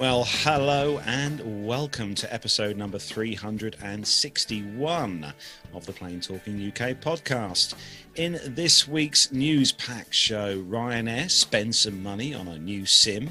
Well, 0.00 0.24
hello 0.26 0.98
and 1.04 1.66
welcome 1.66 2.14
to 2.14 2.32
episode 2.32 2.78
number 2.78 2.98
361 2.98 5.34
of 5.74 5.84
the 5.84 5.92
Plain 5.92 6.22
Talking 6.22 6.68
UK 6.68 6.98
podcast. 6.98 7.74
In 8.14 8.40
this 8.46 8.88
week's 8.88 9.30
news 9.30 9.72
pack 9.72 10.10
show, 10.10 10.62
Ryanair 10.62 11.30
spends 11.30 11.80
some 11.80 12.02
money 12.02 12.32
on 12.32 12.48
a 12.48 12.58
new 12.58 12.86
sim, 12.86 13.28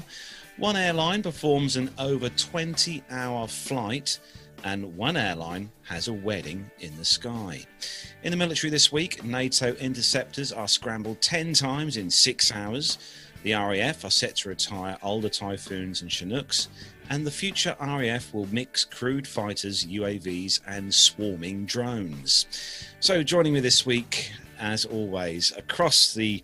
one 0.58 0.76
airline 0.76 1.24
performs 1.24 1.76
an 1.76 1.90
over 1.98 2.28
20 2.28 3.02
hour 3.10 3.48
flight, 3.48 4.20
and 4.62 4.96
one 4.96 5.16
airline 5.16 5.72
has 5.82 6.06
a 6.06 6.12
wedding 6.12 6.70
in 6.78 6.96
the 6.96 7.04
sky. 7.04 7.66
In 8.22 8.30
the 8.30 8.36
military 8.36 8.70
this 8.70 8.92
week, 8.92 9.24
NATO 9.24 9.74
interceptors 9.74 10.52
are 10.52 10.68
scrambled 10.68 11.20
10 11.20 11.54
times 11.54 11.96
in 11.96 12.10
six 12.10 12.52
hours. 12.52 12.96
The 13.42 13.54
RAF 13.54 14.04
are 14.04 14.10
set 14.10 14.36
to 14.36 14.50
retire 14.50 14.98
older 15.02 15.30
Typhoons 15.30 16.02
and 16.02 16.10
Chinooks, 16.10 16.68
and 17.08 17.26
the 17.26 17.30
future 17.30 17.74
RAF 17.80 18.34
will 18.34 18.46
mix 18.52 18.84
crewed 18.84 19.26
fighters, 19.26 19.86
UAVs, 19.86 20.60
and 20.66 20.92
swarming 20.92 21.64
drones. 21.64 22.46
So, 23.00 23.22
joining 23.22 23.54
me 23.54 23.60
this 23.60 23.86
week, 23.86 24.32
as 24.58 24.84
always, 24.84 25.52
across 25.56 26.12
the 26.12 26.42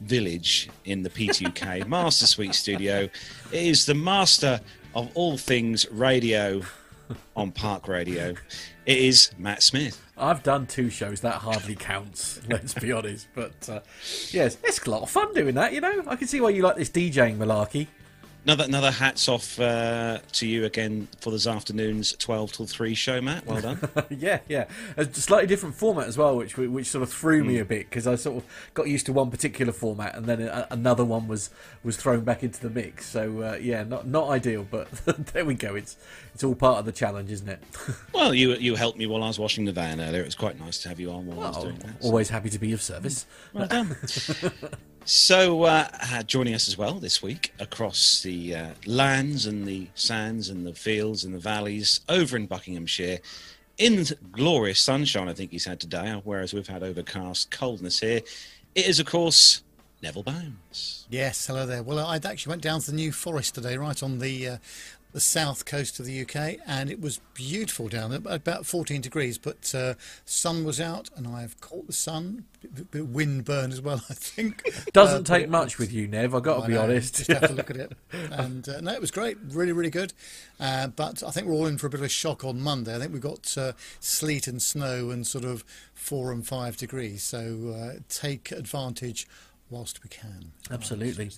village 0.00 0.68
in 0.84 1.02
the 1.02 1.10
PTUK 1.10 1.86
Master 1.88 2.26
Suite 2.26 2.56
studio 2.56 3.08
is 3.52 3.86
the 3.86 3.94
master 3.94 4.60
of 4.96 5.10
all 5.14 5.38
things 5.38 5.88
radio 5.90 6.62
on 7.36 7.52
Park 7.52 7.86
Radio. 7.86 8.34
It 8.84 8.98
is 8.98 9.30
Matt 9.38 9.62
Smith. 9.62 10.02
I've 10.22 10.44
done 10.44 10.66
two 10.66 10.88
shows. 10.88 11.20
That 11.20 11.34
hardly 11.34 11.74
counts. 11.74 12.40
Let's 12.48 12.74
be 12.74 12.92
honest. 12.92 13.26
But 13.34 13.68
uh, 13.68 13.80
yes, 14.30 14.56
it's 14.62 14.84
a 14.86 14.90
lot 14.90 15.02
of 15.02 15.10
fun 15.10 15.34
doing 15.34 15.56
that. 15.56 15.72
You 15.72 15.80
know, 15.80 16.04
I 16.06 16.14
can 16.14 16.28
see 16.28 16.40
why 16.40 16.50
you 16.50 16.62
like 16.62 16.76
this 16.76 16.90
DJing 16.90 17.38
malarkey. 17.38 17.88
Another 18.44 18.64
another 18.64 18.90
hats 18.90 19.28
off 19.28 19.60
uh, 19.60 20.18
to 20.32 20.48
you 20.48 20.64
again 20.64 21.06
for 21.20 21.30
this 21.30 21.46
afternoon's 21.46 22.12
twelve 22.16 22.50
till 22.50 22.66
three 22.66 22.92
show, 22.92 23.20
Matt. 23.20 23.46
Well 23.46 23.60
done. 23.60 23.88
yeah, 24.10 24.40
yeah. 24.48 24.64
A 24.96 25.04
slightly 25.04 25.46
different 25.46 25.76
format 25.76 26.08
as 26.08 26.18
well, 26.18 26.36
which 26.36 26.56
which 26.56 26.88
sort 26.88 27.04
of 27.04 27.12
threw 27.12 27.44
mm. 27.44 27.46
me 27.46 27.58
a 27.58 27.64
bit 27.64 27.88
because 27.88 28.08
I 28.08 28.16
sort 28.16 28.38
of 28.38 28.70
got 28.74 28.88
used 28.88 29.06
to 29.06 29.12
one 29.12 29.30
particular 29.30 29.72
format, 29.72 30.16
and 30.16 30.26
then 30.26 30.42
a, 30.42 30.66
another 30.72 31.04
one 31.04 31.28
was 31.28 31.50
was 31.84 31.96
thrown 31.96 32.24
back 32.24 32.42
into 32.42 32.60
the 32.60 32.68
mix. 32.68 33.06
So 33.06 33.42
uh, 33.42 33.58
yeah, 33.60 33.84
not 33.84 34.08
not 34.08 34.28
ideal, 34.28 34.66
but 34.68 34.90
there 35.32 35.44
we 35.44 35.54
go. 35.54 35.76
It's 35.76 35.96
it's 36.34 36.42
all 36.42 36.56
part 36.56 36.80
of 36.80 36.84
the 36.84 36.92
challenge, 36.92 37.30
isn't 37.30 37.48
it? 37.48 37.62
well, 38.12 38.34
you 38.34 38.54
you 38.54 38.74
helped 38.74 38.98
me 38.98 39.06
while 39.06 39.22
I 39.22 39.28
was 39.28 39.38
washing 39.38 39.66
the 39.66 39.72
van 39.72 40.00
earlier. 40.00 40.20
It 40.20 40.24
was 40.24 40.34
quite 40.34 40.58
nice 40.58 40.78
to 40.82 40.88
have 40.88 40.98
you 40.98 41.12
on 41.12 41.26
while 41.26 41.36
well, 41.36 41.46
I 41.46 41.50
was 41.50 41.62
doing 41.62 41.78
that. 41.78 42.02
So. 42.02 42.08
Always 42.08 42.28
happy 42.28 42.50
to 42.50 42.58
be 42.58 42.72
of 42.72 42.82
service. 42.82 43.24
Well 43.52 43.68
done. 43.68 43.96
So, 45.04 45.64
uh, 45.64 45.88
uh, 46.12 46.22
joining 46.22 46.54
us 46.54 46.68
as 46.68 46.78
well 46.78 46.94
this 46.94 47.20
week 47.20 47.52
across 47.58 48.22
the 48.22 48.54
uh, 48.54 48.68
lands 48.86 49.46
and 49.46 49.66
the 49.66 49.88
sands 49.94 50.48
and 50.48 50.64
the 50.64 50.74
fields 50.74 51.24
and 51.24 51.34
the 51.34 51.40
valleys 51.40 52.00
over 52.08 52.36
in 52.36 52.46
Buckinghamshire, 52.46 53.18
in 53.78 54.04
glorious 54.30 54.78
sunshine, 54.78 55.28
I 55.28 55.32
think 55.32 55.50
he's 55.50 55.64
had 55.64 55.80
today, 55.80 56.20
whereas 56.22 56.54
we've 56.54 56.68
had 56.68 56.84
overcast 56.84 57.50
coldness 57.50 57.98
here. 57.98 58.20
It 58.76 58.86
is, 58.86 59.00
of 59.00 59.06
course, 59.06 59.64
Neville 60.02 60.22
Bounds. 60.22 61.06
Yes, 61.10 61.48
hello 61.48 61.66
there. 61.66 61.82
Well, 61.82 61.98
I 61.98 62.16
actually 62.16 62.50
went 62.50 62.62
down 62.62 62.80
to 62.80 62.90
the 62.92 62.96
New 62.96 63.10
Forest 63.10 63.56
today, 63.56 63.76
right 63.76 64.00
on 64.04 64.20
the 64.20 64.48
uh, 64.48 64.56
the 65.12 65.20
south 65.20 65.64
coast 65.66 66.00
of 66.00 66.06
the 66.06 66.22
UK, 66.22 66.58
and 66.66 66.90
it 66.90 67.00
was 67.00 67.20
beautiful 67.34 67.88
down 67.88 68.10
there, 68.10 68.20
about 68.26 68.66
14 68.66 69.00
degrees. 69.00 69.38
But 69.38 69.74
uh, 69.74 69.94
sun 70.24 70.64
was 70.64 70.80
out, 70.80 71.10
and 71.14 71.26
I've 71.26 71.60
caught 71.60 71.86
the 71.86 71.92
sun. 71.92 72.44
A 72.64 72.82
bit 72.84 73.08
wind 73.08 73.44
burn 73.44 73.72
as 73.72 73.80
well, 73.80 74.02
I 74.10 74.14
think. 74.14 74.62
Doesn't 74.92 75.30
uh, 75.30 75.38
take 75.38 75.48
much 75.48 75.78
with 75.78 75.92
you, 75.92 76.08
Nev. 76.08 76.34
I've 76.34 76.42
got 76.42 76.58
to 76.58 76.62
I 76.62 76.66
be 76.68 76.72
know, 76.74 76.82
honest. 76.82 77.16
Just 77.16 77.30
have 77.30 77.48
to 77.48 77.54
look 77.54 77.70
at 77.70 77.76
it. 77.76 77.92
And 78.30 78.66
uh, 78.68 78.80
no, 78.80 78.92
it 78.92 79.00
was 79.00 79.10
great, 79.10 79.36
really, 79.48 79.72
really 79.72 79.90
good. 79.90 80.12
Uh, 80.58 80.86
but 80.86 81.22
I 81.22 81.30
think 81.30 81.46
we're 81.46 81.54
all 81.54 81.66
in 81.66 81.76
for 81.76 81.86
a 81.86 81.90
bit 81.90 82.00
of 82.00 82.06
a 82.06 82.08
shock 82.08 82.44
on 82.44 82.60
Monday. 82.60 82.94
I 82.94 82.98
think 82.98 83.12
we've 83.12 83.20
got 83.20 83.56
uh, 83.58 83.72
sleet 84.00 84.46
and 84.46 84.62
snow 84.62 85.10
and 85.10 85.26
sort 85.26 85.44
of 85.44 85.64
four 85.94 86.32
and 86.32 86.46
five 86.46 86.76
degrees. 86.76 87.22
So 87.22 87.74
uh, 87.76 88.00
take 88.08 88.52
advantage 88.52 89.26
whilst 89.70 90.02
we 90.02 90.08
can. 90.08 90.52
Absolutely. 90.70 91.30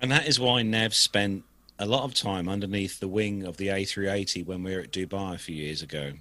And 0.00 0.10
that 0.10 0.26
is 0.26 0.38
why 0.38 0.62
Nev 0.62 0.94
spent 0.94 1.44
a 1.78 1.86
lot 1.86 2.04
of 2.04 2.14
time 2.14 2.48
underneath 2.48 3.00
the 3.00 3.08
wing 3.08 3.44
of 3.44 3.56
the 3.56 3.68
A380 3.68 4.46
when 4.46 4.62
we 4.62 4.74
were 4.74 4.82
at 4.82 4.92
Dubai 4.92 5.34
a 5.34 5.38
few 5.38 5.56
years 5.56 5.82
ago, 5.82 6.12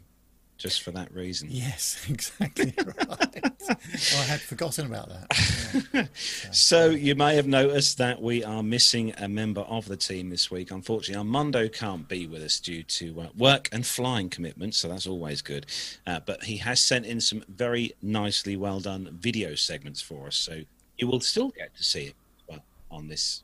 just 0.57 0.81
for 0.81 0.91
that 0.91 1.13
reason. 1.13 1.49
Yes, 1.51 2.05
exactly 2.09 2.73
right. 2.77 2.97
well, 3.67 4.21
I 4.21 4.23
had 4.23 4.41
forgotten 4.41 4.85
about 4.87 5.09
that. 5.09 5.29
Yeah. 5.91 6.05
so 6.51 6.89
you 6.91 7.15
may 7.15 7.35
have 7.35 7.47
noticed 7.47 7.97
that 7.97 8.21
we 8.21 8.43
are 8.43 8.61
missing 8.61 9.13
a 9.17 9.27
member 9.27 9.61
of 9.61 9.87
the 9.87 9.97
team 9.97 10.29
this 10.29 10.51
week. 10.51 10.69
Unfortunately, 10.69 11.15
Armando 11.17 11.67
can't 11.67 12.07
be 12.07 12.27
with 12.27 12.43
us 12.43 12.59
due 12.59 12.83
to 12.83 13.21
uh, 13.21 13.27
work 13.35 13.69
and 13.71 13.85
flying 13.85 14.29
commitments, 14.29 14.77
so 14.77 14.87
that's 14.87 15.07
always 15.07 15.41
good. 15.41 15.65
Uh, 16.05 16.19
but 16.23 16.43
he 16.43 16.57
has 16.57 16.79
sent 16.79 17.05
in 17.05 17.19
some 17.19 17.43
very 17.47 17.93
nicely 18.01 18.55
well 18.55 18.79
done 18.79 19.09
video 19.19 19.55
segments 19.55 20.01
for 20.01 20.27
us, 20.27 20.35
so 20.35 20.61
you 20.97 21.07
will 21.07 21.21
still 21.21 21.49
get 21.49 21.75
to 21.75 21.83
see 21.83 22.05
it 22.05 22.15
on 22.91 23.07
this 23.07 23.41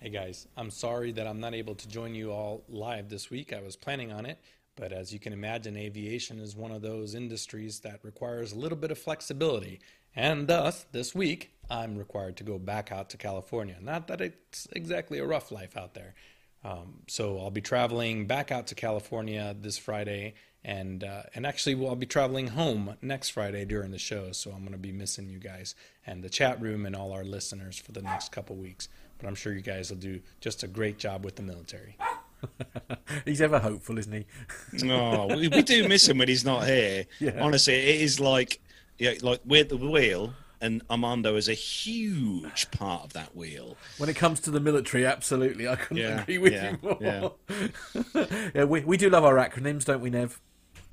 Hey 0.00 0.10
guys, 0.10 0.46
I'm 0.56 0.70
sorry 0.70 1.10
that 1.10 1.26
I'm 1.26 1.40
not 1.40 1.54
able 1.54 1.74
to 1.74 1.88
join 1.88 2.14
you 2.14 2.30
all 2.30 2.62
live 2.68 3.08
this 3.08 3.30
week. 3.30 3.52
I 3.52 3.60
was 3.60 3.74
planning 3.74 4.12
on 4.12 4.26
it, 4.26 4.38
but 4.76 4.92
as 4.92 5.12
you 5.12 5.18
can 5.18 5.32
imagine, 5.32 5.76
aviation 5.76 6.38
is 6.38 6.54
one 6.54 6.70
of 6.70 6.82
those 6.82 7.16
industries 7.16 7.80
that 7.80 7.98
requires 8.04 8.52
a 8.52 8.58
little 8.60 8.78
bit 8.78 8.92
of 8.92 8.98
flexibility. 8.98 9.80
And 10.14 10.46
thus, 10.46 10.86
this 10.92 11.16
week, 11.16 11.50
I'm 11.68 11.98
required 11.98 12.36
to 12.36 12.44
go 12.44 12.60
back 12.60 12.92
out 12.92 13.10
to 13.10 13.16
California. 13.16 13.76
Not 13.80 14.06
that 14.06 14.20
it's 14.20 14.68
exactly 14.70 15.18
a 15.18 15.26
rough 15.26 15.50
life 15.50 15.76
out 15.76 15.94
there. 15.94 16.14
Um, 16.62 17.00
so 17.08 17.40
I'll 17.40 17.50
be 17.50 17.60
traveling 17.60 18.28
back 18.28 18.52
out 18.52 18.68
to 18.68 18.76
California 18.76 19.56
this 19.60 19.78
Friday, 19.78 20.34
and 20.62 21.02
uh, 21.02 21.22
and 21.34 21.44
actually, 21.44 21.74
well, 21.74 21.90
I'll 21.90 21.96
be 21.96 22.06
traveling 22.06 22.48
home 22.48 22.96
next 23.02 23.30
Friday 23.30 23.64
during 23.64 23.90
the 23.90 23.98
show. 23.98 24.30
So 24.30 24.52
I'm 24.52 24.60
going 24.60 24.72
to 24.72 24.78
be 24.78 24.92
missing 24.92 25.28
you 25.28 25.40
guys 25.40 25.74
and 26.06 26.22
the 26.22 26.30
chat 26.30 26.60
room 26.60 26.86
and 26.86 26.94
all 26.94 27.10
our 27.12 27.24
listeners 27.24 27.78
for 27.78 27.90
the 27.90 28.02
next 28.02 28.30
couple 28.30 28.54
weeks 28.54 28.88
but 29.18 29.26
I'm 29.26 29.34
sure 29.34 29.52
you 29.52 29.60
guys 29.60 29.90
will 29.90 29.98
do 29.98 30.20
just 30.40 30.62
a 30.62 30.68
great 30.68 30.98
job 30.98 31.24
with 31.24 31.36
the 31.36 31.42
military. 31.42 31.96
he's 33.24 33.40
ever 33.40 33.58
hopeful, 33.58 33.98
isn't 33.98 34.12
he? 34.12 34.26
no, 34.86 35.26
we, 35.28 35.48
we, 35.48 35.62
do 35.62 35.88
miss 35.88 36.08
him 36.08 36.18
when 36.18 36.28
he's 36.28 36.44
not 36.44 36.66
here. 36.66 37.04
Yeah. 37.20 37.40
Honestly, 37.40 37.74
it 37.74 38.00
is 38.00 38.20
like, 38.20 38.60
yeah, 38.98 39.14
like 39.22 39.40
we're 39.44 39.64
the 39.64 39.76
wheel, 39.76 40.34
and 40.60 40.82
Armando 40.90 41.36
is 41.36 41.48
a 41.48 41.54
huge 41.54 42.70
part 42.70 43.04
of 43.04 43.12
that 43.14 43.34
wheel. 43.34 43.76
When 43.98 44.08
it 44.08 44.14
comes 44.14 44.40
to 44.40 44.50
the 44.50 44.60
military, 44.60 45.04
absolutely, 45.04 45.68
I 45.68 45.76
couldn't 45.76 45.96
yeah, 46.02 46.22
agree 46.22 46.38
with 46.38 46.52
yeah, 46.52 46.70
you 46.70 46.78
more. 46.82 46.98
Yeah, 47.00 48.48
yeah 48.54 48.64
we, 48.64 48.84
we 48.84 48.96
do 48.96 49.10
love 49.10 49.24
our 49.24 49.36
acronyms, 49.36 49.84
don't 49.84 50.00
we, 50.00 50.10
Nev? 50.10 50.40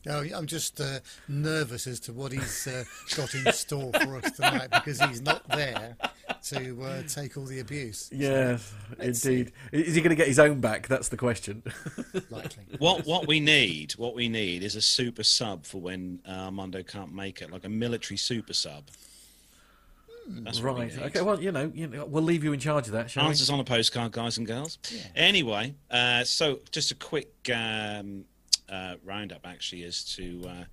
Oh, 0.08 0.24
I'm 0.36 0.46
just 0.46 0.80
uh, 0.80 1.00
nervous 1.28 1.88
as 1.88 2.00
to 2.02 2.14
what 2.14 2.32
he's 2.32 2.68
uh, 2.68 2.84
got 3.16 3.34
in 3.34 3.52
store 3.54 3.92
for 3.94 4.18
us 4.18 4.32
tonight 4.32 4.70
because 4.72 5.02
he's 5.02 5.22
not 5.22 5.48
there 5.50 5.98
to 6.44 6.84
uh, 6.84 7.02
take 7.08 7.38
all 7.38 7.46
the 7.46 7.60
abuse. 7.60 8.10
Yeah, 8.14 8.58
so, 8.58 8.66
indeed. 9.00 9.16
See. 9.16 9.48
Is 9.72 9.96
he 9.96 10.02
going 10.02 10.10
to 10.12 10.16
get 10.16 10.28
his 10.28 10.40
own 10.40 10.60
back? 10.60 10.88
That's 10.88 11.10
the 11.10 11.18
question. 11.18 11.64
Likely. 12.30 12.64
What 12.78 13.06
what 13.06 13.28
we 13.28 13.40
need, 13.40 13.94
what 13.94 14.16
we 14.16 14.30
need, 14.30 14.64
is 14.64 14.76
a 14.76 14.82
super 14.82 15.24
sub 15.24 15.66
for 15.66 15.82
when 15.82 16.20
uh, 16.28 16.32
Armando 16.32 16.84
can't 16.84 17.14
make 17.14 17.42
it, 17.42 17.52
like 17.52 17.66
a 17.66 17.70
military 17.70 18.18
super 18.18 18.54
sub. 18.54 18.84
Hmm. 20.28 20.44
That's 20.44 20.62
right. 20.62 20.96
Okay. 20.98 21.22
Well, 21.22 21.42
you 21.42 21.52
know, 21.52 21.72
you 21.74 21.88
know, 21.88 22.06
we'll 22.06 22.24
leave 22.24 22.44
you 22.44 22.54
in 22.54 22.60
charge 22.60 22.88
of 22.88 22.94
that. 22.94 23.10
Shall 23.10 23.28
Answers 23.28 23.50
we? 23.50 23.56
on 23.56 23.60
a 23.60 23.64
postcard, 23.64 24.12
guys 24.12 24.38
and 24.38 24.46
girls. 24.46 24.78
Yeah. 24.92 25.02
Anyway, 25.16 25.76
uh, 25.90 26.24
so 26.24 26.60
just 26.72 26.92
a 26.92 26.96
quick 26.96 27.32
um, 27.54 28.26
uh, 28.70 28.96
roundup 29.04 29.46
actually 29.46 29.84
as 29.84 30.04
to 30.16 30.44
uh, 30.48 30.64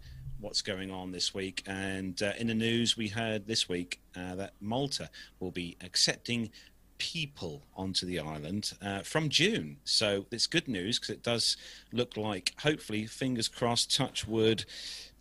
what's 0.40 0.62
going 0.62 0.90
on 0.90 1.12
this 1.12 1.32
week. 1.32 1.62
And 1.66 2.20
uh, 2.22 2.32
in 2.38 2.48
the 2.48 2.54
news, 2.54 2.96
we 2.96 3.08
heard 3.08 3.46
this 3.46 3.68
week 3.68 4.00
uh, 4.16 4.34
that 4.36 4.54
Malta 4.60 5.08
will 5.40 5.52
be 5.52 5.76
accepting 5.82 6.50
people 6.98 7.62
onto 7.74 8.06
the 8.06 8.20
island 8.20 8.72
uh, 8.80 9.00
from 9.00 9.28
June. 9.28 9.76
So 9.84 10.26
it's 10.30 10.46
good 10.46 10.68
news 10.68 10.98
because 10.98 11.14
it 11.14 11.22
does 11.22 11.56
look 11.92 12.16
like, 12.16 12.54
hopefully, 12.60 13.06
fingers 13.06 13.48
crossed, 13.48 13.96
touch 13.96 14.26
wood, 14.26 14.64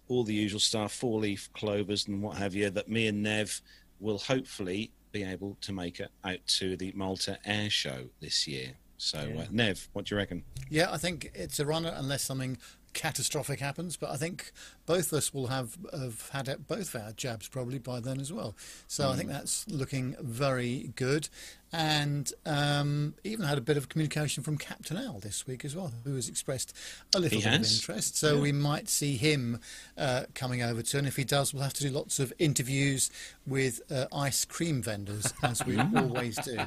all 0.07 0.23
the 0.23 0.33
usual 0.33 0.59
stuff, 0.59 0.91
four 0.91 1.19
leaf 1.19 1.49
clovers 1.53 2.07
and 2.07 2.21
what 2.21 2.37
have 2.37 2.53
you, 2.53 2.69
that 2.69 2.89
me 2.89 3.07
and 3.07 3.23
Nev 3.23 3.61
will 3.99 4.17
hopefully 4.17 4.91
be 5.11 5.23
able 5.23 5.57
to 5.61 5.71
make 5.71 5.99
it 5.99 6.11
out 6.23 6.45
to 6.47 6.75
the 6.77 6.91
Malta 6.95 7.37
Air 7.45 7.69
Show 7.69 8.09
this 8.19 8.47
year. 8.47 8.73
So, 9.01 9.17
uh, 9.17 9.23
yeah. 9.23 9.41
uh, 9.41 9.45
Nev, 9.49 9.89
what 9.93 10.05
do 10.05 10.13
you 10.13 10.17
reckon? 10.17 10.43
Yeah, 10.69 10.91
I 10.91 10.97
think 10.97 11.31
it's 11.33 11.59
a 11.59 11.65
runner 11.65 11.91
unless 11.95 12.21
something 12.21 12.59
catastrophic 12.93 13.59
happens. 13.59 13.97
But 13.97 14.11
I 14.11 14.15
think 14.15 14.51
both 14.85 15.11
of 15.11 15.17
us 15.17 15.33
will 15.33 15.47
have, 15.47 15.75
have 15.91 16.29
had 16.29 16.67
both 16.67 16.93
of 16.93 17.01
our 17.01 17.11
jabs 17.11 17.47
probably 17.47 17.79
by 17.79 17.99
then 17.99 18.19
as 18.19 18.31
well. 18.31 18.55
So 18.87 19.05
mm. 19.05 19.11
I 19.11 19.15
think 19.17 19.29
mm. 19.29 19.33
that's 19.33 19.67
looking 19.67 20.15
very 20.19 20.91
good. 20.95 21.29
And 21.73 22.31
um, 22.45 23.15
even 23.23 23.45
had 23.45 23.57
a 23.57 23.61
bit 23.61 23.77
of 23.77 23.87
communication 23.89 24.43
from 24.43 24.57
Captain 24.57 24.97
Al 24.97 25.19
this 25.19 25.47
week 25.47 25.63
as 25.63 25.75
well, 25.75 25.91
who 26.03 26.15
has 26.15 26.27
expressed 26.27 26.75
a 27.15 27.19
little 27.19 27.39
He 27.39 27.43
bit 27.45 27.53
has? 27.59 27.71
of 27.71 27.77
interest. 27.77 28.17
So 28.17 28.35
Yeah. 28.35 28.41
we 28.41 28.51
might 28.51 28.89
see 28.89 29.15
him 29.17 29.59
uh, 29.97 30.23
coming 30.35 30.61
over 30.61 30.81
to, 30.81 30.97
and 30.97 31.07
if 31.07 31.15
he 31.15 31.23
does, 31.23 31.53
we'll 31.53 31.63
have 31.63 31.73
to 31.75 31.83
do 31.83 31.89
lots 31.89 32.19
of 32.19 32.33
interviews 32.39 33.09
with 33.47 33.81
uh, 33.91 34.05
ice 34.13 34.43
cream 34.45 34.81
vendors, 34.81 35.33
as 35.43 35.65
we 35.65 35.77
always 35.95 36.35
do. 36.37 36.57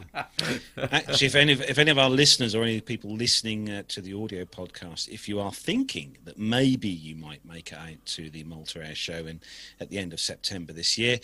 Actually, 0.76 1.26
if 1.26 1.34
any 1.34 1.52
of, 1.52 1.60
if 1.62 1.78
any 1.78 1.90
of 1.90 1.98
our 1.98 2.10
listeners 2.10 2.54
or 2.54 2.62
any 2.64 2.80
people 2.80 3.10
listening 3.14 3.70
uh, 3.70 3.82
to 3.88 4.00
the 4.00 4.14
audio 4.14 4.44
podcast, 4.44 5.08
if 5.08 5.28
you 5.28 5.38
are 5.40 5.52
thinking 5.52 6.16
that 6.24 6.38
maybe 6.38 6.88
you 6.88 7.14
might 7.14 7.44
make 7.44 7.72
it 7.72 7.78
out 7.78 8.04
to 8.06 8.30
the 8.30 8.44
Malta 8.44 8.84
Air 8.86 8.94
Show 8.94 9.26
in 9.26 9.40
at 9.80 9.90
the 9.90 9.98
end 9.98 10.12
of 10.12 10.20
September 10.20 10.72
this 10.72 10.96
year, 10.98 11.18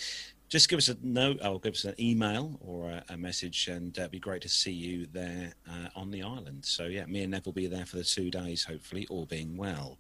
just 0.51 0.69
give 0.69 0.79
us 0.79 0.89
a 0.89 0.97
note 1.01 1.39
or 1.45 1.61
give 1.61 1.75
us 1.75 1.85
an 1.85 1.95
email 1.99 2.59
or 2.61 2.91
a, 2.91 3.05
a 3.11 3.17
message, 3.17 3.69
and 3.69 3.97
uh, 3.99 4.03
it'd 4.03 4.11
be 4.11 4.19
great 4.19 4.43
to 4.43 4.49
see 4.49 4.73
you 4.73 5.07
there 5.07 5.55
uh, 5.69 5.89
on 5.95 6.11
the 6.11 6.23
island. 6.23 6.65
So 6.65 6.87
yeah, 6.87 7.07
me 7.07 7.23
and 7.23 7.31
Nev 7.31 7.47
will 7.47 7.53
be 7.53 7.69
there 7.69 7.87
for 7.87 7.97
the 7.97 8.05
two 8.05 8.31
days, 8.31 8.65
hopefully, 8.65 9.07
all 9.09 9.27
being 9.27 9.57
well. 9.57 9.99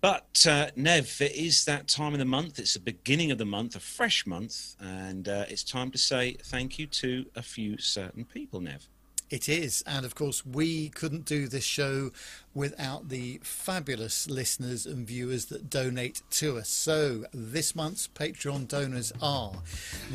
But 0.00 0.44
uh, 0.46 0.66
Nev, 0.76 1.16
it 1.20 1.34
is 1.34 1.64
that 1.64 1.86
time 1.88 2.12
of 2.12 2.18
the 2.18 2.24
month. 2.26 2.58
It's 2.58 2.74
the 2.74 2.80
beginning 2.80 3.30
of 3.30 3.38
the 3.38 3.46
month, 3.46 3.76
a 3.76 3.80
fresh 3.80 4.26
month, 4.26 4.74
and 4.80 5.28
uh, 5.28 5.44
it's 5.48 5.62
time 5.62 5.92
to 5.92 5.98
say 5.98 6.36
thank 6.44 6.78
you 6.78 6.86
to 6.88 7.24
a 7.36 7.42
few 7.42 7.78
certain 7.78 8.24
people, 8.24 8.60
Nev. 8.60 8.88
It 9.30 9.48
is, 9.48 9.82
and 9.86 10.04
of 10.04 10.14
course, 10.14 10.44
we 10.44 10.90
couldn't 10.90 11.24
do 11.24 11.48
this 11.48 11.64
show 11.64 12.10
without 12.54 13.08
the 13.08 13.40
fabulous 13.42 14.28
listeners 14.28 14.84
and 14.84 15.06
viewers 15.06 15.46
that 15.46 15.70
donate 15.70 16.20
to 16.32 16.58
us. 16.58 16.68
So, 16.68 17.24
this 17.32 17.74
month's 17.74 18.06
Patreon 18.06 18.68
donors 18.68 19.12
are 19.22 19.52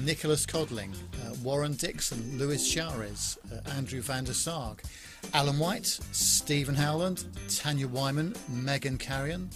Nicholas 0.04 0.46
Codling, 0.46 0.94
uh, 1.26 1.34
Warren 1.44 1.74
Dixon, 1.74 2.38
Louis 2.38 2.66
Chares, 2.72 3.38
uh, 3.52 3.68
Andrew 3.72 4.02
van 4.02 4.26
der 4.26 4.34
Sarg, 4.34 4.84
Alan 5.34 5.58
White, 5.58 6.00
Stephen 6.12 6.76
Howland, 6.76 7.26
Tanya 7.50 7.88
Wyman, 7.88 8.36
Megan 8.48 8.98
Carrion, 8.98 9.50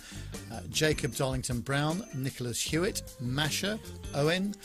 uh, 0.51 0.61
Jacob 0.71 1.15
Darlington 1.15 1.61
Brown, 1.61 2.03
Nicholas 2.15 2.59
Hewitt, 2.59 3.03
Masha, 3.21 3.79
Owen, 4.15 4.55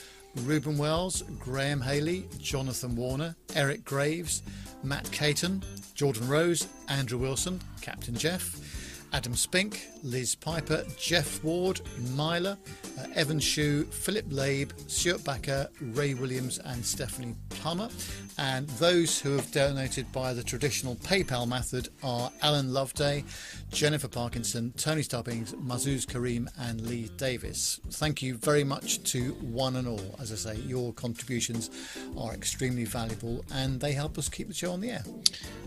Ruben 0.46 0.78
Wells, 0.78 1.22
Graham 1.38 1.80
Haley, 1.80 2.28
Jonathan 2.40 2.94
Warner, 2.96 3.34
Eric 3.54 3.84
Graves, 3.84 4.42
Matt 4.82 5.10
Caton, 5.10 5.62
Jordan 5.94 6.28
Rose, 6.28 6.68
Andrew 6.88 7.18
Wilson, 7.18 7.60
Captain 7.80 8.14
Jeff, 8.14 8.77
Adam 9.12 9.34
Spink, 9.34 9.88
Liz 10.02 10.34
Piper, 10.34 10.84
Jeff 10.98 11.42
Ward, 11.42 11.80
Myla, 12.14 12.58
uh, 12.98 13.06
Evan 13.14 13.40
Shue, 13.40 13.84
Philip 13.84 14.26
Labe, 14.28 14.70
Stuart 14.86 15.24
Backer, 15.24 15.68
Ray 15.80 16.14
Williams, 16.14 16.58
and 16.58 16.84
Stephanie 16.84 17.34
Plummer. 17.48 17.88
And 18.38 18.68
those 18.70 19.18
who 19.18 19.32
have 19.36 19.50
donated 19.50 20.10
by 20.12 20.34
the 20.34 20.42
traditional 20.42 20.96
PayPal 20.96 21.48
method 21.48 21.88
are 22.02 22.30
Alan 22.42 22.72
Loveday, 22.72 23.24
Jennifer 23.70 24.08
Parkinson, 24.08 24.72
Tony 24.76 25.02
Stubbings, 25.02 25.54
Mazuz 25.54 26.06
Kareem, 26.06 26.48
and 26.58 26.80
Lee 26.82 27.10
Davis. 27.16 27.80
Thank 27.90 28.22
you 28.22 28.34
very 28.34 28.64
much 28.64 29.02
to 29.12 29.32
one 29.34 29.76
and 29.76 29.88
all. 29.88 30.16
As 30.20 30.32
I 30.32 30.36
say, 30.36 30.60
your 30.60 30.92
contributions 30.92 31.70
are 32.16 32.34
extremely 32.34 32.84
valuable 32.84 33.44
and 33.52 33.80
they 33.80 33.92
help 33.92 34.18
us 34.18 34.28
keep 34.28 34.48
the 34.48 34.54
show 34.54 34.72
on 34.72 34.80
the 34.80 34.90
air. 34.90 35.04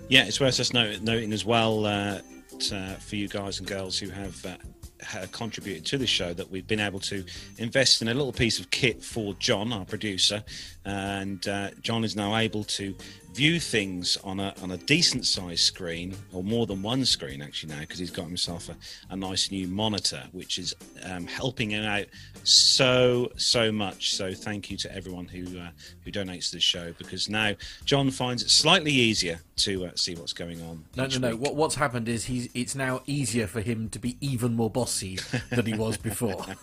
Yeah, 0.10 0.26
it's 0.26 0.40
worth 0.40 0.60
us 0.60 0.74
note, 0.74 1.02
noting 1.02 1.34
as 1.34 1.46
well 1.46 1.86
uh, 1.86 2.20
t- 2.62 2.76
uh, 2.76 2.94
for 2.96 3.16
you 3.16 3.28
guys 3.28 3.60
and 3.60 3.68
girls 3.68 3.98
who 3.98 4.10
have 4.10 4.46
uh, 4.46 5.26
contributed 5.32 5.86
to 5.86 5.98
the 5.98 6.08
show 6.08 6.34
that 6.34 6.50
we've 6.50 6.68
been 6.68 6.80
able 6.80 7.00
to 7.00 7.26
invest 7.58 8.02
in 8.02 8.08
a 8.08 8.14
little 8.14 8.32
piece 8.32 8.60
of 8.60 8.70
kit 8.70 9.04
for 9.04 9.34
John, 9.36 9.74
our 9.74 9.86
producer, 9.86 10.44
and 10.86 11.46
uh, 11.48 11.72
John 11.82 12.04
is 12.04 12.16
now 12.16 12.38
able 12.38 12.64
to 12.66 12.96
view 13.34 13.60
things 13.60 14.18
on 14.24 14.40
a 14.40 14.54
on 14.62 14.72
a 14.72 14.78
decent 14.78 15.26
sized 15.26 15.62
screen 15.62 16.14
or 16.34 16.44
more 16.44 16.66
than 16.66 16.82
one 16.82 17.06
screen 17.06 17.42
actually 17.42 17.74
now 17.74 17.80
because 17.80 17.98
he's 17.98 18.12
got 18.12 18.26
himself 18.26 18.68
a, 18.70 18.76
a 19.14 19.16
nice 19.16 19.52
new 19.52 19.68
monitor 19.68 20.22
which 20.34 20.60
is 20.60 20.74
um, 21.06 21.26
helping 21.28 21.70
him 21.70 21.86
out 21.86 22.06
so 22.44 23.32
so 23.38 23.72
much 23.72 24.16
so 24.16 24.34
thank 24.34 24.70
you 24.70 24.76
to 24.76 24.94
everyone 24.94 25.26
who 25.26 25.60
uh, 25.60 25.70
who 26.04 26.12
donates 26.12 26.50
to 26.50 26.58
the 26.58 26.62
show 26.62 26.94
because 26.98 27.30
now 27.30 27.54
John 27.86 28.12
finds 28.12 28.44
it 28.44 28.50
slightly 28.50 28.92
easier 28.92 29.40
to 29.58 29.86
uh, 29.86 29.92
see 29.96 30.16
what's 30.16 30.34
going 30.34 30.62
on 30.64 30.84
No, 30.96 31.06
no, 31.06 31.18
no. 31.18 31.30
week. 31.32 31.40
What, 31.40 31.56
what's 31.56 31.76
happened 31.76 32.10
is 32.10 32.26
he's. 32.26 32.50
It's 32.54 32.76
now 32.76 33.02
easier 33.06 33.46
for 33.48 33.62
him 33.62 33.90
to 33.90 34.00
be 34.00 34.18
even 34.20 34.56
more 34.56 34.70
bossy 34.70 35.20
than 35.52 35.66
he 35.66 35.74
was 35.74 35.98
before. 35.98 36.44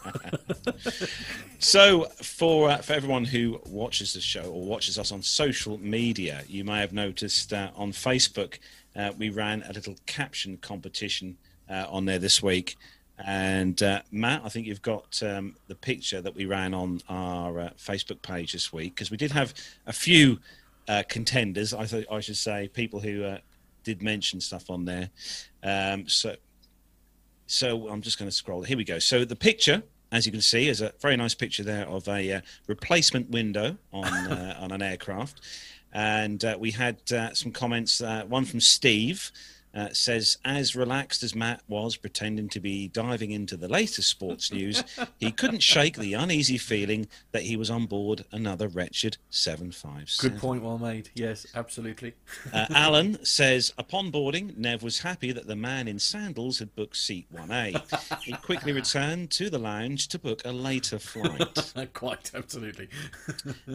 So, 1.61 2.05
for 2.23 2.71
uh, 2.71 2.77
for 2.79 2.93
everyone 2.93 3.25
who 3.25 3.61
watches 3.67 4.13
the 4.15 4.21
show 4.21 4.45
or 4.45 4.63
watches 4.65 4.97
us 4.97 5.11
on 5.11 5.23
social 5.23 5.77
media, 5.79 6.45
you 6.47 6.58
may 6.65 6.81
have 6.81 6.93
noticed 6.93 7.53
uh, 7.53 7.71
on 7.77 7.93
Facebook 7.93 8.59
uh, 8.97 9.13
we 9.17 9.31
ran 9.31 9.63
a 9.69 9.73
little 9.73 9.97
caption 10.07 10.57
competition 10.57 11.37
uh, 11.71 11.87
on 11.89 12.05
there 12.05 12.19
this 12.19 12.43
week. 12.43 12.77
And 13.25 13.83
uh, 13.83 14.03
Matt, 14.11 14.43
I 14.45 14.49
think 14.49 14.67
you've 14.67 14.83
got 14.83 15.21
um, 15.23 15.57
the 15.67 15.75
picture 15.75 16.21
that 16.21 16.35
we 16.35 16.47
ran 16.47 16.73
on 16.73 17.01
our 17.09 17.61
uh, 17.61 17.71
Facebook 17.77 18.23
page 18.23 18.53
this 18.53 18.73
week 18.73 18.95
because 18.95 19.11
we 19.11 19.17
did 19.17 19.33
have 19.33 19.55
a 19.87 19.93
few 19.93 20.39
uh, 20.89 21.03
contenders. 21.09 21.75
I 21.75 21.85
thought 21.85 22.05
I 22.11 22.21
should 22.21 22.37
say 22.37 22.69
people 22.69 23.01
who 23.01 23.25
uh, 23.25 23.39
did 23.83 24.03
mention 24.03 24.41
stuff 24.41 24.71
on 24.71 24.85
there. 24.85 25.11
Um, 25.63 26.09
so 26.09 26.37
so 27.47 27.89
I'm 27.89 28.03
just 28.03 28.19
going 28.19 28.31
to 28.31 28.35
scroll. 28.35 28.63
Here 28.63 28.77
we 28.77 28.85
go. 28.85 28.99
So 28.99 29.25
the 29.25 29.35
picture, 29.35 29.83
as 30.13 30.27
you 30.27 30.33
can 30.33 30.43
see, 30.43 30.69
is 30.69 30.81
a 30.81 30.93
very 31.01 31.17
nice 31.17 31.35
picture 31.35 31.63
there 31.63 31.89
of 31.89 32.07
a 32.07 32.35
uh, 32.35 32.41
replacement 32.67 33.31
window 33.31 33.79
on 33.93 34.05
uh, 34.05 34.57
on 34.61 34.71
an 34.71 34.83
aircraft, 34.83 35.41
and 35.93 36.45
uh, 36.45 36.57
we 36.59 36.71
had 36.71 36.97
uh, 37.13 37.33
some 37.35 37.53
comments. 37.53 38.01
Uh, 38.01 38.25
one 38.29 38.45
from 38.45 38.61
Steve. 38.61 39.31
Uh, 39.75 39.89
says, 39.93 40.39
as 40.45 40.75
relaxed 40.75 41.23
as 41.23 41.35
Matt 41.35 41.63
was 41.69 41.97
pretending 41.97 42.49
to 42.49 42.61
be 42.61 42.89
diving 42.89 43.31
into 43.31 43.57
the 43.57 43.69
latest 43.69 44.09
sports 44.09 44.53
news, 44.53 44.83
he 45.19 45.31
couldn't 45.31 45.63
shake 45.63 45.97
the 45.97 46.15
uneasy 46.15 46.59
feeling 46.59 47.07
that 47.33 47.43
he 47.43 47.57
was 47.57 47.71
on 47.71 47.87
board 47.87 48.25
another 48.33 48.69
wretched 48.69 49.19
757. 49.31 50.31
Good 50.31 50.41
point, 50.41 50.63
well 50.63 50.79
made. 50.79 51.11
Yes, 51.15 51.47
absolutely. 51.55 52.15
Uh, 52.53 52.67
Alan 52.71 53.25
says, 53.25 53.73
upon 53.79 54.11
boarding, 54.11 54.55
Nev 54.57 54.83
was 54.83 55.01
happy 55.01 55.33
that 55.33 55.47
the 55.47 55.57
man 55.57 55.87
in 55.89 55.99
sandals 55.99 56.59
had 56.59 56.75
booked 56.75 56.97
seat 56.97 57.27
1A. 57.35 58.23
He 58.23 58.33
quickly 58.33 58.73
returned 58.79 59.31
to 59.33 59.51
the 59.51 59.59
lounge 59.59 60.09
to 60.09 60.19
book 60.19 60.43
a 60.45 60.53
later 60.53 60.99
flight. 60.99 61.73
Quite 61.93 62.31
absolutely. 62.35 62.89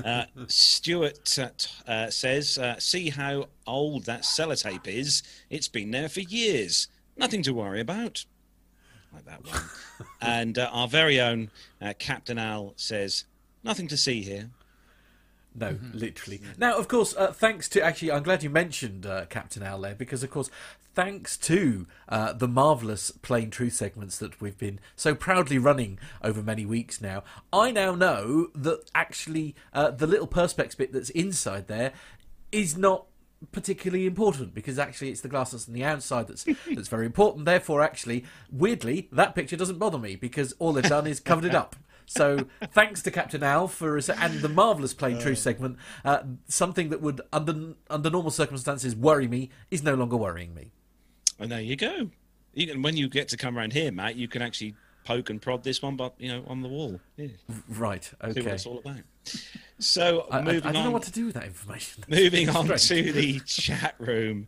Uh, 0.04 0.26
Stuart 0.48 1.38
uh, 1.40 1.50
t- 1.58 1.70
uh, 1.88 2.10
says, 2.10 2.58
uh, 2.58 2.80
see 2.80 3.10
how 3.10 3.48
old 3.68 4.06
that 4.06 4.22
sellotape 4.22 4.88
is. 4.88 5.24
It's 5.54 5.68
been 5.68 5.92
there 5.92 6.10
for 6.10 6.22
years. 6.22 6.88
Nothing 7.16 7.44
to 7.44 7.54
worry 7.54 7.80
about. 7.80 8.26
Like 9.14 9.26
that 9.26 9.46
one. 9.46 9.62
and 10.22 10.58
uh, 10.58 10.68
our 10.74 10.88
very 10.88 11.22
own 11.22 11.52
uh, 11.80 11.94
Captain 12.00 12.40
Al 12.40 12.74
says, 12.76 13.26
nothing 13.64 13.88
to 13.90 13.96
see 13.96 14.24
here. 14.24 14.50
No, 15.54 15.78
literally. 15.94 16.42
Now, 16.58 16.76
of 16.76 16.88
course, 16.88 17.16
uh, 17.16 17.32
thanks 17.32 17.70
to 17.70 17.84
actually, 17.84 18.12
I'm 18.12 18.24
glad 18.24 18.42
you 18.42 18.50
mentioned 18.50 19.06
uh, 19.06 19.26
Captain 19.26 19.62
Al 19.62 19.80
there 19.82 19.94
because, 19.94 20.24
of 20.24 20.32
course, 20.32 20.50
thanks 20.96 21.38
to 21.38 21.86
uh, 22.10 22.34
the 22.34 22.48
marvelous 22.48 23.12
plain 23.12 23.52
truth 23.52 23.74
segments 23.74 24.18
that 24.18 24.42
we've 24.42 24.58
been 24.58 24.80
so 24.96 25.14
proudly 25.14 25.60
running 25.60 26.00
over 26.24 26.42
many 26.42 26.66
weeks 26.66 27.00
now, 27.00 27.24
I 27.52 27.70
now 27.70 27.94
know 27.94 28.48
that 28.56 28.90
actually 28.96 29.54
uh, 29.72 29.92
the 29.92 30.08
little 30.08 30.28
perspex 30.28 30.76
bit 30.76 30.92
that's 30.92 31.12
inside 31.12 31.68
there 31.68 31.94
is 32.52 32.76
not 32.76 33.06
particularly 33.52 34.06
important 34.06 34.54
because 34.54 34.80
actually 34.80 35.10
it's 35.10 35.22
the 35.22 35.28
glass 35.28 35.52
that's 35.52 35.68
on 35.68 35.74
the 35.74 35.84
outside 35.84 36.28
that's 36.28 36.44
that's 36.76 36.88
very 36.88 37.06
important. 37.06 37.46
Therefore, 37.46 37.82
actually, 37.82 38.26
weirdly, 38.52 39.10
that 39.12 39.36
picture 39.36 39.56
doesn't 39.56 39.80
bother 39.80 39.98
me 39.98 40.16
because 40.16 40.54
all 40.60 40.74
they've 40.74 40.84
done 40.84 41.08
is 41.08 41.20
covered 41.20 41.46
it 41.46 41.56
up. 41.56 41.76
So 42.06 42.48
thanks 42.72 43.02
to 43.04 43.12
Captain 43.12 43.44
Al 43.44 43.68
for 43.68 43.98
and 43.98 44.42
the 44.42 44.50
marvelous 44.50 44.94
plain 44.94 45.20
truth 45.20 45.40
segment. 45.40 45.78
Uh, 46.04 46.20
something 46.48 46.90
that 46.90 47.02
would 47.02 47.22
under 47.32 47.76
under 47.90 48.10
normal 48.10 48.32
circumstances 48.32 48.96
worry 48.96 49.28
me 49.28 49.50
is 49.72 49.84
no 49.84 49.96
longer 49.96 50.18
worrying 50.18 50.54
me. 50.54 50.72
And 51.40 51.52
there 51.52 51.62
you 51.62 51.76
go. 51.76 52.10
You 52.54 52.68
can, 52.68 52.82
when 52.82 52.98
you 52.98 53.10
get 53.10 53.30
to 53.30 53.38
come 53.38 53.58
around 53.58 53.74
here, 53.74 53.92
Matt, 53.92 54.16
you 54.16 54.28
can 54.28 54.42
actually 54.42 54.76
poke 55.04 55.30
and 55.30 55.42
prod 55.42 55.64
this 55.64 55.82
one, 55.82 55.96
but 55.96 56.14
you 56.18 56.30
know, 56.30 56.44
on 56.48 56.62
the 56.62 56.70
wall. 56.70 57.00
Yeah, 57.18 57.28
Right. 57.70 58.04
see 58.04 58.12
what 58.22 58.38
Okay. 58.38 58.52
it's 58.52 58.66
all 58.66 58.80
about. 58.80 59.02
So 59.80 60.28
I, 60.32 60.38
I, 60.38 60.42
I 60.42 60.44
don't 60.60 60.66
on, 60.76 60.84
know 60.86 60.92
what 60.92 61.04
to 61.04 61.12
do 61.12 61.26
with 61.26 61.36
that 61.36 61.46
information. 61.46 62.04
moving 62.08 62.50
on 62.50 62.66
Strange. 62.78 63.08
to 63.08 63.14
the 63.14 63.40
chat 63.46 63.96
room, 64.00 64.48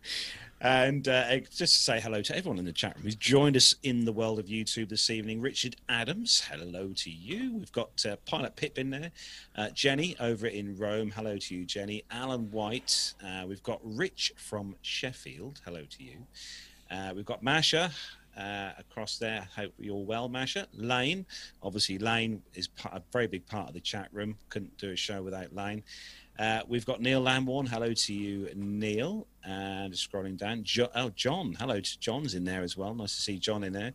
and 0.60 1.06
uh, 1.06 1.36
just 1.38 1.58
to 1.58 1.66
say 1.80 2.00
hello 2.00 2.22
to 2.22 2.36
everyone 2.36 2.58
in 2.58 2.64
the 2.64 2.72
chat 2.72 2.94
room 2.96 3.04
who's 3.04 3.14
joined 3.14 3.56
us 3.56 3.74
in 3.82 4.04
the 4.06 4.12
world 4.12 4.38
of 4.38 4.46
YouTube 4.46 4.88
this 4.88 5.10
evening. 5.10 5.40
Richard 5.40 5.76
Adams, 5.88 6.42
hello 6.50 6.92
to 6.96 7.10
you. 7.10 7.54
We've 7.56 7.72
got 7.72 8.04
uh, 8.08 8.16
Pilot 8.26 8.56
Pip 8.56 8.78
in 8.78 8.90
there. 8.90 9.10
Uh, 9.54 9.68
Jenny 9.70 10.16
over 10.18 10.46
in 10.46 10.76
Rome, 10.76 11.10
hello 11.10 11.36
to 11.36 11.54
you, 11.54 11.64
Jenny. 11.66 12.04
Alan 12.10 12.50
White. 12.50 13.14
Uh, 13.24 13.44
we've 13.46 13.62
got 13.62 13.80
Rich 13.84 14.32
from 14.36 14.76
Sheffield, 14.82 15.60
hello 15.64 15.82
to 15.88 16.02
you. 16.04 16.26
Uh, 16.90 17.12
we've 17.16 17.24
got 17.26 17.42
Masha 17.42 17.90
uh, 18.36 18.70
across 18.78 19.18
there. 19.18 19.46
Hope 19.56 19.72
you're 19.78 20.04
well, 20.04 20.28
Masha. 20.28 20.66
Lane, 20.74 21.26
obviously, 21.62 21.98
Lane 21.98 22.42
is 22.54 22.68
part, 22.68 22.94
a 22.94 23.02
very 23.12 23.26
big 23.26 23.46
part 23.46 23.68
of 23.68 23.74
the 23.74 23.80
chat 23.80 24.08
room. 24.12 24.36
Couldn't 24.48 24.76
do 24.78 24.90
a 24.90 24.96
show 24.96 25.22
without 25.22 25.54
Lane. 25.54 25.82
Uh, 26.38 26.60
we've 26.68 26.84
got 26.84 27.00
Neil 27.00 27.22
Lamborn. 27.22 27.66
Hello 27.66 27.92
to 27.94 28.12
you, 28.12 28.50
Neil. 28.54 29.26
And 29.42 29.92
scrolling 29.94 30.36
down, 30.36 30.64
jo- 30.64 30.90
oh 30.94 31.10
John. 31.10 31.54
Hello 31.58 31.80
to 31.80 31.98
John's 31.98 32.34
in 32.34 32.44
there 32.44 32.62
as 32.62 32.76
well. 32.76 32.94
Nice 32.94 33.16
to 33.16 33.22
see 33.22 33.38
John 33.38 33.64
in 33.64 33.72
there 33.72 33.92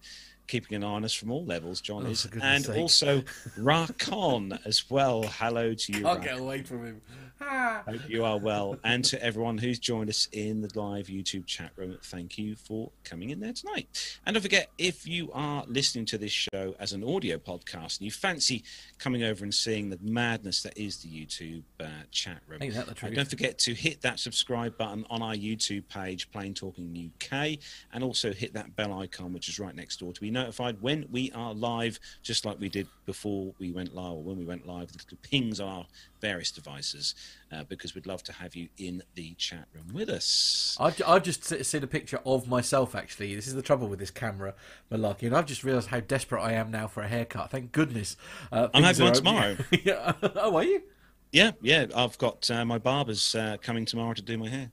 keeping 0.47 0.75
an 0.75 0.83
eye 0.83 0.87
on 0.87 1.05
us 1.05 1.13
from 1.13 1.31
all 1.31 1.45
levels, 1.45 1.81
John 1.81 2.05
Oh, 2.05 2.09
is. 2.09 2.27
And 2.41 2.65
sake. 2.65 2.77
also 2.77 3.23
Rakon 3.57 4.59
as 4.65 4.89
well. 4.89 5.23
Hello 5.23 5.73
to 5.73 5.91
you. 5.93 6.01
Can't 6.03 6.19
Rakon. 6.19 6.23
get 6.23 6.39
away 6.39 6.63
from 6.63 6.85
him. 6.85 7.01
Ah. 7.43 7.81
Hope 7.87 8.07
you 8.07 8.23
are 8.23 8.37
well. 8.37 8.77
And 8.83 9.03
to 9.05 9.23
everyone 9.23 9.57
who's 9.57 9.79
joined 9.79 10.09
us 10.09 10.27
in 10.31 10.61
the 10.61 10.69
live 10.79 11.07
YouTube 11.07 11.47
chat 11.47 11.71
room, 11.75 11.97
thank 12.03 12.37
you 12.37 12.55
for 12.55 12.91
coming 13.03 13.31
in 13.31 13.39
there 13.39 13.53
tonight. 13.53 14.19
And 14.25 14.35
don't 14.35 14.43
forget, 14.43 14.69
if 14.77 15.07
you 15.07 15.31
are 15.33 15.63
listening 15.67 16.05
to 16.05 16.19
this 16.19 16.31
show 16.31 16.75
as 16.79 16.93
an 16.93 17.03
audio 17.03 17.37
podcast 17.37 17.97
and 17.97 18.01
you 18.05 18.11
fancy 18.11 18.63
coming 19.01 19.23
over 19.23 19.43
and 19.43 19.53
seeing 19.53 19.89
the 19.89 19.97
madness 20.01 20.61
that 20.61 20.77
is 20.77 20.97
the 20.97 21.09
YouTube 21.09 21.63
uh, 21.79 21.87
chat 22.11 22.39
room, 22.47 22.59
the 22.59 22.69
uh, 22.69 22.83
don't 23.15 23.29
forget 23.29 23.57
to 23.57 23.73
hit 23.73 24.01
that 24.01 24.19
subscribe 24.19 24.77
button 24.77 25.05
on 25.09 25.21
our 25.23 25.33
YouTube 25.33 25.87
page, 25.89 26.31
Plain 26.31 26.53
Talking 26.53 27.11
UK, 27.15 27.57
and 27.93 28.03
also 28.03 28.31
hit 28.31 28.53
that 28.53 28.75
bell 28.75 28.97
icon, 28.99 29.33
which 29.33 29.49
is 29.49 29.59
right 29.59 29.75
next 29.75 29.99
door, 29.99 30.13
to 30.13 30.21
be 30.21 30.29
notified 30.29 30.79
when 30.81 31.07
we 31.11 31.31
are 31.33 31.53
live, 31.53 31.99
just 32.21 32.45
like 32.45 32.59
we 32.59 32.69
did 32.69 32.87
before 33.05 33.53
we 33.59 33.71
went 33.71 33.95
live, 33.95 34.13
or 34.13 34.23
when 34.23 34.37
we 34.37 34.45
went 34.45 34.67
live, 34.67 34.91
the 34.91 34.99
little 34.99 35.17
pings 35.23 35.59
our 35.59 35.85
various 36.21 36.51
devices, 36.51 37.15
uh, 37.51 37.63
because 37.65 37.93
we'd 37.95 38.05
love 38.07 38.23
to 38.23 38.31
have 38.33 38.55
you 38.55 38.69
in 38.77 39.01
the 39.15 39.33
chat 39.33 39.65
room 39.73 39.93
with 39.93 40.07
us. 40.09 40.77
I've, 40.79 41.01
I've 41.05 41.23
just 41.23 41.43
se- 41.43 41.63
seen 41.63 41.83
a 41.83 41.87
picture 41.87 42.19
of 42.25 42.47
myself, 42.47 42.95
actually. 42.95 43.35
This 43.35 43.47
is 43.47 43.55
the 43.55 43.61
trouble 43.61 43.87
with 43.87 43.99
this 43.99 44.11
camera 44.11 44.53
malarkey. 44.91 45.23
And 45.23 45.35
I've 45.35 45.47
just 45.47 45.63
realised 45.63 45.89
how 45.89 45.99
desperate 45.99 46.41
I 46.41 46.53
am 46.53 46.71
now 46.71 46.87
for 46.87 47.01
a 47.03 47.07
haircut. 47.07 47.49
Thank 47.51 47.71
goodness. 47.71 48.15
Uh, 48.51 48.69
I'm 48.73 48.83
having 48.83 49.03
one 49.05 49.13
tomorrow. 49.13 49.57
yeah. 49.83 50.13
Oh, 50.35 50.55
are 50.55 50.63
you? 50.63 50.83
Yeah, 51.31 51.51
yeah, 51.61 51.85
I've 51.95 52.17
got 52.17 52.49
uh, 52.51 52.63
my 52.65 52.77
barber's 52.77 53.35
uh, 53.35 53.57
coming 53.61 53.85
tomorrow 53.85 54.13
to 54.13 54.21
do 54.21 54.37
my 54.37 54.49
hair. 54.49 54.71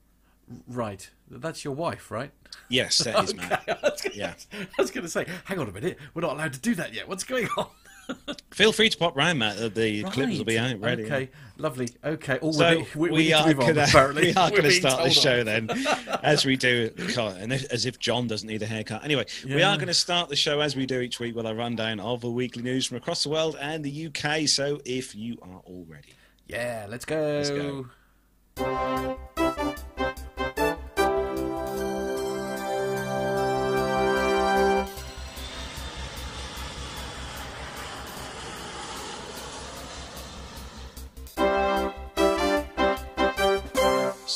Right. 0.67 1.09
That's 1.29 1.63
your 1.63 1.73
wife, 1.73 2.11
right? 2.11 2.31
Yes, 2.69 2.97
that 2.99 3.23
is, 3.23 3.35
Matt. 3.35 3.63
I 3.67 3.73
gonna- 3.73 4.15
Yeah. 4.15 4.33
I 4.53 4.81
was 4.81 4.91
going 4.91 5.03
to 5.03 5.09
say, 5.09 5.25
hang 5.45 5.59
on 5.59 5.69
a 5.69 5.71
minute. 5.71 5.97
We're 6.13 6.21
not 6.21 6.33
allowed 6.33 6.53
to 6.53 6.59
do 6.59 6.75
that 6.75 6.93
yet. 6.93 7.07
What's 7.07 7.23
going 7.23 7.47
on? 7.57 7.67
Feel 8.51 8.71
free 8.71 8.89
to 8.89 8.97
pop 8.97 9.15
round, 9.15 9.39
Matt. 9.39 9.57
The- 9.57 9.69
The 9.69 10.03
clips 10.03 10.37
will 10.37 10.45
be 10.45 10.57
Right. 10.57 10.73
out 10.73 10.81
ready. 10.81 11.03
Okay, 11.05 11.29
lovely. 11.57 11.87
Okay. 12.03 12.39
Oh, 12.41 12.51
So 12.51 12.83
we, 12.95 13.09
we, 13.09 13.11
we, 13.17 13.33
are 13.33 13.53
gonna, 13.53 13.85
we 14.15 14.33
are 14.33 14.49
going 14.49 14.63
to 14.63 14.71
start 14.71 15.03
the 15.03 15.09
show 15.11 15.43
then, 15.43 15.69
as 16.23 16.45
we 16.45 16.55
do, 16.57 16.89
God, 17.15 17.37
and 17.37 17.53
if- 17.53 17.71
as 17.71 17.85
if 17.85 17.99
John 17.99 18.27
doesn't 18.27 18.47
need 18.47 18.61
a 18.61 18.65
haircut. 18.65 19.03
Anyway, 19.03 19.25
we 19.45 19.61
are 19.63 19.75
going 19.77 19.87
to 19.87 19.93
start 19.93 20.29
the 20.29 20.35
show 20.35 20.59
as 20.59 20.75
we 20.75 20.85
do 20.85 20.99
each 20.99 21.19
week 21.19 21.35
with 21.35 21.45
a 21.45 21.55
rundown 21.55 21.99
of 21.99 22.21
the 22.21 22.29
weekly 22.31 22.63
news 22.63 22.85
from 22.87 22.97
across 22.97 23.23
the 23.23 23.29
world 23.29 23.55
and 23.61 23.83
the 23.85 24.07
UK. 24.07 24.47
So 24.47 24.81
if 24.85 25.15
you 25.15 25.37
are 25.41 25.61
all 25.65 25.85
ready, 25.87 26.13
Yeah, 26.47 26.85
let's 26.89 27.05
go. 27.05 27.21
Let's 27.21 27.49
go. 27.49 27.85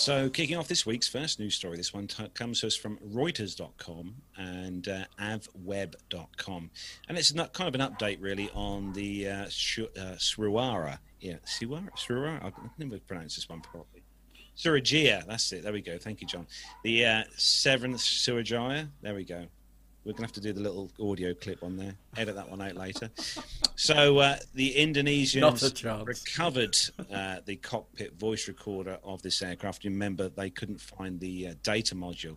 So, 0.03 0.29
kicking 0.29 0.57
off 0.57 0.67
this 0.67 0.86
week's 0.86 1.07
first 1.07 1.39
news 1.39 1.55
story, 1.55 1.77
this 1.77 1.93
one 1.93 2.07
t- 2.07 2.27
comes 2.33 2.60
to 2.60 2.67
us 2.67 2.75
from 2.75 2.98
Reuters.com 2.98 4.15
and 4.36 4.86
uh, 4.86 5.05
avweb.com. 5.17 6.72
And 7.07 7.17
it's 7.17 7.33
not, 7.33 7.53
kind 7.53 7.74
of 7.74 7.79
an 7.79 7.89
update, 7.89 8.17
really, 8.19 8.50
on 8.53 8.91
the 8.91 9.29
uh, 9.29 9.45
Sh- 9.48 9.79
uh, 9.98 10.17
Sruara. 10.17 11.00
Yeah, 11.22 11.36
Siwara? 11.45 11.88
Sruara? 11.91 12.43
I 12.43 12.50
can 12.50 12.69
never 12.77 13.00
pronounce 13.00 13.36
this 13.36 13.48
one 13.48 13.62
properly. 13.62 14.03
Surajia, 14.57 15.25
that's 15.25 15.53
it. 15.53 15.63
There 15.63 15.72
we 15.72 15.79
go. 15.79 15.98
Thank 15.98 16.19
you, 16.19 16.27
John. 16.27 16.48
The 16.83 17.05
uh, 17.05 17.24
seventh 17.38 18.01
Surajaya. 18.01 18.89
There 19.01 19.15
we 19.15 19.24
go. 19.24 19.45
We're 20.05 20.12
going 20.12 20.17
to 20.17 20.24
have 20.24 20.31
to 20.33 20.41
do 20.41 20.51
the 20.51 20.60
little 20.60 20.91
audio 21.01 21.33
clip 21.33 21.63
on 21.63 21.77
there. 21.77 21.95
Edit 22.17 22.36
that 22.36 22.50
one 22.50 22.62
out 22.62 22.75
later. 22.75 23.10
So 23.75 24.19
uh, 24.19 24.36
the 24.53 24.74
Indonesians 24.75 25.83
recovered 26.05 26.77
uh, 27.10 27.38
the 27.45 27.55
cockpit 27.55 28.13
voice 28.19 28.50
recorder 28.50 28.98
of 29.03 29.22
this 29.22 29.41
aircraft. 29.41 29.86
You 29.86 29.91
remember 29.91 30.27
they 30.27 30.50
couldn't 30.50 30.81
find 30.81 31.19
the 31.22 31.48
uh, 31.48 31.53
data 31.63 31.95
module, 31.95 32.36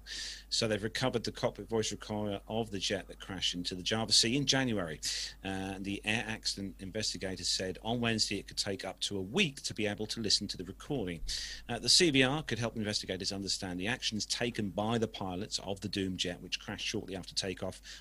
so 0.48 0.68
they've 0.68 0.82
recovered 0.82 1.24
the 1.24 1.32
cockpit 1.32 1.68
voice 1.68 1.90
recorder 1.90 2.40
of 2.48 2.70
the 2.70 2.78
jet 2.78 3.08
that 3.08 3.18
crashed 3.18 3.54
into 3.54 3.74
the 3.74 3.82
Java 3.82 4.12
Sea 4.12 4.36
in 4.36 4.46
January. 4.46 5.00
Uh, 5.44 5.74
the 5.80 6.00
air 6.04 6.24
accident 6.28 6.76
investigators 6.78 7.48
said 7.48 7.78
on 7.82 8.00
Wednesday 8.00 8.38
it 8.38 8.46
could 8.46 8.56
take 8.56 8.84
up 8.84 9.00
to 9.00 9.18
a 9.18 9.22
week 9.22 9.60
to 9.62 9.74
be 9.74 9.86
able 9.86 10.06
to 10.06 10.20
listen 10.20 10.46
to 10.48 10.56
the 10.56 10.64
recording. 10.64 11.20
Uh, 11.68 11.78
the 11.80 11.88
CVR 11.88 12.46
could 12.46 12.60
help 12.60 12.76
investigators 12.76 13.32
understand 13.32 13.78
the 13.80 13.88
actions 13.88 14.24
taken 14.24 14.70
by 14.70 14.98
the 14.98 15.08
pilots 15.08 15.58
of 15.64 15.80
the 15.80 15.88
doomed 15.88 16.18
jet, 16.18 16.40
which 16.40 16.60
crashed 16.60 16.86
shortly 16.86 17.16
after 17.16 17.34
takeoff 17.34 17.55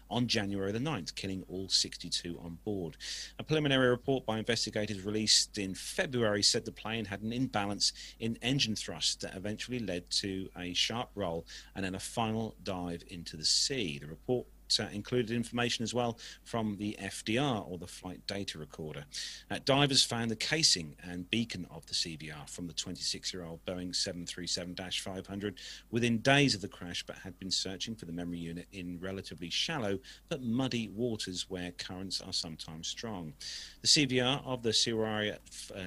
on 0.10 0.28
January 0.28 0.72
the 0.72 0.80
9th, 0.80 1.16
killing 1.16 1.44
all 1.48 1.70
62 1.70 2.40
on 2.44 2.58
board. 2.64 2.98
A 3.40 3.44
preliminary 3.44 3.90
report 3.90 4.26
by 4.26 4.38
investigators 4.38 5.04
released 5.04 5.58
in 5.58 5.74
February 5.74 6.44
said 6.44 6.66
the 6.66 6.72
plane 6.72 7.06
had 7.06 7.22
an 7.22 7.34
imbalance 7.34 7.94
in 8.20 8.38
engine 8.42 8.76
thrust 8.76 9.22
that 9.22 9.36
eventually 9.36 9.80
led 9.80 10.10
to 10.10 10.50
a 10.58 10.74
sharp 10.74 11.10
roll 11.16 11.46
and 11.76 11.84
then 11.84 11.96
a 11.96 12.00
final 12.00 12.56
dive 12.64 13.04
into 13.08 13.38
the 13.38 13.46
sea. 13.46 14.00
The 14.00 14.08
report 14.08 14.48
uh, 14.80 14.88
included 14.92 15.32
information 15.32 15.84
as 15.84 15.94
well 15.94 16.18
from 16.44 16.78
the 16.78 16.98
FDR 17.02 17.70
or 17.70 17.78
the 17.78 17.88
flight 17.88 18.26
data 18.28 18.58
recorder. 18.58 19.06
Uh, 19.50 19.60
divers 19.66 20.04
found 20.04 20.32
the 20.32 20.36
casing 20.36 20.96
and 21.04 21.30
beacon 21.30 21.68
of 21.72 21.86
the 21.88 21.94
CVR 21.94 22.50
from 22.50 22.68
the 22.68 22.74
26 22.74 23.34
year 23.34 23.44
old 23.44 23.64
Boeing 23.66 23.96
737 23.96 24.76
500 24.76 25.56
within 25.92 26.20
days 26.20 26.56
of 26.56 26.62
the 26.62 26.68
crash, 26.68 27.04
but 27.04 27.18
had 27.18 27.38
been 27.40 27.52
searching 27.52 27.96
for 27.96 28.06
the 28.06 28.12
memory 28.12 28.38
unit 28.38 28.68
in 28.72 29.00
relatively 29.00 29.50
shallow 29.50 30.00
but 30.30 30.42
muddy 30.42 30.90
waters 30.90 31.46
where 31.50 31.72
currents 31.72 32.22
are 32.22 32.34
sometimes 32.34 32.88
strong. 32.88 33.34
The 33.82 33.88
CVR 33.88 34.46
of 34.46 34.64
the 34.64 34.74
Syria, 34.74 35.38
uh, 35.76 35.82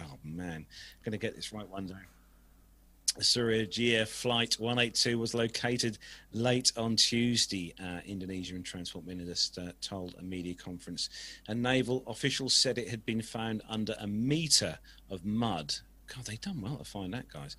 oh 0.00 0.18
man, 0.22 0.66
I'm 0.66 1.04
going 1.04 1.12
to 1.12 1.18
get 1.18 1.34
this 1.36 1.52
right 1.52 1.68
one 1.68 1.86
day. 1.86 1.94
Surajaya 3.20 4.06
Flight 4.06 4.54
182 4.54 5.18
was 5.18 5.34
located 5.34 5.98
late 6.32 6.72
on 6.76 6.96
Tuesday, 6.96 7.74
uh, 7.82 8.00
Indonesian 8.06 8.62
Transport 8.62 9.06
Minister 9.06 9.72
told 9.80 10.14
a 10.18 10.22
media 10.22 10.54
conference. 10.54 11.08
And 11.48 11.62
naval 11.62 12.02
officials 12.06 12.54
said 12.54 12.78
it 12.78 12.88
had 12.88 13.04
been 13.06 13.22
found 13.22 13.62
under 13.68 13.94
a 13.98 14.06
metre 14.06 14.78
of 15.10 15.24
mud. 15.24 15.74
God, 16.14 16.26
they've 16.26 16.40
done 16.40 16.60
well 16.60 16.76
to 16.76 16.84
find 16.84 17.14
that, 17.14 17.28
guys. 17.28 17.56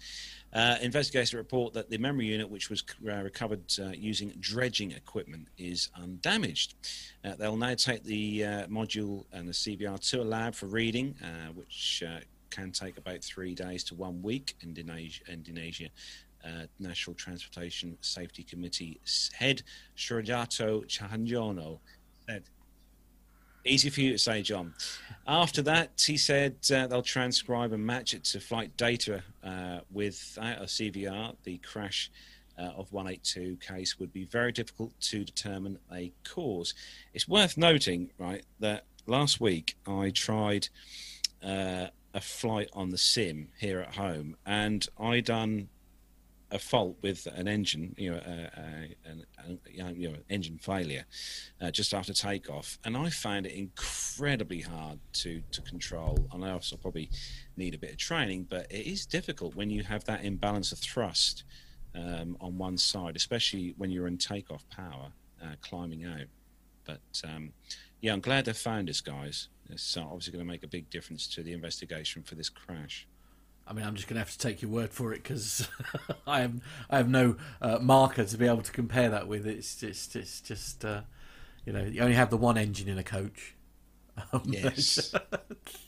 Uh, 0.54 0.78
investigators 0.82 1.34
report 1.34 1.74
that 1.74 1.90
the 1.90 1.98
memory 1.98 2.28
unit, 2.28 2.50
which 2.50 2.70
was 2.70 2.84
uh, 3.08 3.24
recovered 3.24 3.64
uh, 3.80 3.90
using 3.90 4.34
dredging 4.40 4.92
equipment, 4.92 5.48
is 5.58 5.90
undamaged. 6.00 6.76
Uh, 7.24 7.36
they'll 7.36 7.58
now 7.58 7.74
take 7.74 8.04
the 8.04 8.46
uh, 8.46 8.68
module 8.68 9.26
and 9.34 9.48
the 9.48 9.54
CVR 9.54 10.00
to 10.12 10.22
a 10.22 10.24
lab 10.24 10.54
for 10.54 10.68
reading, 10.68 11.16
uh, 11.24 11.54
which 11.54 12.04
can 12.56 12.72
take 12.72 12.98
about 12.98 13.24
three 13.24 13.54
days 13.54 13.84
to 13.86 13.96
one 13.96 14.22
week. 14.22 14.56
Indonesia, 14.64 15.22
Indonesia 15.28 15.90
uh, 16.46 16.66
National 16.80 17.16
Transportation 17.16 17.98
Safety 18.02 18.44
Committee 18.44 19.00
head 19.34 19.64
Soerjanto 19.98 20.86
Tjahjono 20.86 21.80
said. 22.28 22.44
Easy 23.68 23.90
for 23.90 24.02
you 24.02 24.12
to 24.12 24.20
say, 24.20 24.44
John. 24.44 24.76
After 25.28 25.64
that, 25.64 26.04
he 26.06 26.18
said 26.18 26.58
uh, 26.72 26.86
they'll 26.86 27.02
transcribe 27.02 27.72
and 27.74 27.84
match 27.84 28.14
it 28.14 28.24
to 28.26 28.40
flight 28.40 28.78
data 28.78 29.24
uh, 29.44 29.80
without 29.92 30.60
a 30.62 30.66
CVR. 30.66 31.36
The 31.44 31.58
crash 31.58 32.12
uh, 32.60 32.74
of 32.78 32.94
182 32.94 33.58
case 33.58 34.00
would 34.00 34.14
be 34.14 34.24
very 34.26 34.52
difficult 34.52 34.92
to 35.02 35.24
determine 35.24 35.80
a 35.92 36.12
cause. 36.24 36.76
It's 37.16 37.28
worth 37.28 37.58
noting, 37.58 38.12
right, 38.20 38.46
that 38.60 38.86
last 39.08 39.42
week 39.42 39.76
I 39.88 40.12
tried 40.12 40.70
uh, 41.44 41.88
a 42.16 42.22
flight 42.22 42.70
on 42.74 42.90
the 42.90 42.98
sim 42.98 43.50
here 43.60 43.82
at 43.82 43.96
home, 43.96 44.38
and 44.46 44.88
I 44.98 45.20
done 45.20 45.68
a 46.50 46.60
fault 46.60 46.96
with 47.02 47.28
an 47.36 47.48
engine, 47.48 47.94
you 47.98 48.12
know, 48.12 48.18
uh, 48.18 48.60
uh, 48.60 49.12
an, 49.12 49.26
an, 49.40 49.60
you 49.98 50.10
know, 50.10 50.18
engine 50.30 50.58
failure 50.58 51.04
uh, 51.60 51.70
just 51.72 51.94
after 51.94 52.14
takeoff, 52.14 52.80
and 52.86 52.96
I 52.96 53.10
found 53.10 53.46
it 53.46 53.54
incredibly 53.54 54.62
hard 54.62 55.00
to 55.22 55.42
to 55.52 55.62
control. 55.62 56.18
And 56.32 56.46
I 56.46 56.52
also 56.52 56.78
probably 56.78 57.10
need 57.58 57.76
a 57.76 57.78
bit 57.78 57.92
of 57.92 57.98
training, 57.98 58.48
but 58.50 58.72
it 58.72 58.88
is 58.88 59.06
difficult 59.06 59.56
when 59.56 59.70
you 59.70 59.84
have 59.84 60.06
that 60.06 60.24
imbalance 60.24 60.72
of 60.72 60.80
thrust 60.80 61.44
um, 61.94 62.38
on 62.40 62.58
one 62.58 62.78
side, 62.78 63.18
especially 63.18 63.74
when 63.78 63.92
you're 63.92 64.08
in 64.08 64.18
takeoff 64.18 64.68
power, 64.70 65.12
uh, 65.44 65.56
climbing 65.62 66.06
out. 66.06 66.28
But 66.86 67.02
um, 67.26 67.52
yeah, 68.00 68.14
I'm 68.14 68.22
glad 68.22 68.46
they 68.46 68.54
found 68.54 68.90
us, 68.90 69.02
guys. 69.02 69.50
It's 69.70 69.98
uh, 69.98 70.02
obviously 70.02 70.34
going 70.34 70.46
to 70.46 70.52
make 70.52 70.64
a 70.64 70.68
big 70.68 70.90
difference 70.90 71.28
to 71.28 71.44
the 71.44 71.54
investigation 71.54 72.24
for 72.24 72.36
this 72.36 72.50
crash. 72.50 73.08
I 73.68 73.74
mean, 73.74 73.86
I'm 73.86 73.96
just 73.96 74.08
going 74.08 74.16
to 74.16 74.20
have 74.20 74.32
to 74.32 74.38
take 74.38 74.62
your 74.62 74.70
word 74.70 74.92
for 74.92 75.12
it 75.12 75.24
because 75.24 75.68
I 76.28 76.42
have 76.42 76.54
I 76.90 76.98
have 76.98 77.10
no 77.10 77.36
uh, 77.62 77.80
marker 77.82 78.24
to 78.24 78.38
be 78.38 78.46
able 78.46 78.62
to 78.62 78.72
compare 78.72 79.10
that 79.10 79.28
with. 79.28 79.48
It's 79.48 79.76
just 79.76 80.16
it's 80.16 80.40
just 80.42 80.86
uh, 80.86 81.02
you 81.66 81.74
know 81.74 81.84
you 81.84 82.02
only 82.02 82.16
have 82.16 82.30
the 82.30 82.38
one 82.38 82.58
engine 82.58 82.88
in 82.88 82.98
a 82.98 83.04
coach. 83.04 83.56
Um, 84.32 84.44
Yes. 84.46 85.14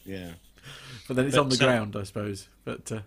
yeah. 0.05 0.31
but 1.07 1.15
then 1.15 1.27
it's 1.27 1.35
But, 1.35 1.43
on 1.43 1.49
the 1.49 1.55
uh, 1.55 1.59
ground, 1.59 1.95
I 1.95 2.03
suppose. 2.03 2.47
But 2.65 2.91
uh, 2.91 2.99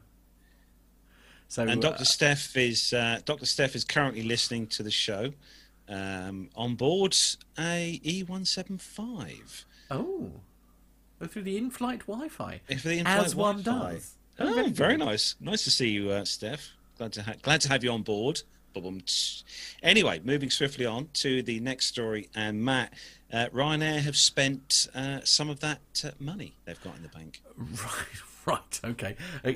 so 1.48 1.62
And 1.62 1.84
uh, 1.84 1.90
Dr. 1.90 2.04
Steph 2.04 2.56
is 2.56 2.92
uh, 2.92 3.20
Dr. 3.24 3.46
Steph 3.46 3.74
is 3.74 3.84
currently 3.84 4.22
listening 4.22 4.68
to 4.68 4.84
the 4.84 4.90
show 4.90 5.32
um, 5.88 6.48
on 6.54 6.76
board 6.76 7.16
a 7.58 8.00
E175. 8.04 9.64
oh, 9.90 9.96
oh, 9.96 10.30
through 11.26 11.42
the 11.42 11.56
in-flight 11.56 12.00
Wi-Fi, 12.06 12.60
If 12.68 12.82
the 12.82 12.98
in-flight 12.98 13.24
as 13.26 13.34
one 13.34 13.62
Wi-Fi. 13.62 13.92
does. 13.94 14.14
Oh, 14.38 14.54
very 14.54 14.70
very, 14.70 14.96
nice. 14.96 15.34
Nice 15.40 15.64
to 15.64 15.70
see 15.70 15.88
you, 15.90 16.10
uh, 16.10 16.24
Steph. 16.24 16.70
Glad 16.98 17.12
to 17.14 17.22
ha- 17.22 17.34
glad 17.42 17.60
to 17.62 17.68
have 17.68 17.84
you 17.84 17.90
on 17.90 18.02
board. 18.02 18.42
Anyway, 19.82 20.20
moving 20.22 20.48
swiftly 20.48 20.86
on 20.86 21.08
to 21.14 21.42
the 21.42 21.58
next 21.60 21.86
story. 21.86 22.28
And 22.36 22.64
Matt, 22.64 22.92
uh, 23.32 23.46
Ryanair 23.52 24.00
have 24.00 24.16
spent 24.16 24.86
uh, 24.94 25.20
some 25.24 25.50
of 25.50 25.58
that 25.60 25.80
uh, 26.04 26.10
money 26.20 26.54
they've 26.64 26.80
got 26.82 26.96
in 26.96 27.02
the 27.02 27.08
bank. 27.08 27.42
Right, 27.58 28.06
right, 28.50 28.80
okay. 28.84 29.16
Uh, 29.44 29.52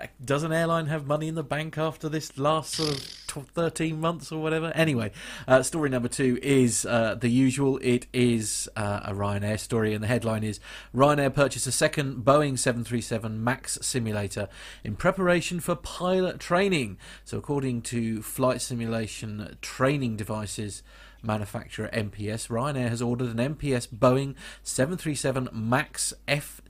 uh, 0.00 0.06
Does 0.24 0.42
an 0.42 0.52
airline 0.52 0.86
have 0.86 1.06
money 1.06 1.28
in 1.28 1.34
the 1.34 1.42
bank 1.42 1.76
after 1.78 2.08
this 2.08 2.38
last 2.38 2.74
sort 2.74 2.90
of 3.36 3.48
13 3.48 4.00
months 4.00 4.30
or 4.32 4.42
whatever? 4.42 4.72
Anyway, 4.74 5.10
uh, 5.46 5.62
story 5.62 5.90
number 5.90 6.08
two 6.08 6.38
is 6.42 6.86
uh, 6.86 7.14
the 7.14 7.28
usual. 7.28 7.78
It 7.82 8.06
is 8.12 8.68
uh, 8.76 9.00
a 9.04 9.12
Ryanair 9.12 9.58
story, 9.58 9.94
and 9.94 10.02
the 10.02 10.08
headline 10.08 10.44
is 10.44 10.60
Ryanair 10.94 11.34
purchased 11.34 11.66
a 11.66 11.72
second 11.72 12.24
Boeing 12.24 12.58
737 12.58 13.42
MAX 13.42 13.78
simulator 13.82 14.48
in 14.84 14.96
preparation 14.96 15.60
for 15.60 15.74
pilot 15.74 16.38
training. 16.38 16.98
So, 17.24 17.38
according 17.38 17.82
to 17.82 18.22
flight 18.22 18.62
simulation 18.62 19.56
training 19.60 20.16
devices, 20.16 20.82
manufacturer 21.22 21.88
MPS, 21.92 22.48
Ryanair 22.48 22.88
has 22.88 23.02
ordered 23.02 23.36
an 23.36 23.54
MPS 23.54 23.88
Boeing 23.88 24.34
737 24.62 25.48
MAX 25.52 26.14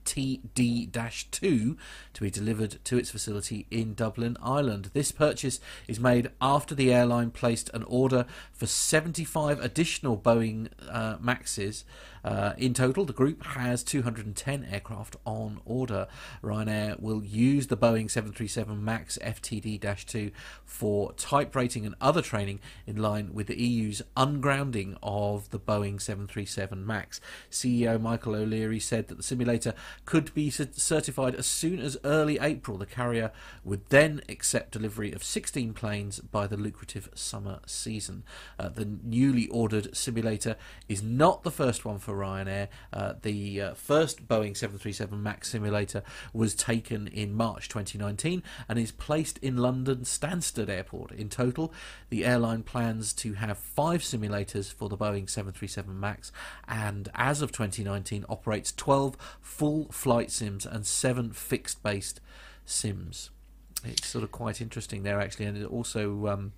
FTD-2 0.07 1.77
to 2.13 2.21
be 2.21 2.31
delivered 2.31 2.79
to 2.85 2.97
its 2.97 3.11
facility 3.11 3.67
in 3.71 3.95
Dublin, 3.95 4.37
Ireland. 4.43 4.91
This 4.93 5.13
purchase 5.13 5.61
is 5.89 6.01
made 6.01 6.31
after 6.41 6.75
the 6.75 6.93
airline 6.93 7.31
placed 7.31 7.69
an 7.71 7.83
order 7.85 8.27
for 8.53 8.67
75 8.67 9.61
additional 9.61 10.17
Boeing 10.17 10.69
uh, 10.89 11.17
Maxes. 11.21 11.85
Uh, 12.25 12.55
in 12.59 12.75
total, 12.75 13.05
the 13.05 13.13
group 13.13 13.45
has 13.45 13.85
210 13.85 14.65
aircraft 14.65 15.15
on 15.25 15.61
order. 15.65 16.09
Ryanair 16.43 16.99
will 16.99 17.23
use 17.23 17.69
the 17.69 17.77
Boeing 17.77 18.11
737 18.11 18.85
MAX 18.85 19.17
FTD-2 19.23 20.33
for 20.65 21.13
type 21.13 21.55
rating 21.55 21.87
and 21.87 21.95
other 22.01 22.23
training 22.23 22.59
in 22.85 22.97
line 22.97 23.33
with 23.33 23.47
the 23.47 23.57
EU's 23.63 24.03
ungrounding 24.17 24.97
of 25.05 25.51
the 25.51 25.61
Boeing 25.61 26.01
737 26.01 26.85
MAX. 26.85 27.21
CEO 27.49 28.01
Michael 28.01 28.35
O'Leary 28.35 28.81
said 28.81 29.07
that 29.07 29.17
the 29.17 29.23
simulator 29.23 29.73
could 30.05 30.33
be 30.35 30.51
certified 30.51 31.35
as 31.35 31.47
soon 31.47 31.81
as 31.81 31.97
early 32.05 32.39
April. 32.41 32.79
The 32.79 32.87
carrier 32.87 33.33
would 33.65 33.89
then 33.89 34.21
accept 34.29 34.73
delivery 34.73 35.13
of 35.13 35.25
16 35.25 35.73
planes 35.75 36.21
by 36.21 36.47
the 36.47 36.57
lucrative 36.57 37.09
summer 37.15 37.61
season. 37.67 38.23
Uh, 38.59 38.69
the 38.69 38.85
newly 38.85 39.49
ordered 39.49 39.97
simulator 39.97 40.57
is 40.89 41.03
not 41.03 41.43
the 41.43 41.51
first 41.51 41.85
one 41.85 41.99
for 41.99 42.15
Ryanair. 42.15 42.69
Uh, 42.93 43.15
the 43.23 43.61
uh, 43.61 43.75
first 43.75 44.29
Boeing 44.29 44.57
737 44.57 45.23
MAX 45.23 45.51
simulator 45.51 46.03
was 46.33 46.55
taken 46.55 47.09
in 47.09 47.35
March 47.35 47.69
2019 47.69 48.43
and 48.69 48.79
is 48.79 48.93
placed 48.93 49.39
in 49.39 49.57
London 49.57 49.99
Stansted 49.99 50.69
Airport. 50.69 51.13
In 51.13 51.29
total, 51.29 51.73
the 52.11 52.25
airline 52.25 52.63
plans 52.63 53.13
to 53.15 53.35
have 53.35 53.59
five 53.59 54.03
simulators 54.03 54.73
for 54.73 54.89
the 54.89 54.97
Boeing 54.97 55.29
737 55.29 55.99
MAX 55.99 56.33
and, 56.69 57.09
as 57.15 57.43
of 57.43 57.53
2019, 57.53 58.25
operates 58.29 58.73
12 58.73 59.17
full 59.41 59.86
flight 59.93 60.31
sims 60.31 60.67
and 60.67 60.87
seven 60.87 61.33
fixed 61.33 61.83
based 61.83 62.21
sims. 62.65 63.31
It's 63.85 64.07
sort 64.07 64.25
of 64.25 64.33
quite 64.33 64.61
interesting 64.61 65.03
there, 65.03 65.21
actually, 65.21 65.47
and 65.47 65.65
also. 65.67 66.27
Um, 66.29 66.53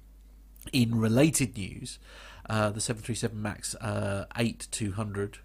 in 0.73 0.99
related 0.99 1.57
news, 1.57 1.99
uh, 2.49 2.71
the 2.71 2.81
737 2.81 3.41
MAX 3.41 3.75
uh, 3.77 4.27
8200 4.37 5.39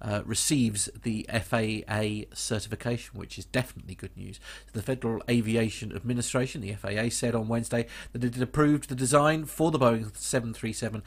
uh, 0.00 0.22
receives 0.24 0.88
the 1.02 1.26
FAA 1.30 2.26
certification, 2.34 3.18
which 3.18 3.38
is 3.38 3.44
definitely 3.44 3.94
good 3.94 4.16
news. 4.16 4.38
The 4.72 4.82
Federal 4.82 5.22
Aviation 5.28 5.94
Administration, 5.94 6.60
the 6.60 6.74
FAA, 6.74 7.08
said 7.10 7.34
on 7.34 7.48
Wednesday 7.48 7.86
that 8.12 8.24
it 8.24 8.34
had 8.34 8.42
approved 8.42 8.88
the 8.88 8.94
design 8.94 9.44
for 9.44 9.70
the 9.70 9.78
Boeing 9.78 10.16
737 10.16 11.02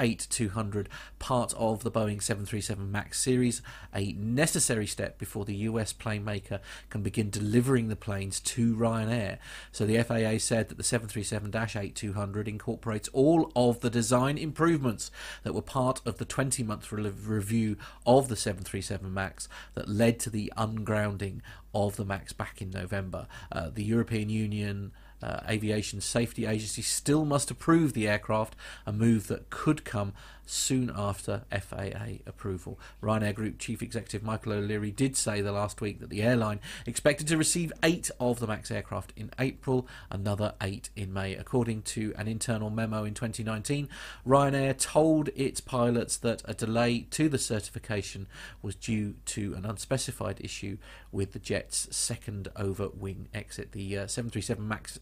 8200, 0.00 0.88
part 1.18 1.54
of 1.54 1.82
the 1.82 1.90
Boeing 1.90 2.22
737 2.22 2.90
MAX 2.90 3.20
series, 3.20 3.62
a 3.94 4.12
necessary 4.12 4.86
step 4.86 5.18
before 5.18 5.44
the 5.44 5.54
US 5.54 5.92
plane 5.92 6.24
maker 6.24 6.60
can 6.90 7.02
begin 7.02 7.30
delivering 7.30 7.88
the 7.88 7.96
planes 7.96 8.40
to 8.40 8.74
Ryanair. 8.74 9.38
So 9.72 9.86
the 9.86 10.02
FAA 10.02 10.38
said 10.38 10.68
that 10.68 10.76
the 10.76 10.84
737 10.84 11.52
8200 11.76 12.48
incorporates 12.48 13.08
all 13.08 13.50
of 13.54 13.80
the 13.80 13.90
design 13.90 14.38
improvements 14.38 15.10
that 15.42 15.54
were 15.54 15.62
part 15.62 16.00
of 16.06 16.18
the 16.18 16.24
20 16.24 16.62
month 16.62 16.92
re- 16.92 17.10
review 17.10 17.76
of 18.06 18.23
the 18.28 18.36
737 18.36 19.12
MAX 19.12 19.48
that 19.74 19.88
led 19.88 20.18
to 20.20 20.30
the 20.30 20.52
ungrounding 20.56 21.40
of 21.74 21.96
the 21.96 22.04
MAX 22.04 22.32
back 22.32 22.60
in 22.62 22.70
November. 22.70 23.26
Uh, 23.50 23.70
the 23.70 23.84
European 23.84 24.28
Union. 24.28 24.92
Uh, 25.22 25.40
Aviation 25.48 26.02
Safety 26.02 26.44
Agency 26.44 26.82
still 26.82 27.24
must 27.24 27.50
approve 27.50 27.94
the 27.94 28.06
aircraft, 28.06 28.54
a 28.84 28.92
move 28.92 29.26
that 29.28 29.48
could 29.48 29.82
come 29.82 30.12
soon 30.46 30.90
after 30.94 31.42
FAA 31.50 32.18
approval. 32.26 32.78
Ryanair 33.02 33.34
Group 33.34 33.58
Chief 33.58 33.82
Executive 33.82 34.22
Michael 34.22 34.52
O'Leary 34.52 34.90
did 34.90 35.16
say 35.16 35.40
the 35.40 35.52
last 35.52 35.80
week 35.80 36.00
that 36.00 36.10
the 36.10 36.22
airline 36.22 36.60
expected 36.86 37.26
to 37.28 37.36
receive 37.36 37.72
eight 37.82 38.10
of 38.20 38.40
the 38.40 38.46
MAX 38.46 38.70
aircraft 38.70 39.12
in 39.16 39.30
April, 39.38 39.86
another 40.10 40.54
eight 40.60 40.90
in 40.96 41.12
May. 41.12 41.34
According 41.34 41.82
to 41.82 42.14
an 42.16 42.28
internal 42.28 42.70
memo 42.70 43.04
in 43.04 43.14
2019, 43.14 43.88
Ryanair 44.26 44.78
told 44.78 45.30
its 45.34 45.60
pilots 45.60 46.16
that 46.18 46.42
a 46.44 46.54
delay 46.54 47.00
to 47.10 47.28
the 47.28 47.38
certification 47.38 48.26
was 48.62 48.74
due 48.74 49.14
to 49.26 49.54
an 49.54 49.64
unspecified 49.64 50.40
issue 50.40 50.78
with 51.12 51.32
the 51.32 51.38
jet's 51.38 51.94
second 51.94 52.48
over 52.56 52.88
wing 52.88 53.28
exit. 53.32 53.72
The 53.72 53.98
uh, 53.98 54.06
737 54.06 54.66
MAX 54.66 54.98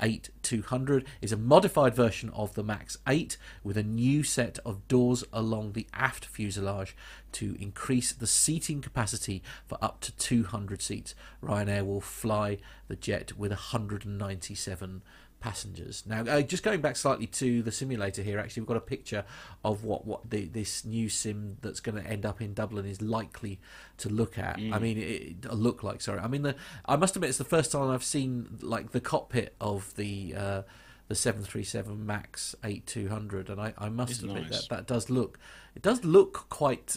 8 0.00 0.30
200 0.42 1.04
is 1.20 1.32
a 1.32 1.36
modified 1.36 1.94
version 1.94 2.30
of 2.30 2.54
the 2.54 2.62
MAX 2.62 2.98
8 3.06 3.36
with 3.62 3.76
a 3.76 3.82
new 3.82 4.22
set 4.22 4.58
of 4.64 4.86
doors 4.88 5.24
along 5.32 5.72
the 5.72 5.86
aft 5.92 6.24
fuselage 6.26 6.96
to 7.32 7.56
increase 7.60 8.12
the 8.12 8.26
seating 8.26 8.80
capacity 8.80 9.42
for 9.66 9.78
up 9.82 10.00
to 10.00 10.12
200 10.12 10.80
seats. 10.80 11.14
Ryanair 11.42 11.84
will 11.84 12.00
fly 12.00 12.58
the 12.88 12.96
jet 12.96 13.36
with 13.36 13.50
197 13.50 15.02
passengers. 15.44 16.02
Now, 16.06 16.22
uh, 16.22 16.40
just 16.40 16.62
going 16.62 16.80
back 16.80 16.96
slightly 16.96 17.26
to 17.26 17.62
the 17.62 17.70
simulator 17.70 18.22
here, 18.22 18.38
actually, 18.38 18.62
we've 18.62 18.68
got 18.68 18.78
a 18.78 18.80
picture 18.96 19.24
of 19.62 19.84
what 19.84 20.06
what 20.06 20.30
the, 20.30 20.46
this 20.46 20.84
new 20.84 21.08
sim 21.10 21.58
that's 21.60 21.80
going 21.80 22.02
to 22.02 22.08
end 22.10 22.24
up 22.24 22.40
in 22.40 22.54
Dublin 22.54 22.86
is 22.86 23.02
likely 23.02 23.60
to 23.98 24.08
look 24.08 24.38
at. 24.38 24.56
I 24.58 24.78
mean, 24.78 24.96
it, 24.98 25.44
it- 25.44 25.52
look 25.52 25.82
like. 25.82 26.00
Sorry, 26.00 26.18
I 26.18 26.28
mean, 26.28 26.42
the, 26.42 26.54
I 26.86 26.96
must 26.96 27.14
admit, 27.16 27.28
it's 27.28 27.38
the 27.38 27.44
first 27.44 27.70
time 27.72 27.90
I've 27.90 28.02
seen 28.04 28.58
like 28.62 28.92
the 28.92 29.00
cockpit 29.00 29.54
of 29.60 29.94
the. 29.96 30.34
Uh, 30.36 30.62
the 31.06 31.14
737 31.14 32.06
Max 32.06 32.54
8200 32.64 33.50
and 33.50 33.60
I, 33.60 33.74
I 33.76 33.90
must 33.90 34.12
It's 34.12 34.22
admit 34.22 34.44
nice. 34.44 34.66
that 34.66 34.68
that 34.70 34.86
does 34.86 35.10
look 35.10 35.38
it 35.76 35.82
does 35.82 36.02
look 36.02 36.46
quite 36.48 36.96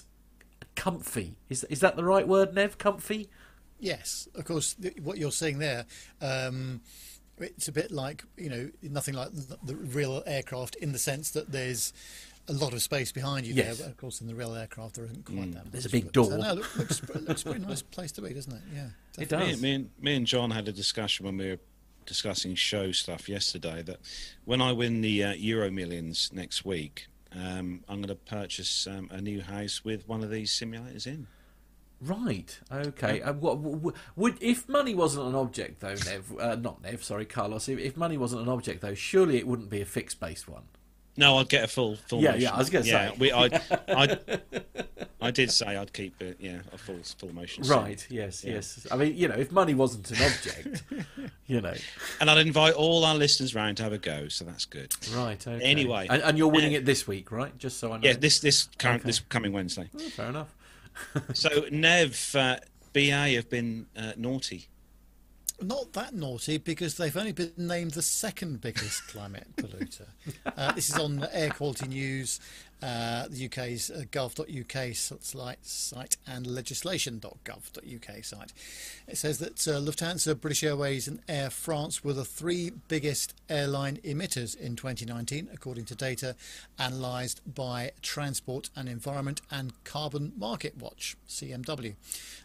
comfy 0.75 1.35
is 1.49 1.65
is 1.65 1.81
that 1.81 1.97
the 1.97 2.05
right 2.05 2.25
word 2.25 2.53
Nev 2.55 2.77
comfy 2.77 3.29
Yes, 3.79 4.27
of 4.33 4.45
course. 4.45 4.73
th- 4.75 4.95
What 5.03 5.17
you're 5.19 5.29
seeing 5.31 5.59
there, 5.59 5.85
um, 6.21 6.79
it's 7.39 7.67
a 7.67 7.71
bit 7.71 7.91
like 7.91 8.23
you 8.37 8.49
know 8.49 8.69
nothing 8.81 9.13
like 9.15 9.29
the, 9.31 9.57
the 9.63 9.75
real 9.75 10.23
aircraft 10.25 10.75
in 10.75 10.91
the 10.91 10.99
sense 10.99 11.31
that 11.31 11.51
there's 11.51 11.93
a 12.49 12.53
lot 12.53 12.71
of 12.73 12.81
space 12.81 13.11
behind 13.11 13.45
you 13.45 13.53
Yes. 13.53 13.77
there. 13.77 13.87
But 13.87 13.91
of 13.91 13.97
course, 13.97 14.21
in 14.21 14.27
the 14.27 14.33
real 14.35 14.55
aircraft, 14.55 14.95
there 14.95 15.03
isn't 15.05 15.25
quite 15.25 15.53
that. 15.53 15.65
Much, 15.65 15.71
There's 15.73 15.85
a 15.85 15.89
big 15.89 16.05
but, 16.05 16.13
door. 16.13 16.33
Uh, 16.33 16.37
no, 16.37 16.53
look, 16.53 16.77
looks, 16.77 17.01
looks 17.13 17.41
a 17.41 17.45
pretty 17.45 17.65
nice 17.65 17.81
place 17.81 18.11
to 18.13 18.21
be, 18.21 18.33
doesn't 18.33 18.53
it? 18.53 18.61
Yeah, 18.73 18.87
It 19.19 19.27
does. 19.27 19.61
Me, 19.61 19.69
me, 19.69 19.75
and, 19.75 19.89
me 19.99 20.15
and 20.15 20.25
John 20.25 20.51
had 20.51 20.65
a 20.69 20.71
discussion 20.71 21.25
when 21.25 21.35
we 21.37 21.49
were 21.49 21.59
discussing 22.05 22.55
show 22.55 22.93
stuff 22.93 23.27
yesterday 23.27 23.81
that 23.81 23.97
when 24.45 24.61
I 24.61 24.71
win 24.71 25.01
the 25.01 25.25
uh, 25.25 25.33
Euro 25.33 25.69
Millions 25.69 26.29
next 26.31 26.63
week, 26.63 27.07
um, 27.35 27.83
I'm 27.89 27.97
going 27.97 28.07
to 28.07 28.15
purchase 28.15 28.87
um, 28.87 29.09
a 29.11 29.19
new 29.19 29.41
house 29.41 29.83
with 29.83 30.07
one 30.07 30.23
of 30.23 30.31
these 30.31 30.49
simulators 30.51 31.05
in. 31.05 31.27
Right. 31.99 32.59
Okay. 32.71 33.21
Uh, 33.21 33.33
what, 33.33 33.61
w- 33.63 33.93
would 34.15 34.37
if 34.41 34.69
money 34.69 34.93
wasn't 34.93 35.27
an 35.27 35.35
object 35.35 35.79
though, 35.79 35.95
Nev? 36.05 36.33
Uh, 36.39 36.55
not 36.55 36.81
Nev. 36.83 37.03
Sorry, 37.03 37.25
Carlos. 37.25 37.67
If, 37.67 37.79
if 37.79 37.97
money 37.97 38.17
wasn't 38.17 38.43
an 38.43 38.49
object 38.49 38.81
though, 38.81 38.93
surely 38.93 39.37
it 39.37 39.47
wouldn't 39.47 39.69
be 39.69 39.81
a 39.81 39.85
fixed 39.85 40.19
based 40.19 40.47
one. 40.47 40.63
No, 41.19 41.37
I'd 41.37 41.49
get 41.49 41.63
a 41.63 41.67
full 41.67 41.95
full. 41.95 42.21
Yeah, 42.21 42.31
motion. 42.31 42.41
yeah, 42.43 42.53
I 42.53 42.57
was 42.59 42.69
gonna 42.69 42.85
yeah, 42.85 43.09
say. 43.09 43.15
We, 43.17 43.31
I, 43.31 43.45
I, 43.87 44.17
I 45.19 45.31
did 45.31 45.49
say 45.49 45.75
I'd 45.75 45.91
keep 45.91 46.21
it. 46.21 46.37
Yeah, 46.39 46.59
a 46.71 46.77
full 46.77 46.99
full 47.17 47.33
motion. 47.33 47.63
Right. 47.63 48.05
Yes. 48.11 48.43
Yes. 48.43 48.85
I 48.91 48.97
mean, 48.97 49.17
you 49.17 49.27
know, 49.27 49.33
if 49.33 49.51
money 49.51 49.73
wasn't 49.73 50.11
an 50.11 50.17
object, 50.23 50.83
you 51.47 51.59
know. 51.59 51.73
And 52.21 52.29
I'd 52.29 52.45
invite 52.45 52.75
all 52.75 53.03
our 53.03 53.15
listeners 53.15 53.55
round 53.55 53.77
to 53.77 53.83
have 53.83 53.93
a 53.93 53.97
go. 53.97 54.27
So 54.27 54.45
that's 54.45 54.65
good. 54.65 54.95
Right. 55.15 55.45
Okay. 55.45 55.65
Anyway, 55.65 56.05
and, 56.07 56.21
and 56.21 56.37
you're 56.37 56.51
winning 56.51 56.75
uh, 56.75 56.77
it 56.77 56.85
this 56.85 57.07
week, 57.07 57.31
right? 57.31 57.57
Just 57.57 57.79
so 57.79 57.93
I 57.93 57.97
know. 57.97 58.07
Yeah, 58.07 58.13
this 58.13 58.39
this 58.39 58.69
current 58.77 59.01
Okay. 59.01 59.07
this 59.09 59.19
coming 59.21 59.53
Wednesday. 59.53 59.89
Oh, 59.95 59.99
fair 59.99 60.29
enough. 60.29 60.53
So 61.33 61.65
Nev, 61.71 62.35
uh, 62.35 62.57
BA 62.93 63.11
have 63.11 63.49
been 63.49 63.87
uh, 63.95 64.13
naughty? 64.17 64.67
Not 65.61 65.93
that 65.93 66.13
naughty 66.13 66.57
because 66.59 66.97
they've 66.97 67.15
only 67.17 67.31
been 67.31 67.51
named 67.57 67.91
the 67.91 68.03
second 68.03 68.61
biggest 68.61 69.07
climate 69.07 69.47
polluter. 69.55 70.07
Uh, 70.57 70.71
this 70.71 70.89
is 70.89 70.97
on 70.97 71.25
Air 71.31 71.49
Quality 71.51 71.87
News 71.87 72.39
uh, 72.81 73.27
the 73.29 73.45
UK's 73.45 73.89
uh, 73.89 74.03
gov.uk 74.11 74.95
site 75.63 76.17
and 76.27 76.47
legislation.gov.uk 76.47 78.23
site. 78.23 78.53
It 79.07 79.17
says 79.17 79.39
that 79.39 79.67
uh, 79.67 79.79
Lufthansa, 79.79 80.39
British 80.39 80.63
Airways, 80.63 81.07
and 81.07 81.19
Air 81.27 81.49
France 81.49 82.03
were 82.03 82.13
the 82.13 82.25
three 82.25 82.71
biggest 82.87 83.33
airline 83.49 83.97
emitters 84.03 84.59
in 84.59 84.75
2019, 84.75 85.49
according 85.53 85.85
to 85.85 85.95
data 85.95 86.35
analysed 86.77 87.41
by 87.53 87.91
Transport 88.01 88.69
and 88.75 88.87
Environment 88.87 89.41
and 89.49 89.73
Carbon 89.83 90.33
Market 90.37 90.77
Watch, 90.77 91.15
CMW. 91.27 91.95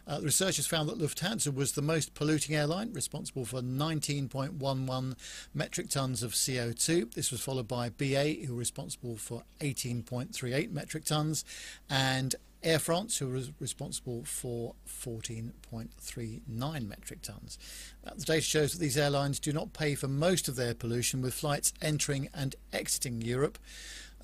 Uh, 0.07 0.19
the 0.19 0.25
researchers 0.25 0.67
found 0.67 0.89
that 0.89 0.99
Lufthansa 0.99 1.53
was 1.53 1.73
the 1.73 1.81
most 1.81 2.13
polluting 2.13 2.55
airline, 2.55 2.91
responsible 2.93 3.45
for 3.45 3.61
19.11 3.61 5.15
metric 5.53 5.89
tons 5.89 6.23
of 6.23 6.31
CO2. 6.31 7.13
This 7.13 7.31
was 7.31 7.41
followed 7.41 7.67
by 7.67 7.89
BA, 7.89 8.45
who 8.45 8.53
were 8.53 8.59
responsible 8.59 9.15
for 9.15 9.43
18. 9.61 10.03
0.38 10.31 10.71
metric 10.71 11.05
tons, 11.05 11.45
and 11.89 12.35
Air 12.63 12.79
France, 12.79 13.17
who 13.17 13.27
was 13.27 13.51
responsible 13.59 14.23
for 14.23 14.75
14.39 14.87 16.87
metric 16.87 17.21
tons. 17.21 17.57
The 18.03 18.23
data 18.23 18.41
shows 18.41 18.73
that 18.73 18.79
these 18.79 18.97
airlines 18.97 19.39
do 19.39 19.51
not 19.51 19.73
pay 19.73 19.95
for 19.95 20.07
most 20.07 20.47
of 20.47 20.55
their 20.55 20.73
pollution, 20.73 21.21
with 21.21 21.33
flights 21.33 21.73
entering 21.81 22.29
and 22.33 22.55
exiting 22.71 23.21
Europe. 23.21 23.57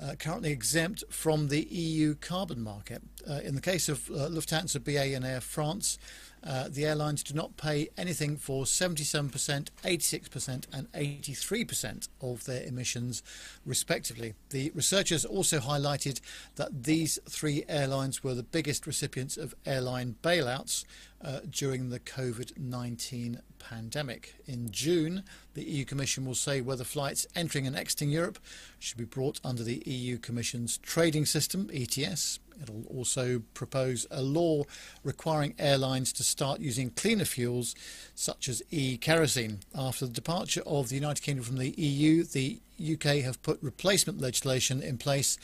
Uh, 0.02 0.16
currently 0.16 0.50
exempt 0.50 1.04
from 1.10 1.50
the 1.50 1.64
EU 1.64 2.16
carbon 2.16 2.62
market. 2.62 3.02
Uh, 3.30 3.42
in 3.44 3.54
the 3.54 3.60
case 3.60 3.90
of 3.90 4.10
uh, 4.10 4.30
Lufthansa, 4.30 4.82
BA, 4.82 5.14
and 5.14 5.26
Air 5.26 5.42
France, 5.42 5.98
uh, 6.44 6.70
the 6.70 6.86
airlines 6.86 7.24
do 7.24 7.34
not 7.34 7.58
pay 7.58 7.90
anything 7.98 8.38
for 8.38 8.64
77%, 8.64 9.68
86%, 9.84 10.64
and 10.74 10.92
83% 10.92 12.10
of 12.22 12.46
their 12.46 12.64
emissions, 12.64 13.22
respectively. 13.66 14.34
The 14.50 14.72
researchers 14.74 15.26
also 15.26 15.60
highlighted 15.60 16.22
that 16.56 16.84
these 16.84 17.20
three 17.28 17.64
airlines 17.68 18.24
were 18.24 18.34
the 18.34 18.44
biggest 18.44 18.88
recipients 18.88 19.38
of 19.38 19.56
airline 19.66 20.16
bailouts 20.24 20.86
uh, 21.24 21.42
during 21.50 21.90
the 21.90 22.00
COVID 22.00 22.58
19 22.58 23.42
pandemic. 23.60 24.36
In 24.48 24.72
June, 24.72 25.24
the 25.54 25.64
EU 25.64 25.86
Commission 25.86 26.26
will 26.26 26.36
say 26.36 26.62
whether 26.62 26.84
flights 26.84 27.28
entering 27.36 27.68
and 27.68 27.76
exiting 27.76 28.10
Europe 28.10 28.40
should 28.80 28.98
be 28.98 29.04
brought 29.04 29.40
under 29.44 29.64
the 29.64 29.84
EU 29.86 30.18
Commission's 30.18 30.78
trading 30.78 31.26
system, 31.26 31.70
ETS, 31.74 32.40
It'll 32.62 32.84
also 32.86 33.42
propose 33.54 34.06
a 34.12 34.22
law 34.22 34.64
requiring 35.04 35.56
airlines 35.58 36.14
to 36.14 36.24
start 36.24 36.60
using 36.60 36.92
cleaner 36.92 37.26
fuels 37.26 37.76
such 38.16 38.48
as 38.50 38.62
e 38.72 38.98
kerosene. 38.98 39.60
After 39.76 40.06
the 40.06 40.14
departure 40.14 40.64
of 40.66 40.90
the 40.90 40.96
United 40.96 41.22
Kingdom 41.22 41.46
from 41.46 41.58
the 41.58 41.70
EU, 41.72 42.24
the 42.24 42.60
UK 42.82 43.22
have 43.24 43.42
put 43.42 43.62
replacement 43.62 44.22
legislation 44.22 44.82
in 44.82 44.98
place 44.98 45.38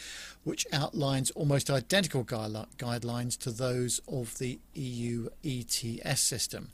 which 0.44 0.68
outlines 0.72 1.32
almost 1.32 1.70
identical 1.70 2.24
guidelines 2.24 3.38
to 3.40 3.52
those 3.52 4.00
of 4.08 4.38
the 4.38 4.60
EU 4.76 5.28
ETS 5.44 6.22
system. 6.22 6.70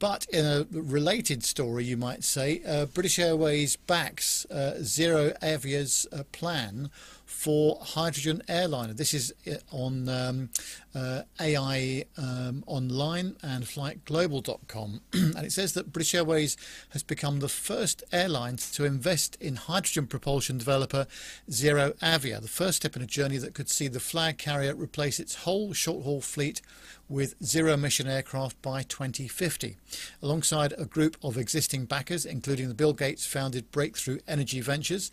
But 0.00 0.26
in 0.32 0.44
a 0.44 0.66
related 0.70 1.44
story, 1.44 1.84
you 1.84 1.96
might 1.96 2.24
say, 2.24 2.60
uh, 2.66 2.86
British 2.86 3.18
Airways 3.18 3.76
backs 3.76 4.44
uh, 4.50 4.82
Zero 4.82 5.32
Avia's 5.42 6.06
uh, 6.12 6.24
plan 6.32 6.90
for 7.34 7.78
hydrogen 7.82 8.42
airliner. 8.48 8.94
This 8.94 9.12
is 9.12 9.34
uh, 9.46 9.56
on 9.70 10.08
um, 10.08 10.50
uh, 10.94 11.22
AI 11.40 12.04
um, 12.16 12.64
Online 12.66 13.36
and 13.42 13.64
FlightGlobal.com. 13.64 15.00
and 15.12 15.38
it 15.38 15.52
says 15.52 15.74
that 15.74 15.92
British 15.92 16.14
Airways 16.14 16.56
has 16.90 17.02
become 17.02 17.40
the 17.40 17.48
first 17.48 18.02
airline 18.12 18.56
to 18.56 18.84
invest 18.84 19.36
in 19.40 19.56
hydrogen 19.56 20.06
propulsion 20.06 20.56
developer 20.56 21.06
Zero 21.50 21.92
Avia, 22.00 22.40
the 22.40 22.48
first 22.48 22.78
step 22.78 22.96
in 22.96 23.02
a 23.02 23.06
journey 23.06 23.36
that 23.36 23.52
could 23.52 23.68
see 23.68 23.88
the 23.88 24.00
flag 24.00 24.38
carrier 24.38 24.74
replace 24.74 25.20
its 25.20 25.34
whole 25.34 25.72
short 25.72 26.04
haul 26.04 26.20
fleet 26.20 26.62
with 27.08 27.34
zero 27.44 27.74
emission 27.74 28.06
aircraft 28.06 28.60
by 28.62 28.82
2050. 28.82 29.76
Alongside 30.22 30.72
a 30.78 30.86
group 30.86 31.16
of 31.22 31.36
existing 31.36 31.84
backers, 31.84 32.24
including 32.24 32.68
the 32.68 32.74
Bill 32.74 32.92
Gates 32.94 33.26
founded 33.26 33.70
Breakthrough 33.70 34.20
Energy 34.26 34.60
Ventures, 34.60 35.10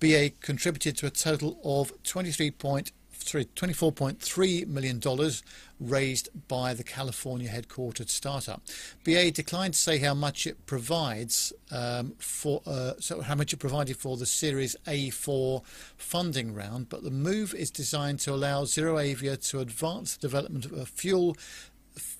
BA 0.00 0.30
contributed 0.40 0.96
to 0.98 1.06
a 1.06 1.10
total 1.10 1.58
of 1.64 1.92
23 2.02 2.52
sorry, 3.28 3.44
$24.3 3.44 4.66
million 4.66 5.00
raised 5.80 6.28
by 6.48 6.74
the 6.74 6.82
California 6.82 7.48
headquartered 7.48 8.08
startup. 8.08 8.62
BA 9.04 9.30
declined 9.30 9.74
to 9.74 9.78
say 9.78 9.98
how 9.98 10.14
much 10.14 10.46
it 10.46 10.66
provides 10.66 11.52
um, 11.70 12.14
for, 12.18 12.62
uh, 12.66 12.94
so 12.98 13.20
how 13.20 13.34
much 13.34 13.52
it 13.52 13.58
provided 13.58 13.96
for 13.96 14.16
the 14.16 14.26
Series 14.26 14.76
A4 14.86 15.62
funding 15.96 16.54
round, 16.54 16.88
but 16.88 17.02
the 17.02 17.10
move 17.10 17.54
is 17.54 17.70
designed 17.70 18.20
to 18.20 18.32
allow 18.32 18.64
Zero 18.64 18.98
Avia 18.98 19.36
to 19.36 19.60
advance 19.60 20.16
the 20.16 20.20
development 20.22 20.64
of 20.64 20.72
a 20.72 20.86
fuel 20.86 21.36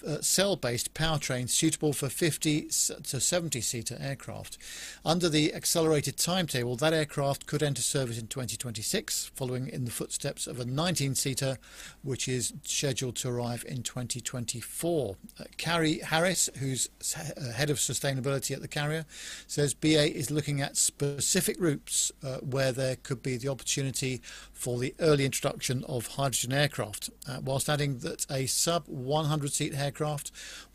uh, 0.07 0.21
cell-based 0.21 0.95
powertrain 0.95 1.49
suitable 1.49 1.93
for 1.93 2.09
50 2.09 2.63
to 2.63 3.21
70 3.21 3.61
seater 3.61 3.97
aircraft. 4.01 4.59
Under 5.05 5.29
the 5.29 5.53
accelerated 5.55 6.17
timetable, 6.17 6.77
that 6.77 6.93
aircraft 6.93 7.47
could 7.47 7.63
enter 7.63 7.83
service 7.83 8.19
in 8.19 8.27
2026, 8.29 9.33
following 9.35 9.69
in 9.69 9.85
the 9.85 9.91
footsteps 9.91 10.47
of 10.47 10.61
a 10.61 10.65
19 10.65 11.15
seater, 11.15 11.59
which 12.03 12.29
is 12.29 12.53
scheduled 12.63 13.17
to 13.17 13.29
arrive 13.29 13.65
in 13.67 13.83
2024. 13.83 15.17
Uh, 15.39 15.45
Carrie 15.57 15.99
Harris, 15.99 16.49
who's 16.59 16.89
uh, 17.17 17.53
head 17.53 17.71
of 17.71 17.79
sustainability 17.79 18.55
at 18.55 18.63
the 18.63 18.69
carrier, 18.69 19.05
says 19.47 19.75
BA 19.75 20.17
is 20.17 20.31
looking 20.31 20.61
at 20.61 20.77
specific 20.77 21.57
routes 21.59 22.13
uh, 22.25 22.37
where 22.39 22.73
there 22.73 22.97
could 22.97 23.23
be 23.23 23.37
the 23.37 23.49
opportunity 23.49 24.21
for 24.53 24.79
the 24.79 24.95
early 25.01 25.25
introduction 25.25 25.85
of 25.85 26.07
hydrogen 26.07 26.53
aircraft, 26.53 27.11
uh, 27.29 27.39
whilst 27.45 27.69
adding 27.69 27.99
that 27.99 28.27
a 28.31 28.47
sub 28.47 28.85
100 28.87 29.53
seat 29.53 29.75
aircraft 29.75 29.88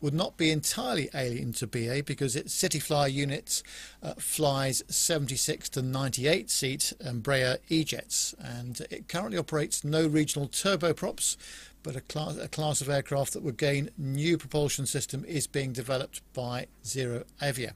would 0.00 0.14
not 0.14 0.36
be 0.36 0.50
entirely 0.50 1.08
alien 1.14 1.52
to 1.54 1.66
BA 1.66 2.02
because 2.04 2.36
its 2.36 2.56
Cityflyer 2.56 3.12
unit 3.12 3.62
uh, 4.02 4.14
flies 4.14 4.82
76 4.88 5.68
to 5.70 5.82
98 5.82 6.50
seat 6.50 6.92
Embraer 7.04 7.58
E-jets 7.68 8.34
and 8.38 8.80
it 8.90 9.08
currently 9.08 9.38
operates 9.38 9.84
no 9.84 10.06
regional 10.06 10.48
turboprops 10.48 11.36
but 11.84 11.94
a 11.94 12.00
class, 12.00 12.36
a 12.38 12.48
class 12.48 12.80
of 12.80 12.88
aircraft 12.88 13.34
that 13.34 13.42
would 13.42 13.58
gain 13.58 13.90
new 13.96 14.36
propulsion 14.36 14.86
system 14.86 15.24
is 15.26 15.46
being 15.46 15.72
developed 15.72 16.22
by 16.32 16.66
Zero 16.84 17.24
Avia. 17.40 17.74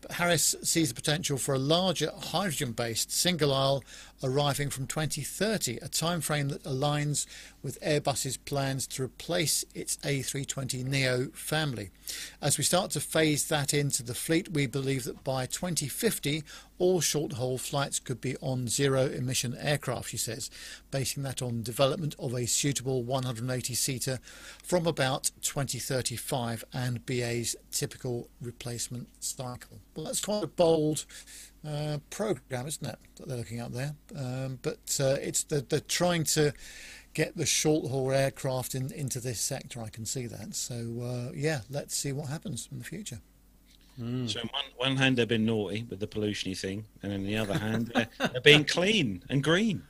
But 0.00 0.12
Harris 0.12 0.54
sees 0.62 0.90
the 0.90 0.94
potential 0.94 1.38
for 1.38 1.54
a 1.54 1.58
larger 1.58 2.10
hydrogen-based 2.14 3.10
single 3.10 3.54
aisle 3.54 3.82
arriving 4.22 4.70
from 4.70 4.86
2030, 4.86 5.78
a 5.78 5.88
timeframe 5.88 6.50
that 6.50 6.62
aligns 6.64 7.26
with 7.62 7.80
Airbus's 7.80 8.36
plans 8.36 8.86
to 8.86 9.02
replace 9.02 9.64
its 9.74 9.96
A320neo 9.98 11.34
family. 11.34 11.90
As 12.42 12.58
we 12.58 12.64
start 12.64 12.90
to 12.92 13.00
phase 13.00 13.48
that 13.48 13.72
into 13.72 14.02
the 14.02 14.14
fleet, 14.14 14.52
we 14.52 14.66
believe 14.66 15.04
that 15.04 15.24
by 15.24 15.46
2050, 15.46 16.42
all 16.78 17.00
short-haul 17.00 17.56
flights 17.56 17.98
could 17.98 18.20
be 18.20 18.36
on 18.38 18.68
zero-emission 18.68 19.56
aircraft, 19.58 20.10
she 20.10 20.16
says, 20.16 20.50
basing 20.90 21.22
that 21.22 21.40
on 21.40 21.62
development 21.62 22.14
of 22.18 22.34
a 22.34 22.46
suitable 22.46 23.04
180-seater 23.04 24.18
from 24.62 24.86
about 24.86 25.30
2035 25.40 26.64
and 26.72 27.06
BA's 27.06 27.56
typical 27.70 28.28
replacement 28.40 29.08
cycle. 29.54 29.78
Well, 29.94 30.06
that's 30.06 30.20
quite 30.20 30.44
a 30.44 30.48
bold 30.48 31.04
uh, 31.66 31.98
program, 32.10 32.66
isn't 32.66 32.86
it, 32.86 32.98
that 33.16 33.28
they're 33.28 33.36
looking 33.36 33.60
at 33.60 33.72
there? 33.72 33.94
Um, 34.16 34.58
but 34.62 34.98
uh, 35.00 35.16
it's 35.20 35.44
the, 35.44 35.60
they're 35.60 35.80
trying 35.80 36.24
to 36.24 36.52
get 37.14 37.36
the 37.36 37.46
short 37.46 37.90
haul 37.90 38.12
aircraft 38.12 38.74
in, 38.74 38.92
into 38.92 39.20
this 39.20 39.40
sector. 39.40 39.80
I 39.80 39.88
can 39.88 40.04
see 40.04 40.26
that. 40.26 40.54
So 40.54 40.74
uh, 41.02 41.32
yeah, 41.34 41.60
let's 41.70 41.96
see 41.96 42.12
what 42.12 42.28
happens 42.28 42.68
in 42.70 42.78
the 42.78 42.84
future. 42.84 43.20
Mm. 44.00 44.28
So 44.28 44.40
on 44.40 44.48
one, 44.48 44.64
one 44.76 44.96
hand 44.96 45.16
they've 45.16 45.28
been 45.28 45.46
naughty 45.46 45.86
with 45.88 46.00
the 46.00 46.08
pollutiony 46.08 46.58
thing, 46.58 46.84
and 47.02 47.12
on 47.12 47.24
the 47.24 47.36
other 47.36 47.56
hand 47.56 47.92
they're, 47.94 48.08
they're 48.18 48.40
being 48.40 48.64
clean 48.64 49.22
and 49.30 49.42
green. 49.42 49.84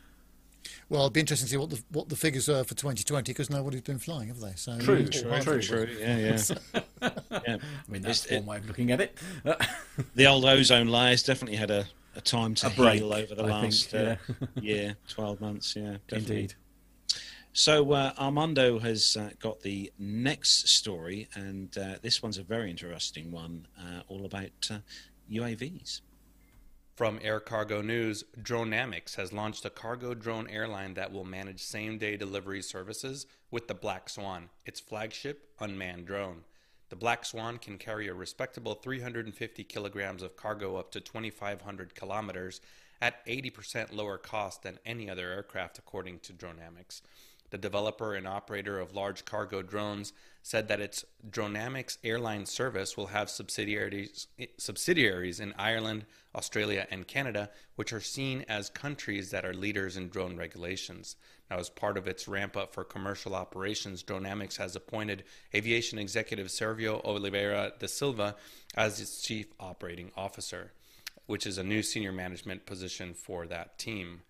Well, 0.88 1.00
it'll 1.00 1.10
be 1.10 1.20
interesting 1.20 1.46
to 1.46 1.50
see 1.50 1.56
what 1.56 1.70
the 1.70 1.82
what 1.90 2.08
the 2.08 2.16
figures 2.16 2.48
are 2.48 2.62
for 2.64 2.74
2020 2.74 3.32
because 3.32 3.50
nobody's 3.50 3.82
been 3.82 3.98
flying, 3.98 4.28
have 4.28 4.40
they? 4.40 4.52
So 4.56 4.78
true, 4.78 5.06
true, 5.06 5.40
true, 5.40 5.62
true. 5.62 5.88
Yeah, 5.98 6.16
yeah. 6.18 6.80
yeah. 7.46 7.56
I 7.56 7.90
mean, 7.90 8.02
that's 8.02 8.30
one 8.30 8.46
way 8.46 8.56
of 8.58 8.66
looking 8.66 8.90
at 8.90 9.00
it. 9.00 9.18
the 10.14 10.26
old 10.26 10.44
ozone 10.44 10.88
layer's 10.88 11.22
definitely 11.22 11.56
had 11.56 11.70
a, 11.70 11.86
a 12.16 12.20
time 12.20 12.54
to 12.56 12.66
a 12.66 12.70
break, 12.70 13.00
heal 13.00 13.12
over 13.12 13.34
the 13.34 13.44
I 13.44 13.62
last 13.62 13.90
think, 13.90 14.18
uh, 14.42 14.46
year, 14.60 14.96
12 15.08 15.40
months. 15.40 15.74
Yeah, 15.74 15.96
definitely. 16.08 16.36
Indeed. 16.36 16.54
So 17.56 17.92
uh, 17.92 18.12
Armando 18.18 18.80
has 18.80 19.16
uh, 19.16 19.30
got 19.38 19.60
the 19.60 19.92
next 19.98 20.68
story, 20.68 21.28
and 21.34 21.76
uh, 21.78 21.94
this 22.02 22.20
one's 22.22 22.36
a 22.36 22.42
very 22.42 22.68
interesting 22.68 23.30
one, 23.30 23.66
uh, 23.78 24.00
all 24.08 24.26
about 24.26 24.70
UAVs. 25.30 26.00
From 26.94 27.18
Air 27.22 27.40
Cargo 27.40 27.82
News, 27.82 28.22
Dronamics 28.40 29.16
has 29.16 29.32
launched 29.32 29.64
a 29.64 29.70
cargo 29.70 30.14
drone 30.14 30.48
airline 30.48 30.94
that 30.94 31.10
will 31.10 31.24
manage 31.24 31.60
same-day 31.60 32.16
delivery 32.16 32.62
services 32.62 33.26
with 33.50 33.66
the 33.66 33.74
Black 33.74 34.08
Swan, 34.08 34.48
its 34.64 34.78
flagship 34.78 35.50
unmanned 35.58 36.06
drone. 36.06 36.44
The 36.90 36.96
Black 36.96 37.24
Swan 37.24 37.58
can 37.58 37.78
carry 37.78 38.06
a 38.06 38.14
respectable 38.14 38.74
350 38.74 39.64
kilograms 39.64 40.22
of 40.22 40.36
cargo 40.36 40.76
up 40.76 40.92
to 40.92 41.00
2,500 41.00 41.96
kilometers 41.96 42.60
at 43.02 43.26
80% 43.26 43.92
lower 43.92 44.16
cost 44.16 44.62
than 44.62 44.78
any 44.86 45.10
other 45.10 45.32
aircraft, 45.32 45.80
according 45.80 46.20
to 46.20 46.32
Dronamics. 46.32 47.02
The 47.54 47.58
developer 47.58 48.16
and 48.16 48.26
operator 48.26 48.80
of 48.80 48.96
large 48.96 49.24
cargo 49.24 49.62
drones 49.62 50.12
said 50.42 50.66
that 50.66 50.80
its 50.80 51.04
Dronamics 51.30 51.98
airline 52.02 52.46
service 52.46 52.96
will 52.96 53.06
have 53.06 53.30
subsidiaries, 53.30 54.26
subsidiaries 54.58 55.38
in 55.38 55.54
Ireland, 55.56 56.04
Australia, 56.34 56.88
and 56.90 57.06
Canada, 57.06 57.50
which 57.76 57.92
are 57.92 58.00
seen 58.00 58.44
as 58.48 58.70
countries 58.70 59.30
that 59.30 59.44
are 59.44 59.54
leaders 59.54 59.96
in 59.96 60.08
drone 60.08 60.36
regulations. 60.36 61.14
Now, 61.48 61.60
as 61.60 61.70
part 61.70 61.96
of 61.96 62.08
its 62.08 62.26
ramp 62.26 62.56
up 62.56 62.74
for 62.74 62.82
commercial 62.82 63.36
operations, 63.36 64.02
Dronamics 64.02 64.56
has 64.56 64.74
appointed 64.74 65.22
aviation 65.54 65.96
executive 66.00 66.48
Sergio 66.48 67.04
Oliveira 67.04 67.70
da 67.78 67.86
Silva 67.86 68.34
as 68.74 69.00
its 69.00 69.22
chief 69.22 69.46
operating 69.60 70.10
officer, 70.16 70.72
which 71.26 71.46
is 71.46 71.56
a 71.56 71.62
new 71.62 71.84
senior 71.84 72.10
management 72.10 72.66
position 72.66 73.14
for 73.14 73.46
that 73.46 73.78
team. 73.78 74.22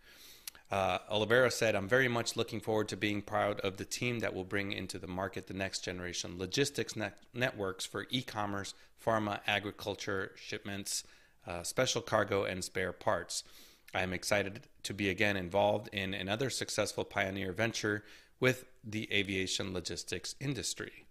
Uh, 0.75 0.99
Oliveira 1.09 1.53
said, 1.53 1.77
I'm 1.77 1.87
very 1.87 2.09
much 2.09 2.35
looking 2.35 2.59
forward 2.59 2.89
to 2.89 2.97
being 2.97 3.23
proud 3.23 3.61
of 3.61 3.77
the 3.77 3.85
team 3.85 4.19
that 4.19 4.35
will 4.35 4.43
bring 4.43 4.73
into 4.73 4.99
the 4.99 5.07
market 5.07 5.47
the 5.47 5.55
next 5.55 5.85
generation 5.85 6.37
logistics 6.37 6.97
net- 6.97 7.17
networks 7.33 7.87
for 7.87 8.09
e 8.11 8.23
commerce, 8.23 8.75
pharma, 9.01 9.39
agriculture, 9.47 10.33
shipments, 10.35 11.05
uh, 11.47 11.63
special 11.63 12.03
cargo, 12.03 12.43
and 12.43 12.65
spare 12.65 12.93
parts. 12.93 13.45
I 13.95 14.03
am 14.03 14.13
excited 14.13 14.63
to 14.83 14.93
be 14.93 15.09
again 15.11 15.37
involved 15.37 15.91
in 15.93 16.13
another 16.13 16.51
successful 16.51 17.05
pioneer 17.05 17.53
venture 17.53 18.03
with 18.41 18.65
the 18.83 19.09
aviation 19.13 19.73
logistics 19.73 20.35
industry. 20.41 21.04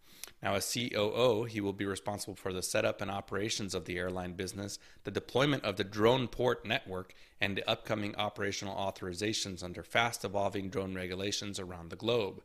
Now, 0.44 0.56
as 0.56 0.74
COO, 0.74 1.46
he 1.46 1.62
will 1.62 1.72
be 1.72 1.86
responsible 1.86 2.36
for 2.36 2.52
the 2.52 2.62
setup 2.62 3.02
and 3.02 3.10
operations 3.10 3.74
of 3.74 3.86
the 3.86 3.98
airline 3.98 4.34
business, 4.34 4.78
the 5.06 5.12
deployment 5.12 5.64
of 5.64 5.78
the 5.78 5.86
drone 5.86 6.28
port 6.28 6.66
network, 6.66 7.14
and 7.40 7.56
the 7.56 7.68
upcoming 7.68 8.14
operational 8.18 8.76
authorizations 8.76 9.64
under 9.64 9.84
fast 9.84 10.26
evolving 10.26 10.68
drone 10.68 10.94
regulations 10.94 11.62
around 11.62 11.90
the 11.90 11.96
globe. 11.96 12.44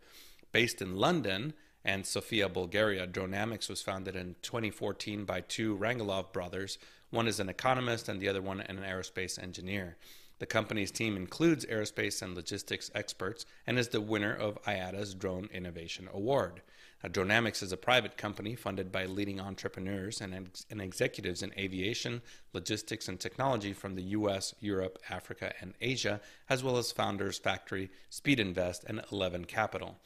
Based 0.53 0.81
in 0.81 0.97
London 0.97 1.55
and 1.85 2.07
Sofia, 2.07 2.49
Bulgaria, 2.49 3.05
Dronamics 3.05 3.69
was 3.69 3.83
founded 3.83 4.15
in 4.15 4.37
2014 4.43 5.25
by 5.25 5.41
two 5.41 5.77
Rangelov 5.77 6.33
brothers. 6.33 6.79
One 7.11 7.27
is 7.27 7.41
an 7.41 7.49
economist 7.49 8.09
and 8.09 8.21
the 8.21 8.29
other 8.29 8.43
one 8.43 8.61
an 8.61 8.79
aerospace 8.79 9.43
engineer. 9.43 9.97
The 10.39 10.47
company's 10.47 10.93
team 10.93 11.17
includes 11.17 11.67
aerospace 11.67 12.23
and 12.23 12.37
logistics 12.37 12.93
experts 12.95 13.45
and 13.67 13.77
is 13.77 13.89
the 13.89 14.01
winner 14.01 14.33
of 14.33 14.63
IATA's 14.63 15.15
Drone 15.15 15.49
Innovation 15.53 16.09
Award. 16.13 16.63
Dronamics 17.05 17.63
is 17.63 17.71
a 17.71 17.77
private 17.77 18.17
company 18.17 18.57
funded 18.57 18.91
by 18.91 19.07
leading 19.07 19.41
entrepreneurs 19.41 20.21
and, 20.21 20.35
ex- 20.35 20.67
and 20.69 20.81
executives 20.83 21.43
in 21.43 21.55
aviation, 21.57 22.23
logistics, 22.53 23.09
and 23.09 23.21
technology 23.21 23.73
from 23.73 23.95
the 23.95 24.03
US, 24.03 24.53
Europe, 24.61 24.99
Africa, 25.09 25.53
and 25.61 25.75
Asia, 25.81 26.21
as 26.51 26.65
well 26.65 26.77
as 26.77 26.91
Founders 26.91 27.39
Factory, 27.39 27.89
Speed 28.11 28.41
Invest, 28.41 28.83
and 28.85 29.01
Eleven 29.13 29.45
Capital. 29.45 29.97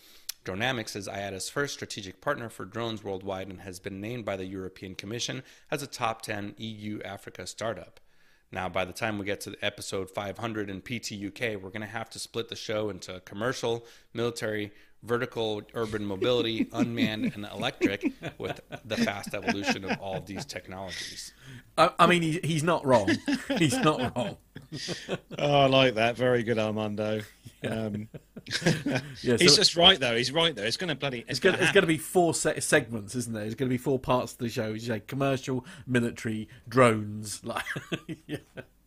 Dronamics 0.45 0.95
is 0.95 1.09
IATA's 1.09 1.49
first 1.49 1.73
strategic 1.73 2.21
partner 2.21 2.51
for 2.51 2.67
drones 2.67 3.03
worldwide 3.03 3.49
and 3.49 3.61
has 3.61 3.81
been 3.81 4.01
named 4.01 4.27
by 4.27 4.37
the 4.37 4.45
European 4.45 4.95
Commission 4.95 5.43
as 5.71 5.83
a 5.83 5.87
top 5.87 6.21
10 6.21 6.57
EU 6.59 7.01
Africa 7.05 7.47
startup. 7.47 8.01
Now, 8.51 8.69
by 8.69 8.85
the 8.85 8.93
time 8.93 9.19
we 9.19 9.25
get 9.25 9.41
to 9.43 9.57
episode 9.63 10.11
500 10.11 10.69
in 10.69 10.83
PTUK, 10.83 11.63
we're 11.63 11.71
going 11.71 11.81
to 11.81 11.87
have 11.87 12.11
to 12.11 12.19
split 12.19 12.49
the 12.49 12.57
show 12.57 12.91
into 12.91 13.21
commercial, 13.25 13.87
military, 14.13 14.73
vertical 15.03 15.63
urban 15.75 16.05
mobility, 16.05 16.69
unmanned, 16.73 17.33
and 17.35 17.47
electric 17.47 18.13
with 18.39 18.61
the 18.85 18.97
fast 18.97 19.35
evolution 19.35 19.85
of 19.85 19.99
all 20.01 20.17
of 20.17 20.27
these 20.27 20.45
technologies. 20.45 21.33
I, 21.77 21.91
I 21.99 22.07
mean, 22.07 22.23
he, 22.23 22.41
he's 22.45 22.63
not 22.63 22.85
wrong. 22.85 23.11
He's 23.57 23.79
not 23.79 24.15
wrong. 24.17 24.37
oh, 25.39 25.61
I 25.61 25.67
like 25.67 25.95
that. 25.95 26.17
Very 26.17 26.43
good, 26.43 26.59
Armando. 26.59 27.23
Um, 27.65 28.09
yeah, 29.23 29.37
he's 29.39 29.57
just 29.57 29.77
right 29.77 29.99
though. 29.99 30.17
He's 30.17 30.33
right 30.33 30.55
though. 30.55 30.65
It's 30.65 30.77
going 30.77 30.89
to 30.89 30.95
bloody. 30.95 31.25
It's, 31.29 31.41
it's 31.43 31.73
going 31.73 31.83
to 31.83 31.87
be 31.87 31.99
four 31.99 32.35
se- 32.35 32.61
segments, 32.61 33.15
isn't 33.15 33.33
there? 33.33 33.45
It's 33.45 33.55
going 33.55 33.69
to 33.69 33.73
be 33.75 33.79
four 33.79 33.99
parts 33.99 34.33
of 34.33 34.39
the 34.39 34.49
show. 34.49 34.69
You 34.69 34.81
say 34.81 35.01
commercial, 35.01 35.65
military, 35.87 36.49
drones. 36.69 37.45
Like, 37.45 37.65
yeah 38.27 38.39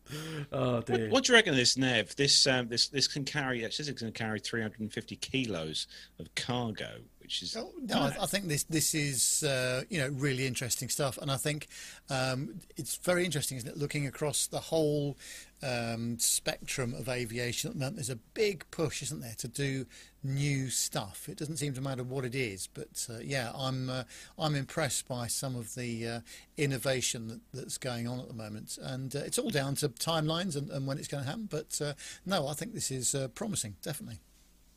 oh 0.52 0.82
dear. 0.82 1.06
What, 1.06 1.12
what, 1.12 1.24
do 1.24 1.32
you 1.32 1.38
reckon 1.38 1.52
of 1.52 1.58
this 1.58 1.78
Nev? 1.78 2.16
This 2.16 2.46
um, 2.48 2.68
this 2.68 2.88
this 2.88 3.08
can 3.08 3.24
carry. 3.24 3.64
It 3.64 3.74
says 3.74 3.90
it's 3.90 4.02
going 4.02 4.12
to 4.12 4.18
carry 4.18 4.40
350 4.40 5.16
kilos 5.18 5.88
of 6.20 6.34
cargo, 6.36 7.02
which 7.26 7.42
is. 7.42 7.58
Oh, 7.58 7.72
no, 7.82 8.02
I, 8.02 8.16
I, 8.22 8.26
think 8.28 8.48
this 8.48 8.64
this 8.64 8.94
is 8.94 9.44
uh, 9.44 9.84
you 9.90 9.98
know 9.98 10.10
really 10.10 10.46
interesting 10.46 10.90
stuff, 10.90 11.18
and 11.18 11.32
I 11.32 11.38
think 11.38 11.68
um, 12.10 12.62
it's 12.78 12.98
very 12.98 13.26
interesting, 13.26 13.58
isn't 13.58 13.70
it? 13.70 13.78
Looking 13.78 14.06
across 14.06 14.46
the 14.46 14.60
whole 14.60 15.18
um, 15.64 16.20
spectrum 16.20 16.94
of 16.94 17.10
aviation, 17.10 17.80
there's 17.80 18.12
a 18.12 18.16
big 18.16 18.66
push, 18.70 19.02
isn't 19.02 19.22
there, 19.22 19.34
to 19.40 19.48
do 19.48 19.88
new 20.24 20.70
stuff. 20.70 21.28
It 21.28 21.38
doesn't 21.38 21.58
seem 21.58 21.74
to 21.74 21.82
matter 21.82 22.04
what 22.04 22.26
it 22.26 22.36
is, 22.36 22.70
but 22.72 23.08
uh, 23.10 23.18
yeah, 23.24 23.52
I'm 23.56 23.90
uh, 23.90 24.04
I'm 24.38 24.54
impressed 24.54 25.08
by 25.08 25.26
some 25.26 25.56
of 25.56 25.74
the 25.74 26.08
uh, 26.08 26.20
innovation 26.58 27.28
that, 27.30 27.40
that's 27.56 27.80
going 27.80 28.08
on 28.08 28.20
at 28.20 28.28
the 28.28 28.36
moment, 28.36 28.78
and 28.80 29.16
uh, 29.16 29.20
it's 29.20 29.40
all 29.40 29.50
down 29.50 29.74
to 29.78 29.90
timelines 29.90 30.56
and, 30.56 30.70
and 30.70 30.86
when 30.86 31.00
it's 31.00 31.08
going 31.08 31.24
to 31.24 31.30
happen. 31.30 31.48
But 31.50 31.82
uh, 31.82 31.94
no, 32.24 32.48
I 32.48 32.54
think 32.54 32.76
this 32.76 32.92
is 32.92 33.16
uh, 33.16 33.30
promising, 33.30 33.78
definitely. 33.82 34.20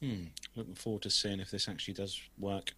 Hmm. 0.00 0.24
Looking 0.54 0.74
forward 0.74 1.02
to 1.02 1.10
seeing 1.10 1.40
if 1.40 1.50
this 1.50 1.68
actually 1.68 1.94
does 1.94 2.20
work 2.38 2.72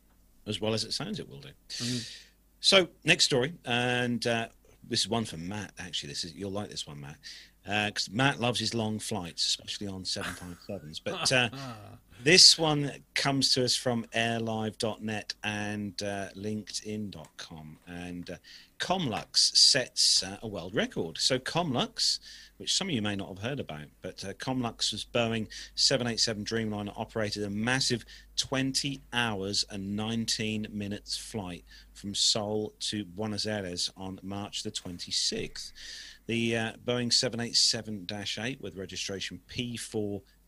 as 0.46 0.60
well 0.60 0.74
as 0.74 0.84
it 0.84 0.92
sounds 0.92 1.20
it 1.20 1.28
will 1.28 1.40
do. 1.40 1.50
Mm. 1.68 2.16
So 2.60 2.88
next 3.04 3.24
story, 3.24 3.54
and 3.64 4.22
this 4.22 5.00
is 5.00 5.08
one 5.08 5.24
for 5.24 5.36
Matt. 5.36 5.72
Actually, 5.78 6.10
this 6.10 6.24
is 6.24 6.34
you'll 6.34 6.50
like 6.50 6.70
this 6.70 6.86
one, 6.86 7.00
Matt 7.00 7.16
because 7.64 8.08
uh, 8.08 8.12
Matt 8.12 8.40
loves 8.40 8.58
his 8.58 8.74
long 8.74 8.98
flights, 8.98 9.44
especially 9.44 9.86
on 9.86 10.02
757s. 10.02 11.00
But 11.04 11.30
uh, 11.32 11.48
this 12.24 12.58
one 12.58 12.90
comes 13.14 13.52
to 13.54 13.64
us 13.64 13.76
from 13.76 14.06
airlive.net 14.14 15.34
and 15.44 16.02
uh, 16.02 16.28
linkedin.com. 16.36 17.78
And 17.86 18.30
uh, 18.30 18.36
Comlux 18.80 19.54
sets 19.54 20.22
uh, 20.22 20.38
a 20.42 20.48
world 20.48 20.74
record. 20.74 21.18
So, 21.18 21.38
Comlux, 21.38 22.18
which 22.56 22.74
some 22.74 22.88
of 22.88 22.94
you 22.94 23.02
may 23.02 23.14
not 23.14 23.28
have 23.28 23.38
heard 23.38 23.60
about, 23.60 23.86
but 24.00 24.24
uh, 24.24 24.32
Comlux 24.32 24.90
was 24.90 25.04
Boeing 25.04 25.48
787 25.74 26.44
Dreamliner 26.44 26.92
operated 26.96 27.44
a 27.44 27.50
massive 27.50 28.04
20 28.36 29.02
hours 29.12 29.64
and 29.70 29.94
19 29.96 30.68
minutes 30.72 31.16
flight 31.16 31.64
from 31.92 32.14
Seoul 32.14 32.72
to 32.80 33.04
Buenos 33.04 33.46
Aires 33.46 33.90
on 33.98 34.18
March 34.22 34.62
the 34.62 34.70
26th. 34.70 35.72
The 36.26 36.56
uh, 36.56 36.72
Boeing 36.84 37.12
787 37.12 38.06
8 38.38 38.60
with 38.62 38.76
registration 38.76 39.40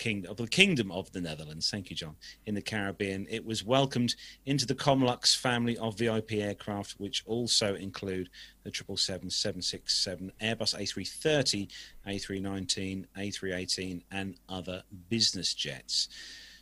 king 0.00 0.26
of 0.26 0.38
the 0.38 0.46
Kingdom 0.46 0.90
of 0.90 1.12
the 1.12 1.20
Netherlands. 1.20 1.70
Thank 1.70 1.90
you, 1.90 1.96
John. 1.96 2.16
In 2.46 2.54
the 2.54 2.62
Caribbean, 2.62 3.26
it 3.28 3.44
was 3.44 3.62
welcomed 3.62 4.16
into 4.46 4.66
the 4.66 4.74
Comlux 4.74 5.36
family 5.36 5.76
of 5.76 5.98
VIP 5.98 6.32
aircraft, 6.32 6.94
which 6.98 7.22
also 7.26 7.74
include 7.74 8.30
the 8.64 8.72
777, 8.72 9.30
767, 9.30 10.32
Airbus 10.42 10.74
A330, 10.74 11.70
A319, 12.06 13.04
A318, 13.18 14.02
and 14.10 14.36
other 14.48 14.82
business 15.10 15.52
jets. 15.52 16.08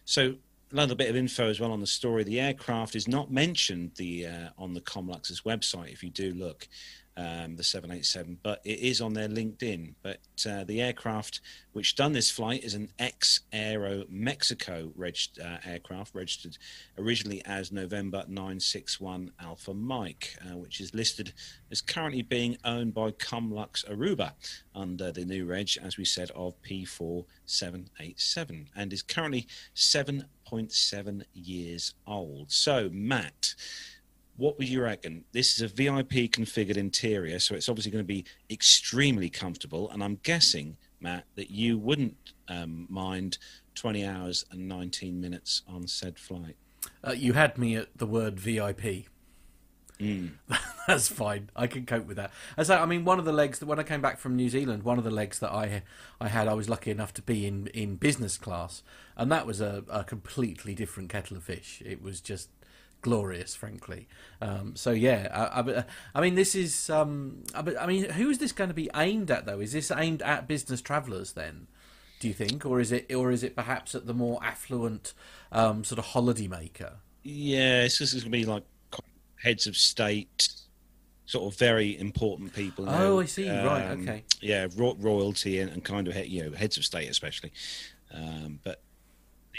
So 0.05 0.35
another 0.72 0.96
bit 0.96 1.09
of 1.09 1.16
info 1.16 1.48
as 1.48 1.61
well 1.61 1.70
on 1.70 1.81
the 1.81 1.87
story. 1.87 2.24
The 2.24 2.40
aircraft 2.40 2.96
is 2.96 3.07
not 3.07 3.31
mentioned 3.31 3.92
the 3.96 4.27
uh, 4.27 4.48
on 4.59 4.74
the 4.74 4.81
Comlux's 4.81 5.42
website. 5.42 5.92
If 5.92 6.03
you 6.03 6.11
do 6.11 6.35
look, 6.35 6.66
um, 7.19 7.57
the 7.57 7.65
787, 7.65 8.39
but 8.43 8.61
it 8.65 8.79
is 8.79 9.01
on 9.01 9.13
their 9.13 9.29
LinkedIn. 9.29 9.95
But 10.03 10.21
uh, 10.49 10.65
the 10.65 10.81
aircraft 10.81 11.41
which 11.73 11.97
done 11.97 12.13
this 12.13 12.31
flight 12.31 12.63
is 12.63 12.75
an 12.75 12.91
ex 12.99 13.41
Aero 13.53 14.05
Mexico 14.09 14.93
reg- 14.95 15.17
uh, 15.43 15.57
aircraft, 15.65 16.15
registered 16.15 16.57
originally 16.97 17.43
as 17.45 17.73
November 17.73 18.25
961 18.29 19.33
Alpha 19.41 19.75
Mike, 19.75 20.37
uh, 20.45 20.57
which 20.57 20.81
is 20.81 20.95
listed 20.95 21.33
as 21.71 21.81
currently 21.81 22.23
being 22.23 22.57
owned 22.65 22.95
by 22.95 23.11
Comlux 23.11 23.85
Aruba 23.89 24.33
under 24.75 25.11
the 25.11 25.25
new 25.25 25.45
reg, 25.45 25.71
as 25.83 25.97
we 25.97 26.05
said, 26.05 26.31
of 26.37 26.55
P4787, 26.63 28.67
and 28.77 28.93
is 28.93 29.03
currently 29.03 29.49
7.7 29.75 31.23
years 31.35 31.95
old. 32.07 32.53
So, 32.53 32.89
Matt 32.93 33.55
what 34.38 34.57
would 34.57 34.68
you 34.68 34.83
reckon? 34.83 35.24
This 35.33 35.57
is 35.57 35.62
a 35.62 35.68
VIP 35.68 36.31
configured 36.31 36.77
interior, 36.77 37.40
so 37.40 37.55
it's 37.55 37.68
obviously 37.68 37.90
going 37.90 38.05
to 38.05 38.09
be 38.09 38.24
extremely 38.48 39.29
comfortable. 39.29 39.90
And 39.90 40.03
I'm 40.03 40.20
guessing, 40.22 40.77
Matt, 41.01 41.24
that 41.35 41.51
you 41.51 41.77
wouldn't 41.77 42.33
um, 42.46 42.87
mind 42.88 43.38
20 43.74 44.07
hours 44.07 44.44
and 44.53 44.68
19 44.68 45.20
minutes 45.20 45.62
on 45.68 45.88
said 45.88 46.18
flight. 46.18 46.57
Uh, 47.07 47.12
you 47.12 47.33
had 47.33 47.59
me 47.59 47.74
at 47.74 47.88
the 47.96 48.07
word 48.07 48.38
VIP. 48.38 49.07
Mm. 49.98 50.35
That's 50.87 51.09
fine. 51.09 51.51
I 51.57 51.66
can 51.66 51.85
cope 51.85 52.07
with 52.07 52.16
that. 52.16 52.31
As 52.57 52.70
I, 52.70 52.83
I 52.83 52.87
mean, 52.87 53.05
one 53.05 53.18
of 53.18 53.24
the 53.24 53.33
legs 53.33 53.59
that 53.59 53.66
when 53.66 53.81
I 53.81 53.83
came 53.83 54.01
back 54.01 54.18
from 54.18 54.37
New 54.37 54.48
Zealand, 54.48 54.85
one 54.85 54.98
of 54.98 55.05
the 55.05 55.11
legs 55.11 55.40
that 55.40 55.51
I 55.51 55.83
I 56.20 56.29
had, 56.29 56.46
I 56.46 56.55
was 56.55 56.68
lucky 56.68 56.92
enough 56.92 57.12
to 57.14 57.22
be 57.22 57.44
in 57.44 57.66
in 57.68 57.96
business 57.96 58.38
class, 58.38 58.85
and 59.16 59.31
that 59.33 59.44
was 59.44 59.61
a, 59.61 59.83
a 59.90 60.05
completely 60.05 60.74
different 60.74 61.11
kettle 61.11 61.37
of 61.37 61.42
fish. 61.42 61.83
It 61.85 62.01
was 62.01 62.20
just 62.20 62.48
glorious, 63.03 63.55
frankly. 63.55 64.09
Um, 64.41 64.77
so 64.77 64.91
yeah, 64.91 65.29
I, 65.33 65.61
I, 65.61 65.85
I, 66.15 66.21
mean, 66.21 66.35
this 66.35 66.55
is. 66.55 66.91
Um, 66.91 67.43
I, 67.55 67.87
mean, 67.87 68.11
who 68.11 68.31
is 68.31 68.39
this 68.39 68.53
going 68.53 68.69
to 68.69 68.75
be 68.75 68.91
aimed 68.95 69.31
at 69.31 69.47
though? 69.47 69.61
Is 69.61 69.73
this 69.73 69.91
aimed 69.91 70.23
at 70.23 70.49
business 70.49 70.81
travellers 70.81 71.33
then? 71.33 71.67
Do 72.21 72.29
you 72.29 72.35
think, 72.35 72.67
or 72.67 72.81
is 72.81 72.91
it, 72.91 73.13
or 73.15 73.31
is 73.31 73.45
it 73.45 73.55
perhaps 73.55 73.95
at 73.95 74.07
the 74.07 74.15
more 74.15 74.41
affluent 74.43 75.15
um, 75.53 75.85
sort 75.85 76.01
of 76.01 76.07
holiday 76.07 76.49
maker? 76.49 76.95
Yeah, 77.23 77.83
it's 77.83 77.99
just 77.99 78.13
going 78.15 78.25
to 78.25 78.31
be 78.31 78.45
like 78.45 78.65
heads 79.43 79.67
of 79.67 79.77
state, 79.77 80.49
sort 81.27 81.53
of 81.53 81.59
very 81.59 81.99
important 81.99 82.55
people. 82.55 82.87
You 82.87 82.91
know, 82.91 83.17
oh, 83.17 83.21
I 83.21 83.27
see. 83.27 83.49
right. 83.49 83.91
Um, 83.91 84.03
okay. 84.03 84.25
Yeah, 84.41 84.67
ro- 84.77 84.97
royalty 84.99 85.61
and, 85.61 85.71
and, 85.71 85.85
kind 85.85 86.09
of 86.09 86.17
you 86.27 86.45
know 86.45 86.57
heads 86.57 86.77
of 86.77 86.85
state 86.85 87.09
especially. 87.09 87.53
Um, 88.13 88.61
but 88.65 88.83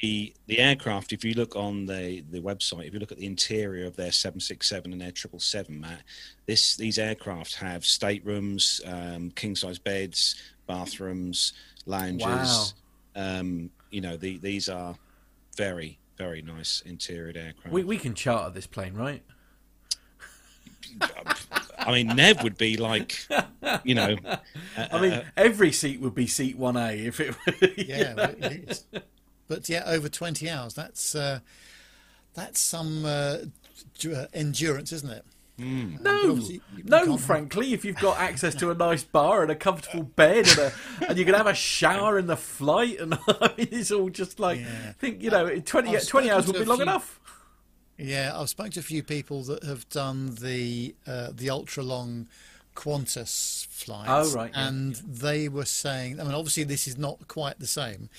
the 0.01 0.33
the 0.47 0.59
aircraft, 0.59 1.13
if 1.13 1.23
you 1.23 1.33
look 1.33 1.55
on 1.55 1.85
the 1.85 2.23
the 2.29 2.41
website, 2.41 2.87
if 2.87 2.93
you 2.93 2.99
look 2.99 3.11
at 3.11 3.17
the 3.17 3.25
interior 3.25 3.85
of 3.85 3.95
their 3.95 4.11
767 4.11 4.91
and 4.91 5.01
their 5.01 5.15
777, 5.15 5.79
Matt, 5.79 6.01
this 6.45 6.75
these 6.75 6.97
aircraft 6.97 7.55
have 7.55 7.85
staterooms, 7.85 8.81
um, 8.85 9.31
king 9.31 9.55
size 9.55 9.79
beds, 9.79 10.35
bathrooms, 10.67 11.53
lounges. 11.85 12.25
Wow. 12.25 12.65
Um, 13.15 13.71
you 13.91 14.01
know, 14.01 14.17
the, 14.17 14.37
these 14.37 14.69
are 14.69 14.95
very 15.57 15.99
very 16.17 16.41
nice 16.41 16.81
interior 16.85 17.33
aircraft. 17.35 17.71
We 17.71 17.83
we 17.83 17.97
can 17.97 18.13
charter 18.13 18.51
this 18.51 18.67
plane, 18.67 18.93
right? 18.93 19.23
I 21.79 21.91
mean, 21.91 22.07
Nev 22.15 22.43
would 22.43 22.57
be 22.57 22.77
like, 22.77 23.25
you 23.83 23.95
know. 23.95 24.17
Uh, 24.25 24.37
I 24.91 25.01
mean, 25.01 25.13
uh, 25.13 25.23
every 25.37 25.71
seat 25.71 26.01
would 26.01 26.13
be 26.13 26.27
seat 26.27 26.57
one 26.57 26.77
A 26.77 26.91
if 26.93 27.19
it. 27.19 27.35
Were, 27.35 27.67
yeah, 27.77 28.31
but 29.49 29.67
yeah, 29.67 29.83
over 29.85 30.07
20 30.07 30.49
hours. 30.49 30.73
That's 30.73 31.13
uh, 31.13 31.39
that's 32.33 32.61
some 32.61 33.03
uh, 33.03 33.37
uh 34.05 34.25
endurance, 34.33 34.93
isn't 34.93 35.09
it? 35.09 35.25
Mm. 35.59 35.99
No, 36.01 36.39
no. 37.05 37.17
Frankly, 37.17 37.73
if 37.73 37.83
you've 37.83 37.97
got 37.97 38.17
access 38.17 38.55
to 38.55 38.71
a 38.71 38.75
nice 38.75 39.03
bar 39.03 39.41
and 39.41 39.51
a 39.51 39.55
comfortable 39.55 40.03
bed 40.03 40.47
and, 40.47 40.59
a, 40.59 40.71
and 41.09 41.17
you 41.17 41.25
can 41.25 41.33
have 41.33 41.47
a 41.47 41.53
shower 41.53 42.17
in 42.17 42.27
the 42.27 42.37
flight, 42.37 42.97
and 42.99 43.15
I 43.27 43.53
mean, 43.57 43.67
it's 43.71 43.91
all 43.91 44.09
just 44.09 44.39
like 44.39 44.59
yeah. 44.59 44.93
think 44.93 45.21
you 45.21 45.29
know, 45.29 45.59
20, 45.59 45.97
20 45.97 46.31
hours 46.31 46.47
would 46.47 46.55
be 46.55 46.63
long 46.63 46.77
few, 46.77 46.83
enough. 46.83 47.19
Yeah, 47.97 48.31
I've 48.33 48.47
spoken 48.47 48.71
to 48.73 48.79
a 48.79 48.83
few 48.83 49.03
people 49.03 49.43
that 49.43 49.63
have 49.63 49.89
done 49.89 50.35
the 50.35 50.95
uh, 51.05 51.31
the 51.35 51.49
ultra 51.49 51.83
long 51.83 52.27
Qantas 52.75 53.67
flights. 53.67 54.33
Oh 54.33 54.35
right, 54.37 54.51
and 54.53 54.95
yeah. 54.95 55.01
they 55.05 55.49
were 55.49 55.65
saying, 55.65 56.21
I 56.21 56.23
mean, 56.23 56.33
obviously 56.33 56.63
this 56.63 56.87
is 56.87 56.97
not 56.97 57.27
quite 57.27 57.59
the 57.59 57.67
same, 57.67 58.09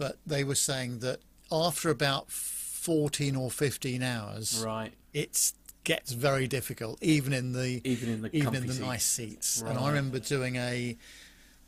but 0.00 0.16
they 0.26 0.42
were 0.42 0.54
saying 0.54 1.00
that 1.00 1.20
after 1.52 1.90
about 1.90 2.30
14 2.30 3.36
or 3.36 3.50
15 3.50 4.02
hours, 4.02 4.64
right, 4.64 4.94
it 5.12 5.52
gets 5.84 6.12
very 6.12 6.48
difficult, 6.48 6.98
even 7.02 7.34
in 7.34 7.52
the 7.52 7.82
even 7.84 8.08
in 8.08 8.22
the 8.22 8.34
even 8.34 8.54
in 8.54 8.66
the 8.66 8.72
seats. 8.72 8.80
nice 8.80 9.04
seats. 9.04 9.62
Right. 9.62 9.70
And 9.70 9.78
I 9.78 9.88
remember 9.88 10.18
doing 10.18 10.56
a 10.56 10.96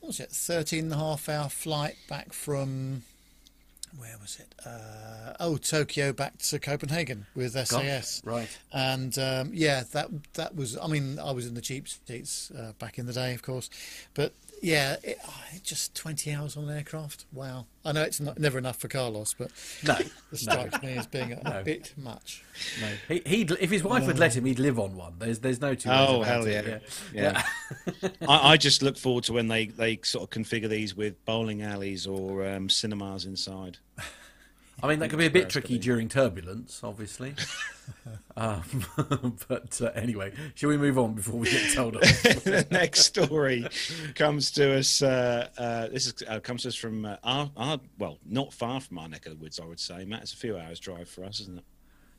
what 0.01 0.09
was 0.09 0.21
it, 0.21 0.31
13 0.31 0.85
and 0.85 0.92
a 0.95 0.97
half 0.97 1.29
hour 1.29 1.51
flight 1.51 1.97
back 2.09 2.33
from 2.33 3.03
where 3.99 4.16
was 4.18 4.40
it? 4.40 4.55
Uh, 4.64 5.35
oh, 5.38 5.59
Tokyo 5.59 6.14
back 6.14 6.38
to 6.38 6.59
Copenhagen 6.59 7.27
with 7.35 7.53
SAS. 7.53 8.23
Right. 8.25 8.49
And 8.73 9.16
um, 9.18 9.51
yeah, 9.53 9.83
that 9.92 10.09
that 10.35 10.57
was. 10.57 10.79
I 10.79 10.87
mean, 10.87 11.18
I 11.18 11.33
was 11.33 11.47
in 11.47 11.53
the 11.53 11.61
cheap 11.61 11.87
seats 11.87 12.51
uh, 12.51 12.73
back 12.79 12.99
in 12.99 13.05
the 13.05 13.12
day, 13.12 13.35
of 13.35 13.42
course, 13.42 13.68
but 14.14 14.33
yeah, 14.62 14.96
it, 15.03 15.18
oh, 15.27 15.42
just 15.64 15.94
20 15.96 16.33
hours 16.33 16.57
on 16.57 16.68
an 16.68 16.77
aircraft. 16.77 17.27
Wow. 17.33 17.66
I 17.85 17.90
know 17.90 18.03
it's 18.03 18.20
not, 18.20 18.38
never 18.38 18.59
enough 18.59 18.77
for 18.77 18.87
Carlos, 18.87 19.35
but 19.37 19.51
no, 19.85 19.96
it 19.96 20.37
strikes 20.37 20.81
no. 20.81 20.88
me 20.88 20.96
as 20.96 21.07
being 21.09 21.33
a, 21.33 21.42
no. 21.42 21.62
bit 21.64 21.92
much. 21.96 22.44
No, 22.81 22.88
he, 23.09 23.22
he'd 23.27 23.51
if 23.51 23.70
his 23.70 23.83
wife 23.83 24.07
would 24.07 24.20
let 24.20 24.37
him, 24.37 24.44
he'd 24.44 24.61
live 24.61 24.79
on 24.79 24.96
one. 24.96 25.14
There's 25.18 25.40
there's 25.40 25.61
no 25.61 25.75
two. 25.75 25.90
Oh 25.90 26.22
hell 26.22 26.46
yeah, 26.46 26.62
yeah. 26.62 26.79
yeah. 27.12 27.42
yeah. 28.03 28.09
I, 28.29 28.53
I, 28.53 28.57
just 28.57 28.83
look 28.83 28.96
forward 28.96 29.25
to 29.25 29.33
when 29.33 29.48
they 29.48 29.66
they 29.66 29.98
sort 30.05 30.22
of 30.22 30.31
configure 30.31 30.68
these 30.68 30.96
with 30.96 31.22
bowling 31.25 31.62
alleys 31.62 32.07
or 32.07 32.46
um, 32.46 32.68
cinemas 32.68 33.25
inside. 33.25 33.79
I 34.83 34.89
mean, 34.89 34.99
that 34.99 35.11
could 35.11 35.19
be 35.19 35.27
a 35.27 35.31
bit 35.31 35.49
tricky 35.49 35.79
during 35.79 36.09
turbulence, 36.09 36.81
obviously. 36.83 37.35
um, 38.37 38.63
but 39.49 39.81
uh, 39.81 39.91
anyway, 39.95 40.33
shall 40.55 40.71
we 40.71 40.77
move 40.77 40.99
on 40.99 41.15
before 41.15 41.41
we 41.41 41.51
get 41.51 41.75
told 41.75 41.97
off? 41.97 42.03
the 42.03 42.67
next 42.71 43.01
story 43.01 43.66
comes 44.14 44.51
to 44.53 44.79
us. 44.79 45.03
Uh, 45.03 45.49
uh, 45.59 45.89
this 45.89 46.07
is, 46.07 46.14
uh, 46.27 46.41
comes 46.41 46.62
to 46.62 46.68
us 46.68 46.75
from 46.75 47.05
uh, 47.05 47.16
our, 47.23 47.51
our, 47.57 47.81
well, 47.99 48.18
not 48.25 48.53
far 48.53 48.81
from 48.81 48.99
our 48.99 49.09
neck 49.09 49.27
of 49.27 49.33
the 49.33 49.39
woods, 49.39 49.61
I 49.61 49.64
would 49.64 49.81
say. 49.81 50.05
Matt, 50.05 50.23
it's 50.23 50.33
a 50.33 50.37
few 50.37 50.57
hours 50.57 50.81
drive 50.81 51.09
for 51.09 51.25
us, 51.25 51.41
isn't 51.41 51.59
it? 51.59 51.64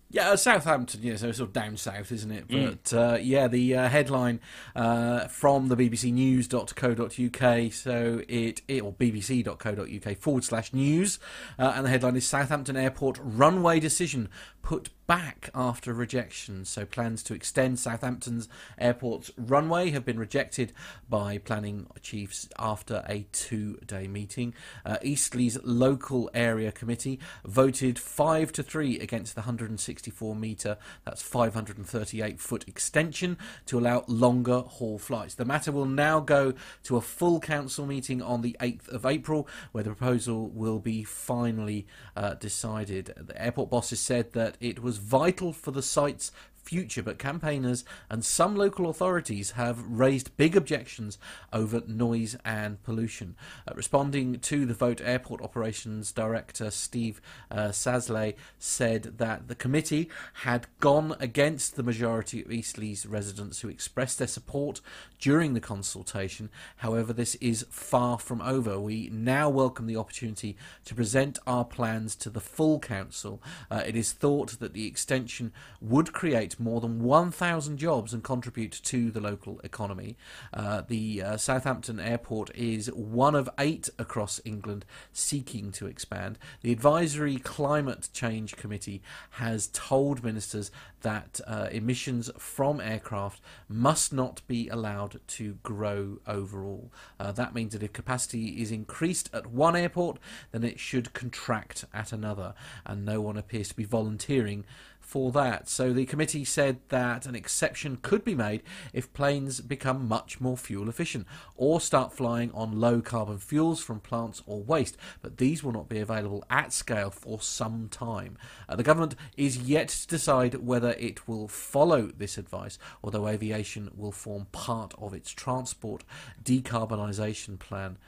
Yeah, 0.09 0.29
uh, 0.29 0.35
Southampton, 0.35 1.01
yeah, 1.01 1.15
so 1.15 1.31
sort 1.31 1.49
of 1.49 1.53
down 1.53 1.75
south, 1.75 2.11
isn't 2.11 2.29
it? 2.29 2.47
Mm. 2.47 2.77
But 2.83 2.93
uh, 2.95 3.17
yeah, 3.17 3.47
the 3.47 3.75
uh, 3.75 3.89
headline 3.89 4.41
uh, 4.75 5.27
from 5.27 5.69
the 5.69 5.75
BBC 5.75 6.13
News.co.uk, 6.13 7.73
so 7.73 8.21
it, 8.27 8.61
it 8.67 8.83
or 8.83 8.93
BBC.co.uk 8.93 10.17
forward 10.19 10.43
slash 10.43 10.71
news, 10.71 11.17
uh, 11.57 11.73
and 11.75 11.85
the 11.85 11.89
headline 11.89 12.15
is 12.15 12.27
Southampton 12.27 12.77
Airport 12.77 13.19
runway 13.23 13.79
decision 13.79 14.29
put 14.63 14.89
back 15.05 15.49
after 15.53 15.93
rejection. 15.93 16.63
So 16.65 16.85
plans 16.85 17.21
to 17.23 17.33
extend 17.33 17.77
Southampton's 17.77 18.47
airport's 18.79 19.29
runway 19.37 19.91
have 19.91 20.05
been 20.05 20.17
rejected 20.17 20.71
by 21.09 21.37
planning 21.37 21.87
chiefs 22.01 22.47
after 22.57 23.03
a 23.07 23.27
two-day 23.33 24.07
meeting. 24.07 24.53
Uh, 24.85 24.97
Eastleigh's 25.03 25.59
local 25.63 26.31
area 26.33 26.71
committee 26.71 27.19
voted 27.45 27.99
five 27.99 28.51
to 28.53 28.63
three 28.63 28.97
against 28.99 29.35
the 29.35 29.41
164 29.41 30.35
metre, 30.35 30.77
that's 31.03 31.21
538 31.21 32.39
foot 32.39 32.67
extension 32.67 33.37
to 33.65 33.77
allow 33.77 34.05
longer 34.07 34.61
haul 34.61 34.97
flights. 34.97 35.35
The 35.35 35.45
matter 35.45 35.71
will 35.71 35.85
now 35.85 36.21
go 36.21 36.53
to 36.83 36.95
a 36.95 37.01
full 37.01 37.41
council 37.41 37.85
meeting 37.85 38.21
on 38.21 38.41
the 38.41 38.55
8th 38.61 38.87
of 38.87 39.05
April, 39.05 39.47
where 39.73 39.83
the 39.83 39.93
proposal 39.93 40.49
will 40.49 40.79
be 40.79 41.03
finally 41.03 41.85
uh, 42.15 42.35
decided. 42.35 43.13
The 43.17 43.39
airport 43.41 43.69
bosses 43.69 43.99
said 43.99 44.31
that 44.33 44.52
it 44.59 44.81
was 44.81 44.97
vital 44.97 45.53
for 45.53 45.71
the 45.71 45.81
site's 45.81 46.31
future, 46.63 47.03
but 47.03 47.19
campaigners 47.19 47.83
and 48.09 48.23
some 48.23 48.55
local 48.55 48.89
authorities 48.89 49.51
have 49.51 49.85
raised 49.85 50.35
big 50.37 50.55
objections 50.55 51.17
over 51.51 51.83
noise 51.87 52.35
and 52.43 52.81
pollution. 52.83 53.35
Uh, 53.67 53.73
responding 53.75 54.39
to 54.39 54.65
the 54.65 54.73
vote, 54.73 55.01
Airport 55.03 55.41
Operations 55.41 56.11
Director 56.11 56.71
Steve 56.71 57.21
uh, 57.51 57.69
Szalay 57.69 58.35
said 58.57 59.17
that 59.17 59.47
the 59.47 59.55
committee 59.55 60.09
had 60.43 60.67
gone 60.79 61.15
against 61.19 61.75
the 61.75 61.83
majority 61.83 62.41
of 62.41 62.51
Eastleigh's 62.51 63.05
residents 63.05 63.59
who 63.59 63.69
expressed 63.69 64.17
their 64.17 64.27
support 64.27 64.81
during 65.19 65.53
the 65.53 65.59
consultation. 65.59 66.49
However, 66.77 67.13
this 67.13 67.35
is 67.35 67.65
far 67.69 68.17
from 68.19 68.41
over. 68.41 68.79
We 68.79 69.09
now 69.11 69.49
welcome 69.49 69.85
the 69.85 69.97
opportunity 69.97 70.57
to 70.85 70.95
present 70.95 71.39
our 71.45 71.65
plans 71.65 72.15
to 72.17 72.29
the 72.29 72.41
full 72.41 72.79
council. 72.79 73.41
Uh, 73.69 73.83
it 73.85 73.95
is 73.95 74.11
thought 74.11 74.59
that 74.59 74.73
the 74.73 74.87
extension 74.87 75.51
would 75.81 76.13
create 76.13 76.52
more 76.59 76.81
than 76.81 77.03
1,000 77.03 77.77
jobs 77.77 78.13
and 78.13 78.23
contribute 78.23 78.71
to 78.83 79.11
the 79.11 79.19
local 79.19 79.59
economy. 79.63 80.17
Uh, 80.53 80.81
the 80.87 81.21
uh, 81.21 81.37
Southampton 81.37 81.99
airport 81.99 82.55
is 82.55 82.87
one 82.93 83.35
of 83.35 83.49
eight 83.59 83.89
across 83.97 84.41
England 84.45 84.85
seeking 85.11 85.71
to 85.73 85.87
expand. 85.87 86.37
The 86.61 86.71
Advisory 86.71 87.37
Climate 87.37 88.09
Change 88.13 88.55
Committee 88.55 89.01
has 89.31 89.67
told 89.67 90.23
ministers 90.23 90.71
that 91.01 91.39
uh, 91.45 91.67
emissions 91.71 92.31
from 92.37 92.81
aircraft 92.81 93.41
must 93.67 94.11
not 94.11 94.41
be 94.47 94.67
allowed 94.69 95.19
to 95.27 95.55
grow 95.63 96.19
overall. 96.25 96.91
Uh, 97.19 97.31
that 97.33 97.53
means 97.53 97.73
that 97.73 97.83
if 97.83 97.93
capacity 97.93 98.61
is 98.61 98.71
increased 98.71 99.29
at 99.33 99.47
one 99.47 99.75
airport, 99.75 100.17
then 100.51 100.63
it 100.63 100.79
should 100.79 101.13
contract 101.13 101.85
at 101.93 102.11
another, 102.11 102.53
and 102.85 103.05
no 103.05 103.21
one 103.21 103.37
appears 103.37 103.69
to 103.69 103.75
be 103.75 103.83
volunteering 103.83 104.65
for 105.13 105.31
that. 105.31 105.69
So 105.69 105.93
the 105.93 106.07
committee 106.07 106.43
said 106.43 106.79
that 106.89 107.27
an 107.27 107.35
exception 107.35 107.99
could 108.01 108.25
be 108.25 108.33
made 108.33 108.63
if 108.93 109.13
planes 109.13 109.61
become 109.61 110.07
much 110.07 110.41
more 110.41 110.57
fuel 110.57 110.89
efficient 110.89 111.27
or 111.55 111.79
start 111.79 112.11
flying 112.11 112.49
on 112.51 112.79
low 112.79 112.99
carbon 112.99 113.37
fuels 113.37 113.79
from 113.79 113.99
plants 113.99 114.41
or 114.47 114.63
waste, 114.63 114.97
but 115.21 115.37
these 115.37 115.63
will 115.63 115.71
not 115.71 115.87
be 115.87 115.99
available 115.99 116.43
at 116.49 116.73
scale 116.73 117.11
for 117.11 117.39
some 117.39 117.89
time. 117.89 118.39
Uh, 118.67 118.75
the 118.75 118.81
government 118.81 119.13
is 119.37 119.59
yet 119.59 119.89
to 119.89 120.07
decide 120.07 120.55
whether 120.55 120.93
it 120.93 121.27
will 121.27 121.47
follow 121.47 122.07
this 122.07 122.39
advice, 122.39 122.79
although 123.03 123.27
aviation 123.27 123.91
will 123.95 124.11
form 124.11 124.47
part 124.51 124.95
of 124.97 125.13
its 125.13 125.29
transport 125.29 126.03
decarbonisation 126.43 127.59
plan. 127.59 127.99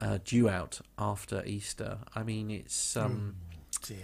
Uh, 0.00 0.16
due 0.24 0.48
out 0.48 0.80
after 0.96 1.42
Easter. 1.44 1.98
I 2.14 2.22
mean, 2.22 2.52
it's 2.52 2.96
um, 2.96 3.34
Dear, 3.82 3.98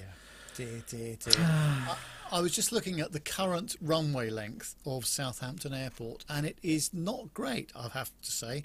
dear, 0.57 0.83
dear, 0.89 1.17
dear. 1.25 1.97
I, 2.35 2.41
was 2.41 2.53
just 2.53 2.73
looking 2.73 3.01
at 3.01 3.13
the 3.13 3.21
current 3.21 3.77
runway 3.81 4.29
length 4.29 4.75
of 4.85 5.07
Southampton 5.07 5.73
Airport, 5.73 6.25
and 6.29 6.45
it 6.45 6.59
is 6.63 6.93
not 6.93 7.33
great, 7.33 7.71
I 7.77 7.87
have 7.89 8.11
to 8.23 8.33
say. 8.33 8.65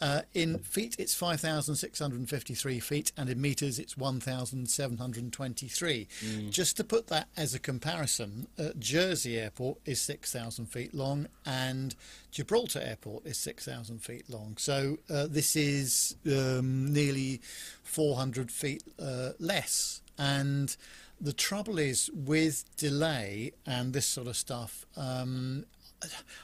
Uh, 0.00 0.22
in 0.34 0.58
feet, 0.58 0.94
it's 0.98 1.14
5,653 1.14 2.80
feet, 2.80 3.10
and 3.16 3.28
in 3.28 3.40
metres, 3.40 3.80
it's 3.80 3.96
1,723. 3.96 6.08
Just 6.50 6.76
to 6.76 6.84
put 6.84 7.08
that 7.08 7.26
as 7.36 7.54
a 7.54 7.58
comparison, 7.58 8.46
uh, 8.58 8.68
Jersey 8.78 9.38
Airport 9.38 9.78
is 9.84 10.00
6,000 10.00 10.66
feet 10.66 10.94
long, 10.94 11.26
and 11.44 11.96
Gibraltar 12.30 12.80
Airport 12.80 13.26
is 13.26 13.36
6,000 13.38 13.98
feet 13.98 14.30
long. 14.30 14.56
So 14.58 14.98
uh, 15.10 15.26
this 15.26 15.56
is 15.56 16.14
um, 16.26 16.92
nearly 16.92 17.40
400 17.82 18.52
feet 18.52 18.84
uh, 19.00 19.30
less. 19.40 20.02
And 20.20 20.76
the 21.20 21.32
trouble 21.32 21.78
is 21.78 22.10
with 22.14 22.64
delay 22.76 23.52
and 23.66 23.92
this 23.92 24.06
sort 24.06 24.28
of 24.28 24.36
stuff. 24.36 24.86
Um, 24.96 25.64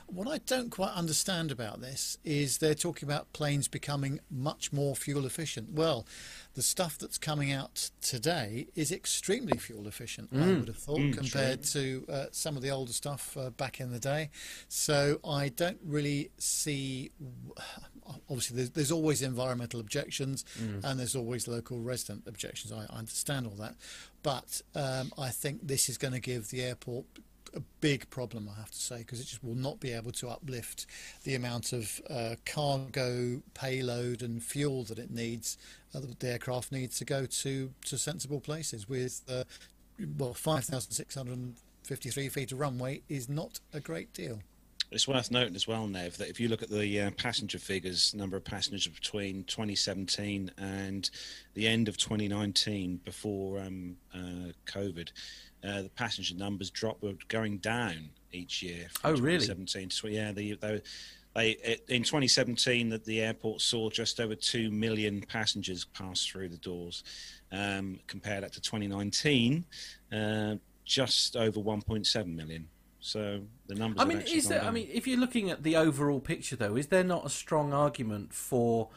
what 0.06 0.26
I 0.26 0.38
don't 0.38 0.70
quite 0.70 0.92
understand 0.94 1.52
about 1.52 1.80
this 1.80 2.18
is 2.24 2.58
they're 2.58 2.74
talking 2.74 3.08
about 3.08 3.32
planes 3.32 3.68
becoming 3.68 4.18
much 4.28 4.72
more 4.72 4.96
fuel 4.96 5.24
efficient. 5.26 5.70
Well, 5.70 6.06
the 6.54 6.62
stuff 6.62 6.98
that's 6.98 7.18
coming 7.18 7.52
out 7.52 7.90
today 8.00 8.66
is 8.74 8.90
extremely 8.90 9.56
fuel 9.58 9.86
efficient, 9.86 10.30
I 10.32 10.46
would 10.58 10.66
have 10.68 10.76
thought, 10.76 10.98
compared 11.12 11.62
to 11.64 12.04
uh, 12.08 12.24
some 12.32 12.56
of 12.56 12.62
the 12.62 12.70
older 12.70 12.92
stuff 12.92 13.36
uh, 13.36 13.50
back 13.50 13.80
in 13.80 13.92
the 13.92 14.00
day. 14.00 14.30
So 14.68 15.20
I 15.24 15.50
don't 15.50 15.78
really 15.84 16.30
see. 16.38 17.12
Obviously, 18.06 18.56
there's, 18.56 18.70
there's 18.70 18.92
always 18.92 19.22
environmental 19.22 19.80
objections 19.80 20.44
and 20.84 20.98
there's 20.98 21.16
always 21.16 21.48
local 21.48 21.80
resident 21.80 22.24
objections. 22.26 22.72
I, 22.72 22.86
I 22.94 22.98
understand 22.98 23.46
all 23.46 23.56
that. 23.56 23.74
But 24.22 24.62
um, 24.74 25.12
I 25.18 25.30
think 25.30 25.66
this 25.66 25.88
is 25.88 25.98
going 25.98 26.14
to 26.14 26.20
give 26.20 26.48
the 26.50 26.62
airport 26.62 27.06
a 27.54 27.60
big 27.80 28.10
problem, 28.10 28.48
I 28.52 28.58
have 28.58 28.70
to 28.72 28.78
say, 28.78 28.98
because 28.98 29.20
it 29.20 29.24
just 29.24 29.44
will 29.44 29.54
not 29.54 29.78
be 29.78 29.92
able 29.92 30.10
to 30.12 30.28
uplift 30.28 30.86
the 31.22 31.34
amount 31.36 31.72
of 31.72 32.00
uh, 32.10 32.34
cargo 32.44 33.42
payload 33.54 34.22
and 34.22 34.42
fuel 34.42 34.82
that 34.84 34.98
it 34.98 35.10
needs, 35.10 35.56
uh, 35.94 36.00
the 36.18 36.28
aircraft 36.28 36.72
needs 36.72 36.98
to 36.98 37.04
go 37.04 37.26
to 37.26 37.70
to 37.86 37.98
sensible 37.98 38.40
places. 38.40 38.88
With 38.88 39.22
uh, 39.28 39.44
well, 40.18 40.34
five 40.34 40.64
thousand 40.64 40.92
six 40.92 41.14
hundred 41.14 41.54
fifty-three 41.84 42.28
feet 42.28 42.50
of 42.50 42.58
runway 42.58 43.02
is 43.08 43.28
not 43.28 43.60
a 43.72 43.78
great 43.78 44.12
deal. 44.12 44.40
It's 44.94 45.08
worth 45.08 45.32
noting 45.32 45.56
as 45.56 45.66
well, 45.66 45.88
Nev, 45.88 46.16
that 46.18 46.28
if 46.28 46.38
you 46.38 46.48
look 46.48 46.62
at 46.62 46.70
the 46.70 47.00
uh, 47.00 47.10
passenger 47.12 47.58
figures, 47.58 48.14
number 48.14 48.36
of 48.36 48.44
passengers 48.44 48.86
between 48.86 49.42
2017 49.44 50.52
and 50.56 51.10
the 51.54 51.66
end 51.66 51.88
of 51.88 51.96
2019, 51.96 53.00
before 53.04 53.58
um, 53.58 53.96
uh, 54.14 54.52
COVID, 54.66 55.08
uh, 55.64 55.82
the 55.82 55.90
passenger 55.96 56.36
numbers 56.36 56.70
dropped 56.70 57.02
were 57.02 57.14
going 57.26 57.58
down 57.58 58.10
each 58.30 58.62
year. 58.62 58.86
from 58.92 59.16
Oh, 59.16 59.20
really? 59.20 59.44
2017 59.46 59.88
to 59.88 60.08
yeah, 60.08 60.30
they, 60.30 60.52
they, 60.52 60.80
they 61.34 61.76
in 61.88 62.04
2017 62.04 62.90
that 62.90 63.04
the 63.04 63.20
airport 63.20 63.60
saw 63.62 63.90
just 63.90 64.20
over 64.20 64.36
two 64.36 64.70
million 64.70 65.22
passengers 65.22 65.84
pass 65.84 66.24
through 66.24 66.50
the 66.50 66.58
doors. 66.58 67.02
Um, 67.50 67.98
compare 68.06 68.40
that 68.40 68.52
to 68.52 68.60
2019, 68.60 69.64
uh, 70.12 70.54
just 70.84 71.36
over 71.36 71.58
1.7 71.58 72.26
million. 72.26 72.68
So 73.04 73.42
the 73.66 73.74
numbers. 73.74 74.00
I 74.00 74.06
mean, 74.06 74.22
is 74.22 74.48
there? 74.48 74.64
I 74.64 74.70
mean, 74.70 74.88
if 74.90 75.06
you're 75.06 75.18
looking 75.18 75.50
at 75.50 75.62
the 75.62 75.76
overall 75.76 76.20
picture, 76.20 76.56
though, 76.56 76.74
is 76.74 76.86
there 76.86 77.04
not 77.04 77.26
a 77.26 77.28
strong 77.28 77.74
argument 77.74 78.32
for, 78.32 78.88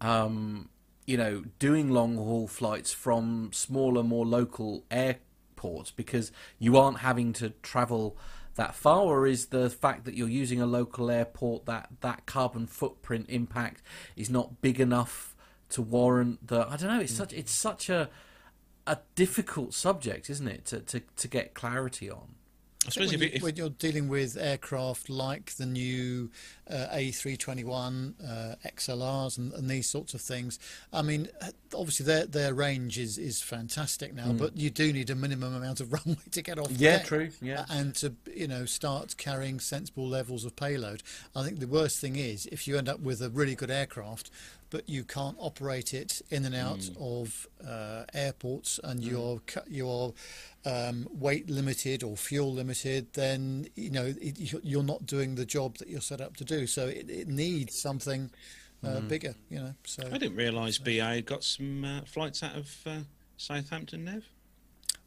um, 0.00 0.68
you 1.06 1.16
know, 1.16 1.44
doing 1.60 1.88
long 1.88 2.16
haul 2.16 2.48
flights 2.48 2.92
from 2.92 3.50
smaller, 3.52 4.02
more 4.02 4.26
local 4.26 4.84
airports 4.90 5.92
because 5.92 6.32
you 6.58 6.76
aren't 6.76 6.98
having 6.98 7.32
to 7.34 7.50
travel 7.62 8.16
that 8.56 8.74
far, 8.74 9.02
or 9.02 9.28
is 9.28 9.46
the 9.46 9.70
fact 9.70 10.06
that 10.06 10.14
you're 10.14 10.28
using 10.28 10.60
a 10.60 10.66
local 10.66 11.08
airport 11.08 11.64
that 11.66 11.88
that 12.00 12.26
carbon 12.26 12.66
footprint 12.66 13.26
impact 13.28 13.80
is 14.16 14.28
not 14.28 14.60
big 14.60 14.80
enough 14.80 15.36
to 15.68 15.82
warrant 15.82 16.48
the? 16.48 16.66
I 16.68 16.76
don't 16.76 16.88
know. 16.88 17.00
It's 17.00 17.14
such 17.14 17.32
it's 17.32 17.52
such 17.52 17.88
a 17.88 18.10
a 18.88 18.98
difficult 19.14 19.72
subject, 19.72 20.28
isn't 20.28 20.48
it, 20.48 20.64
to 20.64 20.80
to, 20.80 21.00
to 21.14 21.28
get 21.28 21.54
clarity 21.54 22.10
on. 22.10 22.34
I 22.84 22.90
suppose 22.90 23.12
when, 23.12 23.22
if, 23.22 23.34
you, 23.34 23.40
when 23.40 23.56
you're 23.56 23.70
dealing 23.70 24.08
with 24.08 24.36
aircraft 24.36 25.08
like 25.08 25.54
the 25.54 25.66
new 25.66 26.30
uh, 26.68 26.88
A321 26.92 28.14
uh, 28.20 28.54
XLRs 28.66 29.38
and, 29.38 29.52
and 29.52 29.70
these 29.70 29.88
sorts 29.88 30.14
of 30.14 30.20
things, 30.20 30.58
I 30.92 31.02
mean, 31.02 31.28
uh, 31.40 31.50
obviously 31.74 32.06
their 32.06 32.26
their 32.26 32.54
range 32.54 32.98
is, 32.98 33.18
is 33.18 33.40
fantastic 33.40 34.14
now, 34.14 34.32
but 34.32 34.56
you 34.56 34.68
do 34.70 34.92
need 34.92 35.10
a 35.10 35.14
minimum 35.14 35.54
amount 35.54 35.80
of 35.80 35.92
runway 36.06 36.22
to 36.32 36.42
get 36.42 36.58
off. 36.58 36.72
Yeah, 36.72 36.98
deck, 36.98 37.06
true, 37.06 37.30
yeah. 37.40 37.60
uh, 37.60 37.64
and 37.70 37.94
to 37.96 38.14
you 38.34 38.48
know 38.48 38.64
start 38.64 39.16
carrying 39.16 39.60
sensible 39.60 40.08
levels 40.08 40.44
of 40.44 40.56
payload. 40.56 41.04
I 41.36 41.44
think 41.44 41.60
the 41.60 41.68
worst 41.68 42.00
thing 42.00 42.16
is 42.16 42.46
if 42.46 42.66
you 42.66 42.78
end 42.78 42.88
up 42.88 43.00
with 43.00 43.22
a 43.22 43.30
really 43.30 43.54
good 43.54 43.70
aircraft. 43.70 44.30
But 44.70 44.88
you 44.88 45.04
can't 45.04 45.36
operate 45.38 45.92
it 45.92 46.22
in 46.30 46.46
and 46.46 46.54
out 46.54 46.88
of 46.98 47.46
uh, 47.62 48.04
airports, 48.14 48.80
and 48.82 49.04
you're 49.04 49.42
you're 49.68 50.14
um, 50.64 51.08
weight 51.10 51.50
limited 51.50 52.02
or 52.02 52.16
fuel 52.16 52.52
limited, 52.52 53.12
then 53.14 53.66
you 53.74 53.90
know 53.90 54.06
it, 54.20 54.38
you're- 54.38 54.62
you're 54.64 54.82
not 54.82 55.06
doing 55.06 55.34
the 55.34 55.44
job 55.46 55.78
that 55.78 55.88
you're 55.88 56.00
set 56.00 56.20
up 56.20 56.36
to 56.36 56.44
do. 56.44 56.66
So 56.66 56.86
it, 56.86 57.10
it 57.10 57.28
needs 57.28 57.76
something 57.80 58.30
uh, 58.84 59.00
bigger, 59.00 59.34
you 59.50 59.58
know. 59.60 59.74
So 59.84 60.02
I 60.12 60.18
didn't 60.18 60.36
realise 60.36 60.78
BA 60.78 61.22
got 61.22 61.42
some 61.44 61.84
uh, 61.84 62.00
flights 62.02 62.42
out 62.42 62.56
of 62.56 62.76
uh, 62.86 62.98
Southampton, 63.36 64.04
Nev. 64.04 64.24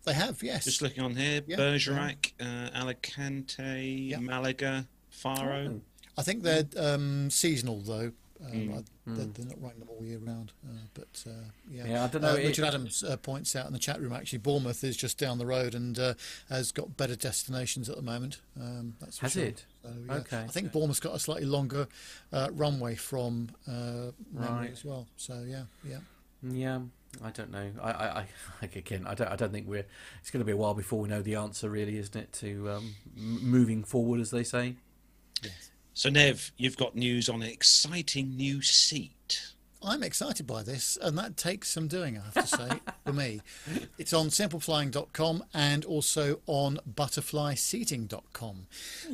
they 0.05 0.13
have, 0.13 0.41
yes. 0.43 0.63
Just 0.65 0.81
looking 0.81 1.03
on 1.03 1.15
here, 1.15 1.41
Yeah, 1.47 1.57
Bergerac, 1.57 2.33
uh, 2.39 2.69
Alicante, 2.73 4.15
Malaga, 4.19 4.87
Faro. 5.09 5.81
I 6.17 6.21
think 6.21 6.43
they're 6.43 6.65
um, 6.77 7.29
seasonal 7.29 7.81
though. 7.81 8.11
Um, 8.43 8.51
I, 8.73 8.83
they're, 9.07 9.25
they're 9.27 9.45
not 9.45 9.61
running 9.61 9.79
them 9.79 9.88
all 9.89 10.03
year 10.03 10.17
round, 10.19 10.51
uh, 10.67 10.73
but 10.93 11.23
uh, 11.25 11.31
yeah. 11.71 11.86
Yeah, 11.88 12.03
I 12.03 12.07
don't 12.07 12.21
know, 12.21 12.33
Uh, 12.33 12.36
it- 12.36 12.47
Richard 12.47 12.65
Adams 12.65 13.03
uh, 13.03 13.15
points 13.17 13.55
out 13.55 13.65
in 13.67 13.73
the 13.73 13.79
chat 13.79 14.01
room. 14.01 14.11
Actually, 14.11 14.39
Bournemouth 14.39 14.83
is 14.83 14.97
just 14.97 15.17
down 15.17 15.38
the 15.38 15.45
road 15.45 15.73
and 15.73 15.97
uh, 15.97 16.13
has 16.49 16.71
got 16.73 16.97
better 16.97 17.15
destinations 17.15 17.89
at 17.89 17.95
the 17.95 18.01
moment. 18.01 18.41
Um, 18.59 18.95
that's 18.99 19.19
Has 19.19 19.33
sure. 19.33 19.43
it? 19.45 19.65
So, 19.83 19.89
yeah. 20.07 20.13
Okay. 20.15 20.39
I 20.39 20.47
think 20.47 20.71
Bournemouth's 20.73 20.99
got 20.99 21.15
a 21.15 21.19
slightly 21.19 21.45
longer 21.45 21.88
uh, 22.33 22.49
runway 22.51 22.95
from 22.95 23.49
uh, 23.67 24.11
Right. 24.33 24.69
as 24.71 24.83
well. 24.83 25.07
So 25.17 25.43
yeah, 25.47 25.63
yeah. 25.88 25.99
Yeah, 26.43 26.81
I 27.23 27.31
don't 27.31 27.49
know. 27.51 27.71
I, 27.81 27.91
I, 27.91 28.19
I 28.61 28.65
again, 28.75 29.05
I 29.07 29.15
don't, 29.15 29.29
I 29.31 29.36
don't 29.36 29.51
think 29.51 29.67
we're. 29.67 29.86
It's 30.21 30.29
going 30.29 30.41
to 30.41 30.45
be 30.45 30.51
a 30.51 30.57
while 30.57 30.73
before 30.75 30.99
we 30.99 31.07
know 31.09 31.21
the 31.21 31.36
answer, 31.36 31.69
really, 31.69 31.97
isn't 31.97 32.15
it? 32.15 32.33
To 32.33 32.69
um, 32.71 32.95
moving 33.15 33.83
forward, 33.83 34.19
as 34.19 34.29
they 34.31 34.43
say. 34.43 34.75
So, 35.97 36.09
Nev, 36.09 36.51
you've 36.57 36.75
got 36.75 36.93
news 36.97 37.29
on 37.29 37.41
an 37.41 37.47
exciting 37.47 38.35
new 38.35 38.61
seat. 38.61 39.53
I'm 39.81 40.03
excited 40.03 40.45
by 40.45 40.61
this, 40.61 40.97
and 41.01 41.17
that 41.17 41.37
takes 41.37 41.69
some 41.69 41.87
doing, 41.87 42.17
I 42.17 42.21
have 42.21 42.33
to 42.33 42.57
say, 42.57 42.69
for 43.05 43.13
me. 43.13 43.39
It's 43.97 44.11
on 44.11 44.27
simpleflying.com 44.27 45.45
and 45.53 45.85
also 45.85 46.41
on 46.47 46.79
butterflyseating.com. 46.93 48.67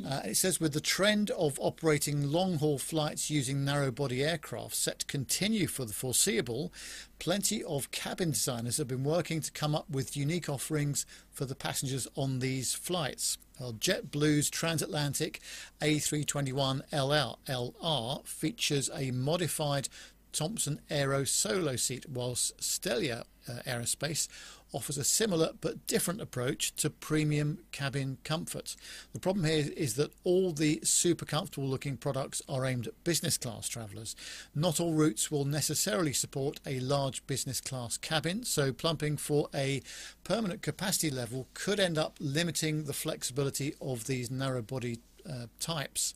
Uh, 0.03 0.21
it 0.25 0.37
says 0.37 0.59
with 0.59 0.73
the 0.73 0.81
trend 0.81 1.29
of 1.31 1.59
operating 1.59 2.31
long 2.31 2.55
haul 2.55 2.79
flights 2.79 3.29
using 3.29 3.63
narrow 3.63 3.91
body 3.91 4.23
aircraft 4.23 4.73
set 4.73 4.99
to 4.99 5.05
continue 5.05 5.67
for 5.67 5.85
the 5.85 5.93
foreseeable, 5.93 6.73
plenty 7.19 7.63
of 7.63 7.91
cabin 7.91 8.31
designers 8.31 8.77
have 8.77 8.87
been 8.87 9.03
working 9.03 9.39
to 9.39 9.51
come 9.51 9.75
up 9.75 9.87
with 9.87 10.17
unique 10.17 10.49
offerings 10.49 11.05
for 11.29 11.45
the 11.45 11.53
passengers 11.53 12.07
on 12.15 12.39
these 12.39 12.73
flights. 12.73 13.37
Well, 13.61 13.73
JetBlue's 13.73 14.49
transatlantic 14.49 15.39
A321 15.81 16.81
LR 16.91 18.25
features 18.25 18.89
a 18.91 19.11
modified 19.11 19.87
Thompson 20.33 20.81
Aero 20.89 21.25
Solo 21.25 21.75
seat, 21.75 22.09
whilst 22.09 22.57
Stelia 22.57 23.23
uh, 23.47 23.59
Aerospace 23.67 24.27
offers 24.73 24.97
a 24.97 25.03
similar 25.03 25.51
but 25.59 25.85
different 25.87 26.21
approach 26.21 26.73
to 26.75 26.89
premium 26.89 27.59
cabin 27.71 28.17
comfort. 28.23 28.75
The 29.13 29.19
problem 29.19 29.45
here 29.45 29.69
is 29.75 29.95
that 29.95 30.13
all 30.23 30.51
the 30.51 30.79
super 30.83 31.25
comfortable 31.25 31.67
looking 31.67 31.97
products 31.97 32.41
are 32.47 32.65
aimed 32.65 32.87
at 32.87 33.03
business 33.03 33.37
class 33.37 33.67
travellers. 33.67 34.15
Not 34.55 34.79
all 34.79 34.93
routes 34.93 35.31
will 35.31 35.45
necessarily 35.45 36.13
support 36.13 36.59
a 36.65 36.79
large 36.79 37.25
business 37.27 37.61
class 37.61 37.97
cabin, 37.97 38.43
so 38.43 38.71
plumping 38.71 39.17
for 39.17 39.49
a 39.53 39.81
permanent 40.23 40.61
capacity 40.61 41.09
level 41.09 41.47
could 41.53 41.79
end 41.79 41.97
up 41.97 42.17
limiting 42.19 42.85
the 42.85 42.93
flexibility 42.93 43.75
of 43.81 44.05
these 44.05 44.31
narrow 44.31 44.61
body 44.61 44.99
uh, 45.29 45.47
types. 45.59 46.13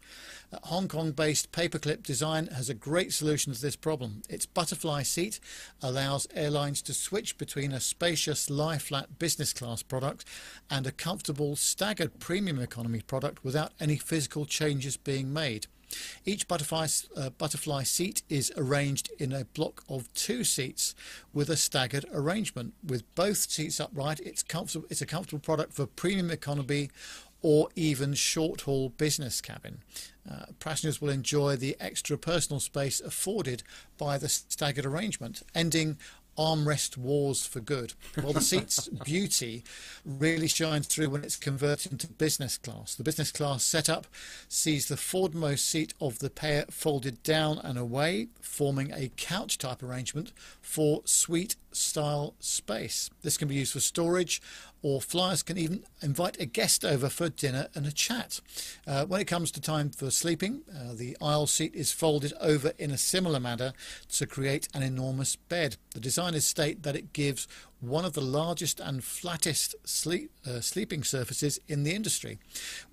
Uh, 0.52 0.58
Hong 0.64 0.88
Kong 0.88 1.12
based 1.12 1.52
Paperclip 1.52 2.04
Design 2.04 2.48
has 2.48 2.70
a 2.70 2.74
great 2.74 3.14
solution 3.14 3.54
to 3.54 3.62
this 3.62 3.76
problem. 3.76 4.22
Its 4.30 4.46
butterfly 4.46 5.04
seat 5.04 5.40
allows 5.82 6.28
airlines 6.34 6.82
to 6.84 6.94
switch 6.94 7.38
between 7.38 7.72
a 7.72 7.80
spacious 7.80 8.50
lie 8.50 8.78
flat 8.78 9.20
business 9.20 9.54
class 9.54 9.84
product 9.84 10.26
and 10.70 10.86
a 10.86 10.92
comfortable 10.92 11.56
staggered 11.56 12.20
premium 12.20 12.60
economy 12.60 13.02
product 13.02 13.44
without 13.44 13.74
any 13.80 13.98
physical 13.98 14.46
changes 14.46 14.98
being 14.98 15.32
made. 15.34 15.68
Each 16.26 16.48
butterfly, 16.48 16.88
uh, 17.16 17.30
butterfly 17.32 17.84
seat 17.84 18.24
is 18.30 18.52
arranged 18.58 19.12
in 19.20 19.32
a 19.32 19.46
block 19.46 19.84
of 19.88 20.12
two 20.14 20.44
seats 20.44 20.96
with 21.34 21.50
a 21.50 21.58
staggered 21.58 22.06
arrangement. 22.12 22.74
With 22.84 23.04
both 23.16 23.38
seats 23.38 23.80
upright, 23.80 24.20
it's 24.22 24.44
comfortable. 24.44 24.88
It's 24.90 25.02
a 25.02 25.06
comfortable 25.06 25.42
product 25.42 25.74
for 25.74 25.86
premium 25.86 26.32
economy 26.32 26.90
or 27.46 27.70
even 27.76 28.12
short 28.16 28.62
haul 28.62 28.90
business 28.90 29.40
cabin. 29.40 29.84
Uh, 30.28 30.46
passengers 30.60 31.00
will 31.00 31.12
enjoy 31.12 31.56
the 31.56 31.78
extra 31.80 32.18
personal 32.18 32.60
space 32.60 33.00
afforded 33.00 33.62
by 34.00 34.18
the 34.18 34.28
staggered 34.28 34.84
arrangement, 34.84 35.44
ending 35.54 35.96
armrest 36.40 36.98
wars 36.98 37.46
for 37.46 37.60
good. 37.60 37.94
Well, 38.18 38.34
the 38.34 38.42
seat's 38.42 38.88
beauty 39.06 39.64
really 40.04 40.48
shines 40.48 40.88
through 40.88 41.12
when 41.12 41.24
it's 41.24 41.36
converted 41.36 41.92
into 41.92 42.08
business 42.08 42.58
class. 42.58 42.96
The 42.96 43.04
business 43.04 43.32
class 43.32 43.64
setup 43.64 44.08
sees 44.50 44.88
the 44.88 44.96
forwardmost 44.96 45.60
seat 45.60 45.94
of 46.02 46.18
the 46.18 46.32
pair 46.32 46.66
folded 46.72 47.22
down 47.22 47.60
and 47.60 47.78
away, 47.78 48.30
forming 48.42 48.92
a 48.92 49.12
couch 49.18 49.60
type 49.60 49.84
arrangement 49.84 50.34
for 50.64 51.04
suite 51.06 51.58
style 51.76 52.34
space. 52.40 53.10
This 53.22 53.38
can 53.38 53.48
be 53.48 53.56
used 53.56 53.74
for 53.74 53.80
storage 53.80 54.42
or 54.82 55.02
flyers 55.02 55.42
can 55.42 55.58
even 55.58 55.84
invite 56.04 56.40
a 56.40 56.46
guest 56.46 56.86
over 56.86 57.10
for 57.10 57.28
dinner 57.28 57.68
and 57.74 57.88
a 57.88 57.92
chat. 57.92 58.40
Uh, 58.86 59.04
when 59.06 59.20
it 59.20 59.26
comes 59.26 59.50
to 59.50 59.60
time 59.60 59.90
for 59.90 60.12
sleeping, 60.12 60.62
uh, 60.72 60.94
the 60.94 61.18
aisle 61.20 61.48
seat 61.48 61.74
is 61.74 61.92
folded 61.92 62.34
over 62.40 62.72
in 62.78 62.92
a 62.92 62.98
similar 62.98 63.40
manner 63.40 63.74
to 64.10 64.28
create 64.28 64.68
an 64.76 64.84
enormous 64.84 65.36
bed. 65.36 65.78
The 65.96 66.00
designers 66.00 66.46
state 66.46 66.84
that 66.84 66.96
it 66.96 67.14
gives 67.14 67.48
one 67.80 68.06
of 68.06 68.14
the 68.14 68.22
largest 68.22 68.80
and 68.80 69.04
flattest 69.04 69.76
sleep, 69.84 70.32
uh, 70.48 70.62
sleeping 70.62 71.04
surfaces 71.04 71.60
in 71.68 71.84
the 71.84 71.94
industry, 71.94 72.40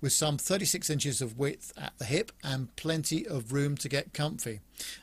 with 0.01 0.11
some 0.11 0.37
36 0.37 0.89
inches 0.89 1.21
of 1.21 1.37
width 1.37 1.73
at 1.77 1.97
the 1.97 2.05
hip 2.05 2.31
and 2.43 2.75
plenty 2.75 3.25
of 3.27 3.53
room 3.53 3.75
to 3.77 3.89
get 3.89 4.13
comfy. 4.13 4.59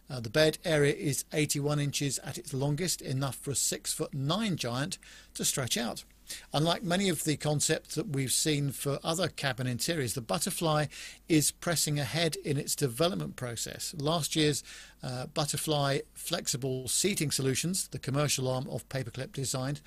Uh, 0.09 0.21
the 0.21 0.31
bed 0.31 0.59
area 0.65 0.95
is 0.95 1.25
81 1.33 1.81
inches 1.81 2.19
at 2.21 2.39
its 2.39 2.53
longest, 2.53 3.01
enough 3.03 3.37
for 3.37 3.51
a 3.51 3.57
6 3.57 3.93
foot 3.93 4.15
9 4.15 4.57
giant 4.57 4.99
to 5.35 5.45
stretch 5.45 5.77
out. 5.77 6.05
Unlike 6.53 6.83
many 6.83 7.09
of 7.09 7.25
the 7.25 7.37
concepts 7.37 7.95
that 7.95 8.09
we've 8.09 8.33
seen 8.33 8.71
for 8.71 8.99
other 9.03 9.29
cabin 9.29 9.67
interiors, 9.67 10.15
the 10.15 10.21
Butterfly 10.21 10.87
is 11.29 11.51
pressing 11.51 11.99
ahead 11.99 12.37
in 12.37 12.57
its 12.57 12.75
development 12.75 13.37
process. 13.37 13.95
Last 13.99 14.37
year's 14.37 14.63
uh, 15.03 15.27
Butterfly 15.27 16.01
Flexible 16.15 16.89
Seating 16.89 17.31
Solutions, 17.31 17.89
the 17.89 17.99
commercial 17.99 18.49
arm 18.49 18.69
of 18.69 18.89
Paperclip 18.89 19.33
Designed, 19.33 19.81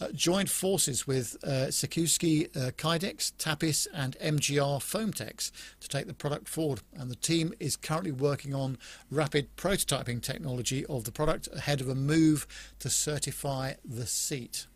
uh, 0.00 0.08
joined 0.12 0.50
forces 0.50 1.06
with 1.06 1.36
uh, 1.42 1.68
Sekisui 1.68 2.56
uh, 2.56 2.70
Kydex, 2.72 3.32
Tapis, 3.38 3.86
and 3.92 4.16
MGR 4.18 4.80
Foamtex 4.80 5.50
to 5.80 5.88
take 5.88 6.06
the 6.06 6.14
product 6.14 6.48
forward. 6.48 6.82
And 6.96 7.10
the 7.10 7.16
team 7.16 7.52
is 7.58 7.76
currently 7.76 8.12
working 8.12 8.54
on 8.54 8.78
rapid 9.10 9.56
prototyping 9.56 10.22
technology 10.22 10.86
of 10.86 11.04
the 11.04 11.12
product 11.12 11.48
ahead 11.54 11.80
of 11.80 11.88
a 11.88 11.94
move 11.94 12.46
to 12.78 12.90
certify 12.90 13.74
the 13.84 14.06
seat. 14.06 14.66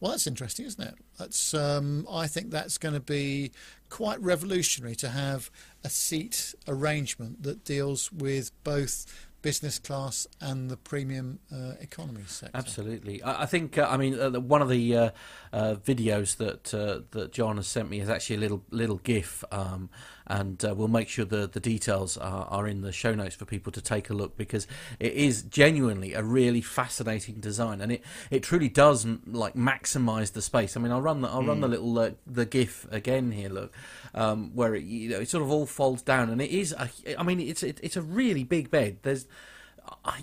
Well, 0.00 0.12
that's 0.12 0.26
interesting, 0.26 0.66
isn't 0.66 0.82
it? 0.82 0.94
That's 1.18 1.54
um, 1.54 2.06
I 2.10 2.26
think 2.26 2.50
that's 2.50 2.78
going 2.78 2.94
to 2.94 3.00
be 3.00 3.52
quite 3.88 4.20
revolutionary 4.20 4.94
to 4.96 5.10
have 5.10 5.50
a 5.84 5.90
seat 5.90 6.54
arrangement 6.66 7.42
that 7.42 7.64
deals 7.64 8.10
with 8.12 8.50
both 8.64 9.06
business 9.42 9.78
class 9.78 10.26
and 10.40 10.70
the 10.70 10.76
premium 10.76 11.40
uh, 11.52 11.72
economy 11.80 12.22
sector. 12.26 12.56
Absolutely, 12.56 13.22
I, 13.22 13.42
I 13.42 13.46
think. 13.46 13.76
Uh, 13.76 13.88
I 13.90 13.96
mean, 13.96 14.18
uh, 14.18 14.40
one 14.40 14.62
of 14.62 14.68
the 14.68 14.96
uh, 14.96 15.10
uh, 15.52 15.74
videos 15.74 16.36
that 16.36 16.72
uh, 16.72 17.00
that 17.10 17.32
John 17.32 17.56
has 17.56 17.66
sent 17.66 17.90
me 17.90 18.00
is 18.00 18.08
actually 18.08 18.36
a 18.36 18.40
little 18.40 18.62
little 18.70 18.98
GIF, 18.98 19.44
um, 19.50 19.90
and 20.26 20.62
we'll 20.62 20.88
make 20.88 21.08
sure 21.08 21.24
the 21.24 21.46
the 21.46 21.60
details 21.60 22.16
are, 22.16 22.46
are 22.46 22.66
in 22.66 22.82
the 22.82 22.92
show 22.92 23.14
notes 23.14 23.34
for 23.34 23.44
people 23.44 23.72
to 23.72 23.80
take 23.80 24.10
a 24.10 24.14
look 24.14 24.36
because 24.36 24.66
it 24.98 25.12
is 25.12 25.42
genuinely 25.42 26.14
a 26.14 26.22
really 26.22 26.60
fascinating 26.60 27.36
design, 27.36 27.80
and 27.80 27.92
it, 27.92 28.02
it 28.30 28.42
truly 28.42 28.68
does 28.68 29.06
like 29.26 29.54
maximise 29.54 30.32
the 30.32 30.42
space. 30.42 30.76
I 30.76 30.80
mean, 30.80 30.92
I'll 30.92 31.02
run 31.02 31.20
the 31.20 31.28
I'll 31.28 31.42
mm. 31.42 31.48
run 31.48 31.60
the 31.60 31.66
hmm. 31.66 31.84
little 31.84 32.16
the 32.26 32.46
GIF 32.46 32.86
again 32.90 33.32
here. 33.32 33.48
Look, 33.48 33.72
um, 34.14 34.50
where 34.54 34.74
it 34.74 34.84
you 34.84 35.10
know 35.10 35.20
it 35.20 35.28
sort 35.28 35.42
of 35.42 35.50
all 35.50 35.66
folds 35.66 36.02
down, 36.02 36.30
and 36.30 36.40
it 36.40 36.50
is. 36.50 36.72
A, 36.72 36.90
I 37.18 37.22
mean, 37.22 37.40
it's 37.40 37.62
it, 37.62 37.78
it's 37.82 37.96
a 37.96 38.02
really 38.02 38.44
big 38.44 38.70
bed. 38.70 38.98
There's 39.02 39.26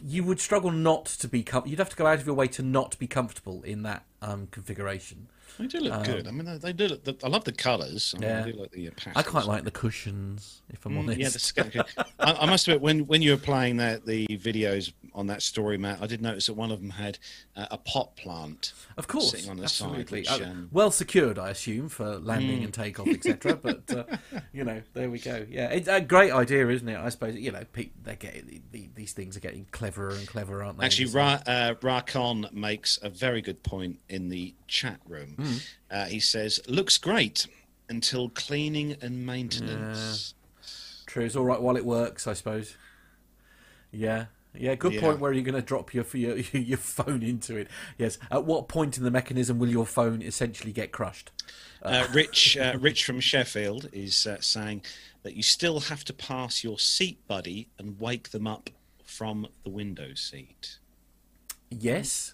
you 0.04 0.24
would 0.24 0.40
struggle 0.40 0.72
not 0.72 1.06
to 1.06 1.28
be 1.28 1.44
com- 1.44 1.64
you'd 1.66 1.80
have 1.80 1.90
to 1.90 1.96
go 1.96 2.06
out 2.06 2.20
of 2.20 2.26
your 2.26 2.36
way 2.36 2.48
to 2.48 2.62
not 2.62 2.98
be 3.00 3.08
comfortable 3.08 3.62
in 3.64 3.84
that 3.84 4.06
um, 4.22 4.48
configuration. 4.52 5.28
They 5.58 5.68
do 5.68 5.80
look 5.80 5.94
um, 5.94 6.04
good. 6.04 6.28
I 6.28 6.32
mean, 6.32 6.60
they 6.60 6.74
do. 6.74 6.88
Look, 6.88 7.04
the, 7.04 7.16
I 7.24 7.28
love 7.28 7.44
the 7.44 7.52
colours. 7.52 8.16
I 8.18 8.22
yeah. 8.22 8.46
I 8.46 8.52
like 8.52 8.72
the 8.72 8.88
uh, 8.90 8.92
I 9.16 9.24
quite 9.24 9.46
like 9.46 9.64
the 9.64 9.72
cushions, 9.72 10.62
if 10.70 10.86
I'm 10.86 10.94
mm, 10.94 11.00
honest. 11.00 11.54
Yeah, 11.58 11.84
I, 12.20 12.34
I, 12.34 12.46
must 12.46 12.68
admit, 12.68 12.82
when 12.82 13.08
when 13.08 13.22
you 13.22 13.32
were 13.32 13.38
playing 13.38 13.78
that 13.78 14.06
the 14.06 14.28
videos 14.28 14.94
on 15.14 15.28
that 15.28 15.42
story, 15.42 15.78
Matt, 15.78 16.02
I 16.02 16.08
did 16.08 16.22
notice 16.22 16.48
that 16.48 16.54
one 16.54 16.72
of 16.72 16.82
them 16.82 16.92
had 16.92 17.18
uh, 17.56 17.68
a 17.72 17.78
pot 17.78 18.16
plant. 18.16 18.74
Of 18.98 19.08
course, 19.08 19.32
sitting 19.32 19.50
on 19.50 19.58
the 19.58 19.64
absolutely. 19.64 20.24
side, 20.24 20.40
which, 20.40 20.48
uh, 20.48 20.52
um... 20.52 20.70
well 20.72 20.92
secured, 20.92 21.40
I 21.40 21.50
assume, 21.50 21.90
for 21.90 22.18
landing 22.18 22.62
mm. 22.62 22.66
and 22.66 22.74
takeoff, 22.74 23.08
etc. 23.08 23.56
but 23.62 23.92
uh, 23.92 24.04
you 24.54 24.64
know, 24.64 24.82
there 24.94 25.10
we 25.10 25.20
go. 25.20 25.46
Yeah, 25.50 25.70
it's 25.70 25.88
a 25.88 26.02
great 26.02 26.32
idea, 26.32 26.68
isn't 26.68 26.88
it? 26.88 26.98
I 26.98 27.10
suppose 27.10 27.36
you 27.36 27.52
know, 27.52 27.64
they 27.74 28.16
get 28.16 28.96
these 28.96 29.14
things 29.14 29.36
are 29.38 29.42
getting 29.42 29.66
cleverer 29.72 30.12
and 30.12 30.28
cleverer, 30.28 30.64
aren't 30.64 30.80
they? 30.80 30.86
Actually, 30.86 31.12
Ra- 31.12 31.42
uh, 31.46 31.74
Rakon 31.82 32.52
makes 32.54 33.00
a 33.02 33.10
very 33.10 33.42
good 33.42 33.64
point 33.64 34.00
in 34.10 34.30
the 34.30 34.54
chat 34.68 35.00
room. 35.08 35.36
Mm. 35.40 35.68
Uh, 35.90 36.06
he 36.06 36.20
says, 36.20 36.60
"Looks 36.68 36.98
great 36.98 37.48
until 37.88 38.30
cleaning 38.30 38.96
and 39.02 39.26
maintenance." 39.26 40.34
True, 41.06 41.26
it's 41.26 41.36
all 41.36 41.46
right 41.46 41.62
while 41.62 41.78
it 41.78 41.86
works, 41.86 42.28
I 42.28 42.34
suppose. 42.34 42.76
Yeah, 43.92 44.26
yeah, 44.54 44.76
good 44.76 44.94
yeah. 44.94 45.02
point. 45.02 45.20
Where 45.20 45.32
are 45.32 45.34
you 45.34 45.42
going 45.42 45.56
to 45.56 45.62
drop 45.62 45.94
your, 45.94 46.06
your 46.14 46.38
your 46.52 46.78
phone 46.78 47.24
into 47.24 47.56
it? 47.56 47.68
Yes. 47.98 48.18
At 48.32 48.46
what 48.46 48.68
point 48.68 48.98
in 48.98 49.04
the 49.04 49.12
mechanism 49.12 49.60
will 49.60 49.70
your 49.70 49.86
phone 49.86 50.22
essentially 50.22 50.72
get 50.72 50.92
crushed? 50.92 51.32
Uh, 51.82 52.08
Rich, 52.14 52.58
uh, 52.58 52.78
Rich 52.80 53.06
from 53.06 53.20
Sheffield 53.20 53.90
is 53.94 54.28
uh, 54.28 54.38
saying 54.42 54.84
that 55.24 55.36
you 55.36 55.44
still 55.44 55.82
have 55.82 56.04
to 56.06 56.14
pass 56.14 56.64
your 56.64 56.80
seat 56.80 57.26
buddy 57.28 57.70
and 57.78 58.00
wake 58.00 58.30
them 58.30 58.48
up 58.48 58.70
from 59.04 59.48
the 59.64 59.70
window 59.70 60.14
seat. 60.14 60.80
Yes. 61.70 62.34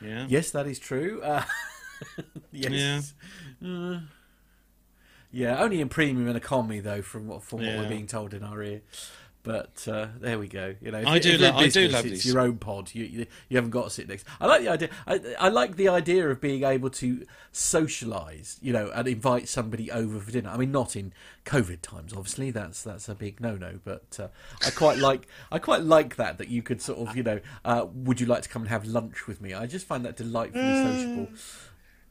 Yeah. 0.00 0.26
Yes, 0.28 0.50
that 0.50 0.66
is 0.66 0.78
true. 0.78 1.22
Yes. 2.52 3.14
Yeah. 3.60 3.70
Uh, 3.70 4.00
yeah, 5.30 5.62
only 5.62 5.80
in 5.82 5.88
premium 5.90 6.28
and 6.28 6.36
economy 6.36 6.80
though, 6.80 7.02
from 7.02 7.26
what 7.26 7.42
from 7.42 7.60
yeah. 7.60 7.76
what 7.76 7.84
we're 7.84 7.88
being 7.90 8.06
told 8.06 8.32
in 8.32 8.42
our 8.42 8.62
ear. 8.62 8.80
But 9.46 9.86
uh, 9.86 10.08
there 10.18 10.40
we 10.40 10.48
go. 10.48 10.74
You 10.80 10.90
know, 10.90 10.98
if, 10.98 11.06
I 11.06 11.20
do 11.20 11.30
if 11.34 11.40
you're 11.40 11.52
I 11.52 11.68
do 11.68 11.88
love 11.88 12.04
It's 12.04 12.24
these. 12.24 12.26
your 12.26 12.40
own 12.40 12.56
pod. 12.56 12.90
You, 12.92 13.04
you 13.04 13.26
you 13.48 13.56
haven't 13.56 13.70
got 13.70 13.84
to 13.84 13.90
sit 13.90 14.08
next. 14.08 14.26
I 14.40 14.46
like 14.46 14.62
the 14.62 14.68
idea. 14.70 14.88
I, 15.06 15.20
I 15.38 15.48
like 15.50 15.76
the 15.76 15.88
idea 15.88 16.28
of 16.28 16.40
being 16.40 16.64
able 16.64 16.90
to 16.90 17.24
socialise. 17.52 18.58
You 18.60 18.72
know, 18.72 18.90
and 18.92 19.06
invite 19.06 19.48
somebody 19.48 19.88
over 19.92 20.18
for 20.18 20.32
dinner. 20.32 20.50
I 20.50 20.56
mean, 20.56 20.72
not 20.72 20.96
in 20.96 21.12
COVID 21.44 21.80
times, 21.80 22.12
obviously. 22.12 22.50
That's 22.50 22.82
that's 22.82 23.08
a 23.08 23.14
big 23.14 23.40
no 23.40 23.54
no. 23.54 23.78
But 23.84 24.18
uh, 24.18 24.28
I 24.66 24.70
quite 24.70 24.98
like 24.98 25.28
I 25.52 25.60
quite 25.60 25.82
like 25.82 26.16
that 26.16 26.38
that 26.38 26.48
you 26.48 26.62
could 26.62 26.82
sort 26.82 27.08
of 27.08 27.16
you 27.16 27.22
know. 27.22 27.40
Uh, 27.64 27.86
would 27.94 28.20
you 28.20 28.26
like 28.26 28.42
to 28.42 28.48
come 28.48 28.62
and 28.62 28.68
have 28.70 28.84
lunch 28.84 29.28
with 29.28 29.40
me? 29.40 29.54
I 29.54 29.66
just 29.66 29.86
find 29.86 30.04
that 30.06 30.16
delightfully 30.16 30.74
sociable. 30.82 31.28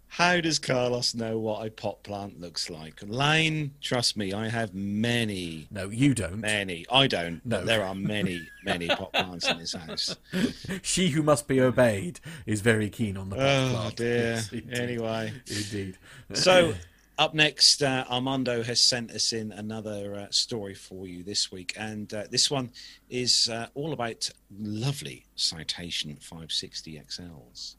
How 0.07 0.39
does 0.39 0.59
Carlos 0.59 1.13
know 1.13 1.37
what 1.37 1.65
a 1.67 1.69
pot 1.69 2.01
plant 2.03 2.39
looks 2.39 2.69
like? 2.69 3.01
Lane, 3.05 3.73
trust 3.81 4.15
me, 4.15 4.31
I 4.31 4.47
have 4.47 4.73
many, 4.73 5.67
No, 5.69 5.89
you 5.89 6.13
don't. 6.13 6.39
many. 6.39 6.85
I 6.89 7.07
don't, 7.07 7.45
No. 7.45 7.65
there 7.65 7.83
are 7.83 7.95
many, 8.13 8.47
many 8.63 8.87
pot 8.87 9.11
plants 9.11 9.47
in 9.49 9.57
this 9.57 9.73
house. 9.73 10.15
She 10.81 11.09
who 11.09 11.21
must 11.21 11.47
be 11.47 11.59
obeyed 11.59 12.19
is 12.45 12.61
very 12.61 12.89
keen 12.89 13.17
on 13.17 13.29
the 13.29 13.35
pot 13.35 13.45
Oh 13.45 13.69
plant. 13.73 13.95
dear. 13.97 14.15
Yes, 14.35 14.51
indeed. 14.53 14.73
Anyway, 14.77 15.33
Indeed. 15.49 15.97
so 16.33 16.75
up 17.17 17.33
next, 17.33 17.81
uh, 17.83 18.05
Armando 18.09 18.63
has 18.63 18.79
sent 18.81 19.11
us 19.11 19.33
in 19.33 19.51
another 19.51 20.15
uh, 20.15 20.27
story 20.31 20.75
for 20.75 21.07
you 21.07 21.23
this 21.23 21.51
week, 21.51 21.73
and 21.77 22.13
uh, 22.13 22.23
this 22.29 22.49
one 22.51 22.71
is 23.09 23.49
uh, 23.49 23.67
all 23.73 23.91
about 23.93 24.29
lovely 24.57 25.25
Citation 25.35 26.15
560 26.21 27.01
XLs. 27.05 27.75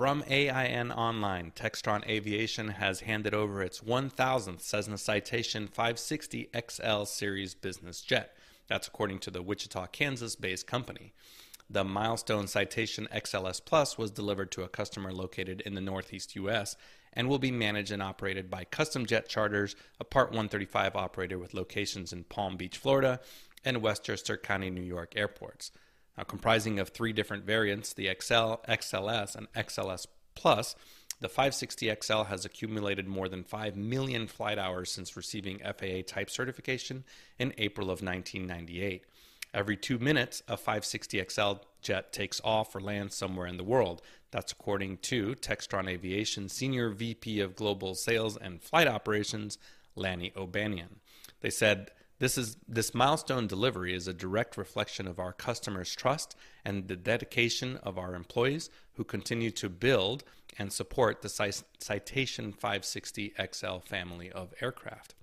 From 0.00 0.24
AIN 0.28 0.92
Online, 0.92 1.52
Textron 1.54 2.08
Aviation 2.08 2.68
has 2.68 3.00
handed 3.00 3.34
over 3.34 3.62
its 3.62 3.80
1000th 3.80 4.62
Cessna 4.62 4.96
Citation 4.96 5.66
560 5.66 6.48
XL 6.56 7.04
series 7.04 7.54
business 7.54 8.00
jet. 8.00 8.34
That's 8.66 8.88
according 8.88 9.18
to 9.18 9.30
the 9.30 9.42
Wichita, 9.42 9.88
Kansas 9.88 10.36
based 10.36 10.66
company. 10.66 11.12
The 11.68 11.84
milestone 11.84 12.46
Citation 12.46 13.08
XLS 13.14 13.62
Plus 13.62 13.98
was 13.98 14.10
delivered 14.10 14.50
to 14.52 14.62
a 14.62 14.70
customer 14.70 15.12
located 15.12 15.60
in 15.60 15.74
the 15.74 15.82
Northeast 15.82 16.34
U.S. 16.34 16.76
and 17.12 17.28
will 17.28 17.38
be 17.38 17.50
managed 17.50 17.92
and 17.92 18.02
operated 18.02 18.48
by 18.48 18.64
Custom 18.64 19.04
Jet 19.04 19.28
Charters, 19.28 19.76
a 20.00 20.04
Part 20.04 20.28
135 20.28 20.96
operator 20.96 21.38
with 21.38 21.52
locations 21.52 22.10
in 22.10 22.24
Palm 22.24 22.56
Beach, 22.56 22.78
Florida, 22.78 23.20
and 23.66 23.82
Westchester 23.82 24.38
County, 24.38 24.70
New 24.70 24.80
York 24.80 25.12
airports. 25.14 25.72
Now, 26.16 26.24
comprising 26.24 26.78
of 26.78 26.90
three 26.90 27.12
different 27.12 27.44
variants, 27.44 27.92
the 27.92 28.06
XL, 28.06 28.60
XLS, 28.68 29.36
and 29.36 29.52
XLS 29.52 30.06
Plus, 30.34 30.74
the 31.20 31.28
560XL 31.28 32.26
has 32.26 32.44
accumulated 32.44 33.06
more 33.06 33.28
than 33.28 33.44
5 33.44 33.76
million 33.76 34.26
flight 34.26 34.58
hours 34.58 34.90
since 34.90 35.16
receiving 35.16 35.58
FAA 35.58 36.02
type 36.06 36.30
certification 36.30 37.04
in 37.38 37.52
April 37.58 37.90
of 37.90 38.02
1998. 38.02 39.04
Every 39.52 39.76
two 39.76 39.98
minutes, 39.98 40.42
a 40.48 40.56
560XL 40.56 41.60
jet 41.82 42.12
takes 42.12 42.40
off 42.42 42.74
or 42.74 42.80
lands 42.80 43.16
somewhere 43.16 43.48
in 43.48 43.56
the 43.56 43.64
world. 43.64 44.00
That's 44.30 44.52
according 44.52 44.98
to 44.98 45.34
Textron 45.34 45.90
Aviation 45.90 46.48
Senior 46.48 46.90
VP 46.90 47.40
of 47.40 47.56
Global 47.56 47.94
Sales 47.94 48.36
and 48.36 48.62
Flight 48.62 48.86
Operations, 48.86 49.58
Lannie 49.96 50.32
O'Bannion. 50.36 51.00
They 51.40 51.50
said, 51.50 51.90
this 52.20 52.38
is 52.38 52.58
this 52.68 52.94
milestone 52.94 53.46
delivery 53.46 53.94
is 53.94 54.06
a 54.06 54.12
direct 54.12 54.56
reflection 54.56 55.08
of 55.08 55.18
our 55.18 55.32
customers' 55.32 55.94
trust 55.94 56.36
and 56.64 56.86
the 56.86 56.94
dedication 56.94 57.78
of 57.78 57.98
our 57.98 58.14
employees 58.14 58.70
who 58.92 59.04
continue 59.04 59.50
to 59.50 59.68
build 59.68 60.22
and 60.58 60.72
support 60.72 61.22
the 61.22 61.28
Citation 61.78 62.52
560 62.52 63.32
XL 63.52 63.78
family 63.78 64.30
of 64.30 64.52
aircraft. 64.60 65.14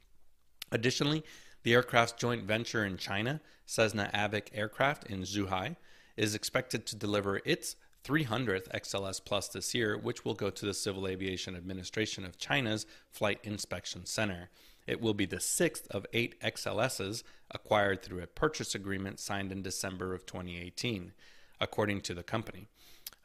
Additionally, 0.71 1.23
the 1.63 1.73
aircraft's 1.73 2.19
joint 2.19 2.43
venture 2.43 2.83
in 2.83 2.97
China, 2.97 3.41
Cessna 3.65 4.09
Avic 4.13 4.47
Aircraft 4.53 5.05
in 5.05 5.21
Zhuhai, 5.21 5.75
is 6.15 6.33
expected 6.33 6.87
to 6.87 6.95
deliver 6.95 7.41
its 7.45 7.75
300th 8.03 8.69
XLS 8.69 9.23
Plus 9.23 9.49
this 9.49 9.75
year, 9.75 9.97
which 9.97 10.25
will 10.25 10.33
go 10.33 10.49
to 10.49 10.65
the 10.65 10.73
Civil 10.73 11.07
Aviation 11.07 11.55
Administration 11.55 12.25
of 12.25 12.37
China's 12.37 12.87
Flight 13.11 13.39
Inspection 13.43 14.05
Center. 14.05 14.49
It 14.88 15.01
will 15.01 15.13
be 15.13 15.25
the 15.25 15.39
sixth 15.39 15.88
of 15.91 16.05
eight 16.13 16.39
XLSs 16.41 17.23
acquired 17.51 18.01
through 18.01 18.23
a 18.23 18.27
purchase 18.27 18.73
agreement 18.73 19.19
signed 19.19 19.51
in 19.51 19.61
December 19.61 20.13
of 20.13 20.25
2018, 20.25 21.11
according 21.59 22.01
to 22.01 22.13
the 22.13 22.23
company. 22.23 22.67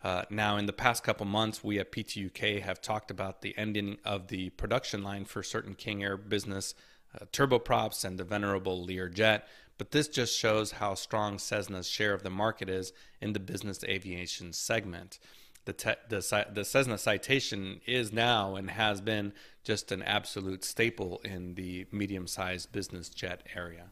Uh, 0.04 0.24
now, 0.28 0.56
in 0.56 0.66
the 0.66 0.72
past 0.72 1.04
couple 1.04 1.24
months, 1.24 1.62
we 1.62 1.78
at 1.78 1.92
PTUK 1.92 2.60
have 2.62 2.82
talked 2.82 3.10
about 3.10 3.40
the 3.40 3.56
ending 3.56 3.98
of 4.04 4.28
the 4.28 4.50
production 4.50 5.04
line 5.04 5.24
for 5.24 5.44
certain 5.44 5.74
King 5.74 6.02
Air 6.02 6.16
business 6.16 6.74
uh, 7.14 7.24
turboprops 7.32 8.04
and 8.04 8.18
the 8.18 8.24
venerable 8.24 8.84
Learjet, 8.84 9.42
but 9.78 9.92
this 9.92 10.08
just 10.08 10.36
shows 10.36 10.72
how 10.72 10.94
strong 10.94 11.38
Cessna's 11.38 11.88
share 11.88 12.14
of 12.14 12.22
the 12.22 12.30
market 12.30 12.68
is 12.68 12.92
in 13.20 13.32
the 13.32 13.40
business 13.40 13.84
aviation 13.84 14.52
segment. 14.52 15.18
The, 15.64 15.72
te- 15.72 15.94
the, 16.08 16.46
the 16.52 16.64
Cessna 16.64 16.98
Citation 16.98 17.80
is 17.86 18.12
now 18.12 18.56
and 18.56 18.70
has 18.70 19.00
been 19.00 19.32
just 19.64 19.92
an 19.92 20.02
absolute 20.02 20.64
staple 20.64 21.20
in 21.24 21.54
the 21.54 21.86
medium 21.92 22.26
sized 22.26 22.72
business 22.72 23.08
jet 23.08 23.42
area. 23.54 23.86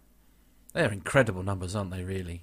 They're 0.72 0.92
incredible 0.92 1.42
numbers, 1.42 1.74
aren't 1.74 1.90
they? 1.90 2.04
Really. 2.04 2.42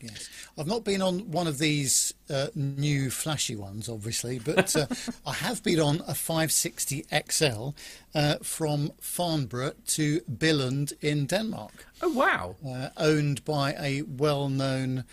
Yes, 0.00 0.28
I've 0.58 0.66
not 0.66 0.82
been 0.82 1.00
on 1.00 1.30
one 1.30 1.46
of 1.46 1.58
these 1.58 2.12
uh, 2.28 2.48
new 2.56 3.08
flashy 3.08 3.54
ones, 3.54 3.88
obviously, 3.88 4.40
but 4.40 4.74
uh, 4.74 4.86
I 5.26 5.32
have 5.34 5.62
been 5.62 5.78
on 5.78 6.02
a 6.08 6.14
560 6.14 7.06
XL 7.30 7.68
uh, 8.12 8.34
from 8.42 8.90
Farnborough 9.00 9.74
to 9.88 10.20
Billund 10.22 10.92
in 11.00 11.26
Denmark, 11.26 11.86
Oh 12.02 12.08
wow! 12.12 12.56
uh, 12.68 12.88
owned 12.96 13.44
by 13.44 13.74
a 13.78 14.02
well-known 14.02 15.04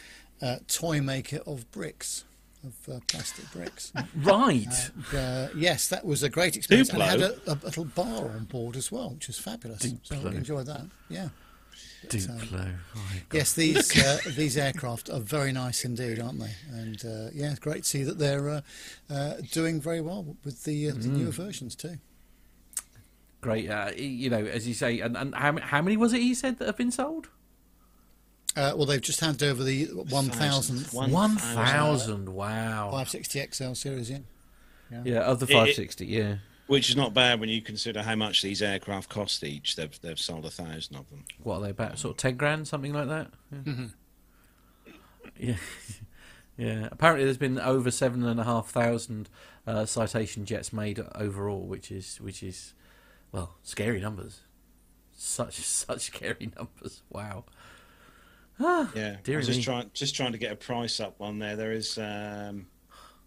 uh, 0.41 0.55
toy 0.67 1.01
maker 1.01 1.41
of 1.45 1.69
bricks, 1.71 2.23
of 2.63 2.95
uh, 2.95 2.99
plastic 3.07 3.49
bricks. 3.51 3.91
Right. 4.15 4.91
Uh, 5.13 5.47
yes, 5.55 5.87
that 5.89 6.05
was 6.05 6.23
a 6.23 6.29
great 6.29 6.55
experience, 6.57 6.89
and 6.89 7.01
it 7.01 7.05
had 7.05 7.21
a, 7.21 7.53
a 7.53 7.55
little 7.63 7.85
bar 7.85 8.25
on 8.29 8.45
board 8.45 8.75
as 8.75 8.91
well, 8.91 9.11
which 9.11 9.27
was 9.27 9.39
fabulous. 9.39 9.93
So 10.03 10.15
I 10.15 10.31
enjoyed 10.31 10.65
that. 10.65 10.85
Yeah. 11.09 11.29
Duplo. 12.07 12.51
Right. 12.51 13.21
Yes, 13.33 13.53
these 13.53 13.97
uh, 14.03 14.19
these 14.35 14.57
aircraft 14.57 15.09
are 15.09 15.19
very 15.19 15.51
nice 15.51 15.83
indeed, 15.83 16.19
aren't 16.19 16.39
they? 16.39 16.51
And 16.71 17.03
uh, 17.05 17.29
yeah, 17.33 17.51
it's 17.51 17.59
great 17.59 17.83
to 17.83 17.89
see 17.89 18.03
that 18.03 18.17
they're 18.17 18.49
uh, 18.49 18.61
uh, 19.09 19.33
doing 19.51 19.81
very 19.81 20.01
well 20.01 20.37
with 20.43 20.63
the, 20.63 20.89
uh, 20.89 20.93
the 20.93 21.07
newer 21.07 21.31
versions 21.31 21.75
too. 21.75 21.97
Great. 23.41 23.69
Uh, 23.69 23.91
you 23.95 24.29
know, 24.29 24.43
as 24.45 24.67
you 24.67 24.73
say, 24.73 24.99
and, 24.99 25.15
and 25.15 25.33
how, 25.35 25.57
how 25.59 25.81
many 25.81 25.95
was 25.97 26.13
it 26.13 26.21
you 26.21 26.35
said 26.35 26.57
that 26.59 26.65
have 26.65 26.77
been 26.77 26.91
sold? 26.91 27.29
Uh, 28.55 28.73
well, 28.75 28.85
they've 28.85 29.01
just 29.01 29.19
handed 29.19 29.47
over 29.47 29.63
the 29.63 29.87
1000th 29.87 30.93
One 30.93 31.11
One 31.11 31.37
thousand. 31.37 31.65
thousand. 31.65 32.29
Wow. 32.29 32.89
560 32.91 33.47
XL 33.51 33.73
series 33.73 34.09
yeah. 34.09 34.17
Yeah, 35.05 35.19
of 35.21 35.39
the 35.39 35.45
It- 35.45 35.49
it- 35.51 35.53
560. 35.53 36.05
yeah. 36.07 36.35
Which 36.67 36.89
is 36.89 36.95
not 36.95 37.13
bad 37.15 37.39
when 37.39 37.49
you 37.49 37.61
consider 37.61 38.03
how 38.03 38.15
much 38.15 38.41
these 38.43 38.61
aircraft 38.61 39.09
cost 39.09 39.43
each. 39.43 39.75
They've 39.75 39.99
they've 40.01 40.19
sold 40.19 40.45
a 40.45 40.51
thousand 40.51 40.97
of 40.97 41.09
them. 41.09 41.25
What 41.41 41.57
are 41.57 41.61
they 41.61 41.69
about? 41.71 41.97
Sort 41.97 42.11
of 42.11 42.17
ten 42.17 42.37
grand, 42.37 42.67
something 42.67 42.93
like 42.93 43.07
that. 43.07 43.31
Yeah. 43.51 43.85
Yeah. 45.39 45.55
yeah. 46.57 46.89
Apparently, 46.91 47.23
there's 47.25 47.37
been 47.37 47.59
over 47.59 47.89
seven 47.91 48.23
and 48.25 48.39
a 48.39 48.43
half 48.43 48.69
thousand 48.69 49.29
uh, 49.65 49.85
citation 49.85 50.45
jets 50.45 50.73
made 50.73 50.99
overall, 51.15 51.61
which 51.61 51.91
is 51.91 52.19
which 52.21 52.43
is 52.43 52.73
well 53.31 53.55
scary 53.63 53.99
numbers. 54.01 54.41
Such 55.13 55.55
such 55.65 56.01
scary 56.01 56.51
numbers. 56.55 57.01
Wow. 57.09 57.45
Ah, 58.59 58.89
Yeah, 58.95 59.17
I 59.27 59.35
was 59.37 59.47
just 59.47 59.63
trying 59.63 59.89
just 59.93 60.15
trying 60.15 60.33
to 60.33 60.37
get 60.37 60.51
a 60.51 60.55
price 60.55 60.99
up 60.99 61.21
on 61.21 61.39
there. 61.39 61.55
There 61.55 61.71
is 61.71 61.97
um, 61.97 62.67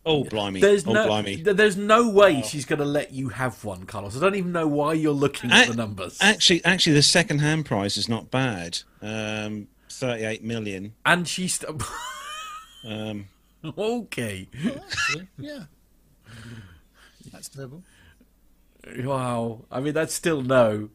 oh 0.04 0.24
blimey, 0.24 0.60
There's 0.60 0.86
oh 0.86 0.92
no, 0.92 1.06
blimey. 1.06 1.36
there's 1.42 1.76
no 1.76 2.10
way 2.10 2.42
she's 2.42 2.64
going 2.66 2.80
to 2.80 2.84
let 2.84 3.12
you 3.12 3.30
have 3.30 3.64
one, 3.64 3.84
Carlos. 3.84 4.16
I 4.16 4.20
don't 4.20 4.34
even 4.34 4.52
know 4.52 4.66
why 4.68 4.92
you're 4.94 5.12
looking 5.12 5.50
at 5.50 5.62
Ac- 5.62 5.70
the 5.70 5.76
numbers. 5.76 6.18
Actually, 6.20 6.64
actually, 6.64 6.94
the 6.94 7.02
second 7.02 7.38
hand 7.38 7.64
price 7.64 7.96
is 7.96 8.08
not 8.08 8.30
bad. 8.30 8.80
Um, 9.00 9.68
Thirty-eight 9.88 10.42
million. 10.44 10.94
and 11.06 11.26
she's 11.28 11.54
st- 11.54 11.80
Um, 12.84 13.28
okay. 13.78 14.48
Actually, 14.66 15.28
yeah. 15.38 15.64
That's 17.32 17.48
terrible. 17.48 17.82
Wow. 18.98 19.64
I 19.70 19.80
mean, 19.80 19.94
that's 19.94 20.12
still 20.14 20.42
no. 20.42 20.90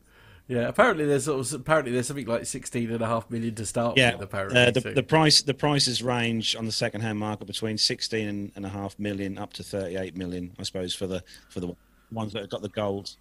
Yeah. 0.47 0.67
Apparently, 0.67 1.05
there's 1.05 1.25
sort 1.25 1.45
of, 1.45 1.53
apparently 1.61 1.91
there's 1.91 2.07
something 2.07 2.25
like 2.25 2.45
sixteen 2.45 2.91
and 2.91 3.01
a 3.01 3.07
half 3.07 3.29
million 3.29 3.55
to 3.55 3.65
start 3.65 3.97
yeah, 3.97 4.13
with. 4.13 4.23
Apparently, 4.23 4.59
uh, 4.59 4.71
the, 4.71 4.81
so- 4.81 4.93
the 4.93 5.03
price 5.03 5.41
the 5.41 5.53
prices 5.53 6.01
range 6.01 6.55
on 6.55 6.65
the 6.65 6.71
second 6.71 7.01
hand 7.01 7.19
market 7.19 7.45
between 7.45 7.77
sixteen 7.77 8.51
and 8.55 8.65
a 8.65 8.69
half 8.69 8.97
million 8.97 9.37
up 9.37 9.53
to 9.53 9.63
thirty-eight 9.63 10.15
million, 10.15 10.55
I 10.59 10.63
suppose, 10.63 10.95
for 10.95 11.07
the 11.07 11.23
for 11.49 11.59
the 11.59 11.75
ones 12.11 12.33
that 12.33 12.41
have 12.43 12.49
got 12.49 12.61
the 12.61 12.69
gold. 12.69 13.15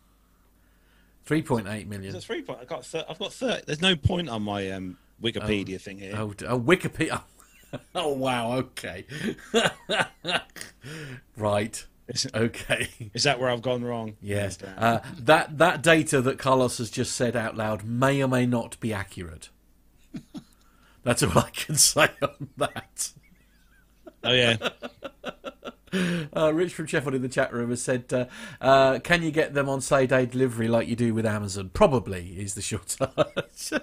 three 1.25 1.43
point 1.43 1.67
eight 1.69 1.89
million. 1.89 2.15
Is 2.15 2.25
three 2.25 2.43
point? 2.43 2.61
I've 2.61 2.69
got 2.69 2.85
thir- 2.85 3.05
I've 3.09 3.19
got 3.19 3.33
thirty. 3.33 3.63
There's 3.67 3.83
no 3.83 3.97
point 3.97 4.29
on 4.29 4.43
my 4.43 4.71
um, 4.71 4.99
Wikipedia 5.23 5.81
thing 5.81 5.99
here. 5.99 6.15
Oh, 6.17 6.33
oh 6.47 6.61
Wikipedia. 6.61 7.23
Oh 7.97 8.13
wow. 8.13 8.53
Okay. 8.53 9.05
right. 11.37 11.85
Is, 12.09 12.27
Okay. 12.35 12.89
is 13.15 13.25
that 13.25 13.41
where 13.41 13.51
I've 13.51 13.63
gone 13.63 13.83
wrong? 13.83 14.17
Yes. 14.21 14.59
Uh, 14.63 15.01
that 15.19 15.59
that 15.59 15.83
data 15.83 16.21
that 16.21 16.39
Carlos 16.39 16.79
has 16.79 16.91
just 16.91 17.17
said 17.17 17.35
out 17.35 17.57
loud 17.57 17.85
may 17.85 18.23
or 18.23 18.29
may 18.29 18.47
not 18.47 18.79
be 18.81 18.93
accurate. 18.93 19.49
That's 21.03 21.23
all 21.23 21.37
I 21.39 21.51
can 21.51 21.75
say 21.77 22.09
on 22.23 22.49
that. 22.59 23.11
Oh 24.23 24.33
yeah. 24.33 24.57
Uh, 26.37 26.53
Rich 26.53 26.75
from 26.75 26.87
Sheffield 26.87 27.15
in 27.15 27.23
the 27.23 27.29
chat 27.29 27.55
room 27.55 27.71
has 27.71 27.81
said, 27.81 28.13
uh, 28.13 28.27
uh, 28.61 28.99
"Can 28.99 29.23
you 29.23 29.31
get 29.31 29.55
them 29.55 29.69
on 29.69 29.81
same 29.81 30.09
day 30.09 30.27
delivery 30.27 30.69
like 30.69 30.89
you 30.89 30.97
do 30.97 31.15
with 31.15 31.25
Amazon?" 31.25 31.71
Probably 31.73 32.39
is 32.39 32.55
the 32.55 32.61
short 32.61 32.97
answer. 33.37 33.81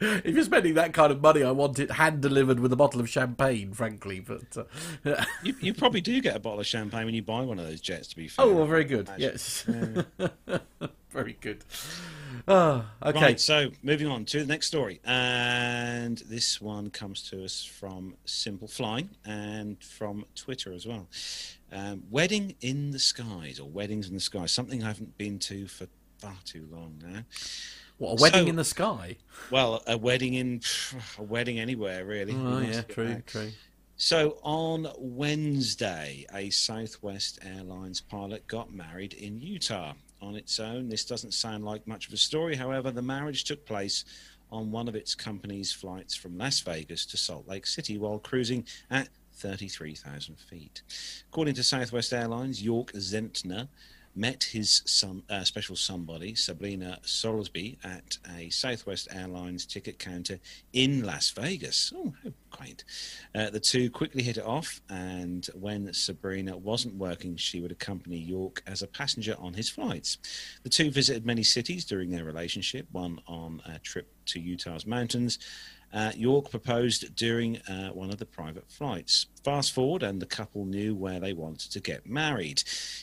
if 0.24 0.34
you're 0.34 0.44
spending 0.44 0.74
that 0.74 0.94
kind 0.94 1.12
of 1.12 1.20
money, 1.20 1.42
I 1.42 1.50
want 1.50 1.78
it 1.78 1.90
hand 1.90 2.22
delivered 2.22 2.58
with 2.58 2.72
a 2.72 2.76
bottle 2.76 3.00
of 3.00 3.08
champagne, 3.08 3.72
frankly. 3.74 4.20
But 4.20 4.56
uh, 4.56 5.24
You, 5.42 5.54
you 5.60 5.74
probably 5.74 6.00
do 6.00 6.20
get 6.20 6.36
a 6.36 6.38
bottle 6.38 6.60
of 6.60 6.66
champagne 6.66 7.04
when 7.04 7.14
you 7.14 7.22
buy 7.22 7.42
one 7.42 7.58
of 7.58 7.66
those 7.66 7.80
jets. 7.80 8.08
To 8.08 8.16
be 8.16 8.28
fair. 8.28 8.46
oh, 8.46 8.52
well, 8.54 8.66
very 8.66 8.84
good. 8.84 9.10
Yes, 9.18 9.62
very 11.10 11.36
good. 11.40 11.64
Oh, 12.48 12.84
okay. 13.04 13.20
Right, 13.20 13.40
so 13.40 13.70
moving 13.82 14.06
on 14.06 14.24
to 14.26 14.40
the 14.40 14.46
next 14.46 14.68
story. 14.68 15.00
And 15.04 16.18
this 16.18 16.60
one 16.60 16.90
comes 16.90 17.22
to 17.30 17.44
us 17.44 17.62
from 17.62 18.14
Simple 18.24 18.68
Flying 18.68 19.10
and 19.24 19.82
from 19.82 20.24
Twitter 20.34 20.72
as 20.72 20.86
well. 20.86 21.08
Um, 21.72 22.04
wedding 22.10 22.54
in 22.60 22.90
the 22.90 22.98
skies, 22.98 23.60
or 23.60 23.68
weddings 23.68 24.08
in 24.08 24.14
the 24.14 24.20
sky, 24.20 24.46
something 24.46 24.82
I 24.82 24.88
haven't 24.88 25.18
been 25.18 25.38
to 25.40 25.66
for 25.66 25.86
far 26.18 26.36
too 26.44 26.66
long 26.70 27.00
now. 27.02 27.22
What 28.00 28.18
a 28.18 28.22
wedding 28.22 28.44
So- 28.46 28.48
in 28.48 28.56
the 28.56 28.64
sky? 28.64 29.16
Well, 29.50 29.82
a 29.86 29.98
wedding 29.98 30.32
in 30.32 30.62
a 31.18 31.22
wedding 31.22 31.58
anywhere, 31.60 32.06
really. 32.06 32.34
Oh, 32.34 32.58
yeah, 32.60 32.80
true, 32.80 33.14
back. 33.14 33.26
true. 33.26 33.50
So 33.96 34.38
on 34.42 34.88
Wednesday, 34.96 36.24
a 36.32 36.48
Southwest 36.48 37.38
Airlines 37.42 38.00
pilot 38.00 38.46
got 38.46 38.72
married 38.72 39.12
in 39.12 39.38
Utah 39.42 39.92
on 40.22 40.34
its 40.34 40.58
own. 40.58 40.88
This 40.88 41.04
doesn't 41.04 41.34
sound 41.34 41.66
like 41.66 41.86
much 41.86 42.06
of 42.08 42.14
a 42.14 42.16
story. 42.16 42.56
However, 42.56 42.90
the 42.90 43.02
marriage 43.02 43.44
took 43.44 43.66
place 43.66 44.06
on 44.50 44.70
one 44.70 44.88
of 44.88 44.94
its 44.94 45.14
company's 45.14 45.70
flights 45.70 46.14
from 46.14 46.38
Las 46.38 46.60
Vegas 46.60 47.04
to 47.06 47.18
Salt 47.18 47.46
Lake 47.46 47.66
City 47.66 47.98
while 47.98 48.18
cruising 48.18 48.64
at 48.90 49.08
33,000 49.34 50.38
feet. 50.38 50.80
According 51.28 51.54
to 51.56 51.62
Southwest 51.62 52.14
Airlines, 52.14 52.62
York 52.62 52.92
Zentner 52.92 53.68
met 54.14 54.44
his 54.44 54.82
some, 54.86 55.22
uh, 55.30 55.44
special 55.44 55.76
somebody, 55.76 56.34
Sabrina 56.34 56.98
Soulsby, 57.04 57.78
at 57.84 58.18
a 58.36 58.50
Southwest 58.50 59.08
Airlines 59.12 59.66
ticket 59.66 59.98
counter 59.98 60.38
in 60.72 61.04
Las 61.04 61.30
Vegas. 61.30 61.92
Oh, 61.94 62.12
how 62.22 62.30
quaint. 62.50 62.84
Uh, 63.34 63.50
the 63.50 63.60
two 63.60 63.90
quickly 63.90 64.22
hit 64.22 64.36
it 64.36 64.44
off, 64.44 64.80
and 64.88 65.46
when 65.54 65.92
Sabrina 65.92 66.56
wasn't 66.56 66.94
working, 66.96 67.36
she 67.36 67.60
would 67.60 67.72
accompany 67.72 68.18
York 68.18 68.62
as 68.66 68.82
a 68.82 68.86
passenger 68.86 69.36
on 69.38 69.54
his 69.54 69.70
flights. 69.70 70.18
The 70.62 70.70
two 70.70 70.90
visited 70.90 71.24
many 71.24 71.42
cities 71.42 71.84
during 71.84 72.10
their 72.10 72.24
relationship, 72.24 72.86
one 72.92 73.20
on 73.26 73.62
a 73.66 73.78
trip 73.78 74.12
to 74.26 74.40
Utah's 74.40 74.86
mountains. 74.86 75.38
Uh, 75.92 76.12
York 76.14 76.50
proposed 76.50 77.14
during 77.16 77.56
uh, 77.62 77.88
one 77.88 78.10
of 78.10 78.18
the 78.18 78.26
private 78.26 78.70
flights. 78.70 79.26
Fast 79.44 79.72
forward, 79.72 80.02
and 80.02 80.20
the 80.20 80.26
couple 80.26 80.64
knew 80.64 80.94
where 80.94 81.18
they 81.18 81.32
wanted 81.32 81.72
to 81.72 81.80
get 81.80 82.06
married. 82.06 82.62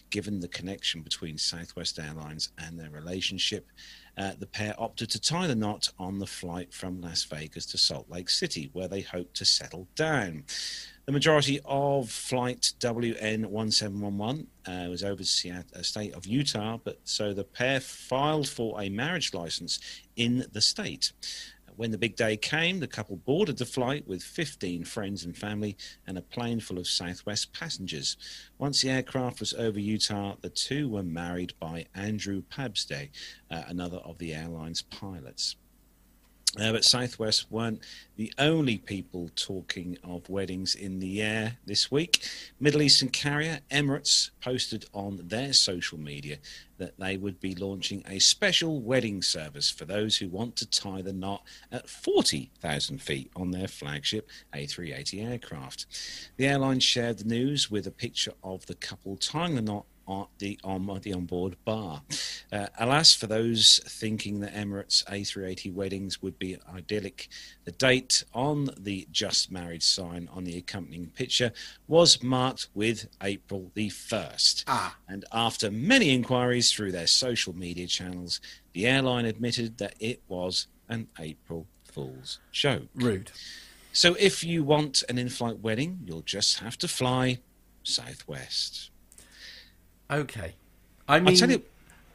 Given 0.09 0.39
the 0.39 0.47
connection 0.47 1.01
between 1.01 1.37
Southwest 1.37 1.99
Airlines 1.99 2.49
and 2.57 2.79
their 2.79 2.89
relationship, 2.89 3.67
uh, 4.17 4.31
the 4.39 4.47
pair 4.47 4.73
opted 4.77 5.09
to 5.11 5.21
tie 5.21 5.47
the 5.47 5.55
knot 5.55 5.89
on 5.99 6.19
the 6.19 6.25
flight 6.25 6.73
from 6.73 7.01
Las 7.01 7.23
Vegas 7.23 7.65
to 7.67 7.77
Salt 7.77 8.09
Lake 8.09 8.29
City, 8.29 8.69
where 8.73 8.87
they 8.87 9.01
hoped 9.01 9.35
to 9.35 9.45
settle 9.45 9.87
down. 9.95 10.45
The 11.05 11.13
majority 11.13 11.61
of 11.63 12.09
flight 12.09 12.73
WN1711 12.79 14.45
uh, 14.67 14.89
was 14.89 15.03
over 15.03 15.23
the 15.23 15.63
uh, 15.75 15.81
state 15.81 16.13
of 16.13 16.25
Utah, 16.25 16.79
but 16.83 16.99
so 17.05 17.33
the 17.33 17.43
pair 17.45 17.79
filed 17.79 18.49
for 18.49 18.81
a 18.81 18.89
marriage 18.89 19.33
license 19.33 19.79
in 20.15 20.45
the 20.51 20.61
state. 20.61 21.13
When 21.77 21.91
the 21.91 21.97
big 21.99 22.15
day 22.15 22.37
came, 22.37 22.79
the 22.79 22.87
couple 22.87 23.17
boarded 23.17 23.59
the 23.59 23.65
flight 23.65 24.07
with 24.07 24.23
15 24.23 24.83
friends 24.83 25.23
and 25.23 25.37
family 25.37 25.77
and 26.07 26.17
a 26.17 26.23
plane 26.23 26.59
full 26.59 26.79
of 26.79 26.87
Southwest 26.87 27.53
passengers. 27.53 28.17
Once 28.57 28.81
the 28.81 28.89
aircraft 28.89 29.39
was 29.39 29.53
over 29.53 29.79
Utah, 29.79 30.37
the 30.41 30.49
two 30.49 30.89
were 30.89 31.03
married 31.03 31.53
by 31.59 31.85
Andrew 31.93 32.41
Pabsday, 32.41 33.09
uh, 33.51 33.61
another 33.67 33.97
of 33.97 34.17
the 34.17 34.33
airline's 34.33 34.81
pilots. 34.81 35.55
Uh, 36.55 36.71
but 36.71 36.85
Southwest 36.85 37.45
weren't 37.51 37.81
the 38.15 38.33
only 38.39 38.77
people 38.77 39.29
talking 39.35 39.97
of 40.03 40.29
weddings 40.29 40.75
in 40.75 40.99
the 40.99 41.21
air 41.21 41.57
this 41.65 41.91
week. 41.91 42.25
Middle 42.59 42.81
Eastern 42.81 43.09
carrier 43.09 43.59
Emirates 43.69 44.31
posted 44.41 44.85
on 44.93 45.19
their 45.27 45.51
social 45.51 45.99
media 45.99 46.37
that 46.77 46.97
they 46.97 47.17
would 47.17 47.39
be 47.41 47.53
launching 47.53 48.01
a 48.07 48.19
special 48.19 48.79
wedding 48.79 49.21
service 49.21 49.69
for 49.69 49.85
those 49.85 50.17
who 50.17 50.29
want 50.29 50.55
to 50.55 50.65
tie 50.65 51.01
the 51.01 51.13
knot 51.13 51.43
at 51.71 51.89
40,000 51.89 53.01
feet 53.01 53.29
on 53.35 53.51
their 53.51 53.67
flagship 53.67 54.29
A380 54.53 55.29
aircraft. 55.29 55.85
The 56.37 56.47
airline 56.47 56.79
shared 56.79 57.19
the 57.19 57.25
news 57.25 57.69
with 57.69 57.85
a 57.87 57.91
picture 57.91 58.33
of 58.43 58.65
the 58.67 58.75
couple 58.75 59.17
tying 59.17 59.55
the 59.55 59.61
knot 59.61 59.85
on 60.07 60.27
the 60.39 60.59
on 60.63 60.87
the 61.03 61.13
onboard 61.13 61.55
bar. 61.65 62.01
Uh, 62.51 62.67
alas, 62.79 63.13
for 63.13 63.27
those 63.27 63.81
thinking 63.85 64.39
that 64.39 64.53
Emirates 64.53 65.03
A380 65.05 65.73
weddings 65.73 66.21
would 66.21 66.39
be 66.39 66.57
idyllic, 66.73 67.27
the 67.65 67.71
date 67.71 68.23
on 68.33 68.69
the 68.77 69.07
just 69.11 69.51
married 69.51 69.83
sign 69.83 70.29
on 70.33 70.45
the 70.45 70.57
accompanying 70.57 71.07
picture 71.07 71.51
was 71.87 72.23
marked 72.23 72.67
with 72.73 73.07
April 73.21 73.71
the 73.73 73.89
1st. 73.89 74.63
Ah. 74.67 74.95
And 75.07 75.25
after 75.31 75.69
many 75.69 76.11
inquiries 76.11 76.71
through 76.71 76.93
their 76.93 77.07
social 77.07 77.55
media 77.55 77.87
channels, 77.87 78.39
the 78.73 78.87
airline 78.87 79.25
admitted 79.25 79.77
that 79.79 79.95
it 79.99 80.21
was 80.27 80.67
an 80.87 81.07
April 81.19 81.67
Fool's 81.83 82.39
joke. 82.51 82.87
Rude. 82.95 83.31
So 83.91 84.15
if 84.19 84.43
you 84.43 84.63
want 84.63 85.03
an 85.09 85.17
in 85.17 85.29
flight 85.29 85.59
wedding, 85.59 86.01
you'll 86.05 86.21
just 86.21 86.59
have 86.59 86.77
to 86.79 86.87
fly 86.87 87.39
Southwest. 87.83 88.91
Okay. 90.09 90.55
I 91.07 91.19
mean, 91.19 91.37
tell 91.37 91.49
you- 91.51 91.63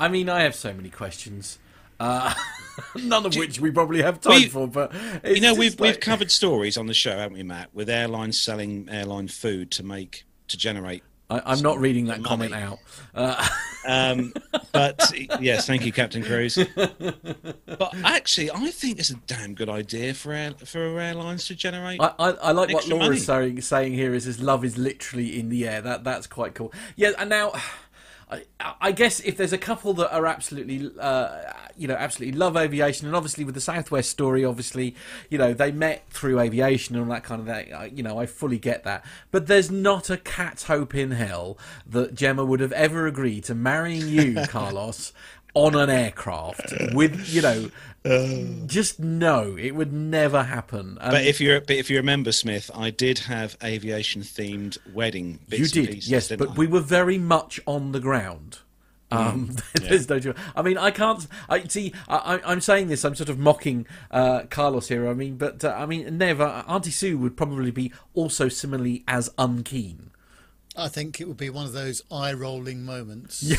I 0.01 0.09
mean, 0.09 0.29
I 0.29 0.43
have 0.43 0.55
so 0.55 0.73
many 0.73 0.91
questions. 0.91 1.59
Uh, 2.01 2.35
none 2.97 3.25
of 3.27 3.37
which 3.37 3.61
we 3.61 3.71
probably 3.71 4.03
have 4.03 4.21
time 4.21 4.35
We- 4.43 4.49
for, 4.49 4.67
but 4.67 4.93
You 5.25 5.41
know, 5.41 5.55
we've 5.55 5.73
just 5.73 5.81
we've 5.81 6.01
covered 6.01 6.31
stories 6.31 6.77
on 6.77 6.87
the 6.87 6.95
show, 6.95 7.17
haven't 7.17 7.37
we, 7.37 7.43
Matt? 7.43 7.73
With 7.75 7.89
airlines 7.89 8.41
selling 8.41 8.89
airline 8.91 9.29
food 9.29 9.71
to 9.73 9.83
make 9.85 10.25
to 10.49 10.57
generate. 10.57 11.03
I, 11.33 11.53
I'm 11.53 11.61
not 11.61 11.79
reading 11.79 12.07
that 12.07 12.21
money. 12.21 12.49
comment 12.51 12.55
out. 12.55 12.79
Uh, 13.15 13.49
Um, 13.85 14.33
but 14.71 15.01
yes, 15.41 15.67
thank 15.67 15.85
you, 15.85 15.93
Captain 15.93 16.23
Cruise. 16.23 16.57
But 16.57 17.95
actually, 18.05 18.51
I 18.51 18.71
think 18.71 18.99
it's 18.99 19.11
a 19.11 19.17
damn 19.27 19.55
good 19.55 19.69
idea 19.69 20.15
for 20.15 20.33
air, 20.33 20.53
for 20.65 21.01
airlines 21.01 21.47
to 21.49 21.55
generate. 21.55 22.01
I, 22.01 22.13
I, 22.19 22.31
I 22.31 22.53
like 22.53 22.73
what 22.73 22.87
Laura's 22.87 23.09
money. 23.09 23.19
saying, 23.19 23.61
saying 23.63 23.95
here 23.95 24.15
is 24.15 24.25
his 24.25 24.41
love 24.41 24.65
is 24.65 24.79
literally 24.79 25.39
in 25.39 25.49
the 25.49 25.67
air. 25.67 25.81
That 25.81 26.05
that's 26.05 26.27
quite 26.27 26.55
cool. 26.55 26.73
Yeah, 26.97 27.11
and 27.19 27.31
now. 27.31 27.53
I, 28.31 28.45
I 28.81 28.93
guess 28.93 29.21
if 29.21 29.37
there's 29.37 29.53
a 29.53 29.59
couple 29.59 29.93
that 29.95 30.15
are 30.15 30.27
absolutely, 30.27 30.91
uh, 30.99 31.43
you 31.77 31.87
know, 31.89 31.95
absolutely 31.95 32.39
love 32.39 32.57
aviation, 32.57 33.07
and 33.07 33.15
obviously 33.17 33.45
with 33.45 33.55
the 33.55 33.61
Southwest 33.61 34.11
story, 34.11 34.45
obviously, 34.45 34.95
you 35.29 35.37
know, 35.39 35.53
they 35.53 35.71
met 35.73 36.09
through 36.11 36.41
aviation 36.41 36.97
and 36.97 37.05
all 37.05 37.11
that 37.13 37.25
kind 37.25 37.41
of 37.41 37.47
thing. 37.47 37.75
I- 37.75 37.87
You 37.87 38.03
know, 38.03 38.19
I 38.19 38.27
fully 38.27 38.59
get 38.59 38.85
that. 38.85 39.05
But 39.31 39.47
there's 39.49 39.71
not 39.71 40.09
a 40.11 40.17
cat's 40.17 40.65
hope 40.65 40.95
in 40.95 41.11
hell 41.13 41.59
that 41.87 42.15
Gemma 42.15 42.45
would 42.45 42.61
have 42.61 42.73
ever 42.73 43.07
agreed 43.07 43.45
to 43.45 43.55
marrying 43.55 44.09
you, 44.09 44.35
Carlos, 44.49 45.13
on 45.55 45.75
an 45.75 45.91
aircraft 45.91 46.73
with, 46.95 47.29
you 47.29 47.43
know, 47.43 47.71
just 48.67 48.99
no, 49.01 49.57
it 49.57 49.73
would 49.73 49.93
never 49.93 50.43
happen. 50.45 50.99
And- 51.01 51.13
but 51.13 51.25
if 51.27 51.41
you 51.41 51.61
but 51.61 51.77
if 51.77 51.91
you 51.91 51.97
remember, 51.99 52.33
Smith, 52.33 52.71
I 52.75 52.91
did 52.91 53.21
have 53.21 53.57
aviation 53.63 54.23
themed 54.23 54.79
wedding. 54.93 55.39
Bits 55.49 55.75
You 55.75 55.81
and 55.83 55.89
did, 55.89 55.95
pieces, 55.97 56.11
yes, 56.11 56.29
but 56.37 56.51
I? 56.51 56.53
we 56.55 56.67
were 56.67 56.81
very 56.81 57.19
much 57.19 57.61
on 57.67 57.93
the 57.93 58.01
ground. 58.01 58.59
Um, 59.11 59.57
there's 59.75 60.09
no. 60.09 60.19
joke. 60.19 60.39
I 60.57 60.63
mean, 60.63 60.79
I 60.79 60.91
can't. 60.91 61.27
I 61.49 61.63
see. 61.65 61.93
I, 62.09 62.17
I- 62.39 62.51
I'm 62.53 62.63
saying 62.63 62.89
this. 62.89 63.05
I'm 63.05 63.15
sort 63.15 63.29
of 63.29 63.39
mocking 63.39 63.87
uh, 64.11 64.45
Carlos 64.49 64.89
here. 64.89 65.07
I 65.07 65.13
mean, 65.13 65.37
but 65.37 65.63
uh, 65.63 65.75
I 65.77 65.85
mean, 65.85 66.17
never. 66.17 66.45
Auntie 66.67 66.91
Sue 66.91 67.19
would 67.19 67.37
probably 67.37 67.71
be 67.71 67.93
also 68.15 68.49
similarly 68.49 69.05
as 69.07 69.29
unkeen. 69.37 70.09
I 70.75 70.89
think 70.89 71.21
it 71.21 71.29
would 71.29 71.37
be 71.37 71.51
one 71.51 71.67
of 71.67 71.75
those 71.75 72.03
eye-rolling 72.11 72.85
moments. 72.85 73.43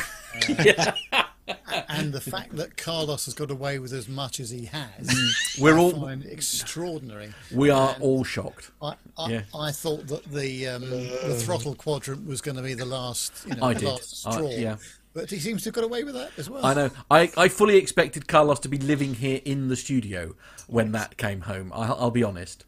Yeah. 0.50 0.96
And 1.90 2.14
the 2.14 2.22
fact 2.22 2.56
that 2.56 2.78
Carlos 2.78 3.26
has 3.26 3.34
got 3.34 3.52
away 3.52 3.78
with 3.80 3.92
as 3.94 4.08
much 4.08 4.40
as 4.40 4.50
he 4.50 4.66
has, 4.66 4.90
Mm. 5.08 5.62
We're 5.62 5.76
I 5.78 5.80
all- 5.82 5.92
find 6.02 6.26
extraordinary. 6.26 7.34
We 7.54 7.70
are 7.70 7.96
all 8.00 8.24
shocked. 8.24 8.72
I, 8.82 8.96
I, 9.18 9.30
Yeah. 9.30 9.42
I 9.54 9.72
thought 9.72 10.08
that 10.08 10.24
the 10.26 10.68
um, 10.68 10.90
the 10.90 11.36
throttle 11.44 11.76
quadrant 11.76 12.26
was 12.28 12.42
going 12.42 12.58
to 12.58 12.64
be 12.64 12.74
the 12.74 12.86
last, 12.86 13.34
you 13.48 13.56
know, 13.56 13.64
I 13.66 13.74
the 13.74 13.80
did. 13.82 13.90
last 13.90 14.28
I- 14.28 14.32
straw. 14.32 14.50
yeah. 14.52 14.78
But 15.14 15.30
he 15.30 15.38
seems 15.38 15.62
to 15.64 15.68
have 15.68 15.76
got 15.76 15.84
away 15.84 16.04
with 16.04 16.16
that 16.16 16.32
as 16.38 16.50
well. 16.50 16.66
I 16.66 16.74
know. 16.74 16.90
I, 17.12 17.32
I 17.38 17.48
fully 17.48 17.78
expected 17.78 18.28
Carlos 18.28 18.60
to 18.62 18.68
be 18.70 18.80
living 18.80 19.14
here 19.14 19.42
in 19.46 19.68
the 19.68 19.76
studio 19.76 20.36
when 20.68 20.92
that 20.94 21.18
came 21.18 21.42
home. 21.42 21.72
I'll, 21.72 21.94
I'll 22.00 22.12
be 22.12 22.24
honest. 22.24 22.66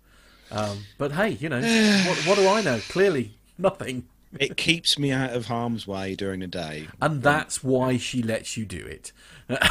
Um, 0.52 0.84
but 1.00 1.14
hey, 1.14 1.30
you 1.32 1.50
know, 1.50 1.60
what, 2.08 2.18
what 2.28 2.36
do 2.38 2.48
I 2.48 2.62
know? 2.62 2.80
Clearly, 2.90 3.38
nothing. 3.58 4.06
It 4.40 4.58
keeps 4.58 4.98
me 5.00 5.12
out 5.12 5.32
of 5.32 5.46
harm's 5.48 5.88
way 5.88 6.16
during 6.16 6.40
the 6.40 6.48
day. 6.48 6.88
And 7.02 7.22
that's 7.22 7.64
why 7.64 7.98
she 7.98 8.22
lets 8.22 8.58
you 8.58 8.66
do 8.66 8.86
it. 8.86 9.12
Yeah, 9.50 9.68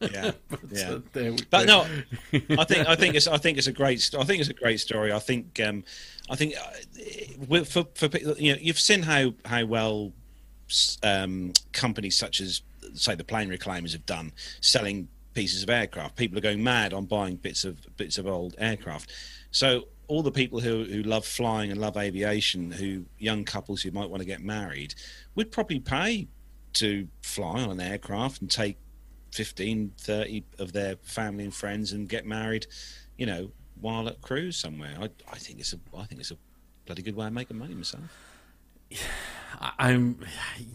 yeah. 0.00 0.32
So 0.70 1.02
there 1.12 1.32
we 1.32 1.38
But 1.50 1.66
no, 1.66 1.86
I 2.32 2.64
think 2.64 2.88
I 2.88 2.96
think 2.96 3.14
it's 3.14 3.26
I 3.26 3.38
think 3.38 3.58
it's 3.58 3.66
a 3.66 3.72
great 3.72 4.10
I 4.18 4.24
think 4.24 4.40
it's 4.40 4.50
a 4.50 4.54
great 4.54 4.80
story. 4.80 5.12
I 5.12 5.18
think 5.18 5.60
um, 5.60 5.84
I 6.30 6.36
think 6.36 6.54
uh, 6.56 7.64
for 7.64 7.86
for 7.94 8.18
you 8.38 8.52
know 8.52 8.58
you've 8.60 8.80
seen 8.80 9.02
how 9.02 9.34
how 9.44 9.64
well 9.64 10.12
um, 11.02 11.52
companies 11.72 12.16
such 12.16 12.40
as 12.40 12.62
say 12.94 13.14
the 13.14 13.24
plane 13.24 13.48
reclaimers 13.48 13.92
have 13.92 14.06
done 14.06 14.32
selling 14.60 15.08
pieces 15.34 15.62
of 15.62 15.70
aircraft. 15.70 16.16
People 16.16 16.38
are 16.38 16.42
going 16.42 16.62
mad 16.62 16.92
on 16.92 17.06
buying 17.06 17.36
bits 17.36 17.64
of 17.64 17.78
bits 17.96 18.18
of 18.18 18.26
old 18.26 18.54
aircraft. 18.58 19.10
So 19.50 19.84
all 20.12 20.22
the 20.22 20.30
people 20.30 20.60
who 20.60 20.84
who 20.84 21.02
love 21.02 21.24
flying 21.24 21.70
and 21.70 21.80
love 21.80 21.96
aviation, 21.96 22.70
who 22.70 23.06
young 23.18 23.44
couples 23.44 23.80
who 23.80 23.90
might 23.90 24.10
want 24.10 24.20
to 24.20 24.26
get 24.26 24.42
married, 24.42 24.94
would 25.34 25.50
probably 25.50 25.80
pay 25.80 26.28
to 26.74 27.08
fly 27.22 27.62
on 27.62 27.70
an 27.70 27.80
aircraft 27.80 28.42
and 28.42 28.50
take 28.50 28.76
15 29.32 29.92
30 29.98 30.44
of 30.58 30.72
their 30.72 30.96
family 31.02 31.44
and 31.44 31.54
friends 31.54 31.92
and 31.92 32.08
get 32.08 32.26
married 32.26 32.66
you 33.16 33.24
know 33.24 33.50
while 33.80 34.06
at 34.08 34.20
cruise 34.20 34.56
somewhere 34.56 34.94
i, 35.00 35.08
I 35.30 35.38
think 35.38 35.58
it's 35.58 35.72
a 35.72 35.78
i 35.96 36.04
think 36.04 36.20
it's 36.20 36.30
a 36.30 36.36
bloody 36.86 37.02
good 37.02 37.16
way 37.16 37.26
of 37.26 37.32
making 37.32 37.58
money 37.58 37.74
myself 37.74 38.02
I'm, 39.78 40.18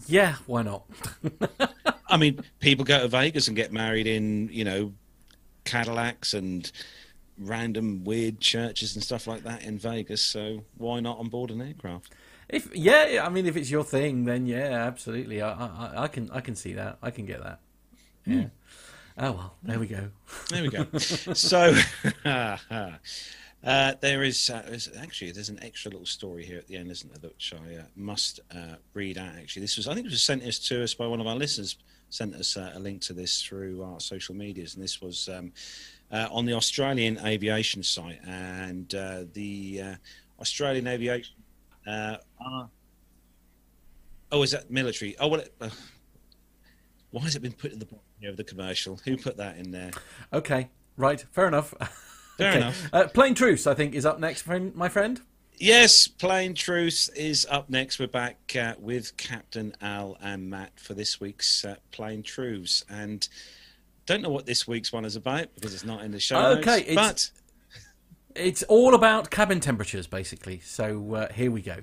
yeah, 0.06 0.36
why 0.46 0.62
not? 0.62 0.84
i 2.08 2.16
mean 2.16 2.40
people 2.58 2.84
go 2.84 3.00
to 3.00 3.08
vegas 3.08 3.48
and 3.48 3.56
get 3.56 3.72
married 3.72 4.06
in 4.06 4.48
you 4.52 4.64
know 4.64 4.92
cadillacs 5.64 6.32
and 6.34 6.70
random 7.38 8.04
weird 8.04 8.40
churches 8.40 8.94
and 8.94 9.04
stuff 9.04 9.26
like 9.26 9.42
that 9.44 9.62
in 9.62 9.78
vegas 9.78 10.22
so 10.22 10.64
why 10.76 11.00
not 11.00 11.18
on 11.18 11.28
board 11.28 11.50
an 11.50 11.60
aircraft 11.60 12.12
If 12.48 12.74
yeah, 12.74 13.24
I 13.26 13.28
mean, 13.28 13.46
if 13.46 13.56
it's 13.56 13.70
your 13.70 13.84
thing, 13.84 14.24
then 14.24 14.46
yeah, 14.46 14.86
absolutely. 14.86 15.42
I, 15.42 15.50
I, 15.52 15.92
I 16.04 16.08
can, 16.08 16.30
I 16.30 16.40
can 16.40 16.56
see 16.56 16.72
that. 16.74 16.96
I 17.02 17.10
can 17.10 17.26
get 17.26 17.42
that. 17.42 17.60
Yeah. 18.24 18.46
Oh 19.18 19.32
well, 19.32 19.54
there 19.62 19.78
we 19.78 19.86
go. 19.86 20.08
There 20.48 20.62
we 20.62 20.70
go. 20.70 20.86
so 20.98 21.74
uh, 22.24 22.54
there 23.62 24.22
is, 24.22 24.48
uh, 24.48 24.78
actually 24.98 25.32
there's 25.32 25.48
an 25.50 25.58
extra 25.62 25.90
little 25.90 26.06
story 26.06 26.44
here 26.44 26.58
at 26.58 26.68
the 26.68 26.76
end, 26.76 26.90
isn't 26.90 27.20
there, 27.20 27.30
which 27.30 27.52
I 27.52 27.76
uh, 27.76 27.82
must 27.96 28.40
uh, 28.54 28.76
read 28.94 29.18
out. 29.18 29.36
Actually, 29.36 29.62
this 29.62 29.76
was 29.76 29.86
I 29.86 29.94
think 29.94 30.06
it 30.06 30.10
was 30.10 30.22
sent 30.22 30.42
us 30.42 30.58
to 30.68 30.82
us 30.82 30.94
by 30.94 31.06
one 31.06 31.20
of 31.20 31.26
our 31.26 31.36
listeners. 31.36 31.76
Sent 32.10 32.34
us 32.34 32.56
uh, 32.56 32.72
a 32.74 32.78
link 32.78 33.02
to 33.02 33.12
this 33.12 33.42
through 33.42 33.82
our 33.82 34.00
social 34.00 34.34
medias, 34.34 34.74
and 34.74 34.82
this 34.82 35.02
was 35.02 35.28
um, 35.28 35.52
uh, 36.10 36.28
on 36.30 36.46
the 36.46 36.54
Australian 36.54 37.18
aviation 37.24 37.82
site, 37.82 38.20
and 38.26 38.94
uh, 38.94 39.24
the 39.32 39.82
uh, 39.82 39.94
Australian 40.40 40.86
aviation. 40.86 41.36
Uh, 41.86 42.16
are- 42.40 42.70
oh, 44.32 44.42
is 44.42 44.52
that 44.52 44.70
military? 44.70 45.16
Oh, 45.18 45.28
well. 45.28 45.40
It, 45.40 45.54
uh, 45.60 45.70
why 47.10 47.22
has 47.22 47.36
it 47.36 47.40
been 47.40 47.52
put 47.52 47.72
in 47.72 47.78
the 47.78 47.86
bottom 47.86 48.02
of 48.24 48.36
the 48.36 48.44
commercial? 48.44 49.00
Who 49.04 49.16
put 49.16 49.38
that 49.38 49.56
in 49.56 49.70
there? 49.70 49.92
Okay, 50.32 50.68
right, 50.96 51.24
fair 51.32 51.48
enough. 51.48 51.74
Fair 52.38 52.50
okay. 52.50 52.58
enough. 52.58 52.88
Uh, 52.92 53.08
Plain 53.08 53.34
Truth, 53.34 53.66
I 53.66 53.74
think, 53.74 53.94
is 53.94 54.06
up 54.06 54.20
next, 54.20 54.42
friend, 54.42 54.72
my 54.76 54.88
friend. 54.88 55.20
Yes, 55.56 56.06
Plain 56.06 56.54
Truth 56.54 57.10
is 57.16 57.44
up 57.50 57.68
next. 57.68 57.98
We're 57.98 58.06
back 58.06 58.38
uh, 58.56 58.74
with 58.78 59.16
Captain 59.16 59.74
Al 59.80 60.16
and 60.20 60.48
Matt 60.48 60.78
for 60.78 60.94
this 60.94 61.20
week's 61.20 61.64
uh, 61.64 61.74
Plain 61.90 62.22
Truths. 62.22 62.84
And 62.88 63.28
don't 64.08 64.22
know 64.22 64.30
what 64.30 64.46
this 64.46 64.66
week's 64.66 64.90
one 64.92 65.04
is 65.04 65.16
about 65.16 65.54
because 65.54 65.74
it's 65.74 65.84
not 65.84 66.02
in 66.02 66.10
the 66.12 66.18
show 66.18 66.38
Okay, 66.58 66.64
notes. 66.64 66.88
it's- 66.88 66.94
But 66.94 67.30
It's 68.34 68.62
all 68.64 68.94
about 68.94 69.30
cabin 69.30 69.60
temperatures, 69.60 70.06
basically. 70.06 70.60
So 70.60 71.14
uh, 71.14 71.32
here 71.32 71.50
we 71.50 71.60
go. 71.60 71.78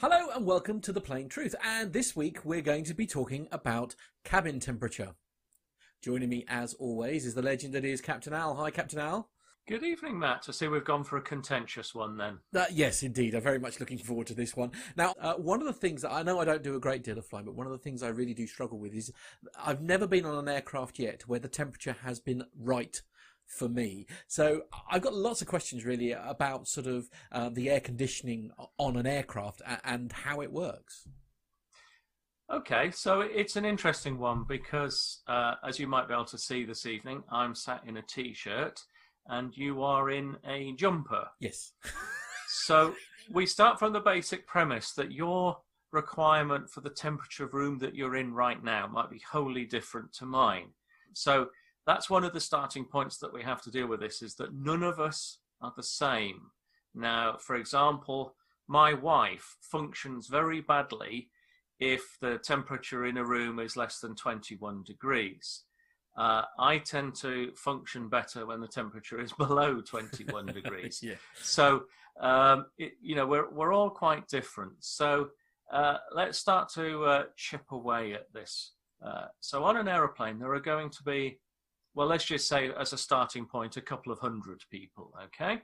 Hello 0.00 0.28
and 0.34 0.46
welcome 0.46 0.80
to 0.82 0.92
the 0.92 1.00
Plain 1.00 1.28
Truth. 1.28 1.54
And 1.64 1.92
this 1.92 2.14
week 2.16 2.44
we're 2.44 2.60
going 2.62 2.84
to 2.84 2.94
be 2.94 3.06
talking 3.06 3.48
about 3.50 3.94
cabin 4.24 4.60
temperature. 4.60 5.14
Joining 6.02 6.28
me, 6.28 6.44
as 6.48 6.74
always, 6.74 7.26
is 7.26 7.34
the 7.34 7.42
legend 7.42 7.74
that 7.74 7.84
is 7.84 8.00
Captain 8.00 8.32
Al. 8.32 8.54
Hi, 8.54 8.70
Captain 8.70 8.98
Al. 9.00 9.28
Good 9.68 9.84
evening, 9.84 10.18
Matt. 10.18 10.46
I 10.48 10.52
see 10.52 10.66
we've 10.66 10.82
gone 10.82 11.04
for 11.04 11.18
a 11.18 11.20
contentious 11.20 11.94
one 11.94 12.16
then. 12.16 12.38
Uh, 12.56 12.64
yes, 12.72 13.02
indeed. 13.02 13.34
I'm 13.34 13.42
very 13.42 13.58
much 13.58 13.80
looking 13.80 13.98
forward 13.98 14.26
to 14.28 14.34
this 14.34 14.56
one. 14.56 14.70
Now, 14.96 15.14
uh, 15.20 15.34
one 15.34 15.60
of 15.60 15.66
the 15.66 15.74
things 15.74 16.00
that 16.00 16.10
I 16.10 16.22
know 16.22 16.40
I 16.40 16.46
don't 16.46 16.62
do 16.62 16.74
a 16.74 16.80
great 16.80 17.04
deal 17.04 17.18
of 17.18 17.26
flying, 17.26 17.44
but 17.44 17.54
one 17.54 17.66
of 17.66 17.72
the 17.72 17.78
things 17.78 18.02
I 18.02 18.08
really 18.08 18.32
do 18.32 18.46
struggle 18.46 18.78
with 18.78 18.94
is 18.94 19.12
I've 19.62 19.82
never 19.82 20.06
been 20.06 20.24
on 20.24 20.38
an 20.38 20.48
aircraft 20.48 20.98
yet 20.98 21.28
where 21.28 21.38
the 21.38 21.48
temperature 21.48 21.94
has 22.02 22.18
been 22.18 22.44
right 22.58 22.98
for 23.44 23.68
me. 23.68 24.06
So 24.26 24.62
I've 24.90 25.02
got 25.02 25.12
lots 25.12 25.42
of 25.42 25.48
questions 25.48 25.84
really 25.84 26.12
about 26.12 26.66
sort 26.66 26.86
of 26.86 27.10
uh, 27.30 27.50
the 27.50 27.68
air 27.68 27.80
conditioning 27.80 28.52
on 28.78 28.96
an 28.96 29.06
aircraft 29.06 29.60
and 29.84 30.10
how 30.10 30.40
it 30.40 30.50
works. 30.50 31.06
Okay, 32.50 32.90
so 32.90 33.20
it's 33.20 33.56
an 33.56 33.66
interesting 33.66 34.18
one 34.18 34.46
because, 34.48 35.20
uh, 35.26 35.56
as 35.62 35.78
you 35.78 35.86
might 35.86 36.08
be 36.08 36.14
able 36.14 36.24
to 36.24 36.38
see 36.38 36.64
this 36.64 36.86
evening, 36.86 37.22
I'm 37.30 37.54
sat 37.54 37.82
in 37.86 37.98
a 37.98 38.02
t 38.02 38.32
shirt 38.32 38.82
and 39.28 39.56
you 39.56 39.82
are 39.82 40.10
in 40.10 40.36
a 40.46 40.72
jumper. 40.72 41.28
Yes. 41.40 41.72
So 42.50 42.94
we 43.30 43.44
start 43.44 43.78
from 43.78 43.92
the 43.92 44.00
basic 44.00 44.46
premise 44.46 44.92
that 44.92 45.12
your 45.12 45.58
requirement 45.92 46.70
for 46.70 46.80
the 46.80 46.90
temperature 46.90 47.44
of 47.44 47.52
room 47.52 47.78
that 47.78 47.94
you're 47.94 48.16
in 48.16 48.32
right 48.32 48.62
now 48.62 48.86
might 48.86 49.10
be 49.10 49.22
wholly 49.30 49.66
different 49.66 50.12
to 50.14 50.26
mine. 50.26 50.68
So 51.12 51.48
that's 51.86 52.10
one 52.10 52.24
of 52.24 52.32
the 52.32 52.40
starting 52.40 52.84
points 52.84 53.18
that 53.18 53.32
we 53.32 53.42
have 53.42 53.62
to 53.62 53.70
deal 53.70 53.86
with 53.86 54.00
this 54.00 54.22
is 54.22 54.34
that 54.36 54.54
none 54.54 54.82
of 54.82 54.98
us 54.98 55.38
are 55.60 55.72
the 55.76 55.82
same. 55.82 56.40
Now, 56.94 57.36
for 57.38 57.56
example, 57.56 58.34
my 58.66 58.92
wife 58.92 59.56
functions 59.60 60.26
very 60.26 60.60
badly 60.60 61.28
if 61.80 62.16
the 62.20 62.38
temperature 62.38 63.06
in 63.06 63.16
a 63.16 63.24
room 63.24 63.58
is 63.58 63.76
less 63.76 64.00
than 64.00 64.14
21 64.14 64.82
degrees. 64.84 65.64
Uh, 66.18 66.42
I 66.58 66.78
tend 66.78 67.14
to 67.16 67.52
function 67.54 68.08
better 68.08 68.44
when 68.44 68.60
the 68.60 68.66
temperature 68.66 69.20
is 69.20 69.32
below 69.38 69.80
21 69.80 70.46
degrees. 70.52 71.00
yeah. 71.00 71.14
So, 71.40 71.84
um, 72.20 72.66
it, 72.76 72.94
you 73.00 73.14
know, 73.14 73.24
we're, 73.24 73.48
we're 73.50 73.72
all 73.72 73.90
quite 73.90 74.26
different. 74.26 74.72
So, 74.80 75.28
uh, 75.72 75.98
let's 76.12 76.36
start 76.36 76.70
to 76.70 77.04
uh, 77.04 77.24
chip 77.36 77.70
away 77.70 78.14
at 78.14 78.32
this. 78.32 78.72
Uh, 79.04 79.26
so, 79.38 79.62
on 79.62 79.76
an 79.76 79.86
aeroplane, 79.86 80.40
there 80.40 80.52
are 80.52 80.60
going 80.60 80.90
to 80.90 81.02
be, 81.04 81.38
well, 81.94 82.08
let's 82.08 82.24
just 82.24 82.48
say 82.48 82.72
as 82.76 82.92
a 82.92 82.98
starting 82.98 83.46
point, 83.46 83.76
a 83.76 83.80
couple 83.80 84.12
of 84.12 84.18
hundred 84.18 84.64
people, 84.72 85.14
okay? 85.22 85.60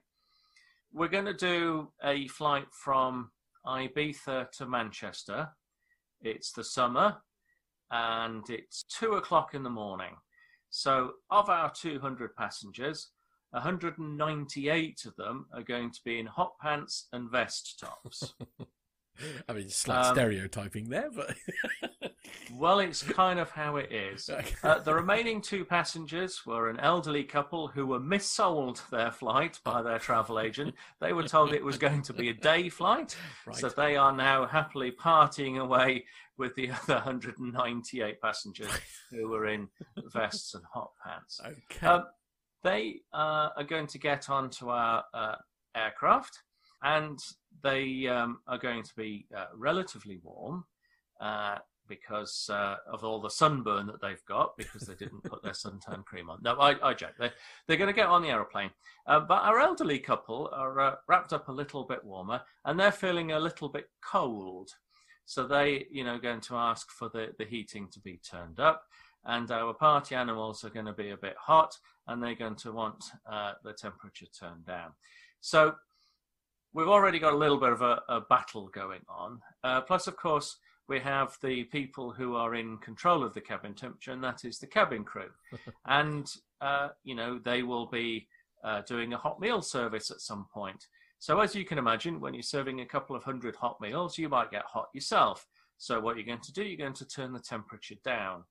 We're 0.92 1.08
going 1.08 1.24
to 1.24 1.34
do 1.34 1.88
a 2.04 2.28
flight 2.28 2.66
from 2.70 3.32
Ibiza 3.66 4.52
to 4.52 4.66
Manchester. 4.66 5.48
It's 6.22 6.52
the 6.52 6.62
summer 6.62 7.16
and 7.90 8.48
it's 8.48 8.84
two 8.84 9.14
o'clock 9.14 9.54
in 9.54 9.64
the 9.64 9.70
morning. 9.70 10.14
So, 10.76 11.12
of 11.30 11.48
our 11.50 11.70
200 11.70 12.34
passengers, 12.34 13.10
198 13.50 15.04
of 15.04 15.14
them 15.14 15.46
are 15.54 15.62
going 15.62 15.92
to 15.92 16.00
be 16.04 16.18
in 16.18 16.26
hot 16.26 16.54
pants 16.60 17.06
and 17.12 17.30
vest 17.30 17.78
tops. 17.78 18.34
I 19.48 19.52
mean, 19.52 19.68
slight 19.68 20.06
Um, 20.06 20.14
stereotyping 20.14 20.88
there, 20.88 21.10
but. 21.14 21.34
well, 22.52 22.80
it's 22.80 23.02
kind 23.02 23.38
of 23.38 23.50
how 23.50 23.76
it 23.76 23.92
is. 23.92 24.30
Uh, 24.62 24.78
the 24.78 24.94
remaining 24.94 25.42
two 25.42 25.64
passengers 25.64 26.46
were 26.46 26.70
an 26.70 26.80
elderly 26.80 27.22
couple 27.22 27.68
who 27.68 27.86
were 27.86 28.00
missold 28.00 28.88
their 28.88 29.10
flight 29.10 29.60
by 29.62 29.82
their 29.82 29.98
travel 29.98 30.40
agent. 30.40 30.74
They 31.00 31.12
were 31.12 31.28
told 31.28 31.52
it 31.52 31.62
was 31.62 31.76
going 31.76 32.00
to 32.02 32.14
be 32.14 32.30
a 32.30 32.34
day 32.34 32.70
flight, 32.70 33.14
so 33.52 33.68
they 33.68 33.96
are 33.96 34.12
now 34.12 34.46
happily 34.46 34.90
partying 34.90 35.58
away 35.58 36.06
with 36.38 36.54
the 36.54 36.70
other 36.70 36.94
198 36.94 38.20
passengers 38.22 38.70
who 39.10 39.28
were 39.28 39.46
in 39.46 39.68
vests 40.12 40.54
and 40.54 40.64
hot 40.72 40.92
pants. 41.04 41.40
Okay. 41.44 41.86
Um, 41.86 42.06
they 42.62 43.00
uh, 43.12 43.50
are 43.56 43.64
going 43.64 43.86
to 43.88 43.98
get 43.98 44.30
onto 44.30 44.70
our 44.70 45.04
uh, 45.12 45.36
aircraft 45.76 46.42
and 46.84 47.18
they 47.62 48.06
um, 48.06 48.38
are 48.46 48.58
going 48.58 48.82
to 48.82 48.94
be 48.94 49.26
uh, 49.36 49.46
relatively 49.56 50.20
warm 50.22 50.64
uh, 51.20 51.56
because 51.88 52.48
uh, 52.52 52.76
of 52.90 53.04
all 53.04 53.20
the 53.20 53.30
sunburn 53.30 53.86
that 53.86 54.00
they've 54.00 54.24
got 54.26 54.56
because 54.56 54.82
they 54.82 54.94
didn't 54.94 55.24
put 55.24 55.42
their 55.42 55.52
suntan 55.52 56.04
cream 56.04 56.30
on. 56.30 56.38
No, 56.42 56.54
I, 56.60 56.76
I 56.82 56.94
joke. 56.94 57.14
They, 57.18 57.30
they're 57.66 57.78
going 57.78 57.92
to 57.92 57.96
get 57.96 58.06
on 58.06 58.22
the 58.22 58.28
aeroplane. 58.28 58.70
Uh, 59.06 59.20
but 59.20 59.42
our 59.42 59.60
elderly 59.60 59.98
couple 59.98 60.50
are 60.52 60.80
uh, 60.80 60.94
wrapped 61.08 61.32
up 61.32 61.48
a 61.48 61.52
little 61.52 61.84
bit 61.84 62.04
warmer 62.04 62.42
and 62.64 62.78
they're 62.78 62.92
feeling 62.92 63.32
a 63.32 63.40
little 63.40 63.68
bit 63.68 63.88
cold. 64.02 64.70
So 65.24 65.46
they, 65.46 65.86
you 65.90 66.04
know, 66.04 66.18
going 66.18 66.40
to 66.42 66.56
ask 66.56 66.90
for 66.90 67.08
the, 67.08 67.32
the 67.38 67.44
heating 67.46 67.88
to 67.92 68.00
be 68.00 68.20
turned 68.30 68.60
up. 68.60 68.82
And 69.24 69.50
our 69.50 69.72
party 69.72 70.14
animals 70.14 70.64
are 70.64 70.70
going 70.70 70.84
to 70.84 70.92
be 70.92 71.10
a 71.10 71.16
bit 71.16 71.36
hot 71.38 71.78
and 72.06 72.22
they're 72.22 72.34
going 72.34 72.56
to 72.56 72.72
want 72.72 73.02
uh, 73.30 73.52
the 73.62 73.72
temperature 73.72 74.26
turned 74.38 74.66
down. 74.66 74.90
So 75.40 75.74
we've 76.74 76.88
already 76.88 77.18
got 77.18 77.32
a 77.32 77.36
little 77.36 77.58
bit 77.58 77.72
of 77.72 77.80
a, 77.80 78.02
a 78.08 78.20
battle 78.20 78.68
going 78.68 79.00
on. 79.08 79.40
Uh, 79.62 79.80
plus, 79.80 80.06
of 80.06 80.16
course, 80.16 80.56
we 80.88 81.00
have 81.00 81.38
the 81.42 81.64
people 81.64 82.10
who 82.10 82.34
are 82.34 82.56
in 82.56 82.76
control 82.78 83.22
of 83.22 83.32
the 83.32 83.40
cabin 83.40 83.74
temperature, 83.74 84.12
and 84.12 84.22
that 84.22 84.44
is 84.44 84.58
the 84.58 84.66
cabin 84.66 85.04
crew. 85.04 85.30
and, 85.86 86.30
uh, 86.60 86.88
you 87.04 87.14
know, 87.14 87.38
they 87.42 87.62
will 87.62 87.86
be 87.86 88.26
uh, 88.64 88.82
doing 88.82 89.12
a 89.14 89.18
hot 89.18 89.40
meal 89.40 89.62
service 89.62 90.10
at 90.10 90.20
some 90.20 90.46
point. 90.52 90.86
So, 91.20 91.40
as 91.40 91.54
you 91.54 91.64
can 91.64 91.78
imagine, 91.78 92.20
when 92.20 92.34
you're 92.34 92.42
serving 92.42 92.80
a 92.80 92.86
couple 92.86 93.16
of 93.16 93.22
hundred 93.22 93.56
hot 93.56 93.80
meals, 93.80 94.18
you 94.18 94.28
might 94.28 94.50
get 94.50 94.64
hot 94.64 94.88
yourself. 94.92 95.46
So, 95.78 96.00
what 96.00 96.16
you're 96.16 96.26
going 96.26 96.40
to 96.40 96.52
do, 96.52 96.64
you're 96.64 96.76
going 96.76 96.92
to 96.94 97.06
turn 97.06 97.32
the 97.32 97.40
temperature 97.40 97.94
down. 98.04 98.44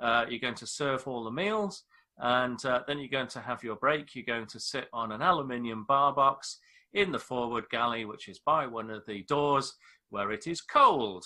Uh, 0.00 0.24
you're 0.28 0.40
going 0.40 0.54
to 0.54 0.66
serve 0.66 1.06
all 1.06 1.22
the 1.22 1.30
meals, 1.30 1.84
and 2.18 2.64
uh, 2.64 2.82
then 2.88 2.98
you're 2.98 3.08
going 3.08 3.28
to 3.28 3.40
have 3.40 3.62
your 3.62 3.76
break. 3.76 4.16
You're 4.16 4.24
going 4.24 4.46
to 4.46 4.58
sit 4.58 4.88
on 4.92 5.12
an 5.12 5.22
aluminium 5.22 5.84
bar 5.86 6.12
box 6.12 6.58
in 6.94 7.12
the 7.12 7.18
forward 7.18 7.64
galley, 7.70 8.04
which 8.04 8.28
is 8.28 8.38
by 8.38 8.66
one 8.66 8.90
of 8.90 9.04
the 9.06 9.22
doors 9.24 9.74
where 10.10 10.30
it 10.32 10.46
is 10.46 10.60
cold. 10.60 11.24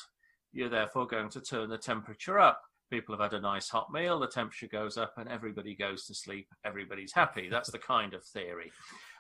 You're 0.53 0.69
therefore 0.69 1.07
going 1.07 1.31
to 1.31 1.41
turn 1.41 1.71
the 1.71 1.79
temperature 1.79 2.39
up. 2.39 2.61
People 2.91 3.15
have 3.15 3.33
had 3.33 3.39
a 3.39 3.41
nice 3.41 3.69
hot 3.71 3.91
meal, 3.91 4.19
the 4.19 4.27
temperature 4.27 4.69
goes 4.69 4.99
up, 4.99 5.15
and 5.17 5.29
everybody 5.29 5.75
goes 5.75 6.07
to 6.07 6.15
sleep. 6.15 6.49
Everybody's 6.65 7.13
happy. 7.13 7.49
That's 7.49 7.71
the 7.71 7.79
kind 7.79 8.13
of 8.13 8.23
theory. 8.25 8.71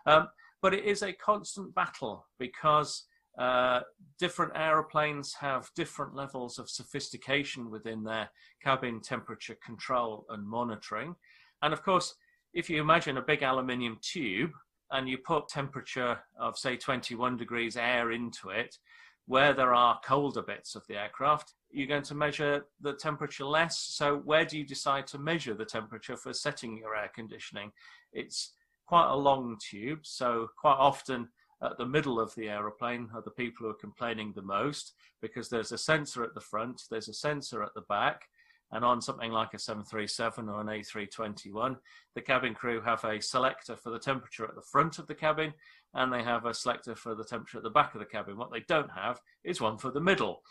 Um, 0.05 0.29
but 0.61 0.75
it 0.75 0.85
is 0.85 1.03
a 1.03 1.13
constant 1.13 1.75
battle 1.75 2.27
because 2.39 3.07
uh, 3.39 3.81
different 4.19 4.53
aeroplanes 4.55 5.33
have 5.35 5.71
different 5.75 6.15
levels 6.15 6.59
of 6.59 6.69
sophistication 6.69 7.71
within 7.71 8.05
their 8.05 8.31
cabin 8.63 9.01
temperature 9.01 9.57
control 9.65 10.27
and 10.29 10.47
monitoring. 10.47 11.15
And 11.63 11.73
of 11.73 11.83
course, 11.83 12.15
if 12.53 12.69
you 12.69 12.81
imagine 12.81 13.17
a 13.17 13.23
big 13.23 13.43
aluminium 13.43 13.99
tube 14.03 14.53
and 14.93 15.09
you 15.09 15.19
put 15.19 15.49
temperature 15.49 16.21
of, 16.39 16.59
say, 16.59 16.77
21 16.77 17.37
degrees 17.37 17.77
air 17.77 18.13
into 18.13 18.51
it, 18.51 18.79
where 19.27 19.55
there 19.55 19.75
are 19.75 20.01
colder 20.05 20.43
bits 20.43 20.75
of 20.75 20.87
the 20.87 20.97
aircraft, 20.97 21.55
you're 21.71 21.87
going 21.87 22.03
to 22.03 22.15
measure 22.15 22.67
the 22.81 22.93
temperature 22.93 23.45
less. 23.45 23.79
So, 23.79 24.19
where 24.19 24.45
do 24.45 24.59
you 24.59 24.67
decide 24.67 25.07
to 25.09 25.19
measure 25.19 25.55
the 25.55 25.65
temperature 25.65 26.17
for 26.17 26.33
setting 26.33 26.77
your 26.77 26.95
air 26.95 27.11
conditioning? 27.15 27.73
It's 28.13 28.53
quite 28.87 29.11
a 29.11 29.17
long 29.17 29.57
tube, 29.59 30.01
so 30.03 30.49
quite 30.59 30.77
often 30.77 31.29
at 31.63 31.79
the 31.79 31.87
middle 31.87 32.21
of 32.21 32.35
the 32.35 32.49
aeroplane 32.49 33.09
are 33.15 33.23
the 33.23 33.31
people 33.31 33.65
who 33.65 33.71
are 33.71 33.75
complaining 33.75 34.33
the 34.35 34.43
most 34.43 34.95
because 35.21 35.49
there's 35.49 35.73
a 35.73 35.79
sensor 35.79 36.25
at 36.25 36.35
the 36.35 36.41
front, 36.41 36.83
there's 36.91 37.09
a 37.09 37.15
sensor 37.15 37.63
at 37.63 37.73
the 37.75 37.83
back, 37.83 38.29
and 38.73 38.85
on 38.85 39.03
something 39.03 39.31
like 39.31 39.53
a 39.55 39.59
737 39.59 40.49
or 40.49 40.61
an 40.61 40.67
A321, 40.67 41.77
the 42.15 42.23
cabin 42.23 42.55
crew 42.55 42.81
have 42.81 43.05
a 43.05 43.21
selector 43.21 43.77
for 43.77 43.91
the 43.91 43.99
temperature 43.99 44.45
at 44.45 44.55
the 44.55 44.63
front 44.63 44.99
of 44.99 45.07
the 45.07 45.15
cabin 45.15 45.53
and 45.95 46.13
they 46.13 46.23
have 46.23 46.47
a 46.47 46.55
selector 46.55 46.97
for 46.97 47.15
the 47.15 47.25
temperature 47.25 47.59
at 47.59 47.65
the 47.65 47.71
back 47.71 47.95
of 47.95 48.01
the 48.01 48.07
cabin. 48.07 48.39
What 48.39 48.51
they 48.51 48.65
don't 48.67 48.91
have 48.91 49.21
is 49.45 49.61
one 49.61 49.77
for 49.77 49.91
the 49.91 50.01
middle. 50.01 50.43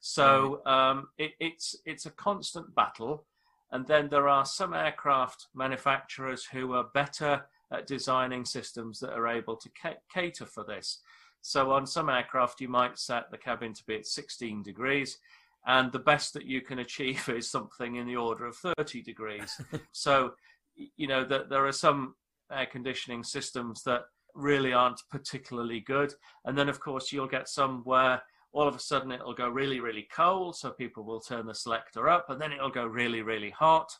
So 0.00 0.64
um, 0.66 1.08
it, 1.16 1.32
it's, 1.40 1.76
it's 1.86 2.06
a 2.06 2.10
constant 2.10 2.74
battle. 2.74 3.24
And 3.70 3.86
then 3.86 4.10
there 4.10 4.28
are 4.28 4.44
some 4.44 4.74
aircraft 4.74 5.46
manufacturers 5.54 6.44
who 6.44 6.74
are 6.74 6.88
better 6.92 7.46
at 7.72 7.86
designing 7.86 8.44
systems 8.44 9.00
that 9.00 9.14
are 9.14 9.28
able 9.28 9.56
to 9.56 9.70
ca- 9.80 9.96
cater 10.12 10.44
for 10.44 10.62
this. 10.62 10.98
So 11.40 11.72
on 11.72 11.86
some 11.86 12.10
aircraft, 12.10 12.60
you 12.60 12.68
might 12.68 12.98
set 12.98 13.30
the 13.30 13.38
cabin 13.38 13.72
to 13.72 13.84
be 13.84 13.96
at 13.96 14.06
16 14.06 14.62
degrees, 14.62 15.18
and 15.66 15.92
the 15.92 15.98
best 15.98 16.34
that 16.34 16.46
you 16.46 16.60
can 16.60 16.78
achieve 16.80 17.28
is 17.28 17.50
something 17.50 17.96
in 17.96 18.06
the 18.06 18.16
order 18.16 18.46
of 18.46 18.56
30 18.56 19.02
degrees. 19.02 19.60
so, 19.92 20.32
you 20.74 21.06
know, 21.06 21.24
that 21.24 21.50
there 21.50 21.66
are 21.66 21.72
some 21.72 22.14
air 22.50 22.66
conditioning 22.66 23.22
systems 23.22 23.82
that 23.84 24.02
really 24.34 24.72
aren't 24.72 25.00
particularly 25.10 25.80
good. 25.80 26.14
And 26.44 26.56
then, 26.56 26.68
of 26.68 26.80
course, 26.80 27.12
you'll 27.12 27.26
get 27.26 27.48
some 27.48 27.82
where 27.84 28.22
all 28.52 28.68
of 28.68 28.76
a 28.76 28.80
sudden 28.80 29.12
it'll 29.12 29.34
go 29.34 29.48
really, 29.48 29.80
really 29.80 30.06
cold, 30.14 30.56
so 30.56 30.70
people 30.70 31.04
will 31.04 31.20
turn 31.20 31.46
the 31.46 31.54
selector 31.54 32.08
up, 32.08 32.28
and 32.28 32.40
then 32.40 32.52
it'll 32.52 32.70
go 32.70 32.84
really, 32.84 33.22
really 33.22 33.50
hot. 33.50 33.90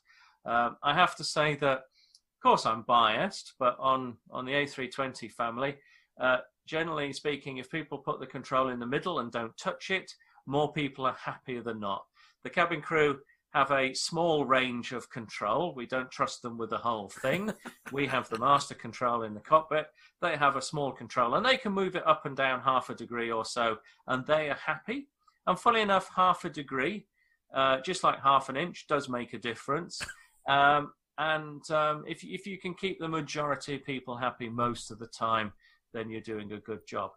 Um, 0.44 0.76
I 0.82 0.92
have 0.94 1.16
to 1.16 1.24
say 1.24 1.56
that, 1.56 1.78
of 1.78 2.42
course, 2.42 2.66
I'm 2.66 2.82
biased, 2.82 3.54
but 3.58 3.76
on, 3.78 4.16
on 4.30 4.44
the 4.44 4.52
A320 4.52 5.30
family, 5.32 5.76
uh, 6.20 6.38
generally 6.66 7.12
speaking, 7.12 7.58
if 7.58 7.70
people 7.70 7.98
put 7.98 8.20
the 8.20 8.26
control 8.26 8.68
in 8.68 8.78
the 8.78 8.86
middle 8.86 9.20
and 9.20 9.32
don't 9.32 9.56
touch 9.56 9.90
it, 9.90 10.12
more 10.46 10.72
people 10.72 11.06
are 11.06 11.16
happier 11.24 11.62
than 11.62 11.80
not. 11.80 12.04
The 12.44 12.50
cabin 12.50 12.80
crew 12.80 13.20
have 13.52 13.70
a 13.70 13.92
small 13.92 14.44
range 14.46 14.92
of 14.92 15.10
control. 15.10 15.74
We 15.74 15.86
don't 15.86 16.10
trust 16.10 16.40
them 16.42 16.56
with 16.56 16.70
the 16.70 16.78
whole 16.78 17.08
thing. 17.08 17.52
we 17.92 18.06
have 18.06 18.28
the 18.28 18.38
master 18.38 18.74
control 18.74 19.22
in 19.22 19.34
the 19.34 19.40
cockpit. 19.40 19.86
They 20.22 20.36
have 20.36 20.56
a 20.56 20.62
small 20.62 20.90
control 20.92 21.34
and 21.34 21.44
they 21.44 21.58
can 21.58 21.72
move 21.72 21.94
it 21.94 22.06
up 22.06 22.24
and 22.24 22.36
down 22.36 22.62
half 22.62 22.88
a 22.88 22.94
degree 22.94 23.30
or 23.30 23.44
so, 23.44 23.78
and 24.06 24.26
they 24.26 24.48
are 24.48 24.54
happy. 24.56 25.08
And 25.46 25.58
funny 25.58 25.80
enough, 25.80 26.10
half 26.16 26.44
a 26.44 26.50
degree, 26.50 27.06
uh, 27.54 27.80
just 27.80 28.02
like 28.02 28.20
half 28.22 28.48
an 28.48 28.56
inch, 28.56 28.86
does 28.88 29.08
make 29.08 29.32
a 29.32 29.38
difference. 29.38 30.00
Um, 30.48 30.92
and 31.18 31.70
um, 31.70 32.02
if, 32.04 32.24
if 32.24 32.48
you 32.48 32.58
can 32.58 32.74
keep 32.74 32.98
the 32.98 33.06
majority 33.06 33.76
of 33.76 33.84
people 33.84 34.16
happy 34.16 34.48
most 34.48 34.90
of 34.90 34.98
the 34.98 35.06
time, 35.06 35.52
then 35.94 36.10
you're 36.10 36.20
doing 36.20 36.50
a 36.50 36.58
good 36.58 36.84
job 36.84 37.12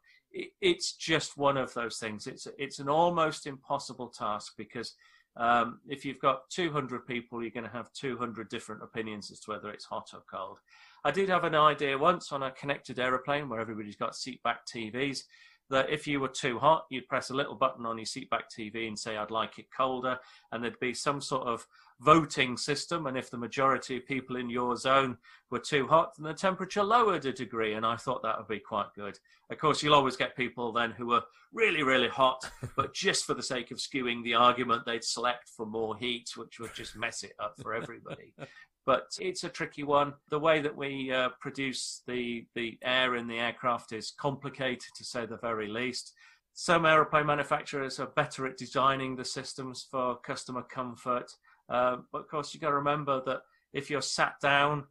it's 0.61 0.93
just 0.93 1.37
one 1.37 1.57
of 1.57 1.73
those 1.73 1.97
things. 1.97 2.27
It's 2.27 2.47
it's 2.57 2.79
an 2.79 2.89
almost 2.89 3.47
impossible 3.47 4.09
task 4.09 4.53
because 4.57 4.95
um, 5.37 5.79
if 5.87 6.05
you've 6.05 6.19
got 6.19 6.49
200 6.49 7.05
people, 7.05 7.41
you're 7.41 7.51
going 7.51 7.65
to 7.65 7.69
have 7.69 7.91
200 7.93 8.47
different 8.49 8.83
opinions 8.83 9.31
as 9.31 9.39
to 9.41 9.51
whether 9.51 9.69
it's 9.69 9.85
hot 9.85 10.11
or 10.13 10.21
cold. 10.31 10.59
I 11.03 11.11
did 11.11 11.29
have 11.29 11.43
an 11.43 11.55
idea 11.55 11.97
once 11.97 12.31
on 12.31 12.43
a 12.43 12.51
connected 12.51 12.99
aeroplane 12.99 13.49
where 13.49 13.59
everybody's 13.59 13.97
got 13.97 14.13
seatback 14.13 14.59
TVs 14.73 15.23
that 15.69 15.89
if 15.89 16.07
you 16.07 16.19
were 16.19 16.29
too 16.29 16.59
hot, 16.59 16.85
you'd 16.89 17.07
press 17.07 17.31
a 17.31 17.35
little 17.35 17.55
button 17.55 17.85
on 17.85 17.97
your 17.97 18.05
seatback 18.05 18.43
TV 18.55 18.87
and 18.87 18.97
say, 18.97 19.17
I'd 19.17 19.31
like 19.31 19.57
it 19.57 19.65
colder. 19.75 20.17
And 20.51 20.63
there'd 20.63 20.79
be 20.79 20.93
some 20.93 21.19
sort 21.19 21.47
of 21.47 21.65
voting 22.01 22.57
system. 22.57 23.07
And 23.07 23.17
if 23.17 23.29
the 23.29 23.37
majority 23.37 23.97
of 23.97 24.05
people 24.05 24.35
in 24.35 24.49
your 24.49 24.75
zone 24.75 25.17
were 25.49 25.59
too 25.59 25.87
hot, 25.87 26.13
then 26.17 26.25
the 26.25 26.33
temperature 26.33 26.83
lowered 26.83 27.25
a 27.25 27.33
degree. 27.33 27.73
And 27.73 27.85
I 27.85 27.95
thought 27.95 28.23
that 28.23 28.37
would 28.37 28.47
be 28.47 28.59
quite 28.59 28.93
good. 28.95 29.19
Of 29.49 29.57
course, 29.59 29.83
you'll 29.83 29.93
always 29.93 30.15
get 30.15 30.35
people 30.35 30.71
then 30.71 30.91
who 30.91 31.13
are 31.13 31.23
really, 31.53 31.83
really 31.83 32.07
hot, 32.07 32.49
but 32.75 32.93
just 32.93 33.25
for 33.25 33.33
the 33.33 33.43
sake 33.43 33.71
of 33.71 33.77
skewing 33.77 34.23
the 34.23 34.33
argument, 34.33 34.85
they'd 34.85 35.03
select 35.03 35.49
for 35.49 35.65
more 35.65 35.95
heat, 35.95 36.31
which 36.35 36.59
would 36.59 36.73
just 36.73 36.95
mess 36.95 37.23
it 37.23 37.33
up 37.39 37.55
for 37.61 37.73
everybody 37.73 38.33
but 38.85 39.17
it's 39.19 39.43
a 39.43 39.49
tricky 39.49 39.83
one. 39.83 40.13
The 40.29 40.39
way 40.39 40.61
that 40.61 40.75
we 40.75 41.11
uh, 41.11 41.29
produce 41.41 42.03
the, 42.07 42.45
the 42.55 42.77
air 42.83 43.15
in 43.15 43.27
the 43.27 43.39
aircraft 43.39 43.91
is 43.91 44.11
complicated 44.11 44.89
to 44.95 45.03
say 45.03 45.25
the 45.25 45.37
very 45.37 45.67
least. 45.67 46.13
Some 46.53 46.85
aeroplane 46.85 47.25
manufacturers 47.25 47.99
are 47.99 48.07
better 48.15 48.45
at 48.45 48.57
designing 48.57 49.15
the 49.15 49.25
systems 49.25 49.87
for 49.89 50.17
customer 50.17 50.61
comfort. 50.61 51.31
Uh, 51.69 51.97
but 52.11 52.19
of 52.19 52.27
course, 52.27 52.53
you've 52.53 52.61
got 52.61 52.69
to 52.69 52.75
remember 52.75 53.21
that 53.25 53.41
if 53.73 53.89
you're 53.89 54.01
sat 54.01 54.35
down, 54.41 54.85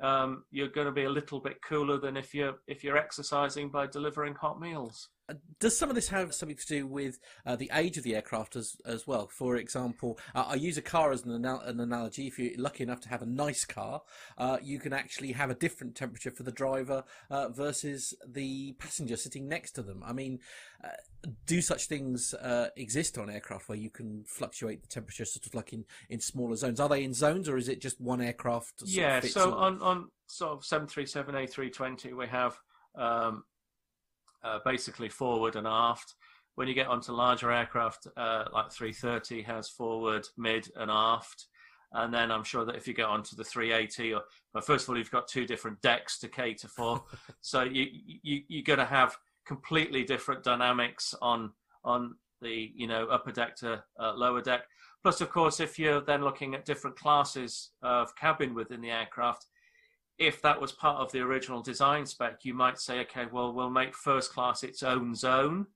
um, 0.00 0.44
you're 0.50 0.68
going 0.68 0.86
to 0.86 0.92
be 0.92 1.04
a 1.04 1.10
little 1.10 1.40
bit 1.40 1.62
cooler 1.62 1.98
than 1.98 2.16
if 2.16 2.34
you're 2.34 2.54
if 2.66 2.82
you're 2.82 2.96
exercising 2.96 3.70
by 3.70 3.86
delivering 3.86 4.34
hot 4.34 4.60
meals. 4.60 5.08
Uh, 5.28 5.34
does 5.60 5.78
some 5.78 5.88
of 5.88 5.94
this 5.94 6.08
have 6.08 6.34
something 6.34 6.56
to 6.56 6.66
do 6.66 6.86
with 6.86 7.18
uh, 7.46 7.54
the 7.54 7.70
age 7.74 7.96
of 7.96 8.02
the 8.02 8.14
aircraft 8.14 8.56
as 8.56 8.76
as 8.84 9.06
well? 9.06 9.28
For 9.28 9.56
example, 9.56 10.18
uh, 10.34 10.44
I 10.48 10.54
use 10.54 10.76
a 10.76 10.82
car 10.82 11.12
as 11.12 11.24
an, 11.24 11.34
anal- 11.34 11.60
an, 11.60 11.80
analogy. 11.80 12.26
If 12.26 12.38
you're 12.38 12.58
lucky 12.58 12.82
enough 12.82 13.00
to 13.02 13.08
have 13.08 13.22
a 13.22 13.26
nice 13.26 13.64
car, 13.64 14.02
uh, 14.36 14.58
you 14.62 14.80
can 14.80 14.92
actually 14.92 15.32
have 15.32 15.50
a 15.50 15.54
different 15.54 15.94
temperature 15.94 16.30
for 16.30 16.42
the 16.42 16.52
driver 16.52 17.04
uh, 17.30 17.48
versus 17.50 18.14
the 18.26 18.72
passenger 18.74 19.16
sitting 19.16 19.48
next 19.48 19.72
to 19.72 19.82
them. 19.82 20.02
I 20.04 20.12
mean, 20.12 20.40
uh, 20.82 20.88
do 21.46 21.60
such 21.60 21.86
things 21.86 22.34
exist 22.76 23.16
on 23.16 23.30
aircraft 23.30 23.68
where 23.68 23.78
you 23.78 23.90
can 23.90 24.24
fluctuate 24.26 24.82
the 24.82 24.88
temperature, 24.88 25.24
sort 25.24 25.46
of 25.46 25.54
like 25.54 25.72
in, 25.72 25.84
in 26.08 26.18
smaller 26.18 26.56
zones? 26.56 26.80
Are 26.80 26.88
they 26.88 27.04
in 27.04 27.14
zones, 27.14 27.48
or 27.48 27.56
is 27.56 27.68
it 27.68 27.80
just 27.80 28.00
one 28.00 28.20
aircraft? 28.20 28.82
yeah. 28.86 29.20
so 29.20 29.54
on 29.54 29.80
on 29.80 30.10
sort 30.26 30.52
of 30.52 30.64
seven 30.64 30.88
three 30.88 31.06
seven 31.06 31.36
A 31.36 31.46
three 31.46 31.70
twenty, 31.70 32.12
we 32.12 32.26
have 32.26 32.58
um, 32.96 33.44
uh, 34.44 34.58
basically 34.64 35.08
forward 35.08 35.56
and 35.56 35.66
aft. 35.66 36.14
When 36.54 36.68
you 36.68 36.74
get 36.74 36.88
onto 36.88 37.12
larger 37.12 37.50
aircraft, 37.50 38.06
uh, 38.16 38.44
like 38.52 38.70
330 38.70 39.42
has 39.42 39.70
forward, 39.70 40.26
mid, 40.36 40.68
and 40.76 40.90
aft. 40.90 41.46
And 41.94 42.12
then 42.12 42.30
I'm 42.30 42.44
sure 42.44 42.64
that 42.64 42.76
if 42.76 42.86
you 42.86 42.94
get 42.94 43.06
onto 43.06 43.36
the 43.36 43.44
380, 43.44 44.14
or 44.14 44.22
well, 44.54 44.62
first 44.62 44.84
of 44.84 44.90
all, 44.90 44.98
you've 44.98 45.10
got 45.10 45.28
two 45.28 45.46
different 45.46 45.80
decks 45.82 46.18
to 46.20 46.28
cater 46.28 46.68
for, 46.68 47.04
so 47.40 47.62
you, 47.62 47.86
you 48.22 48.42
you're 48.48 48.62
going 48.62 48.78
to 48.78 48.84
have 48.84 49.16
completely 49.46 50.04
different 50.04 50.42
dynamics 50.42 51.14
on 51.20 51.52
on 51.84 52.14
the 52.40 52.70
you 52.74 52.86
know 52.86 53.06
upper 53.06 53.32
deck 53.32 53.56
to 53.56 53.82
uh, 54.00 54.12
lower 54.14 54.40
deck. 54.40 54.62
Plus, 55.02 55.20
of 55.20 55.30
course, 55.30 55.58
if 55.58 55.78
you're 55.78 56.00
then 56.00 56.22
looking 56.22 56.54
at 56.54 56.64
different 56.64 56.96
classes 56.96 57.70
of 57.82 58.14
cabin 58.16 58.54
within 58.54 58.80
the 58.80 58.90
aircraft, 58.90 59.46
if 60.28 60.40
that 60.42 60.60
was 60.60 60.72
part 60.72 60.98
of 61.02 61.12
the 61.12 61.20
original 61.20 61.62
design 61.62 62.04
spec, 62.06 62.44
you 62.44 62.54
might 62.54 62.78
say, 62.78 63.00
okay, 63.00 63.26
well, 63.32 63.52
we'll 63.52 63.70
make 63.70 63.94
first 63.94 64.32
class 64.32 64.62
its 64.62 64.82
own 64.82 65.14
zone, 65.14 65.66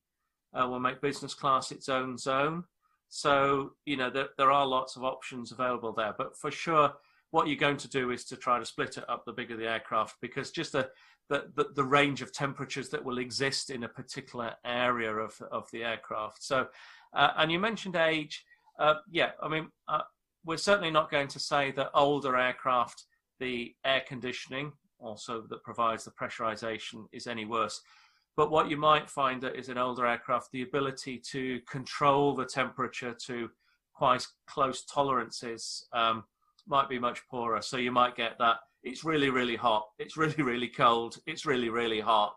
uh, 0.55 0.67
we'll 0.69 0.81
make 0.89 1.01
business 1.01 1.35
class 1.35 1.73
its 1.73 1.89
own 1.89 2.17
zone. 2.17 2.65
So, 3.09 3.73
you 3.85 3.97
know, 3.97 4.11
there, 4.11 4.29
there 4.39 4.53
are 4.53 4.67
lots 4.67 4.97
of 4.97 5.05
options 5.05 5.53
available 5.53 5.93
there. 5.93 6.15
But 6.17 6.37
for 6.37 6.51
sure, 6.51 6.93
what 7.31 7.47
you're 7.47 7.57
going 7.67 7.77
to 7.79 7.89
do 7.89 8.11
is 8.11 8.25
to 8.27 8.37
try 8.37 8.59
to 8.59 8.65
split 8.65 8.97
it 8.99 9.09
up 9.09 9.25
the 9.25 9.33
bigger 9.33 9.57
the 9.57 9.69
aircraft 9.69 10.17
because 10.21 10.51
just 10.51 10.73
the, 10.73 10.89
the, 11.29 11.51
the, 11.57 11.67
the 11.75 11.85
range 11.99 12.23
of 12.23 12.33
temperatures 12.33 12.89
that 12.91 13.05
will 13.05 13.19
exist 13.19 13.71
in 13.71 13.85
a 13.85 13.89
particular 13.89 14.55
area 14.65 15.13
of, 15.15 15.41
of 15.51 15.71
the 15.73 15.83
aircraft. 15.85 16.43
So, 16.43 16.69
Uh, 17.15 17.33
and 17.39 17.51
you 17.51 17.61
mentioned 17.61 17.97
age. 17.97 18.45
Uh, 18.79 18.97
yeah, 19.11 19.31
I 19.41 19.49
mean, 19.49 19.67
uh, 19.89 20.07
we're 20.45 20.67
certainly 20.69 20.91
not 20.91 21.11
going 21.11 21.29
to 21.29 21.39
say 21.39 21.73
that 21.73 21.91
older 21.95 22.37
aircraft, 22.37 22.99
the 23.41 23.75
air 23.85 24.03
conditioning 24.07 24.73
also 24.99 25.45
that 25.49 25.63
provides 25.63 26.05
the 26.05 26.11
pressurization 26.13 27.05
is 27.13 27.27
any 27.27 27.45
worse. 27.45 27.81
But 28.37 28.51
what 28.51 28.69
you 28.69 28.77
might 28.77 29.09
find 29.09 29.43
that 29.43 29.57
is 29.57 29.69
an 29.69 29.79
older 29.79 30.07
aircraft, 30.07 30.51
the 30.53 30.63
ability 30.63 31.23
to 31.31 31.61
control 31.71 32.35
the 32.35 32.45
temperature 32.45 33.17
to 33.27 33.49
quite 33.95 34.27
close 34.47 34.85
tolerances 34.85 35.87
um, 35.93 36.25
might 36.67 36.89
be 36.89 36.99
much 36.99 37.21
poorer. 37.31 37.63
So 37.63 37.79
you 37.79 37.93
might 37.93 38.15
get 38.15 38.37
that 38.39 38.57
it's 38.83 39.05
really, 39.05 39.31
really 39.31 39.57
hot, 39.57 39.87
it's 39.99 40.17
really, 40.17 40.43
really 40.43 40.69
cold, 40.69 41.17
it's 41.27 41.47
really, 41.47 41.71
really 41.71 42.01
hot. 42.01 42.37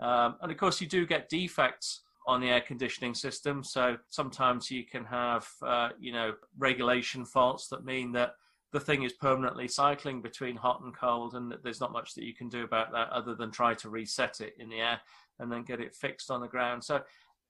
Um, 0.00 0.36
and 0.42 0.52
of 0.52 0.58
course, 0.58 0.80
you 0.80 0.86
do 0.86 1.06
get 1.06 1.28
defects 1.28 2.02
on 2.26 2.40
the 2.40 2.50
air 2.50 2.60
conditioning 2.60 3.14
system. 3.14 3.64
So 3.64 3.96
sometimes 4.10 4.70
you 4.70 4.84
can 4.84 5.04
have, 5.06 5.48
uh, 5.62 5.90
you 5.98 6.12
know, 6.12 6.34
regulation 6.58 7.24
faults 7.24 7.68
that 7.68 7.84
mean 7.84 8.12
that 8.12 8.32
the 8.72 8.80
thing 8.80 9.02
is 9.02 9.12
permanently 9.14 9.66
cycling 9.66 10.20
between 10.20 10.56
hot 10.56 10.82
and 10.82 10.94
cold, 10.94 11.34
and 11.34 11.54
there's 11.62 11.80
not 11.80 11.92
much 11.92 12.14
that 12.14 12.24
you 12.24 12.34
can 12.34 12.48
do 12.48 12.64
about 12.64 12.92
that 12.92 13.08
other 13.10 13.34
than 13.34 13.50
try 13.50 13.74
to 13.74 13.88
reset 13.88 14.40
it 14.40 14.54
in 14.58 14.68
the 14.68 14.80
air 14.80 15.00
and 15.38 15.50
then 15.50 15.62
get 15.62 15.80
it 15.80 15.94
fixed 15.94 16.30
on 16.30 16.40
the 16.40 16.48
ground. 16.48 16.84
So, 16.84 17.00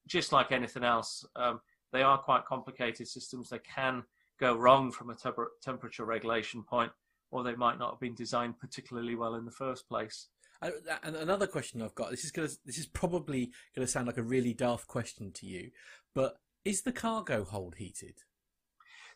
just 0.07 0.33
like 0.33 0.53
anything 0.53 0.85
else, 0.85 1.27
um, 1.37 1.61
they 1.93 2.03
are 2.03 2.19
quite 2.19 2.45
complicated 2.45 3.09
systems. 3.09 3.49
They 3.49 3.59
can 3.59 4.05
go 4.39 4.57
wrong 4.57 4.93
from 4.93 5.11
a 5.11 5.17
temperature 5.63 6.05
regulation 6.05 6.63
point, 6.63 6.93
or 7.31 7.43
they 7.43 7.57
might 7.57 7.79
not 7.79 7.93
have 7.93 8.01
been 8.01 8.15
designed 8.15 8.59
particularly 8.59 9.17
well 9.17 9.35
in 9.35 9.45
the 9.45 9.51
first 9.51 9.89
place. 9.89 10.29
And 10.61 11.15
another 11.17 11.47
question 11.47 11.83
I've 11.83 11.95
got. 11.95 12.11
This 12.11 12.25
is 12.25 12.33
gonna. 12.33 12.49
This 12.65 12.79
is 12.79 12.87
probably 12.87 13.53
going 13.75 13.87
to 13.87 13.91
sound 13.91 14.07
like 14.07 14.19
a 14.19 14.23
really 14.23 14.55
daft 14.55 14.89
question 14.89 15.31
to 15.33 15.47
you, 15.47 15.71
but 16.15 16.39
is 16.65 16.83
the 16.83 16.93
cargo 16.93 17.45
hold 17.45 17.77
heated? 17.77 18.23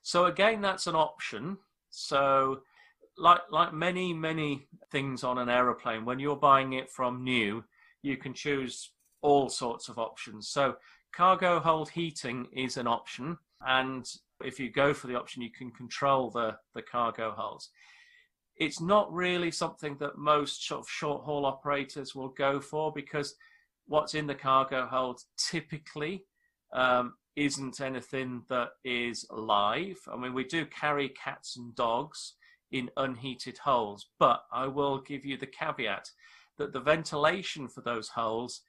So 0.03 0.24
again, 0.24 0.61
that's 0.61 0.86
an 0.86 0.94
option. 0.94 1.59
So, 1.93 2.62
like 3.16 3.43
like 3.51 3.72
many 3.72 4.12
many 4.12 4.66
things 4.90 5.22
on 5.22 5.38
an 5.38 5.49
aeroplane, 5.49 6.05
when 6.05 6.18
you're 6.18 6.36
buying 6.36 6.72
it 6.72 6.90
from 6.90 7.22
new, 7.22 7.62
you 8.03 8.16
can 8.16 8.34
choose 8.34 8.90
all 9.20 9.49
sorts 9.49 9.88
of 9.88 9.99
options. 9.99 10.49
So, 10.49 10.76
cargo 11.12 11.61
hold 11.61 11.90
heating 11.90 12.49
is 12.53 12.76
an 12.76 12.86
option, 12.86 13.38
and 13.66 14.05
if 14.43 14.59
you 14.59 14.70
go 14.70 14.93
for 14.93 15.07
the 15.07 15.16
option, 15.16 15.43
you 15.43 15.51
can 15.51 15.70
control 15.70 16.30
the 16.30 16.57
the 16.74 16.82
cargo 16.82 17.32
holds 17.36 17.70
it's 18.57 18.80
not 18.80 19.12
really 19.12 19.51
something 19.51 19.97
that 19.99 20.18
most 20.18 20.66
sort 20.66 20.80
of 20.80 20.88
short 20.88 21.24
haul 21.24 21.47
operators 21.47 22.14
will 22.14 22.28
go 22.28 22.61
for 22.61 22.93
because 22.93 23.34
what's 23.86 24.14
in 24.14 24.26
the 24.26 24.34
cargo 24.34 24.86
hold 24.86 25.20
typically 25.36 26.24
um, 26.72 27.14
isn't 27.37 27.80
anything 27.80 28.43
that 28.49 28.70
is 28.85 29.26
live. 29.30 29.99
I 30.12 30.16
mean, 30.16 30.35
we 30.35 30.45
do 30.45 30.66
carry 30.66 31.09
cats 31.11 31.57
and 31.57 31.74
dogs 31.74 32.35
in 32.70 32.91
unheated 32.97 33.59
holes, 33.59 34.07
but 34.18 34.43
I 34.53 34.66
will 34.66 35.01
give 35.01 35.24
you 35.24 35.37
the 35.37 35.47
caveat 35.47 36.11
that 36.59 36.72
the 36.72 36.80
ventilation 36.80 37.68
for 37.68 37.80
those 37.80 38.09
holes 38.09 38.62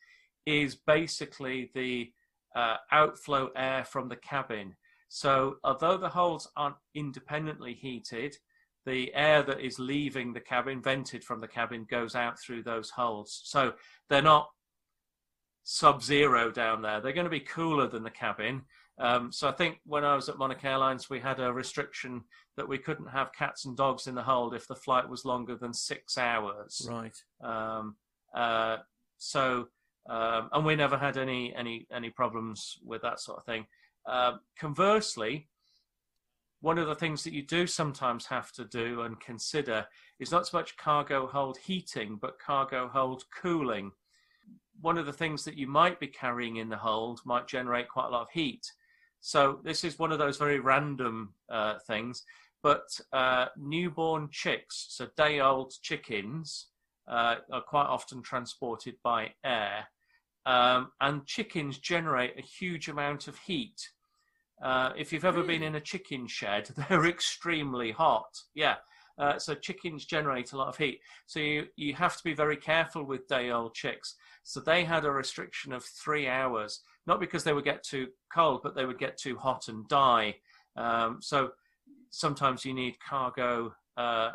is 0.45 0.76
basically 0.76 1.72
the 1.74 2.11
uh, 2.55 2.78
outflow 2.91 3.49
air 3.55 3.84
from 3.84 4.09
the 4.09 4.16
cabin. 4.16 4.76
So, 5.09 5.57
although 5.64 5.97
the 5.97 6.09
holes 6.09 6.47
aren't 6.55 6.76
independently 6.95 7.74
heated, 7.74 8.36
the 8.86 9.14
air 9.14 9.43
that 9.43 9.61
is 9.61 9.80
leaving 9.80 10.34
the 10.34 10.41
cabin, 10.41 10.82
vented 10.82 11.24
from 11.24 11.39
the 11.39 11.47
cabin, 11.47 11.86
goes 11.89 12.16
out 12.16 12.39
through 12.39 12.64
those 12.64 12.89
holes. 12.89 13.41
So 13.45 13.74
they're 14.09 14.22
not 14.22 14.49
sub 15.64 16.03
zero 16.03 16.51
down 16.51 16.82
there. 16.82 17.01
They're 17.01 17.14
going 17.14 17.26
to 17.26 17.30
be 17.30 17.39
cooler 17.39 17.88
than 17.88 18.03
the 18.03 18.09
cabin. 18.09 18.64
Um, 18.99 19.32
so 19.32 19.47
I 19.47 19.51
think 19.51 19.80
when 19.86 20.05
I 20.05 20.16
was 20.16 20.30
at 20.30 20.38
Monarch 20.38 20.64
Airlines, 20.64 21.09
we 21.09 21.20
had 21.20 21.39
a 21.39 21.51
restriction 21.51 22.24
that 22.57 22.68
we 22.68 22.78
couldn't 22.78 23.07
have 23.07 23.34
cats 23.34 23.66
and 23.66 23.76
dogs 23.76 24.07
in 24.07 24.14
the 24.16 24.24
hold 24.24 24.53
if 24.53 24.68
the 24.68 24.76
flight 24.76 25.09
was 25.09 25.26
longer 25.26 25.55
than 25.55 25.74
six 25.74 26.18
hours. 26.18 26.88
Right. 26.89 27.18
Um, 27.41 27.95
uh, 28.36 28.78
so 29.18 29.68
um, 30.09 30.49
and 30.51 30.66
we 30.66 30.76
never 30.76 30.97
had 30.97 31.18
any 31.18 31.53
any 31.55 31.88
any 31.91 32.09
problems 32.09 32.78
with 32.84 33.01
that 33.03 33.20
sort 33.20 33.38
of 33.39 33.45
thing. 33.45 33.66
Uh, 34.05 34.34
conversely, 34.59 35.47
one 36.59 36.78
of 36.78 36.88
the 36.88 36.95
things 36.95 37.24
that 37.24 37.34
you 37.34 37.41
do 37.41 37.66
sometimes 37.66 38.26
have 38.26 38.51
to 38.53 38.66
do 38.66 39.01
and 39.01 39.20
consider 39.20 39.86
is 40.20 40.32
not 40.32 40.47
so 40.47 40.57
much 40.57 40.76
cargo 40.78 41.26
hold 41.28 41.57
heating, 41.57 42.18
but 42.22 42.39
cargo 42.39 42.89
hold 42.89 43.24
cooling. 43.41 43.91
One 44.84 44.97
of 44.99 45.07
the 45.07 45.13
things 45.13 45.43
that 45.45 45.57
you 45.57 45.65
might 45.65 45.99
be 45.99 46.07
carrying 46.07 46.57
in 46.57 46.69
the 46.69 46.77
hold 46.77 47.21
might 47.25 47.47
generate 47.47 47.89
quite 47.89 48.07
a 48.07 48.09
lot 48.09 48.21
of 48.21 48.31
heat. 48.31 48.71
So 49.21 49.59
this 49.63 49.84
is 49.84 49.97
one 49.97 50.11
of 50.11 50.19
those 50.19 50.38
very 50.38 50.59
random 50.59 51.34
uh, 51.49 51.79
things. 51.88 52.23
But 52.61 52.99
uh, 53.11 53.47
newborn 53.57 54.29
chicks, 54.31 54.88
so 54.89 55.07
day-old 55.17 55.73
chickens, 55.81 56.67
uh, 57.07 57.38
are 57.51 57.61
quite 57.61 57.88
often 57.88 58.21
transported 58.21 58.95
by 59.03 59.31
air, 59.43 59.88
um, 60.45 60.91
and 61.01 61.25
chickens 61.25 61.79
generate 61.79 62.38
a 62.38 62.41
huge 62.41 62.88
amount 62.89 63.27
of 63.27 63.38
heat 63.39 63.89
uh, 64.63 64.91
if 64.95 65.11
you've 65.11 65.25
ever 65.25 65.43
been 65.43 65.61
in 65.61 65.75
a 65.75 65.81
chicken 65.81 66.27
shed, 66.27 66.69
they're 66.89 67.05
extremely 67.05 67.91
hot. 67.91 68.41
Yeah. 68.53 68.75
Uh, 69.18 69.38
so 69.38 69.53
chickens 69.53 70.05
generate 70.05 70.53
a 70.53 70.57
lot 70.57 70.68
of 70.68 70.78
heat. 70.78 70.99
So 71.28 71.39
you, 71.39 71.66
you 71.76 71.93
have 71.93 72.18
to 72.18 72.24
be 72.24 72.34
very 72.34 72.57
careful 72.57 73.03
with 73.03 73.28
day 73.28 73.51
old 73.51 73.74
chicks. 73.74 74.16
So 74.43 74.59
they 74.59 74.84
had 74.84 75.05
a 75.05 75.11
restriction 75.11 75.72
of 75.72 75.84
three 75.84 76.28
hours, 76.28 76.82
not 77.05 77.20
because 77.20 77.43
they 77.43 77.53
would 77.53 77.64
get 77.64 77.84
too 77.84 78.07
cold, 78.34 78.61
but 78.64 78.76
they 78.76 78.86
would 78.86 78.99
get 78.99 79.18
too 79.18 79.38
hot 79.38 79.68
and 79.68 79.88
die. 79.88 80.36
Um, 80.76 81.20
so 81.22 81.51
sometimes 82.09 82.66
you 82.66 82.74
need 82.74 82.99
cargo 82.99 83.74
uh, 83.97 84.32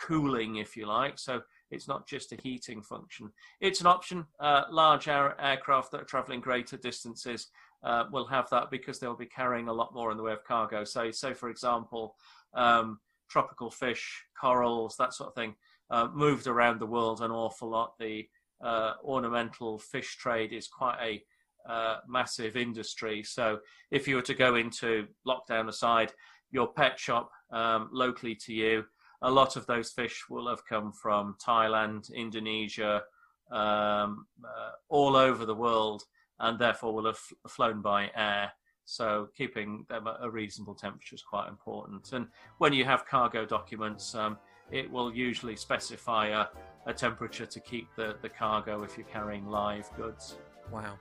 cooling, 0.00 0.56
if 0.56 0.76
you 0.76 0.86
like. 0.86 1.18
So 1.18 1.42
it's 1.70 1.88
not 1.88 2.06
just 2.06 2.32
a 2.32 2.38
heating 2.42 2.82
function. 2.82 3.30
It's 3.60 3.80
an 3.80 3.86
option. 3.86 4.26
Uh, 4.38 4.64
large 4.70 5.08
air- 5.08 5.40
aircraft 5.40 5.92
that 5.92 6.02
are 6.02 6.04
traveling 6.04 6.40
greater 6.40 6.76
distances 6.76 7.48
uh, 7.82 8.04
will 8.10 8.26
have 8.26 8.48
that 8.50 8.70
because 8.70 8.98
they'll 8.98 9.16
be 9.16 9.26
carrying 9.26 9.68
a 9.68 9.72
lot 9.72 9.94
more 9.94 10.10
in 10.10 10.16
the 10.16 10.22
way 10.22 10.32
of 10.32 10.44
cargo. 10.44 10.84
So, 10.84 11.10
so 11.10 11.34
for 11.34 11.48
example, 11.48 12.14
um, 12.54 13.00
tropical 13.28 13.70
fish, 13.70 14.24
corals, 14.38 14.96
that 14.98 15.14
sort 15.14 15.28
of 15.28 15.34
thing, 15.34 15.54
uh, 15.90 16.08
moved 16.12 16.46
around 16.46 16.80
the 16.80 16.86
world 16.86 17.20
an 17.20 17.30
awful 17.30 17.70
lot. 17.70 17.94
The 17.98 18.28
uh, 18.62 18.94
ornamental 19.04 19.78
fish 19.78 20.16
trade 20.16 20.52
is 20.52 20.68
quite 20.68 20.98
a 21.00 21.70
uh, 21.70 21.98
massive 22.08 22.56
industry. 22.56 23.22
So, 23.22 23.58
if 23.90 24.06
you 24.06 24.16
were 24.16 24.22
to 24.22 24.34
go 24.34 24.54
into 24.56 25.06
lockdown 25.26 25.68
aside, 25.68 26.12
your 26.50 26.68
pet 26.68 26.98
shop 26.98 27.30
um, 27.50 27.88
locally 27.92 28.36
to 28.46 28.52
you, 28.52 28.84
a 29.22 29.30
lot 29.30 29.56
of 29.56 29.66
those 29.66 29.90
fish 29.90 30.24
will 30.30 30.48
have 30.48 30.64
come 30.66 30.92
from 30.92 31.36
Thailand, 31.44 32.12
Indonesia, 32.14 33.02
um, 33.50 34.26
uh, 34.44 34.72
all 34.88 35.16
over 35.16 35.44
the 35.44 35.54
world 35.54 36.02
and 36.40 36.58
therefore 36.58 36.94
will 36.94 37.06
have 37.06 37.18
flown 37.48 37.80
by 37.80 38.10
air. 38.14 38.52
So 38.86 39.28
keeping 39.36 39.84
them 39.88 40.06
at 40.06 40.16
a 40.20 40.30
reasonable 40.30 40.74
temperature 40.74 41.16
is 41.16 41.22
quite 41.22 41.48
important. 41.48 42.12
And 42.12 42.28
when 42.58 42.72
you 42.72 42.84
have 42.84 43.04
cargo 43.04 43.44
documents, 43.44 44.14
um, 44.14 44.38
it 44.70 44.90
will 44.90 45.12
usually 45.12 45.56
specify 45.56 46.28
a, 46.28 46.46
a, 46.86 46.94
temperature 46.94 47.46
to 47.46 47.60
keep 47.60 47.88
the, 47.96 48.16
the 48.22 48.28
cargo 48.28 48.84
if 48.84 48.96
you're 48.96 49.06
carrying 49.06 49.46
live 49.46 49.90
goods. 49.96 50.38
Wow, 50.72 50.98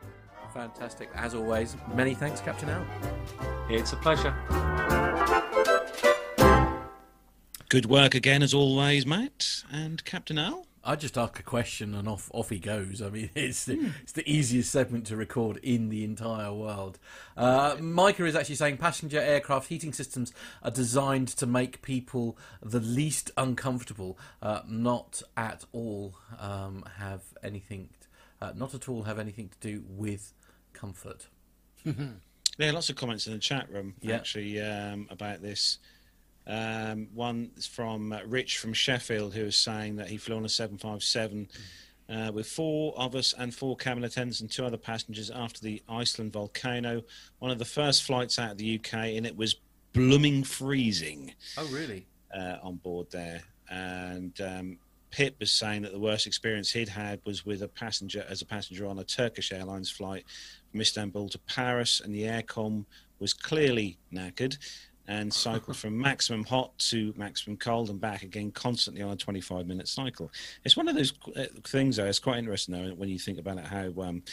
fantastic. 0.53 1.09
As 1.15 1.35
always, 1.35 1.77
many 1.93 2.15
thanks, 2.15 2.41
Captain 2.41 2.69
Al. 2.69 2.85
It's 3.69 3.93
a 3.93 3.97
pleasure. 3.97 4.35
Good 7.69 7.85
work 7.85 8.15
again, 8.15 8.41
as 8.41 8.53
always, 8.53 9.05
Matt 9.05 9.63
and 9.71 10.03
Captain 10.05 10.37
Al. 10.39 10.65
I 10.85 10.95
just 10.95 11.17
ask 11.17 11.39
a 11.39 11.43
question 11.43 11.95
and 11.95 12.07
off 12.07 12.29
off 12.33 12.49
he 12.49 12.59
goes. 12.59 13.01
I 13.01 13.09
mean, 13.09 13.29
it's 13.35 13.65
the, 13.65 13.77
mm. 13.77 13.91
it's 14.03 14.11
the 14.11 14.29
easiest 14.29 14.71
segment 14.71 15.07
to 15.07 15.15
record 15.15 15.57
in 15.57 15.89
the 15.89 16.03
entire 16.03 16.53
world. 16.53 16.99
Uh, 17.35 17.75
Micah 17.79 18.25
is 18.25 18.35
actually 18.35 18.55
saying 18.55 18.77
passenger 18.77 19.19
aircraft 19.19 19.67
heating 19.69 19.93
systems 19.93 20.31
are 20.61 20.71
designed 20.71 21.29
to 21.29 21.45
make 21.45 21.81
people 21.81 22.37
the 22.61 22.79
least 22.79 23.31
uncomfortable, 23.37 24.17
uh, 24.41 24.61
not 24.67 25.21
at 25.35 25.65
all 25.71 26.15
um, 26.39 26.83
have 26.97 27.23
anything, 27.43 27.89
uh, 28.41 28.51
not 28.55 28.75
at 28.75 28.87
all 28.87 29.03
have 29.03 29.17
anything 29.17 29.49
to 29.49 29.67
do 29.67 29.83
with 29.89 30.33
comfort. 30.73 31.27
yeah, 31.85 32.71
lots 32.71 32.89
of 32.89 32.95
comments 32.95 33.27
in 33.27 33.33
the 33.33 33.39
chat 33.39 33.69
room 33.71 33.95
yeah. 34.01 34.15
actually 34.15 34.61
um, 34.61 35.07
about 35.09 35.41
this. 35.41 35.79
Um, 36.47 37.07
one 37.13 37.51
from 37.59 38.13
uh, 38.13 38.19
Rich 38.25 38.59
from 38.59 38.73
Sheffield, 38.73 39.33
who 39.33 39.45
is 39.45 39.57
saying 39.57 39.95
that 39.95 40.09
he 40.09 40.17
flew 40.17 40.35
on 40.35 40.45
a 40.45 40.49
757 40.49 41.47
uh, 42.07 42.31
with 42.33 42.47
four 42.47 42.93
of 42.97 43.15
us 43.15 43.33
and 43.37 43.53
four 43.53 43.75
cabin 43.75 44.03
attendants 44.03 44.41
and 44.41 44.51
two 44.51 44.65
other 44.65 44.77
passengers 44.77 45.31
after 45.31 45.61
the 45.61 45.81
Iceland 45.89 46.33
volcano. 46.33 47.03
One 47.39 47.51
of 47.51 47.57
the 47.57 47.65
first 47.65 48.03
flights 48.03 48.37
out 48.37 48.51
of 48.51 48.57
the 48.57 48.79
UK, 48.79 48.93
and 48.93 49.25
it 49.25 49.35
was 49.35 49.55
blooming 49.93 50.43
freezing. 50.43 51.33
Oh, 51.57 51.67
really? 51.67 52.05
Uh, 52.33 52.57
on 52.61 52.75
board 52.75 53.07
there. 53.11 53.41
And 53.69 54.39
um, 54.41 54.77
Pitt 55.09 55.35
was 55.39 55.51
saying 55.51 55.81
that 55.83 55.93
the 55.93 55.99
worst 55.99 56.27
experience 56.27 56.71
he'd 56.71 56.89
had 56.89 57.21
was 57.25 57.45
with 57.45 57.63
a 57.63 57.67
passenger 57.67 58.25
as 58.29 58.41
a 58.41 58.45
passenger 58.45 58.85
on 58.85 58.99
a 58.99 59.03
Turkish 59.03 59.51
Airlines 59.51 59.89
flight 59.89 60.25
from 60.71 60.81
Istanbul 60.81 61.29
to 61.29 61.39
Paris, 61.39 62.01
and 62.01 62.13
the 62.13 62.23
aircom 62.23 62.85
was 63.17 63.33
clearly 63.33 63.97
knackered 64.13 64.57
and 65.07 65.33
cycle 65.33 65.73
from 65.73 65.97
maximum 66.01 66.43
hot 66.43 66.77
to 66.77 67.13
maximum 67.17 67.57
cold 67.57 67.89
and 67.89 67.99
back 67.99 68.23
again 68.23 68.51
constantly 68.51 69.01
on 69.01 69.11
a 69.11 69.15
25 69.15 69.67
minute 69.67 69.87
cycle. 69.87 70.31
It's 70.63 70.77
one 70.77 70.87
of 70.87 70.95
those 70.95 71.13
uh, 71.35 71.45
things, 71.63 71.97
though, 71.97 72.05
it's 72.05 72.19
quite 72.19 72.37
interesting 72.37 72.75
though, 72.75 72.93
when 72.95 73.09
you 73.09 73.19
think 73.19 73.39
about 73.39 73.57
it, 73.57 73.65
how 73.65 73.93
um, 74.01 74.23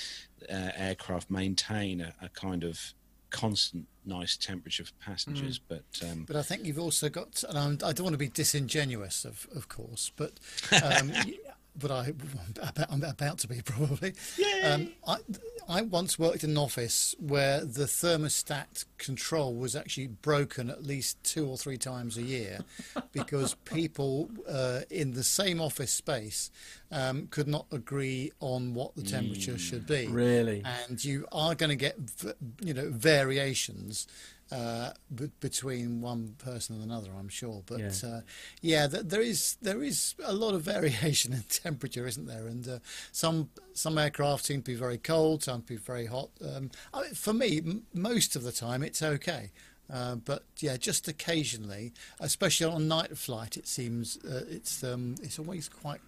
uh, 0.50 0.70
aircraft 0.76 1.30
maintain 1.30 2.00
a, 2.00 2.14
a, 2.22 2.28
kind 2.28 2.64
of 2.64 2.94
constant 3.30 3.86
nice 4.04 4.36
temperature 4.36 4.84
for 4.84 4.92
passengers. 5.04 5.58
Mm. 5.58 5.62
But 5.68 6.08
um, 6.10 6.24
but 6.26 6.36
I 6.36 6.42
think 6.42 6.64
you've 6.64 6.78
also 6.78 7.08
got, 7.08 7.42
and 7.48 7.58
I'm, 7.58 7.72
I 7.84 7.92
do 7.92 8.02
not 8.02 8.04
want 8.04 8.14
to 8.14 8.18
be 8.18 8.28
disingenuous, 8.28 9.24
of, 9.24 9.46
of 9.54 9.68
course, 9.68 10.12
but 10.16 10.32
um, 10.82 11.12
but 11.76 11.90
I, 11.90 12.12
I'm 12.90 13.02
about 13.02 13.38
to 13.38 13.48
be 13.48 13.60
probably. 13.64 14.14
Um, 14.64 14.92
I, 15.06 15.16
I 15.68 15.82
once 15.82 16.18
worked 16.18 16.44
in 16.44 16.50
an 16.50 16.58
office 16.58 17.14
where 17.18 17.64
the 17.64 17.84
thermostat 17.84 18.84
control 18.98 19.54
was 19.54 19.74
actually 19.74 20.08
broken 20.08 20.70
at 20.70 20.84
least 20.84 21.22
two 21.24 21.46
or 21.46 21.56
three 21.56 21.78
times 21.78 22.16
a 22.16 22.22
year 22.22 22.60
because 23.12 23.54
people 23.64 24.30
uh, 24.48 24.80
in 24.90 25.14
the 25.14 25.24
same 25.24 25.60
office 25.60 25.92
space 25.92 26.50
um, 26.90 27.26
could 27.28 27.48
not 27.48 27.66
agree 27.72 28.32
on 28.40 28.74
what 28.74 28.94
the 28.96 29.02
temperature 29.02 29.54
mm, 29.54 29.58
should 29.58 29.86
be. 29.86 30.06
Really? 30.08 30.62
And 30.88 31.02
you 31.02 31.26
are 31.32 31.54
going 31.54 31.70
to 31.70 31.76
get, 31.76 31.96
you 32.60 32.74
know, 32.74 32.90
variations 32.90 34.06
uh, 34.52 34.92
b- 35.14 35.30
between 35.40 36.00
one 36.00 36.34
person 36.38 36.76
and 36.76 36.84
another, 36.84 37.10
I'm 37.18 37.28
sure. 37.28 37.62
But 37.66 37.80
yeah, 37.80 38.08
uh, 38.08 38.20
yeah 38.60 38.86
th- 38.86 39.04
there 39.06 39.22
is 39.22 39.56
there 39.62 39.82
is 39.82 40.14
a 40.22 40.32
lot 40.32 40.54
of 40.54 40.62
variation 40.74 41.32
in 41.32 41.42
temperature, 41.48 42.06
isn't 42.06 42.26
there? 42.26 42.46
And 42.46 42.68
uh, 42.68 42.78
some 43.12 43.48
some 43.72 43.96
aircraft 43.98 44.44
seem 44.44 44.60
to 44.62 44.70
be 44.72 44.74
very 44.76 44.98
cold, 44.98 45.42
some 45.42 45.62
to 45.62 45.66
be 45.66 45.76
very 45.76 46.06
hot. 46.06 46.30
Um, 46.44 46.70
I 46.92 47.02
mean, 47.02 47.14
for 47.14 47.32
me, 47.32 47.58
m- 47.58 47.82
most 47.94 48.36
of 48.36 48.42
the 48.42 48.52
time 48.52 48.82
it's 48.82 49.02
okay. 49.02 49.50
Uh, 49.92 50.14
but 50.16 50.44
yeah, 50.58 50.76
just 50.76 51.08
occasionally, 51.08 51.92
especially 52.20 52.66
on 52.72 52.88
night 52.88 53.16
flight, 53.18 53.56
it 53.56 53.66
seems 53.66 54.18
uh, 54.24 54.44
it's 54.48 54.84
um, 54.84 55.16
it's 55.22 55.38
always 55.38 55.68
quite 55.68 56.00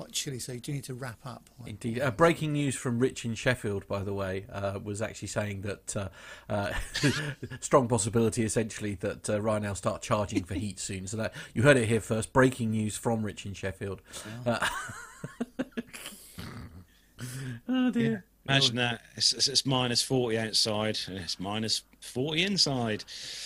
quite 0.00 0.12
chilly, 0.12 0.38
so 0.38 0.52
you 0.52 0.60
do 0.60 0.72
need 0.72 0.84
to 0.84 0.94
wrap 0.94 1.18
up. 1.26 1.50
Indeed. 1.66 2.00
Uh, 2.00 2.10
breaking 2.10 2.54
news 2.54 2.74
from 2.74 2.98
Rich 2.98 3.26
in 3.26 3.34
Sheffield, 3.34 3.86
by 3.86 4.02
the 4.02 4.14
way, 4.14 4.46
uh, 4.50 4.78
was 4.82 5.02
actually 5.02 5.28
saying 5.28 5.60
that 5.60 5.94
uh, 5.94 6.08
uh 6.48 6.72
strong 7.60 7.86
possibility, 7.86 8.42
essentially, 8.42 8.94
that 8.94 9.28
uh, 9.28 9.38
Ryanair 9.38 9.68
will 9.68 9.74
start 9.74 10.00
charging 10.00 10.44
for 10.44 10.54
heat 10.54 10.78
soon. 10.78 11.06
So 11.06 11.18
that 11.18 11.34
you 11.52 11.64
heard 11.64 11.76
it 11.76 11.86
here 11.86 12.00
first. 12.00 12.32
Breaking 12.32 12.70
news 12.70 12.96
from 12.96 13.22
Rich 13.22 13.44
in 13.44 13.52
Sheffield. 13.52 14.00
Uh, 14.46 14.66
oh 17.68 17.90
dear. 17.90 18.24
Yeah. 18.46 18.54
Imagine 18.54 18.76
that. 18.76 19.02
It's, 19.16 19.48
it's, 19.48 19.66
minus 19.66 20.00
40 20.00 20.38
outside, 20.38 20.98
it's 21.08 21.38
minus 21.38 21.82
40 22.00 22.42
inside. 22.42 23.04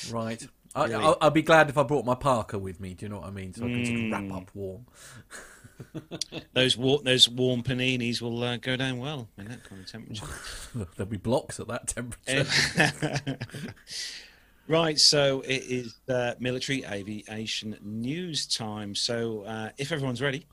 Right. 0.09 0.47
Really? 0.76 0.94
I, 0.94 1.14
will 1.20 1.31
be 1.31 1.43
glad 1.43 1.68
if 1.68 1.76
I 1.76 1.82
brought 1.82 2.05
my 2.05 2.14
parka 2.14 2.60
with 2.60 2.78
me. 2.81 2.94
Do 2.94 3.06
you 3.06 3.10
know 3.10 3.18
what 3.18 3.26
I 3.26 3.32
mean? 3.32 3.52
So 3.52 3.64
I 3.64 3.68
can 3.68 3.85
mm. 3.85 4.12
wrap 4.12 4.43
up 4.43 4.51
warm. 4.55 4.86
those 6.53 6.77
war- 6.77 7.01
those 7.05 7.29
warm 7.29 7.63
paninis 7.63 8.21
will 8.21 8.43
uh, 8.43 8.57
go 8.57 8.77
down 8.77 8.99
well 8.99 9.29
in 9.39 9.49
that 9.49 9.65
kind 9.65 9.83
of 9.83 9.91
temperature. 9.91 10.27
There'll 10.97 11.11
be 11.11 11.17
blocks 11.17 11.61
at 11.61 11.69
that 11.69 11.89
temperature. 11.89 13.39
right, 14.69 14.99
so 14.99 15.41
it 15.43 15.63
is 15.69 15.95
uh, 16.09 16.35
military 16.39 16.85
aviation 16.85 17.77
news 17.83 18.47
time. 18.47 18.95
So 18.95 19.43
uh, 19.43 19.71
if 19.79 19.93
everyone's 19.93 20.23
ready. 20.23 20.47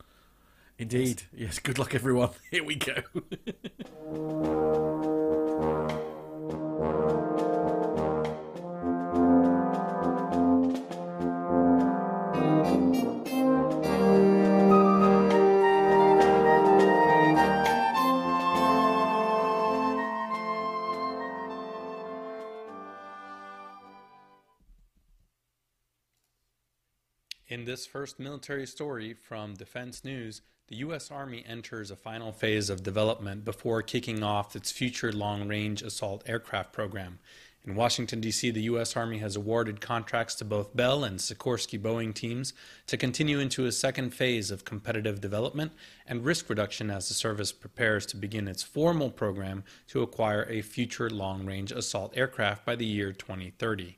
Indeed. 0.77 1.23
Yes. 1.31 1.41
yes, 1.41 1.60
good 1.60 1.77
luck, 1.77 1.93
everyone. 1.93 2.31
Here 2.49 2.64
we 2.64 2.76
go. 2.76 3.02
This 27.72 27.85
first 27.85 28.19
military 28.19 28.68
story 28.68 29.14
from 29.14 29.53
Defense 29.53 30.03
News, 30.03 30.41
the 30.68 30.76
U.S. 30.80 31.10
Army 31.10 31.41
enters 31.48 31.89
a 31.89 31.95
final 31.95 32.34
phase 32.34 32.69
of 32.69 32.84
development 32.84 33.45
before 33.45 33.81
kicking 33.81 34.23
off 34.23 34.57
its 34.57 34.73
future 34.73 35.14
long 35.14 35.48
range 35.48 35.81
assault 35.81 36.22
aircraft 36.26 36.73
program. 36.73 37.19
In 37.64 37.76
Washington, 37.76 38.19
D.C., 38.19 38.52
the 38.52 38.64
U.S. 38.64 38.98
Army 38.98 39.19
has 39.19 39.38
awarded 39.38 39.80
contracts 39.80 40.35
to 40.35 40.43
both 40.43 40.76
Bell 40.76 41.06
and 41.06 41.18
Sikorsky 41.18 41.80
Boeing 41.80 42.14
teams 42.14 42.52
to 42.88 42.98
continue 42.98 43.39
into 43.39 43.65
a 43.65 43.72
second 43.72 44.10
phase 44.10 44.52
of 44.52 44.65
competitive 44.65 45.22
development 45.22 45.72
and 46.06 46.26
risk 46.26 46.49
reduction 46.49 46.91
as 46.91 47.07
the 47.07 47.14
service 47.14 47.53
prepares 47.53 48.06
to 48.07 48.18
begin 48.18 48.49
its 48.49 48.64
formal 48.64 49.10
program 49.10 49.64
to 49.88 50.02
acquire 50.02 50.45
a 50.49 50.61
future 50.61 51.10
long 51.10 51.45
range 51.45 51.72
assault 51.72 52.11
aircraft 52.18 52.65
by 52.65 52.76
the 52.76 52.85
year 52.85 53.14
2030. 53.14 53.98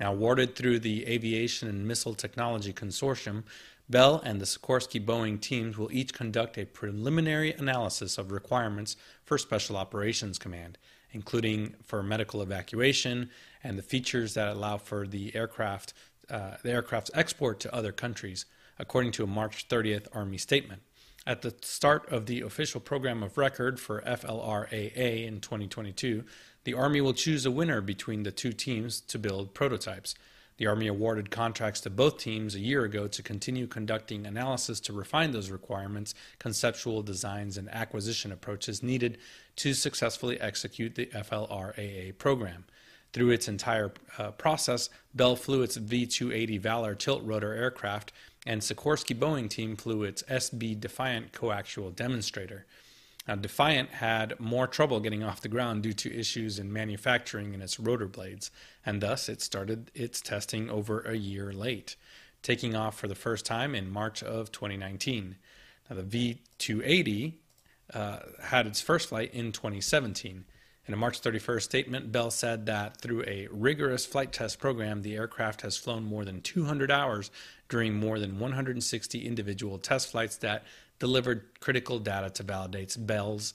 Now 0.00 0.12
awarded 0.12 0.56
through 0.56 0.80
the 0.80 1.06
Aviation 1.06 1.68
and 1.68 1.86
Missile 1.86 2.14
Technology 2.14 2.72
Consortium, 2.72 3.44
Bell 3.90 4.22
and 4.24 4.40
the 4.40 4.46
Sikorsky 4.46 5.04
Boeing 5.04 5.40
teams 5.40 5.76
will 5.76 5.92
each 5.92 6.14
conduct 6.14 6.56
a 6.56 6.64
preliminary 6.64 7.52
analysis 7.52 8.16
of 8.16 8.32
requirements 8.32 8.96
for 9.24 9.36
Special 9.36 9.76
Operations 9.76 10.38
Command, 10.38 10.78
including 11.10 11.74
for 11.84 12.02
medical 12.02 12.40
evacuation 12.40 13.28
and 13.62 13.76
the 13.76 13.82
features 13.82 14.34
that 14.34 14.48
allow 14.48 14.78
for 14.78 15.06
the 15.06 15.34
aircraft 15.34 15.92
uh, 16.30 16.56
the 16.62 16.70
aircraft's 16.70 17.10
export 17.12 17.58
to 17.58 17.74
other 17.74 17.90
countries, 17.90 18.46
according 18.78 19.10
to 19.10 19.24
a 19.24 19.26
March 19.26 19.66
30th 19.68 20.06
Army 20.14 20.38
statement. 20.38 20.80
At 21.26 21.42
the 21.42 21.54
start 21.60 22.08
of 22.10 22.26
the 22.26 22.40
official 22.42 22.80
program 22.80 23.24
of 23.24 23.36
record 23.36 23.80
for 23.80 24.00
FLRAA 24.02 25.26
in 25.26 25.40
2022, 25.40 26.24
the 26.64 26.74
Army 26.74 27.00
will 27.00 27.14
choose 27.14 27.46
a 27.46 27.50
winner 27.50 27.80
between 27.80 28.22
the 28.22 28.32
two 28.32 28.52
teams 28.52 29.00
to 29.02 29.18
build 29.18 29.54
prototypes. 29.54 30.14
The 30.58 30.66
Army 30.66 30.88
awarded 30.88 31.30
contracts 31.30 31.80
to 31.80 31.90
both 31.90 32.18
teams 32.18 32.54
a 32.54 32.60
year 32.60 32.84
ago 32.84 33.08
to 33.08 33.22
continue 33.22 33.66
conducting 33.66 34.26
analysis 34.26 34.78
to 34.80 34.92
refine 34.92 35.30
those 35.30 35.50
requirements, 35.50 36.14
conceptual 36.38 37.02
designs, 37.02 37.56
and 37.56 37.66
acquisition 37.70 38.30
approaches 38.30 38.82
needed 38.82 39.16
to 39.56 39.72
successfully 39.72 40.38
execute 40.38 40.96
the 40.96 41.06
FLRAA 41.06 42.18
program. 42.18 42.64
Through 43.14 43.30
its 43.30 43.48
entire 43.48 43.92
uh, 44.18 44.32
process, 44.32 44.90
Bell 45.14 45.34
flew 45.34 45.62
its 45.62 45.76
V 45.76 46.06
280 46.06 46.58
Valor 46.58 46.94
tilt 46.94 47.22
rotor 47.24 47.54
aircraft, 47.54 48.12
and 48.46 48.60
Sikorsky 48.60 49.18
Boeing 49.18 49.48
team 49.48 49.76
flew 49.76 50.04
its 50.04 50.22
SB 50.24 50.78
Defiant 50.78 51.32
coaxial 51.32 51.94
demonstrator. 51.96 52.66
Now, 53.30 53.36
Defiant 53.36 53.90
had 53.90 54.40
more 54.40 54.66
trouble 54.66 54.98
getting 54.98 55.22
off 55.22 55.40
the 55.40 55.46
ground 55.46 55.84
due 55.84 55.92
to 55.92 56.12
issues 56.12 56.58
in 56.58 56.72
manufacturing 56.72 57.54
in 57.54 57.62
its 57.62 57.78
rotor 57.78 58.08
blades, 58.08 58.50
and 58.84 59.00
thus 59.00 59.28
it 59.28 59.40
started 59.40 59.92
its 59.94 60.20
testing 60.20 60.68
over 60.68 61.02
a 61.02 61.14
year 61.14 61.52
late, 61.52 61.94
taking 62.42 62.74
off 62.74 62.98
for 62.98 63.06
the 63.06 63.14
first 63.14 63.46
time 63.46 63.72
in 63.76 63.88
March 63.88 64.24
of 64.24 64.50
2019. 64.50 65.36
Now, 65.88 66.02
the 66.02 66.34
V280 66.58 67.34
uh, 67.94 68.18
had 68.42 68.66
its 68.66 68.80
first 68.80 69.10
flight 69.10 69.32
in 69.32 69.52
2017. 69.52 70.44
In 70.86 70.94
a 70.94 70.96
March 70.96 71.22
31st 71.22 71.62
statement, 71.62 72.10
Bell 72.10 72.32
said 72.32 72.66
that 72.66 72.96
through 72.96 73.22
a 73.28 73.46
rigorous 73.52 74.04
flight 74.04 74.32
test 74.32 74.58
program, 74.58 75.02
the 75.02 75.14
aircraft 75.14 75.60
has 75.60 75.76
flown 75.76 76.02
more 76.02 76.24
than 76.24 76.40
200 76.40 76.90
hours 76.90 77.30
during 77.68 77.94
more 77.94 78.18
than 78.18 78.40
160 78.40 79.24
individual 79.24 79.78
test 79.78 80.10
flights 80.10 80.36
that 80.38 80.64
delivered 81.00 81.58
critical 81.58 81.98
data 81.98 82.30
to 82.30 82.44
validate 82.44 82.96
Bell's 83.00 83.54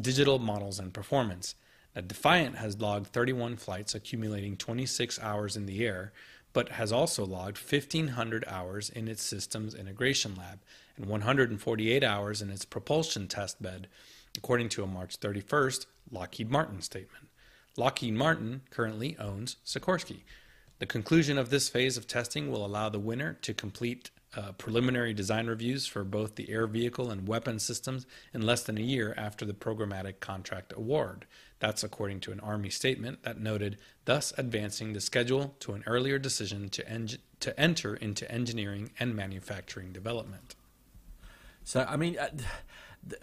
digital 0.00 0.40
models 0.40 0.80
and 0.80 0.92
performance. 0.92 1.54
Now, 1.94 2.02
Defiant 2.02 2.56
has 2.56 2.80
logged 2.80 3.06
31 3.08 3.56
flights, 3.56 3.94
accumulating 3.94 4.56
26 4.56 5.20
hours 5.20 5.56
in 5.56 5.66
the 5.66 5.86
air, 5.86 6.12
but 6.52 6.70
has 6.70 6.90
also 6.90 7.24
logged 7.24 7.58
1,500 7.58 8.44
hours 8.48 8.90
in 8.90 9.06
its 9.06 9.22
systems 9.22 9.74
integration 9.74 10.34
lab 10.34 10.58
and 10.96 11.06
148 11.06 12.02
hours 12.02 12.42
in 12.42 12.50
its 12.50 12.64
propulsion 12.64 13.28
test 13.28 13.62
bed, 13.62 13.86
according 14.36 14.68
to 14.70 14.82
a 14.82 14.86
March 14.86 15.20
31st 15.20 15.86
Lockheed 16.10 16.50
Martin 16.50 16.80
statement. 16.80 17.28
Lockheed 17.76 18.14
Martin 18.14 18.62
currently 18.70 19.16
owns 19.18 19.56
Sikorsky. 19.64 20.22
The 20.78 20.86
conclusion 20.86 21.38
of 21.38 21.50
this 21.50 21.68
phase 21.68 21.96
of 21.96 22.06
testing 22.06 22.50
will 22.50 22.64
allow 22.64 22.88
the 22.88 22.98
winner 22.98 23.34
to 23.42 23.52
complete 23.52 24.10
uh, 24.36 24.52
preliminary 24.52 25.14
design 25.14 25.46
reviews 25.46 25.86
for 25.86 26.04
both 26.04 26.34
the 26.34 26.50
air 26.50 26.66
vehicle 26.66 27.10
and 27.10 27.26
weapon 27.26 27.58
systems 27.58 28.06
in 28.34 28.42
less 28.42 28.62
than 28.62 28.78
a 28.78 28.82
year 28.82 29.14
after 29.16 29.44
the 29.44 29.54
programmatic 29.54 30.20
contract 30.20 30.72
award. 30.76 31.26
That's 31.60 31.82
according 31.82 32.20
to 32.20 32.32
an 32.32 32.40
Army 32.40 32.70
statement 32.70 33.22
that 33.22 33.40
noted, 33.40 33.78
thus 34.04 34.32
advancing 34.36 34.92
the 34.92 35.00
schedule 35.00 35.56
to 35.60 35.72
an 35.72 35.82
earlier 35.86 36.18
decision 36.18 36.68
to, 36.70 36.88
en- 36.88 37.08
to 37.40 37.58
enter 37.58 37.96
into 37.96 38.30
engineering 38.30 38.92
and 39.00 39.16
manufacturing 39.16 39.92
development. 39.92 40.54
So 41.64 41.84
I 41.88 41.96
mean, 41.96 42.18
uh, 42.18 42.28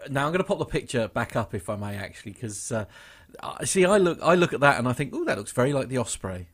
now 0.09 0.25
I'm 0.25 0.31
going 0.31 0.39
to 0.39 0.43
pop 0.43 0.59
the 0.59 0.65
picture 0.65 1.07
back 1.07 1.35
up 1.35 1.53
if 1.53 1.69
I 1.69 1.75
may, 1.75 1.95
actually, 1.95 2.33
because 2.33 2.71
uh, 2.71 2.85
see, 3.63 3.85
I 3.85 3.97
look 3.97 4.19
I 4.21 4.35
look 4.35 4.53
at 4.53 4.59
that 4.59 4.79
and 4.79 4.87
I 4.87 4.93
think, 4.93 5.13
oh, 5.13 5.23
that 5.25 5.37
looks 5.37 5.51
very 5.51 5.73
like 5.73 5.89
the 5.89 5.97
Osprey. 5.97 6.47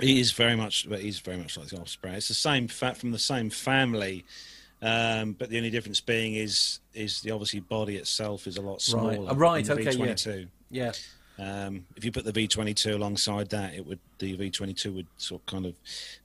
He 0.00 0.20
is 0.20 0.32
very 0.32 0.56
much, 0.56 0.86
he's 1.00 1.18
very 1.18 1.36
much 1.36 1.56
like 1.56 1.68
the 1.68 1.80
Osprey. 1.80 2.12
It's 2.12 2.28
the 2.28 2.34
same 2.34 2.68
fat 2.68 2.96
from 2.96 3.10
the 3.10 3.18
same 3.18 3.50
family, 3.50 4.24
um, 4.80 5.32
but 5.32 5.50
the 5.50 5.56
only 5.56 5.70
difference 5.70 6.00
being 6.00 6.34
is 6.34 6.80
is 6.94 7.20
the 7.22 7.32
obviously 7.32 7.60
body 7.60 7.96
itself 7.96 8.46
is 8.46 8.56
a 8.56 8.62
lot 8.62 8.80
smaller. 8.80 9.10
Right, 9.10 9.30
uh, 9.30 9.34
right 9.34 9.70
okay, 9.70 9.84
V22. 9.84 10.48
yeah. 10.70 10.84
yeah. 10.84 10.92
Um, 11.38 11.86
if 11.96 12.04
you 12.04 12.10
put 12.10 12.24
the 12.24 12.32
V22 12.32 12.94
alongside 12.94 13.50
that, 13.50 13.74
it 13.74 13.86
would 13.86 14.00
the 14.18 14.36
V22 14.36 14.94
would 14.94 15.06
sort 15.18 15.42
of 15.42 15.46
kind 15.46 15.66
of 15.66 15.74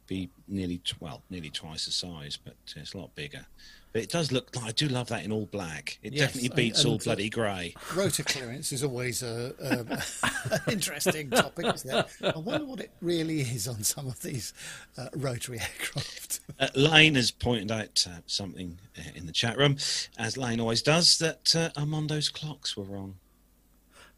be 0.07 0.29
nearly 0.47 0.81
well 0.99 1.21
nearly 1.29 1.49
twice 1.49 1.85
the 1.85 1.91
size, 1.91 2.37
but 2.43 2.55
it's 2.75 2.93
a 2.93 2.97
lot 2.97 3.13
bigger. 3.15 3.45
But 3.93 4.01
it 4.01 4.09
does 4.09 4.31
look. 4.31 4.49
I 4.61 4.71
do 4.71 4.87
love 4.87 5.07
that 5.09 5.23
in 5.23 5.31
all 5.31 5.45
black. 5.45 5.99
It 6.01 6.13
yes, 6.13 6.33
definitely 6.33 6.49
beats 6.55 6.79
and, 6.79 6.85
and 6.87 6.93
all 6.93 7.03
bloody 7.03 7.29
grey. 7.29 7.75
Rotor 7.95 8.23
clearance 8.23 8.71
is 8.71 8.83
always 8.83 9.21
a, 9.21 9.53
an 9.59 9.99
interesting 10.71 11.29
topic, 11.29 11.67
isn't 11.75 11.95
it? 11.95 12.35
I 12.35 12.39
wonder 12.39 12.65
what 12.65 12.79
it 12.79 12.91
really 13.01 13.41
is 13.41 13.67
on 13.67 13.83
some 13.83 14.07
of 14.07 14.19
these 14.23 14.53
uh, 14.97 15.09
rotary 15.15 15.59
aircraft. 15.59 16.39
Uh, 16.59 16.67
Lane 16.75 17.15
has 17.15 17.31
pointed 17.31 17.71
out 17.71 18.05
uh, 18.07 18.19
something 18.27 18.77
uh, 18.97 19.01
in 19.15 19.25
the 19.25 19.31
chat 19.31 19.57
room, 19.57 19.75
as 20.17 20.37
Lane 20.37 20.59
always 20.59 20.81
does, 20.81 21.17
that 21.17 21.55
uh, 21.55 21.69
Armando's 21.79 22.29
clocks 22.29 22.77
were 22.77 22.83
wrong. 22.83 23.15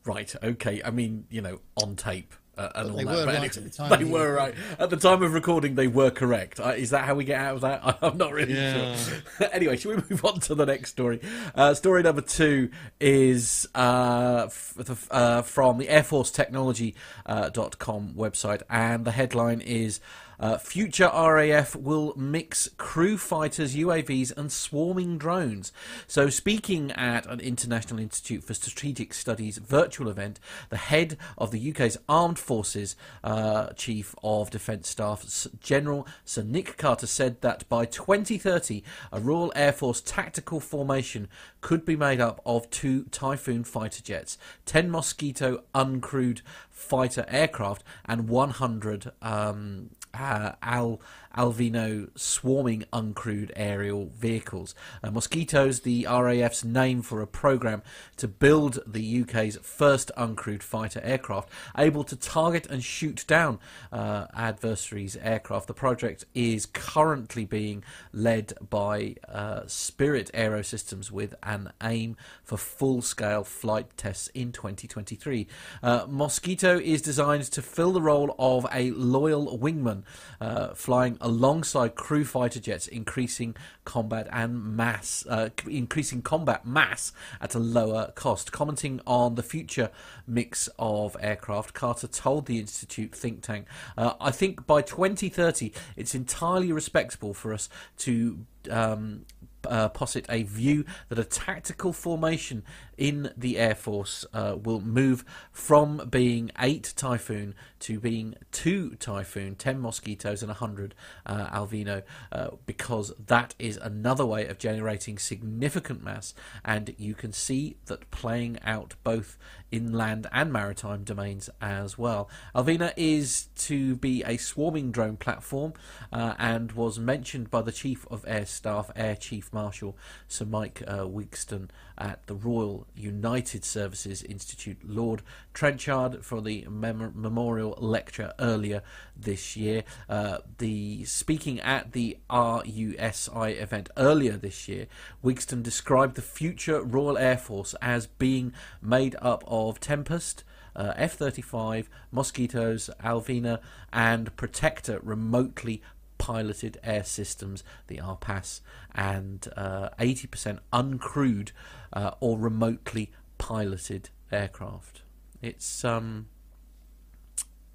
Right. 0.06 0.34
Okay. 0.44 0.82
I 0.84 0.92
mean, 0.92 1.26
you 1.30 1.42
know, 1.42 1.62
on 1.82 1.96
tape. 1.96 2.34
Uh, 2.58 2.70
and 2.76 2.92
all 2.92 2.98
they 2.98 3.04
that. 3.04 3.16
were 3.16 3.26
right 3.26 3.36
anyway, 3.36 3.48
at 3.48 3.54
the 3.64 3.70
time. 3.78 3.90
They 4.00 4.06
were 4.06 4.34
right 4.34 4.56
at 4.80 4.90
the 4.90 4.98
time 4.98 5.24
of 5.24 5.34
recording. 5.34 5.76
They 5.76 5.88
were 5.88 6.12
correct. 6.12 6.60
Uh, 6.60 6.70
is 6.70 6.92
that 6.92 7.06
how 7.06 7.16
we 7.16 7.24
get 7.26 7.40
out 7.40 7.56
of 7.56 7.62
that? 7.62 7.98
I'm 8.02 8.18
not 8.18 8.32
really 8.34 8.54
yeah. 8.54 8.96
sure. 8.96 9.50
anyway, 9.52 9.78
should 9.78 9.96
we 9.96 10.04
move 10.10 10.24
on 10.26 10.40
to 10.42 10.56
the 10.56 10.66
next 10.66 10.92
story? 10.92 11.20
Uh, 11.54 11.74
story 11.74 12.04
number 12.04 12.22
two 12.22 12.70
is 13.00 13.68
uh, 13.76 14.44
f- 14.48 15.08
uh, 15.12 15.42
from 15.42 15.78
the 15.78 15.88
AirForceTechnology.com 15.88 16.96
uh, 17.28 18.22
website, 18.22 18.62
and 18.70 19.06
the 19.06 19.12
headline 19.12 19.62
is 19.62 20.00
uh, 20.40 20.58
future 20.58 21.10
RAF 21.14 21.76
will 21.76 22.14
mix 22.16 22.70
crew 22.78 23.18
fighters, 23.18 23.76
UAVs, 23.76 24.36
and 24.36 24.52
swarming 24.52 25.18
drones. 25.18 25.72
So, 26.08 26.30
speaking 26.30 26.92
at 26.92 27.26
an 27.26 27.40
International 27.40 28.00
Institute 28.00 28.44
for 28.44 28.54
Strategic 28.54 29.14
Studies 29.14 29.58
virtual 29.58 30.10
event, 30.10 30.40
the 30.70 30.78
head 30.78 31.18
of 31.38 31.52
the 31.52 31.72
UK's 31.72 31.98
Armed 32.08 32.40
Forces 32.40 32.96
uh, 33.24 33.68
Chief 33.74 34.16
of 34.24 34.50
Defence 34.50 34.90
Staff, 34.90 35.48
General 35.60 36.08
Sir 36.24 36.44
Nick 36.44 36.78
Carter, 36.78 37.08
said 37.08 37.42
that 37.42 37.68
by 37.70 37.86
2030, 37.86 38.84
a 39.12 39.20
Royal 39.20 39.52
Air 39.56 39.72
Force 39.72 40.02
tactical 40.02 40.60
formation 40.60 41.28
could 41.62 41.86
be 41.86 41.96
made 41.96 42.22
up 42.22 42.42
of 42.46 42.70
two 42.70 43.06
Typhoon 43.06 43.64
fighter 43.64 44.02
jets, 44.02 44.38
10 44.66 44.90
Mosquito 44.92 45.64
uncrewed 45.74 46.42
fighter 46.70 47.26
aircraft, 47.28 47.84
and 48.06 48.30
100 48.30 49.12
um, 49.22 49.90
uh, 50.20 50.56
Al 50.62 51.00
Alvina 51.36 52.10
swarming 52.18 52.86
uncrewed 52.94 53.52
aerial 53.56 54.12
vehicles. 54.16 54.76
Uh, 55.04 55.12
Mosquitoes, 55.12 55.82
the 55.82 56.06
RAF's 56.10 56.64
name 56.64 57.02
for 57.02 57.22
a 57.22 57.28
program 57.28 57.82
to 58.18 58.28
build 58.28 58.80
the 58.88 59.22
UK's 59.22 59.58
first 59.62 60.12
uncrewed 60.18 60.64
fighter 60.64 61.02
aircraft, 61.04 61.50
able 61.78 62.04
to 62.04 62.16
target 62.16 62.68
and 62.68 62.84
shoot 62.84 63.26
down 63.28 63.60
uh, 63.92 64.28
adversaries' 64.36 65.18
aircraft. 65.22 65.68
The 65.68 65.74
project 65.74 66.26
is 66.34 66.66
currently 66.66 67.46
being 67.46 67.84
led 68.12 68.54
by 68.70 69.16
uh, 69.28 69.62
Spirit 69.68 70.32
Aerosystems 70.34 71.12
with 71.12 71.36
an 71.44 71.72
aim 71.84 72.18
for 72.44 72.58
full 72.58 73.02
scale 73.02 73.44
flight 73.44 73.88
tests 73.98 74.30
in 74.30 74.52
2023. 74.52 75.48
Uh, 75.84 76.06
Mosquito 76.08 76.80
is 76.80 77.02
designed 77.02 77.44
to 77.44 77.62
fill 77.62 77.92
the 77.92 78.02
role 78.02 78.36
of 78.40 78.66
a 78.72 78.92
loyal 78.92 79.58
wingman, 79.58 80.04
uh, 80.40 80.74
flying 80.74 81.18
alongside 81.26 81.96
crew 81.96 82.24
fighter 82.24 82.60
jets, 82.60 82.88
increasing 82.88 83.56
combat 83.84 84.28
and 84.32 84.78
mass, 84.78 85.26
uh, 85.28 85.50
increasing 85.68 86.22
combat 86.22 86.66
mass 86.66 87.12
at 87.42 87.56
a 87.56 87.60
lower 87.60 88.12
cost. 88.14 88.52
Commenting 88.52 89.02
on 89.08 89.34
the 89.34 89.42
future 89.44 89.90
mix 90.28 90.70
of 90.78 91.18
aircraft, 91.20 91.74
Carter 91.74 92.08
told 92.08 92.46
the 92.46 92.60
Institute 92.60 93.14
think 93.14 93.42
tank, 93.42 93.66
uh, 93.98 94.14
"I 94.22 94.30
think 94.30 94.68
by 94.68 94.84
2030, 94.84 95.74
it's 95.96 96.14
entirely 96.14 96.72
respectable 96.72 97.34
for 97.34 97.54
us 97.54 97.68
to." 97.98 98.46
Um, 98.70 99.26
uh, 99.68 99.90
posit 99.90 100.26
a 100.30 100.44
view 100.44 100.86
that 101.10 101.18
a 101.18 101.24
tactical 101.24 101.92
formation 101.92 102.64
in 102.98 103.32
the 103.36 103.58
Air 103.58 103.76
Force 103.76 104.26
uh, 104.34 104.56
will 104.62 104.82
move 104.82 105.26
from 105.52 106.08
being 106.10 106.52
eight 106.60 106.94
Typhoon 106.96 107.56
to 107.82 108.00
being 108.00 108.36
two 108.52 108.96
Typhoon, 108.96 109.56
10 109.56 109.80
Mosquitoes, 109.80 110.42
and 110.42 110.50
100 110.50 110.96
uh, 111.26 111.48
Alvina, 111.48 112.04
uh, 112.32 112.50
because 112.66 113.14
that 113.28 113.54
is 113.60 113.78
another 113.78 114.26
way 114.26 114.48
of 114.48 114.58
generating 114.58 115.18
significant 115.18 116.04
mass. 116.04 116.34
And 116.64 116.96
you 116.98 117.14
can 117.14 117.32
see 117.32 117.78
that 117.86 118.10
playing 118.12 118.60
out 118.64 118.96
both 119.04 119.38
inland 119.72 120.28
and 120.32 120.52
maritime 120.52 121.04
domains 121.04 121.50
as 121.62 121.98
well. 121.98 122.30
Alvina 122.56 122.94
is 122.96 123.48
to 123.58 123.96
be 123.98 124.24
a 124.24 124.38
swarming 124.38 124.92
drone 124.92 125.18
platform 125.18 125.74
uh, 126.12 126.34
and 126.40 126.72
was 126.72 126.98
mentioned 126.98 127.52
by 127.52 127.62
the 127.62 127.72
Chief 127.72 128.06
of 128.10 128.24
Air 128.28 128.46
Staff, 128.46 128.90
Air 128.96 129.16
Chief 129.16 129.52
Marshal 129.52 129.98
Sir 130.28 130.46
Mike 130.46 130.82
uh, 130.88 131.00
Wigston 131.06 131.70
at 131.98 132.26
the 132.28 132.36
Royal 132.36 132.88
United 132.96 133.64
Services 133.64 134.24
Institute, 134.24 134.78
Lord 134.84 135.22
Trenchard, 135.54 136.26
for 136.26 136.42
the 136.42 136.66
mem- 136.70 137.14
memorial 137.16 137.76
lecture 137.80 138.34
earlier 138.40 138.82
this 139.16 139.56
year. 139.56 139.84
Uh, 140.10 140.40
the 140.58 141.06
speaking 141.06 141.60
at 141.60 141.94
the 141.94 142.18
RUSI 142.30 143.62
event 143.62 143.90
earlier 143.98 144.38
this 144.38 144.68
year, 144.68 144.88
Wigston 145.24 145.64
described 145.64 146.16
the 146.16 146.22
future 146.22 146.84
Royal 146.84 147.18
Air 147.18 147.38
Force 147.38 147.76
as 147.82 148.08
being 148.08 148.54
made 148.82 149.16
up 149.22 149.44
of 149.48 149.80
Tempest. 149.80 150.44
Uh, 150.76 150.94
F 150.98 151.14
35, 151.14 151.90
Mosquitoes, 152.12 152.90
Alvina, 153.02 153.60
and 153.94 154.36
Protector 154.36 155.00
remotely 155.02 155.82
piloted 156.18 156.78
air 156.84 157.04
systems, 157.04 157.64
the 157.88 157.98
RPAS, 157.98 158.62
and 158.94 159.48
uh, 159.56 159.90
80% 160.00 160.60
uncrewed 160.72 161.52
uh, 161.94 162.12
or 162.20 162.38
remotely 162.38 163.12
piloted 163.38 164.10
aircraft. 164.32 165.02
It's 165.42 165.84
um, 165.84 166.28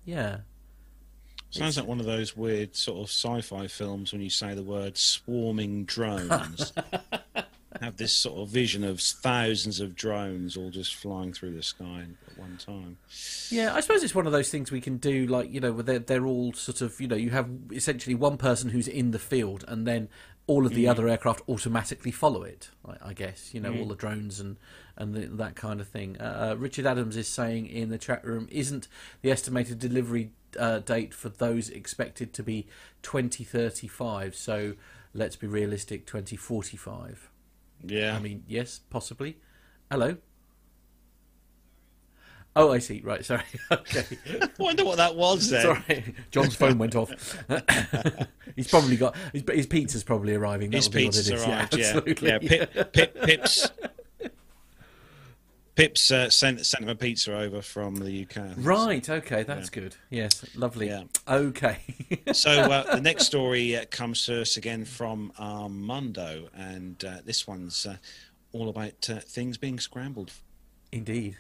yeah. 0.05 0.39
Sounds 1.51 1.77
like 1.77 1.87
one 1.87 1.99
of 1.99 2.07
those 2.07 2.37
weird 2.37 2.77
sort 2.77 2.99
of 2.99 3.09
sci-fi 3.09 3.67
films 3.67 4.12
when 4.12 4.23
you 4.23 4.31
say 4.31 4.55
the 4.55 4.62
word 4.62 4.97
swarming 4.97 5.85
drones. 5.85 6.73
Have 7.81 7.97
this 7.97 8.12
sort 8.12 8.39
of 8.40 8.48
vision 8.48 8.85
of 8.85 9.01
thousands 9.01 9.81
of 9.81 9.94
drones 9.94 10.57
all 10.57 10.70
just 10.70 10.94
flying 10.94 11.32
through 11.32 11.55
the 11.55 11.62
sky 11.62 12.05
at 12.31 12.39
one 12.39 12.59
time. 12.59 12.98
Yeah, 13.51 13.74
I 13.74 13.81
suppose 13.81 14.02
it's 14.02 14.15
one 14.15 14.27
of 14.27 14.32
those 14.32 14.51
things 14.51 14.70
we 14.70 14.81
can 14.81 14.98
do, 14.98 15.27
like 15.27 15.51
you 15.51 15.61
know, 15.61 15.73
where 15.73 15.82
they're 15.82 15.98
they're 15.98 16.27
all 16.27 16.52
sort 16.52 16.82
of 16.82 17.01
you 17.01 17.09
know, 17.09 17.16
you 17.16 17.31
have 17.31 17.48
essentially 17.73 18.15
one 18.15 18.36
person 18.36 18.70
who's 18.70 18.86
in 18.86 19.12
the 19.12 19.19
field, 19.19 19.65
and 19.66 19.86
then 19.86 20.09
all 20.47 20.66
of 20.66 20.74
the 20.74 20.86
mm. 20.86 20.90
other 20.90 21.09
aircraft 21.09 21.43
automatically 21.48 22.11
follow 22.11 22.43
it. 22.43 22.70
I, 22.86 23.11
I 23.11 23.12
guess 23.15 23.55
you 23.55 23.61
know 23.61 23.73
mm. 23.73 23.81
all 23.81 23.86
the 23.86 23.94
drones 23.94 24.40
and 24.40 24.57
and 24.97 25.15
the, 25.15 25.27
that 25.36 25.57
kind 25.57 25.81
of 25.81 25.89
thing. 25.89 26.16
Uh, 26.20 26.51
uh, 26.51 26.57
Richard 26.57 26.86
Adams 26.86 27.16
is 27.16 27.28
saying 27.28 27.66
in 27.66 27.89
the 27.89 27.98
chat 27.98 28.24
room, 28.24 28.48
isn't 28.51 28.89
the 29.23 29.31
estimated 29.31 29.78
delivery 29.78 30.32
uh, 30.59 30.81
date 30.81 31.15
for 31.15 31.31
those 31.31 31.70
expected 31.70 32.35
to 32.35 32.43
be 32.43 32.66
2035? 33.02 34.35
So 34.35 34.74
let's 35.15 35.36
be 35.36 35.47
realistic, 35.47 36.07
2045. 36.07 37.31
Yeah. 37.85 38.16
I 38.16 38.19
mean, 38.20 38.44
yes, 38.47 38.81
possibly. 38.90 39.39
Hello. 39.90 40.16
Oh, 42.57 42.73
I 42.73 42.78
see. 42.78 43.01
Right, 43.01 43.24
sorry. 43.24 43.43
Okay. 43.73 44.05
I 44.43 44.48
wonder 44.59 44.85
what 44.85 44.97
that 44.97 45.15
was 45.15 45.48
then. 45.48 45.62
Sorry, 45.62 46.15
John's 46.32 46.57
phone 46.57 46.78
went 46.78 46.97
off. 46.97 47.11
he's 48.57 48.69
probably 48.69 48.97
got 48.97 49.15
his, 49.32 49.44
his 49.48 49.66
pizza's 49.66 50.02
probably 50.02 50.35
arriving. 50.35 50.73
His 50.73 50.89
pizza's 50.89 51.31
arrived. 51.31 51.77
Yeah, 51.77 51.94
absolutely. 51.94 52.28
yeah. 52.28 52.39
Pip, 52.39 52.93
Pip, 52.93 53.23
Pips. 53.23 53.70
Pips 55.81 56.11
uh, 56.11 56.28
sent 56.28 56.66
sent 56.66 56.85
him 56.85 56.90
a 56.90 56.94
pizza 56.94 57.35
over 57.35 57.62
from 57.62 57.94
the 57.94 58.27
UK. 58.27 58.51
Right. 58.59 59.09
Okay, 59.09 59.44
that's 59.44 59.70
yeah. 59.74 59.81
good. 59.81 59.97
Yes, 60.11 60.44
lovely. 60.55 60.89
Yeah. 60.89 61.05
Okay. 61.27 61.78
so 62.35 62.51
uh, 62.51 62.94
the 62.97 63.01
next 63.01 63.24
story 63.24 63.74
uh, 63.74 63.86
comes 63.90 64.27
to 64.27 64.43
us 64.43 64.59
again 64.59 64.85
from 64.85 65.32
Armando, 65.40 66.51
and 66.55 67.02
uh, 67.02 67.23
this 67.24 67.47
one's 67.47 67.86
uh, 67.86 67.97
all 68.52 68.69
about 68.69 69.09
uh, 69.09 69.20
things 69.20 69.57
being 69.57 69.81
scrambled. 69.81 70.32
Indeed. 70.93 71.39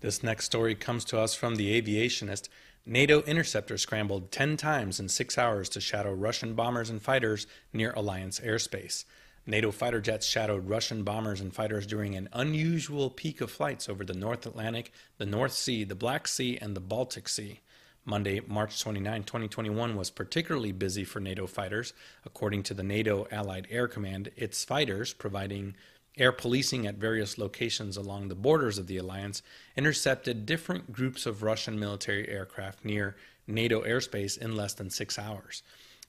This 0.00 0.22
next 0.22 0.46
story 0.46 0.74
comes 0.74 1.04
to 1.06 1.20
us 1.20 1.34
from 1.34 1.56
the 1.56 1.78
aviationist. 1.78 2.48
NATO 2.86 3.20
interceptor 3.24 3.76
scrambled 3.76 4.32
10 4.32 4.56
times 4.56 4.98
in 4.98 5.10
six 5.10 5.36
hours 5.36 5.68
to 5.70 5.80
shadow 5.82 6.14
Russian 6.14 6.54
bombers 6.54 6.88
and 6.88 7.02
fighters 7.02 7.46
near 7.74 7.92
Alliance 7.92 8.40
airspace. 8.40 9.04
NATO 9.48 9.70
fighter 9.70 10.02
jets 10.02 10.26
shadowed 10.26 10.68
Russian 10.68 11.04
bombers 11.04 11.40
and 11.40 11.54
fighters 11.54 11.86
during 11.86 12.14
an 12.14 12.28
unusual 12.34 13.08
peak 13.08 13.40
of 13.40 13.50
flights 13.50 13.88
over 13.88 14.04
the 14.04 14.12
North 14.12 14.44
Atlantic, 14.44 14.92
the 15.16 15.24
North 15.24 15.54
Sea, 15.54 15.84
the 15.84 15.94
Black 15.94 16.28
Sea, 16.28 16.58
and 16.60 16.76
the 16.76 16.82
Baltic 16.82 17.26
Sea. 17.30 17.60
Monday, 18.04 18.42
March 18.46 18.78
29, 18.78 19.22
2021 19.22 19.96
was 19.96 20.10
particularly 20.10 20.72
busy 20.72 21.02
for 21.02 21.18
NATO 21.18 21.46
fighters. 21.46 21.94
According 22.26 22.64
to 22.64 22.74
the 22.74 22.82
NATO 22.82 23.26
Allied 23.30 23.66
Air 23.70 23.88
Command, 23.88 24.30
its 24.36 24.64
fighters, 24.64 25.14
providing 25.14 25.74
air 26.18 26.30
policing 26.30 26.86
at 26.86 26.96
various 26.96 27.38
locations 27.38 27.96
along 27.96 28.28
the 28.28 28.34
borders 28.34 28.76
of 28.76 28.86
the 28.86 28.98
alliance, 28.98 29.40
intercepted 29.76 30.44
different 30.44 30.92
groups 30.92 31.24
of 31.24 31.42
Russian 31.42 31.78
military 31.78 32.28
aircraft 32.28 32.84
near 32.84 33.16
NATO 33.46 33.80
airspace 33.82 34.36
in 34.36 34.56
less 34.56 34.74
than 34.74 34.90
six 34.90 35.18
hours. 35.18 35.62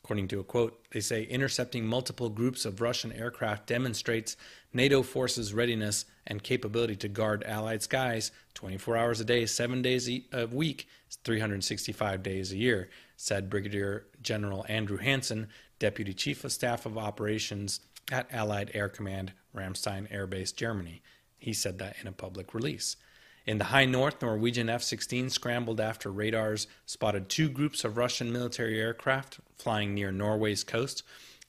According 0.04 0.30
to 0.30 0.40
a 0.40 0.44
quote, 0.44 0.86
they 0.92 1.02
say 1.02 1.24
intercepting 1.24 1.86
multiple 1.86 2.30
groups 2.30 2.66
of 2.66 2.82
Russian 2.82 3.12
aircraft 3.12 3.68
demonstrates 3.68 4.38
NATO 4.74 5.04
forces' 5.04 5.54
readiness 5.54 6.06
and 6.26 6.42
capability 6.42 6.96
to 6.98 7.08
guard 7.08 7.44
Allied 7.44 7.84
skies 7.84 8.32
24 8.54 8.98
hours 8.98 9.20
a 9.20 9.26
day, 9.26 9.46
seven 9.46 9.82
days 9.82 10.10
a 10.34 10.46
week, 10.48 10.88
365 11.24 12.24
days 12.24 12.52
a 12.52 12.58
year, 12.58 12.90
said 13.18 13.50
Brigadier 13.50 14.06
General 14.22 14.66
Andrew 14.70 14.98
Hansen, 14.98 15.50
Deputy 15.80 16.14
Chief 16.14 16.44
of 16.44 16.52
Staff 16.52 16.86
of 16.86 16.98
Operations 16.98 17.82
at 18.12 18.32
Allied 18.34 18.72
Air 18.74 18.90
Command, 18.90 19.34
Ramstein 19.56 20.08
Air 20.12 20.28
Base, 20.28 20.52
Germany. 20.52 21.02
He 21.38 21.54
said 21.54 21.78
that 21.80 21.96
in 22.02 22.08
a 22.08 22.12
public 22.12 22.54
release. 22.54 22.96
In 23.46 23.58
the 23.58 23.66
high 23.66 23.86
north, 23.86 24.22
Norwegian 24.22 24.70
F 24.70 24.84
16 24.84 25.30
scrambled 25.30 25.80
after 25.80 26.12
radars 26.12 26.68
spotted 26.86 27.30
two 27.30 27.50
groups 27.50 27.84
of 27.84 27.98
Russian 27.98 28.32
military 28.32 28.80
aircraft 28.80 29.40
flying 29.58 29.94
near 29.94 30.12
Norway's 30.12 30.64
coast. 30.64 31.04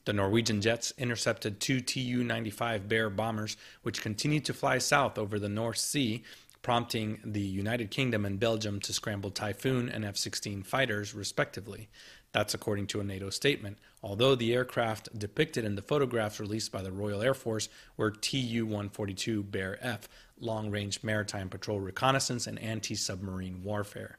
The 0.06 0.12
Norwegian 0.12 0.60
jets 0.60 0.92
intercepted 0.96 1.60
two 1.60 1.80
Tu 1.80 2.24
95 2.24 2.88
Bear 2.88 3.10
bombers, 3.10 3.56
which 3.82 4.02
continued 4.02 4.44
to 4.46 4.54
fly 4.54 4.78
south 4.78 5.18
over 5.18 5.38
the 5.38 5.48
North 5.48 5.78
Sea, 5.78 6.22
prompting 6.62 7.20
the 7.24 7.40
United 7.40 7.90
Kingdom 7.90 8.24
and 8.24 8.40
Belgium 8.40 8.80
to 8.80 8.92
scramble 8.92 9.30
Typhoon 9.30 9.88
and 9.88 10.04
F 10.04 10.16
16 10.16 10.62
fighters, 10.62 11.14
respectively. 11.14 11.88
That's 12.32 12.54
according 12.54 12.86
to 12.88 13.00
a 13.00 13.04
NATO 13.04 13.30
statement. 13.30 13.78
Although 14.02 14.34
the 14.36 14.54
aircraft 14.54 15.18
depicted 15.18 15.64
in 15.64 15.74
the 15.74 15.82
photographs 15.82 16.38
released 16.38 16.70
by 16.70 16.82
the 16.82 16.92
Royal 16.92 17.22
Air 17.22 17.34
Force 17.34 17.68
were 17.96 18.10
Tu 18.10 18.64
142 18.64 19.42
Bear 19.42 19.78
F, 19.84 20.08
long 20.40 20.70
range 20.70 21.02
maritime 21.02 21.48
patrol 21.48 21.80
reconnaissance 21.80 22.46
and 22.46 22.58
anti 22.58 22.94
submarine 22.94 23.62
warfare. 23.62 24.18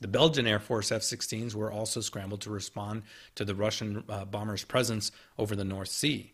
The 0.00 0.08
Belgian 0.08 0.46
Air 0.46 0.58
Force 0.58 0.92
F 0.92 1.02
16s 1.02 1.54
were 1.54 1.72
also 1.72 2.00
scrambled 2.00 2.42
to 2.42 2.50
respond 2.50 3.02
to 3.34 3.44
the 3.44 3.54
Russian 3.54 4.04
uh, 4.08 4.26
bombers' 4.26 4.64
presence 4.64 5.10
over 5.38 5.56
the 5.56 5.64
North 5.64 5.88
Sea. 5.88 6.32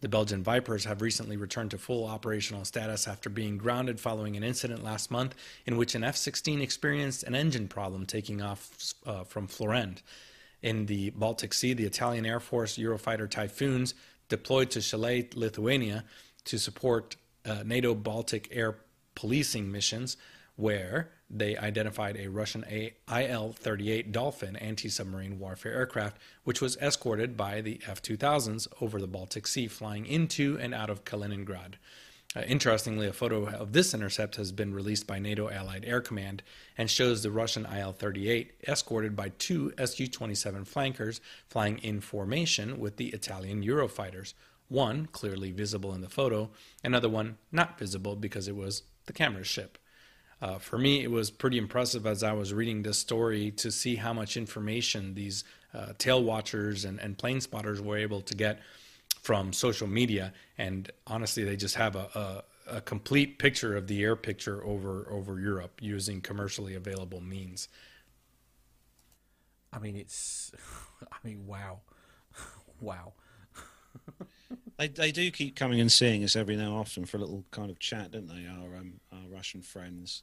The 0.00 0.08
Belgian 0.08 0.42
Vipers 0.42 0.84
have 0.84 1.00
recently 1.00 1.36
returned 1.36 1.70
to 1.70 1.78
full 1.78 2.06
operational 2.06 2.64
status 2.64 3.06
after 3.06 3.30
being 3.30 3.56
grounded 3.56 4.00
following 4.00 4.36
an 4.36 4.42
incident 4.42 4.82
last 4.82 5.10
month 5.10 5.34
in 5.64 5.76
which 5.76 5.94
an 5.94 6.04
F 6.04 6.16
16 6.16 6.60
experienced 6.60 7.22
an 7.22 7.34
engine 7.34 7.68
problem 7.68 8.04
taking 8.04 8.42
off 8.42 8.94
uh, 9.06 9.24
from 9.24 9.46
Florennes. 9.46 10.02
In 10.60 10.86
the 10.86 11.10
Baltic 11.10 11.54
Sea, 11.54 11.72
the 11.72 11.84
Italian 11.86 12.26
Air 12.26 12.40
Force 12.40 12.76
Eurofighter 12.76 13.30
Typhoons 13.30 13.94
deployed 14.28 14.70
to 14.72 14.80
Šiauliai, 14.80 15.34
Lithuania, 15.36 16.04
to 16.44 16.58
support 16.58 17.16
uh, 17.44 17.62
NATO 17.64 17.94
Baltic 17.94 18.48
air 18.50 18.76
policing 19.14 19.70
missions 19.70 20.16
where 20.56 21.10
they 21.28 21.56
identified 21.56 22.16
a 22.16 22.28
Russian 22.28 22.64
IL 22.64 23.52
38 23.52 24.12
Dolphin 24.12 24.56
anti 24.56 24.88
submarine 24.88 25.38
warfare 25.38 25.72
aircraft, 25.72 26.18
which 26.44 26.60
was 26.60 26.76
escorted 26.76 27.36
by 27.36 27.60
the 27.60 27.80
F 27.86 28.00
2000s 28.02 28.68
over 28.80 29.00
the 29.00 29.06
Baltic 29.08 29.46
Sea, 29.46 29.66
flying 29.66 30.06
into 30.06 30.58
and 30.60 30.72
out 30.72 30.90
of 30.90 31.04
Kaliningrad. 31.04 31.74
Uh, 32.36 32.40
interestingly, 32.42 33.06
a 33.06 33.12
photo 33.12 33.46
of 33.46 33.72
this 33.72 33.94
intercept 33.94 34.36
has 34.36 34.50
been 34.50 34.74
released 34.74 35.06
by 35.06 35.18
NATO 35.18 35.48
Allied 35.48 35.84
Air 35.84 36.00
Command 36.00 36.42
and 36.76 36.90
shows 36.90 37.22
the 37.22 37.30
Russian 37.30 37.64
IL 37.64 37.92
38 37.92 38.54
escorted 38.66 39.14
by 39.14 39.30
two 39.38 39.72
Su 39.84 40.06
27 40.08 40.64
flankers 40.64 41.20
flying 41.48 41.78
in 41.78 42.00
formation 42.00 42.80
with 42.80 42.96
the 42.96 43.08
Italian 43.08 43.62
Eurofighters, 43.62 44.34
one 44.68 45.06
clearly 45.06 45.52
visible 45.52 45.94
in 45.94 46.00
the 46.00 46.08
photo, 46.08 46.50
another 46.82 47.08
one 47.08 47.36
not 47.52 47.78
visible 47.78 48.16
because 48.16 48.48
it 48.48 48.56
was 48.56 48.82
the 49.06 49.12
camera's 49.12 49.46
ship. 49.46 49.78
Uh, 50.42 50.58
for 50.58 50.78
me, 50.78 51.02
it 51.02 51.10
was 51.10 51.30
pretty 51.30 51.58
impressive 51.58 52.06
as 52.06 52.22
I 52.22 52.32
was 52.32 52.52
reading 52.52 52.82
this 52.82 52.98
story 52.98 53.50
to 53.52 53.70
see 53.70 53.96
how 53.96 54.12
much 54.12 54.36
information 54.36 55.14
these 55.14 55.44
uh, 55.72 55.92
tail 55.98 56.22
watchers 56.22 56.84
and, 56.84 56.98
and 57.00 57.16
plane 57.16 57.40
spotters 57.40 57.80
were 57.80 57.96
able 57.96 58.20
to 58.22 58.34
get 58.34 58.60
from 59.22 59.52
social 59.52 59.86
media. 59.86 60.32
And 60.58 60.90
honestly, 61.06 61.44
they 61.44 61.56
just 61.56 61.76
have 61.76 61.96
a, 61.96 62.44
a, 62.68 62.76
a 62.76 62.80
complete 62.82 63.38
picture 63.38 63.76
of 63.76 63.86
the 63.86 64.02
air 64.02 64.16
picture 64.16 64.62
over, 64.64 65.06
over 65.10 65.40
Europe 65.40 65.80
using 65.80 66.20
commercially 66.20 66.74
available 66.74 67.20
means. 67.20 67.68
I 69.72 69.78
mean, 69.78 69.96
it's. 69.96 70.52
I 71.12 71.16
mean, 71.26 71.46
wow. 71.46 71.80
wow. 72.80 73.14
They 74.78 74.88
they 74.88 75.12
do 75.12 75.30
keep 75.30 75.56
coming 75.56 75.80
and 75.80 75.90
seeing 75.90 76.24
us 76.24 76.36
every 76.36 76.56
now 76.56 76.70
and 76.70 76.74
often 76.74 77.04
for 77.04 77.16
a 77.16 77.20
little 77.20 77.44
kind 77.50 77.70
of 77.70 77.78
chat, 77.78 78.10
don't 78.12 78.28
they? 78.28 78.46
Our 78.46 78.76
um, 78.76 79.00
our 79.12 79.28
Russian 79.30 79.62
friends, 79.62 80.22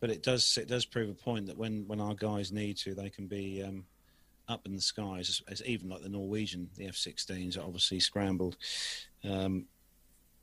but 0.00 0.10
it 0.10 0.22
does 0.22 0.58
it 0.58 0.68
does 0.68 0.84
prove 0.84 1.10
a 1.10 1.14
point 1.14 1.46
that 1.46 1.56
when 1.56 1.86
when 1.86 2.00
our 2.00 2.14
guys 2.14 2.52
need 2.52 2.76
to, 2.78 2.94
they 2.94 3.10
can 3.10 3.26
be 3.26 3.62
um, 3.62 3.84
up 4.48 4.66
in 4.66 4.74
the 4.74 4.80
skies. 4.80 5.42
As, 5.48 5.60
as 5.60 5.66
even 5.66 5.88
like 5.88 6.02
the 6.02 6.08
Norwegian, 6.08 6.70
the 6.76 6.86
F-16s 6.86 7.58
are 7.58 7.62
obviously 7.62 8.00
scrambled. 8.00 8.56
Um, 9.24 9.66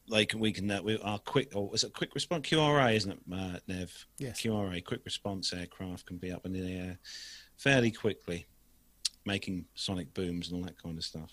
they 0.09 0.25
can 0.25 0.39
we 0.39 0.51
can 0.51 0.69
uh, 0.69 0.81
we 0.83 0.99
our 0.99 1.19
quick 1.19 1.51
or 1.55 1.71
is 1.73 1.83
it 1.83 1.93
quick 1.93 2.13
response 2.13 2.47
QRA 2.47 2.95
isn't 2.95 3.11
it 3.11 3.19
uh, 3.33 3.59
Nev? 3.67 4.05
Yes. 4.17 4.41
QRA 4.41 4.83
quick 4.83 5.01
response 5.03 5.51
aircraft 5.51 6.05
can 6.05 6.17
be 6.17 6.31
up 6.31 6.45
in 6.45 6.53
the 6.53 6.73
air 6.73 6.99
fairly 7.57 7.91
quickly, 7.91 8.45
making 9.25 9.65
sonic 9.73 10.13
booms 10.13 10.49
and 10.49 10.59
all 10.59 10.65
that 10.65 10.81
kind 10.81 10.97
of 10.97 11.03
stuff. 11.03 11.31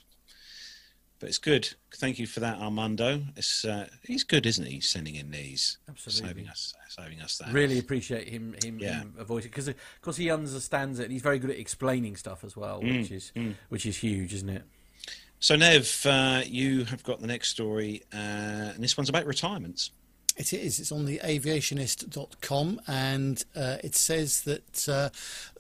But 1.23 1.29
it's 1.29 1.39
good. 1.39 1.73
Thank 1.95 2.19
you 2.19 2.27
for 2.27 2.41
that, 2.41 2.59
Armando. 2.59 3.23
It's 3.37 3.65
uh, 3.65 3.87
he's 4.03 4.25
good, 4.25 4.45
isn't 4.45 4.65
he? 4.67 4.81
Sending 4.81 5.15
in 5.15 5.31
these, 5.31 5.79
Absolutely. 5.89 6.29
saving 6.29 6.49
us, 6.49 6.75
saving 6.89 7.21
us 7.21 7.39
that. 7.39 7.53
Really 7.53 7.79
appreciate 7.79 8.29
him 8.29 8.57
him, 8.65 8.81
Yeah. 8.81 9.03
him 9.03 9.15
avoiding 9.17 9.51
because 9.51 9.69
of 9.69 9.77
course 10.01 10.17
he 10.17 10.33
understands 10.33 10.99
it. 10.99 11.05
and 11.05 11.13
He's 11.13 11.23
very 11.23 11.39
good 11.39 11.51
at 11.51 11.59
explaining 11.61 12.17
stuff 12.17 12.43
as 12.43 12.57
well, 12.57 12.81
Mm, 12.83 13.03
which 13.03 13.13
is 13.13 13.33
which 13.69 13.87
is 13.87 13.99
huge, 13.99 14.35
isn't 14.35 14.49
it? 14.49 14.65
So, 15.39 15.55
Nev, 15.55 16.05
uh, 16.07 16.43
you 16.45 16.87
have 16.87 17.05
got 17.05 17.21
the 17.21 17.29
next 17.29 17.51
story, 17.51 18.03
uh, 18.13 18.17
and 18.75 18.83
this 18.83 18.97
one's 18.97 19.09
about 19.09 19.25
retirements. 19.25 19.93
It 20.37 20.53
is. 20.53 20.81
It's 20.81 20.93
on 20.93 21.05
the 21.05 21.19
aviationist.com 21.19 22.81
and 22.87 23.45
uh, 23.55 23.77
it 23.85 23.95
says 23.95 24.43
that 24.43 24.89
uh, 24.89 25.11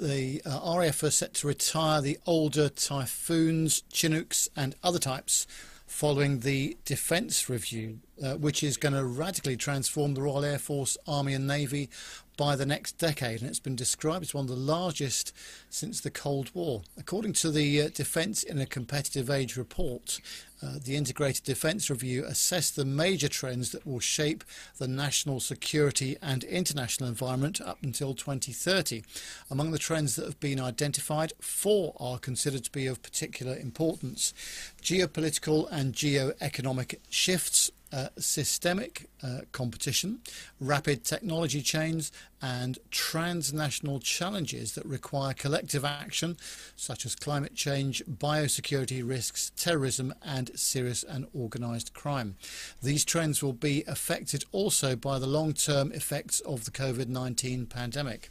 the 0.01 0.40
uh, 0.47 0.77
RAF 0.78 1.03
are 1.03 1.11
set 1.11 1.35
to 1.35 1.49
retire 1.49 2.01
the 2.01 2.19
older 2.27 2.69
Typhoons, 2.69 3.82
Chinooks, 3.93 4.49
and 4.57 4.74
other 4.82 4.99
types 4.99 5.47
following 5.93 6.40
the 6.40 6.77
Defence 6.86 7.51
Review, 7.51 7.99
uh, 8.24 8.35
which 8.36 8.62
is 8.62 8.78
going 8.78 8.94
to 8.94 9.05
radically 9.05 9.57
transform 9.57 10.15
the 10.15 10.23
Royal 10.23 10.44
Air 10.44 10.59
Force, 10.59 10.97
Army, 11.07 11.35
and 11.35 11.47
Navy 11.47 11.90
by 12.39 12.57
the 12.57 12.65
next 12.65 12.93
decade. 12.93 13.40
And 13.40 13.51
it's 13.51 13.61
been 13.61 13.77
described 13.77 14.24
as 14.24 14.35
one 14.35 14.47
of 14.47 14.49
the 14.49 14.57
largest 14.57 15.35
since 15.69 16.01
the 16.01 16.11
Cold 16.11 16.51
War. 16.55 16.82
According 16.99 17.35
to 17.35 17.51
the 17.51 17.82
uh, 17.82 17.89
Defence 17.93 18.43
in 18.43 18.59
a 18.59 18.66
Competitive 18.66 19.28
Age 19.28 19.57
report, 19.57 20.19
uh, 20.63 20.79
the 20.83 20.97
Integrated 20.97 21.45
Defence 21.45 21.91
Review 21.91 22.25
assessed 22.25 22.77
the 22.77 22.85
major 22.85 23.29
trends 23.29 23.73
that 23.73 23.87
will 23.87 24.01
shape 24.01 24.45
the 24.79 24.87
national 24.87 25.41
security 25.41 26.17
and 26.23 26.45
international 26.45 27.09
environment 27.09 27.61
up 27.61 27.79
until 27.83 28.15
2030. 28.15 29.03
Among 29.51 29.73
the 29.73 29.79
trends 29.79 30.17
that 30.17 30.27
have 30.27 30.41
been 30.41 30.61
identified, 30.61 31.33
four 31.41 31.95
are 31.99 32.19
considered 32.19 32.65
to 32.65 32.73
be 32.73 32.87
of 32.87 33.03
particular 33.03 33.57
importance 33.57 34.35
geopolitical 34.81 35.69
and 35.71 35.93
geo-economic 35.93 37.01
shifts. 37.11 37.71
Uh, 37.93 38.09
systemic 38.16 39.10
uh, 39.23 39.40
competition, 39.52 40.19
rapid 40.60 41.05
technology 41.05 41.60
change, 41.60 42.10
and 42.40 42.78
transnational 42.90 44.01
challenges 44.01 44.74
that 44.74 44.85
require 44.85 45.32
collective 45.32 45.85
action, 45.85 46.36
such 46.74 47.06
as 47.06 47.14
climate 47.14 47.55
change, 47.55 48.02
biosecurity 48.06 49.06
risks, 49.06 49.52
terrorism, 49.56 50.12
and 50.24 50.51
serious 50.59 51.05
and 51.05 51.27
organised 51.36 51.94
crime. 51.94 52.35
These 52.82 53.05
trends 53.05 53.43
will 53.43 53.52
be 53.52 53.85
affected 53.86 54.44
also 54.51 54.97
by 54.97 55.19
the 55.20 55.27
long 55.27 55.52
term 55.52 55.93
effects 55.93 56.40
of 56.40 56.64
the 56.64 56.73
COVID 56.73 57.09
19 57.09 57.66
pandemic. 57.66 58.31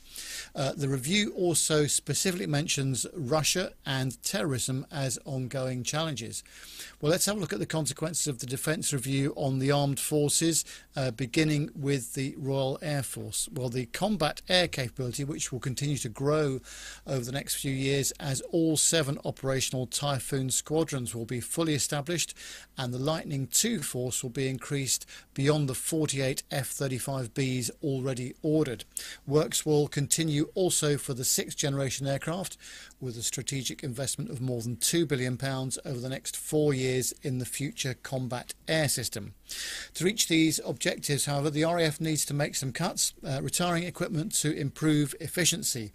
Uh, 0.54 0.74
the 0.74 0.90
review 0.90 1.32
also 1.38 1.86
specifically 1.86 2.48
mentions 2.48 3.06
Russia 3.14 3.74
and 3.86 4.22
terrorism 4.24 4.86
as 4.92 5.20
ongoing 5.24 5.84
challenges. 5.84 6.44
Well, 7.00 7.12
let's 7.12 7.26
have 7.28 7.38
a 7.38 7.40
look 7.40 7.54
at 7.54 7.60
the 7.60 7.66
consequences 7.66 8.28
of 8.28 8.40
the 8.40 8.46
Defence 8.46 8.92
Review 8.92 9.34
on 9.36 9.51
on 9.52 9.60
the 9.60 9.72
armed 9.72 10.00
forces, 10.00 10.64
uh, 10.96 11.12
beginning 11.12 11.70
with 11.76 12.14
the 12.14 12.34
Royal 12.38 12.80
Air 12.82 13.04
Force. 13.04 13.50
Well, 13.54 13.68
the 13.68 13.86
combat 13.88 14.42
air 14.48 14.70
capability, 14.70 15.26
which 15.26 15.52
will 15.52 15.60
continue 15.60 15.98
to 15.98 16.10
grow 16.10 16.62
over 17.06 17.26
the 17.26 17.34
next 17.34 17.56
few 17.56 17.74
years 17.74 18.12
as 18.12 18.40
all 18.52 18.78
seven 18.78 19.18
operational 19.26 19.88
Typhoon 19.88 20.50
squadrons 20.52 21.14
will 21.14 21.26
be 21.26 21.42
fully 21.42 21.74
established 21.74 22.34
and 22.78 22.94
the 22.94 22.98
Lightning 22.98 23.50
II 23.64 23.80
force 23.80 24.24
will 24.24 24.30
be 24.30 24.48
increased 24.48 25.06
beyond 25.34 25.68
the 25.68 25.76
48 25.76 26.44
F 26.50 26.70
35Bs 26.70 27.72
already 27.84 28.34
ordered. 28.42 28.86
Works 29.28 29.66
will 29.66 29.90
continue 29.90 30.50
also 30.56 30.98
for 30.98 31.14
the 31.14 31.26
sixth 31.26 31.58
generation 31.58 32.08
aircraft 32.08 32.58
with 33.02 33.18
a 33.18 33.24
strategic 33.24 33.84
investment 33.84 34.30
of 34.30 34.40
more 34.40 34.62
than 34.62 34.78
£2 34.78 35.08
billion 35.08 35.38
over 35.44 36.00
the 36.00 36.10
next 36.10 36.38
four 36.38 36.74
years 36.74 37.14
in 37.22 37.40
the 37.40 37.46
future 37.46 37.96
combat 38.02 38.54
air 38.68 38.88
system. 38.88 39.34
To 39.96 40.06
reach 40.06 40.28
these 40.28 40.60
objectives, 40.66 41.26
however, 41.26 41.50
the 41.50 41.64
RAF 41.64 42.00
needs 42.00 42.26
to 42.26 42.34
make 42.34 42.56
some 42.56 42.72
cuts, 42.72 43.14
uh, 43.26 43.42
retiring 43.42 43.84
equipment 43.84 44.34
to 44.36 44.52
improve 44.52 45.16
efficiency. 45.20 45.92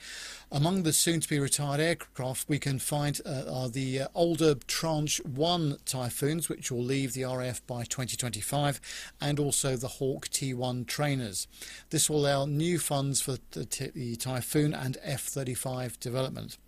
Among 0.53 0.83
the 0.83 0.93
soon 0.93 1.21
to 1.21 1.29
be 1.29 1.39
retired 1.39 1.81
aircraft, 1.81 2.49
we 2.49 2.59
can 2.59 2.79
find 2.79 3.21
uh, 3.27 3.45
are 3.51 3.69
the 3.69 4.03
uh, 4.03 4.09
older 4.15 4.55
Tranche 4.67 5.21
1 5.25 5.79
Typhoons, 5.85 6.49
which 6.49 6.71
will 6.71 6.83
leave 6.83 7.15
the 7.15 7.25
RAF 7.25 7.67
by 7.67 7.85
2025, 7.85 8.81
and 9.21 9.39
also 9.41 9.77
the 9.77 9.89
Hawk 9.89 10.29
T1 10.29 10.87
trainers. 10.87 11.49
This 11.91 12.09
will 12.09 12.21
allow 12.27 12.47
new 12.47 12.79
funds 12.79 13.21
for 13.21 13.39
the, 13.53 13.91
the 13.95 14.17
Typhoon 14.17 14.75
and 14.75 14.99
F 15.03 15.23
35 15.23 15.99
development. 15.99 16.59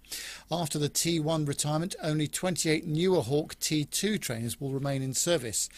After 0.51 0.79
the 0.79 0.89
T1 0.89 1.47
retirement, 1.47 1.95
only 2.03 2.27
28 2.27 2.87
newer 2.87 3.21
Hawk 3.21 3.57
T2 3.57 4.21
trainers 4.21 4.61
will 4.61 4.73
remain 4.73 5.03
in 5.03 5.13
service. 5.13 5.69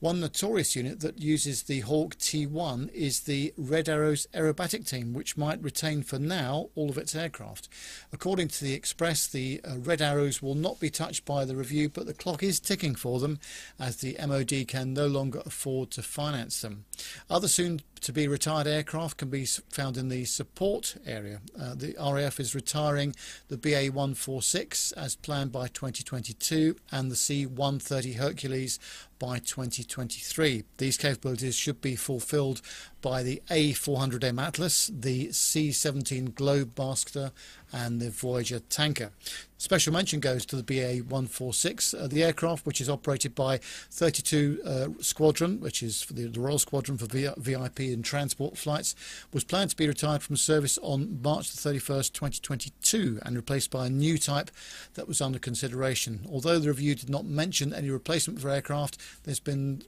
One 0.00 0.18
notorious 0.18 0.74
unit 0.74 1.00
that 1.00 1.20
uses 1.20 1.64
the 1.64 1.80
Hawk 1.80 2.16
T1 2.16 2.90
is 2.94 3.20
the 3.20 3.52
Red 3.58 3.86
Arrows 3.86 4.26
aerobatic 4.32 4.88
team, 4.88 5.12
which 5.12 5.36
might 5.36 5.62
retain 5.62 6.02
for 6.02 6.18
now 6.18 6.70
all 6.74 6.88
of 6.88 6.96
its 6.96 7.14
aircraft. 7.14 7.68
According 8.10 8.48
to 8.48 8.64
the 8.64 8.72
Express, 8.72 9.26
the 9.26 9.60
uh, 9.62 9.76
Red 9.76 10.00
Arrows 10.00 10.40
will 10.40 10.54
not 10.54 10.80
be 10.80 10.88
touched 10.88 11.26
by 11.26 11.44
the 11.44 11.54
review, 11.54 11.90
but 11.90 12.06
the 12.06 12.14
clock 12.14 12.42
is 12.42 12.60
ticking 12.60 12.94
for 12.94 13.20
them 13.20 13.40
as 13.78 13.96
the 13.96 14.16
MOD 14.26 14.66
can 14.66 14.94
no 14.94 15.06
longer 15.06 15.42
afford 15.44 15.90
to 15.90 16.02
finance 16.02 16.62
them. 16.62 16.86
Other 17.28 17.48
soon 17.48 17.82
to 18.00 18.12
be 18.12 18.26
retired 18.26 18.66
aircraft 18.66 19.18
can 19.18 19.28
be 19.28 19.44
found 19.44 19.98
in 19.98 20.08
the 20.08 20.24
support 20.24 20.96
area. 21.06 21.42
Uh, 21.60 21.74
the 21.74 21.94
RAF 22.00 22.40
is 22.40 22.54
retiring 22.54 23.14
the 23.48 23.58
BA 23.58 23.88
146 23.88 24.92
as 24.92 25.16
planned 25.16 25.52
by 25.52 25.68
2022 25.68 26.76
and 26.90 27.10
the 27.10 27.16
C 27.16 27.44
130 27.44 28.14
Hercules 28.14 28.78
by 29.20 29.38
2023. 29.38 30.64
These 30.78 30.96
capabilities 30.96 31.54
should 31.54 31.80
be 31.80 31.94
fulfilled 31.94 32.60
by 33.00 33.22
the 33.22 33.42
A400M 33.50 34.40
Atlas, 34.40 34.90
the 34.92 35.32
C-17 35.32 36.30
Globemaster 36.34 37.32
and 37.72 38.00
the 38.00 38.10
Voyager 38.10 38.58
tanker. 38.58 39.10
Special 39.58 39.92
mention 39.92 40.20
goes 40.20 40.46
to 40.46 40.56
the 40.56 40.62
BA-146, 40.62 42.02
uh, 42.02 42.06
the 42.06 42.24
aircraft 42.24 42.64
which 42.64 42.80
is 42.80 42.88
operated 42.88 43.34
by 43.34 43.58
32 43.58 44.60
uh, 44.64 44.88
Squadron, 45.00 45.60
which 45.60 45.82
is 45.82 46.06
the, 46.06 46.28
the, 46.28 46.40
Royal 46.40 46.58
Squadron 46.58 46.96
for 46.96 47.06
v- 47.06 47.28
VIP 47.36 47.80
and 47.80 48.04
transport 48.04 48.56
flights, 48.56 48.94
was 49.32 49.44
planned 49.44 49.70
to 49.70 49.76
be 49.76 49.86
retired 49.86 50.22
from 50.22 50.36
service 50.36 50.78
on 50.82 51.20
March 51.22 51.52
the 51.52 51.70
31st, 51.70 52.12
2022 52.12 53.20
and 53.22 53.36
replaced 53.36 53.70
by 53.70 53.86
a 53.86 53.90
new 53.90 54.16
type 54.16 54.50
that 54.94 55.06
was 55.06 55.20
under 55.20 55.38
consideration. 55.38 56.26
Although 56.30 56.58
the 56.58 56.68
review 56.68 56.94
did 56.94 57.10
not 57.10 57.26
mention 57.26 57.74
any 57.74 57.90
replacement 57.90 58.40
for 58.40 58.48
aircraft, 58.48 58.96
there's 59.24 59.40
been 59.40 59.82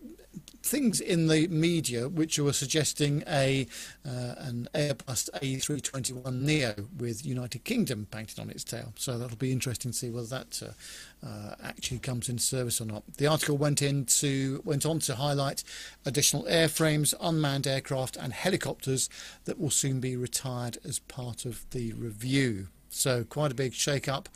things 0.63 1.01
in 1.01 1.27
the 1.27 1.49
media 1.49 2.09
which 2.09 2.39
were 2.39 2.53
suggesting 2.53 3.23
a 3.27 3.67
uh, 4.07 4.35
an 4.39 4.69
Airbus 4.75 5.29
A321 5.43 6.41
Neo 6.41 6.75
with 6.97 7.27
United 7.27 7.65
Kingdom 7.65 8.07
painted 8.11 8.39
on 8.39 8.49
its 8.51 8.65
tail. 8.65 8.93
So 8.97 9.19
that'll 9.19 9.37
be 9.37 9.53
interesting 9.53 9.93
to 9.93 9.97
see 9.97 10.11
whether 10.11 10.29
that 10.29 10.63
uh, 10.63 11.27
uh, 11.27 11.55
actually 11.63 11.99
comes 11.99 12.29
into 12.29 12.43
service 12.43 12.81
or 12.81 12.87
not. 12.87 13.03
The 13.19 13.27
article 13.27 13.57
went 13.57 13.83
into 13.83 14.63
went 14.65 14.87
on 14.87 15.01
to 15.01 15.17
highlight 15.17 15.65
additional 16.07 16.45
airframes, 16.45 17.15
unmanned 17.21 17.67
aircraft, 17.67 18.17
and 18.17 18.33
helicopters 18.33 19.11
that 19.45 19.59
will 19.59 19.71
soon 19.71 20.01
be 20.01 20.17
retired 20.17 20.79
as 20.85 20.99
part 21.01 21.45
of 21.45 21.69
the 21.71 21.93
review. 21.95 22.69
So 22.91 23.25
quite 23.25 23.51
a 23.51 23.55
big 23.55 23.73
shake-up 23.73 24.29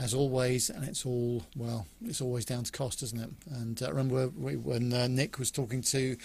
as 0.00 0.14
always, 0.14 0.70
and 0.70 0.84
it's 0.84 1.04
all 1.04 1.44
well, 1.56 1.86
it's 2.04 2.20
always 2.20 2.44
down 2.44 2.64
to 2.64 2.72
cost, 2.72 3.02
isn't 3.02 3.20
it? 3.20 3.30
And 3.50 3.82
uh, 3.82 3.90
remember 3.90 4.26
when 4.28 4.92
uh, 4.92 5.06
Nick 5.08 5.38
was 5.38 5.50
talking 5.50 5.82
to 5.82 6.16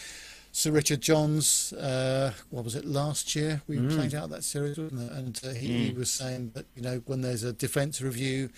Sir 0.51 0.71
Richard 0.71 1.01
Johns, 1.01 1.73
uh, 1.73 2.31
what 2.49 2.63
was 2.63 2.75
it 2.75 2.85
last 2.85 3.35
year? 3.35 3.61
We 3.67 3.77
mm. 3.77 3.93
played 3.93 4.15
out 4.15 4.29
that 4.29 4.43
series, 4.43 4.77
and 4.77 5.39
uh, 5.43 5.49
he, 5.49 5.67
mm. 5.67 5.85
he, 5.87 5.93
was 5.93 6.09
saying 6.09 6.51
that 6.55 6.65
you 6.75 6.81
know 6.81 7.01
when 7.05 7.21
there's 7.21 7.43
a 7.43 7.51
defence 7.51 8.01
review, 8.01 8.49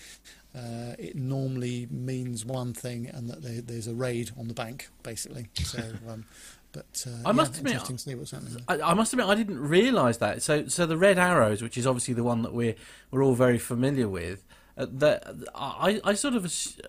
uh, 0.54 0.94
it 0.98 1.16
normally 1.16 1.88
means 1.90 2.44
one 2.44 2.72
thing, 2.72 3.10
and 3.12 3.28
that 3.28 3.42
there, 3.42 3.60
there's 3.60 3.88
a 3.88 3.94
raid 3.94 4.30
on 4.38 4.48
the 4.48 4.54
bank, 4.54 4.88
basically. 5.02 5.48
So. 5.62 5.82
Um, 6.08 6.24
but 6.70 7.06
uh, 7.08 7.26
I 7.26 7.32
must 7.32 7.54
yeah, 7.54 7.80
admit, 7.80 8.62
I, 8.68 8.80
I, 8.90 8.94
must 8.94 9.14
admit, 9.14 9.26
I 9.26 9.34
didn't 9.34 9.58
realise 9.58 10.18
that. 10.18 10.42
So, 10.42 10.66
so 10.66 10.84
the 10.84 10.98
red 10.98 11.18
arrows, 11.18 11.62
which 11.62 11.78
is 11.78 11.86
obviously 11.86 12.12
the 12.12 12.22
one 12.22 12.42
that 12.42 12.52
we're 12.52 12.74
we're 13.10 13.24
all 13.24 13.34
very 13.34 13.58
familiar 13.58 14.06
with, 14.06 14.44
uh, 14.78 14.86
that 14.92 15.24
I, 15.54 16.00
I 16.04 16.14
sort 16.14 16.34
of 16.34 16.44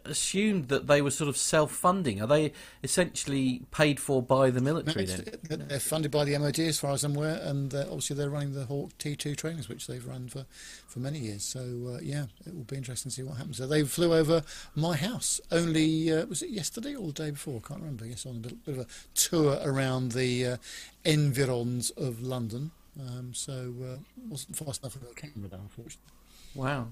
assumed 0.06 0.68
that 0.68 0.88
they 0.88 1.02
were 1.02 1.11
sort 1.11 1.28
of 1.28 1.36
self-funding. 1.36 2.22
Are 2.22 2.28
they 2.28 2.53
essentially 2.84 3.64
paid 3.72 3.99
for 3.99 4.22
by 4.22 4.52
the 4.52 4.61
military? 4.61 5.06
No, 5.06 5.16
then 5.44 5.66
they're 5.68 5.80
funded 5.80 6.11
by 6.11 6.24
the 6.24 6.38
MOD, 6.38 6.60
as 6.60 6.80
far 6.80 6.91
as 6.91 7.03
I'm 7.03 7.16
aware, 7.16 7.40
and 7.44 7.74
uh, 7.74 7.82
obviously 7.88 8.16
they're 8.16 8.30
running 8.30 8.53
the 8.53 8.66
Hawk 8.66 8.98
T2 8.99 9.36
trainers, 9.36 9.68
which 9.68 9.88
they've 9.88 10.06
run 10.06 10.30
for, 10.30 10.45
for 10.88 10.99
many 10.99 11.20
years. 11.20 11.44
So 11.44 11.95
uh, 11.95 11.99
yeah, 12.02 12.26
it 12.45 12.56
will 12.56 12.64
be 12.64 12.78
interesting 12.78 13.10
to 13.10 13.16
see 13.16 13.24
what 13.24 13.38
happens. 13.38 13.57
So 13.57 13.68
they 13.68 13.84
flew 13.84 14.14
over 14.14 14.44
my 14.76 14.95
house 14.95 15.41
only 15.52 16.11
uh, 16.11 16.26
was 16.28 16.41
it 16.41 16.49
yesterday 16.49 16.95
or 16.95 17.07
the 17.07 17.14
day 17.14 17.32
before? 17.32 17.61
I 17.64 17.68
can't 17.68 17.80
remember. 17.80 18.06
Yes, 18.06 18.26
on 18.26 18.38
a 18.38 18.40
bit, 18.40 18.66
bit 18.66 18.78
of 18.78 18.86
a 18.86 18.88
tour 19.16 19.60
around 19.64 20.11
the 20.11 20.45
uh, 20.45 20.57
environs 21.03 21.90
of 21.91 22.22
London. 22.22 22.72
Um, 22.99 23.34
so 23.34 23.74
uh, 23.84 23.98
wasn't 24.28 24.57
fast 24.57 24.82
enough 24.84 24.94
for 24.94 24.99
a 24.99 25.14
camera, 25.14 25.49
though, 25.49 25.57
unfortunately. 25.57 26.11
Wow. 26.56 26.88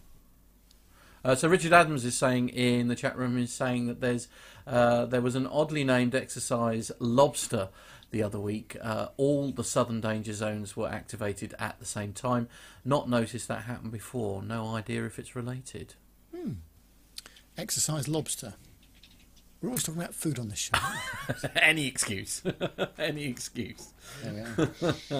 Uh, 1.28 1.36
so 1.36 1.50
Richard 1.50 1.74
Adams 1.74 2.06
is 2.06 2.16
saying 2.16 2.48
in 2.48 2.88
the 2.88 2.96
chat 2.96 3.18
room 3.18 3.38
is 3.38 3.52
saying 3.52 3.88
that 3.88 4.00
there's 4.00 4.30
uh, 4.66 5.06
there 5.06 5.20
was 5.20 5.36
an 5.36 5.46
oddly 5.46 5.84
named 5.84 6.16
exercise 6.16 6.90
lobster 7.00 7.68
the 8.12 8.24
other 8.24 8.40
week. 8.40 8.78
Uh, 8.82 9.08
all 9.18 9.52
the 9.52 9.66
southern 9.66 10.00
danger 10.00 10.32
zones 10.32 10.78
were 10.78 10.88
activated 10.88 11.54
at 11.60 11.78
the 11.80 11.86
same 11.86 12.14
time. 12.14 12.48
Not 12.86 13.10
noticed 13.10 13.50
that 13.50 13.64
happened 13.64 13.92
before. 13.92 14.42
No 14.42 14.74
idea 14.74 15.06
if 15.06 15.20
it's 15.20 15.36
related. 15.36 15.96
Hmm. 16.34 16.54
Exercise 17.58 18.08
lobster. 18.08 18.54
We're 19.62 19.68
always 19.68 19.84
talking 19.84 20.02
about 20.02 20.16
food 20.16 20.40
on 20.40 20.48
this 20.48 20.60
show. 20.60 20.78
Any 21.58 21.88
excuse. 21.88 22.42
Any 22.98 23.26
excuse. 23.26 23.92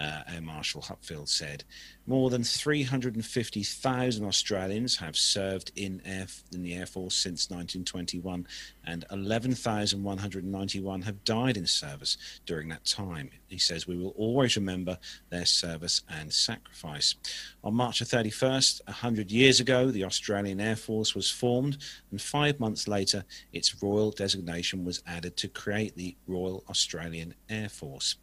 uh, 0.00 0.22
Air 0.32 0.40
Marshal 0.40 0.82
Hupfeld 0.82 1.28
said. 1.28 1.64
More 2.06 2.30
than 2.30 2.42
350,000 2.42 4.24
Australians 4.24 4.96
have 4.96 5.16
served 5.16 5.70
in, 5.76 6.00
Air, 6.04 6.26
in 6.52 6.62
the 6.62 6.74
Air 6.74 6.86
Force 6.86 7.14
since 7.14 7.50
1921, 7.50 8.46
and 8.84 9.04
11,191 9.10 11.02
have 11.02 11.24
died 11.24 11.56
in 11.56 11.66
service 11.66 12.16
during 12.46 12.68
that 12.70 12.84
time. 12.84 13.30
He 13.46 13.58
says 13.58 13.86
we 13.86 13.96
will 13.96 14.14
always 14.16 14.56
remember 14.56 14.98
their 15.28 15.46
service 15.46 16.02
and 16.08 16.32
sacrifice. 16.32 17.14
On 17.62 17.74
March 17.74 18.00
the 18.00 18.04
31st, 18.06 18.80
100 18.86 19.30
years 19.30 19.60
ago, 19.60 19.90
the 19.90 20.04
Australian 20.04 20.60
Air 20.60 20.76
Force 20.76 21.14
was 21.14 21.30
formed, 21.30 21.78
and 22.10 22.20
five 22.20 22.58
months 22.58 22.88
later, 22.88 23.24
its 23.52 23.82
royal 23.82 24.10
designation 24.10 24.84
was 24.84 25.02
added 25.06 25.36
to 25.36 25.48
create 25.48 25.94
the 25.94 26.16
Royal 26.26 26.64
Australian 26.68 27.34
Air 27.48 27.68
Force. 27.68 28.16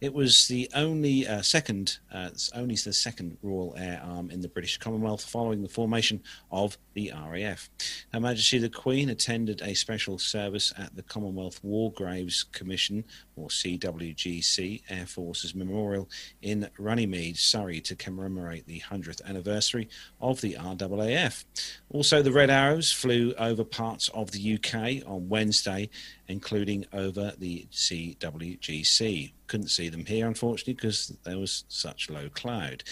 It 0.00 0.14
was 0.14 0.46
the 0.46 0.70
only 0.74 1.26
uh, 1.26 1.42
second, 1.42 1.98
uh, 2.12 2.30
only 2.54 2.76
the 2.76 2.92
second 2.92 3.36
Royal 3.42 3.74
Air 3.76 4.00
Arm 4.04 4.30
in 4.30 4.40
the 4.40 4.48
British 4.48 4.78
Commonwealth 4.78 5.24
following 5.24 5.62
the 5.62 5.68
formation 5.68 6.22
of 6.52 6.78
the 6.94 7.12
RAF. 7.12 7.68
Her 8.12 8.20
Majesty 8.20 8.58
the 8.58 8.68
Queen 8.68 9.08
attended 9.08 9.60
a 9.60 9.74
special 9.74 10.18
service 10.18 10.72
at 10.78 10.94
the 10.94 11.02
Commonwealth 11.02 11.58
War 11.64 11.92
Graves 11.92 12.44
Commission, 12.44 13.04
or 13.34 13.48
CWGC, 13.48 14.82
Air 14.88 15.06
Force's 15.06 15.54
memorial 15.54 16.08
in 16.42 16.68
Runnymede, 16.78 17.36
Surrey, 17.36 17.80
to 17.80 17.96
commemorate 17.96 18.66
the 18.66 18.80
100th 18.80 19.24
anniversary 19.24 19.88
of 20.20 20.40
the 20.40 20.54
RAAF. 20.54 21.44
Also, 21.90 22.22
the 22.22 22.32
Red 22.32 22.50
Arrows 22.50 22.92
flew 22.92 23.34
over 23.36 23.64
parts 23.64 24.08
of 24.10 24.30
the 24.30 24.54
UK 24.54 25.08
on 25.08 25.28
Wednesday, 25.28 25.90
including 26.28 26.84
over 26.92 27.32
the 27.38 27.66
CWGC 27.72 29.32
couldn't 29.48 29.68
see 29.68 29.88
them 29.88 30.04
here, 30.04 30.26
unfortunately, 30.26 30.74
because 30.74 31.16
there 31.24 31.38
was 31.38 31.64
such 31.68 32.10
low 32.10 32.28
cloud. 32.28 32.84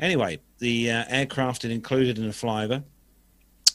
Anyway, 0.00 0.40
the 0.58 0.90
uh, 0.90 1.04
aircraft 1.08 1.64
it 1.64 1.70
included 1.70 2.18
in 2.18 2.26
the 2.26 2.32
flyover. 2.32 2.82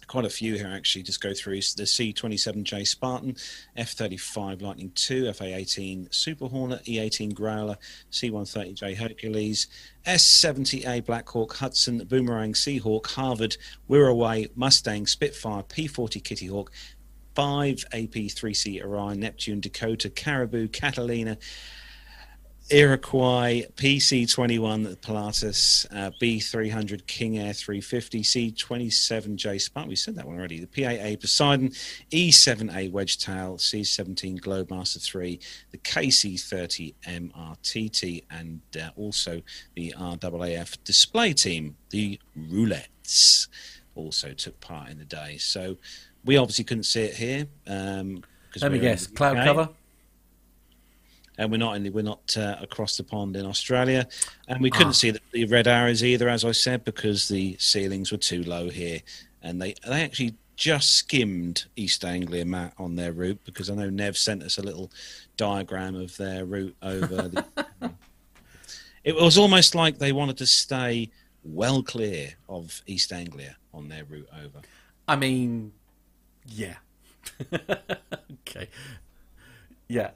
Quite 0.08 0.26
a 0.26 0.30
few 0.30 0.56
here 0.56 0.72
actually 0.72 1.04
just 1.04 1.22
go 1.22 1.34
through. 1.34 1.56
The 1.56 1.84
C27J 1.84 2.86
Spartan, 2.86 3.36
F35 3.78 4.62
Lightning 4.62 4.92
II, 5.10 5.32
FA18 5.32 6.14
Super 6.14 6.48
Hornet, 6.48 6.84
E18 6.84 7.34
Growler, 7.34 7.78
C130J 8.12 8.96
Hercules, 8.98 9.68
S70A 10.06 11.06
Blackhawk, 11.06 11.56
Hudson, 11.56 12.04
Boomerang, 12.06 12.54
Seahawk, 12.54 13.08
Harvard, 13.08 13.56
Wirraway, 13.90 14.50
Mustang, 14.56 15.08
Spitfire, 15.08 15.64
P40 15.64 16.24
Kitty 16.24 16.50
5 17.36 17.86
AP3C 17.94 18.84
Orion, 18.84 19.20
Neptune, 19.20 19.60
Dakota, 19.60 20.10
Caribou, 20.10 20.68
Catalina, 20.68 21.38
Iroquois, 22.70 23.64
PC21 23.76 24.96
Pilatus, 25.02 25.86
uh, 25.92 26.12
B300 26.22 27.06
King 27.08 27.38
Air 27.38 27.54
350, 27.54 28.22
C27J 28.22 29.62
Spark, 29.62 29.88
we 29.88 29.98
said 29.98 30.16
that 30.16 30.26
one 30.26 30.38
already, 30.38 30.62
the 30.62 30.68
P8A 30.68 31.20
Poseidon, 31.20 31.70
E7A 32.12 32.90
Wedgetail, 32.92 33.60
C17 33.60 34.40
Globemaster 34.40 35.04
3, 35.04 35.40
the 35.72 35.78
KC30 35.80 36.94
MRTT, 37.06 38.24
and 38.32 38.62
uh, 38.82 38.90
also 38.96 39.42
the 39.76 39.94
RAAF 39.98 40.78
display 40.86 41.34
team, 41.34 41.76
the 41.90 42.18
Roulettes, 42.38 43.50
also 43.96 44.34
took 44.34 44.60
part 44.62 44.90
in 44.90 44.98
the 44.98 45.06
day. 45.06 45.38
So 45.38 45.78
we 46.26 46.38
obviously 46.38 46.64
couldn't 46.64 46.84
see 46.84 47.02
it 47.02 47.16
here. 47.16 47.48
Um, 47.68 48.24
Let 48.62 48.72
me 48.72 48.80
guess, 48.80 49.08
cloud 49.08 49.38
cover? 49.38 49.70
and 51.38 51.52
we're 51.52 51.58
not 51.58 51.76
in 51.76 51.84
the, 51.84 51.90
we're 51.90 52.04
not 52.04 52.36
uh, 52.38 52.58
across 52.62 52.98
the 52.98 53.04
pond 53.04 53.36
in 53.36 53.46
Australia, 53.46 54.08
and 54.48 54.62
we 54.62 54.70
couldn't 54.70 54.90
ah. 54.90 54.92
see 54.92 55.12
the, 55.12 55.22
the, 55.32 55.46
red 55.46 55.68
arrows 55.68 56.04
either, 56.04 56.30
as 56.30 56.46
I 56.46 56.52
said, 56.52 56.84
because 56.84 57.28
the 57.28 57.56
ceilings 57.60 58.12
were 58.12 58.18
too 58.18 58.44
low 58.44 58.70
here, 58.70 59.02
and 59.42 59.62
they 59.62 59.76
they 59.88 60.04
actually 60.04 60.36
just 60.56 60.96
skimmed 60.96 61.66
East 61.76 62.06
Anglia 62.06 62.46
Matt 62.46 62.74
on 62.78 62.96
their 62.96 63.12
route 63.12 63.40
because 63.44 63.70
I 63.70 63.76
know 63.76 63.90
Nev 63.90 64.18
sent 64.18 64.44
us 64.44 64.58
a 64.58 64.62
little 64.62 64.92
diagram 65.36 65.96
of 65.96 66.16
their 66.18 66.46
route 66.46 66.76
over. 66.84 67.28
the, 67.28 67.46
it 69.04 69.16
was 69.16 69.38
almost 69.38 69.74
like 69.74 69.98
they 69.98 70.12
wanted 70.12 70.38
to 70.38 70.46
stay 70.46 71.10
well 71.44 71.82
clear 71.82 72.34
of 72.48 72.82
East 72.86 73.12
Anglia 73.12 73.58
on 73.74 73.90
their 73.90 74.06
route 74.06 74.30
over. 74.44 74.62
I 75.08 75.16
mean, 75.16 75.74
yeah. 76.46 76.76
okay. 77.54 78.70
Yeah, 79.88 80.12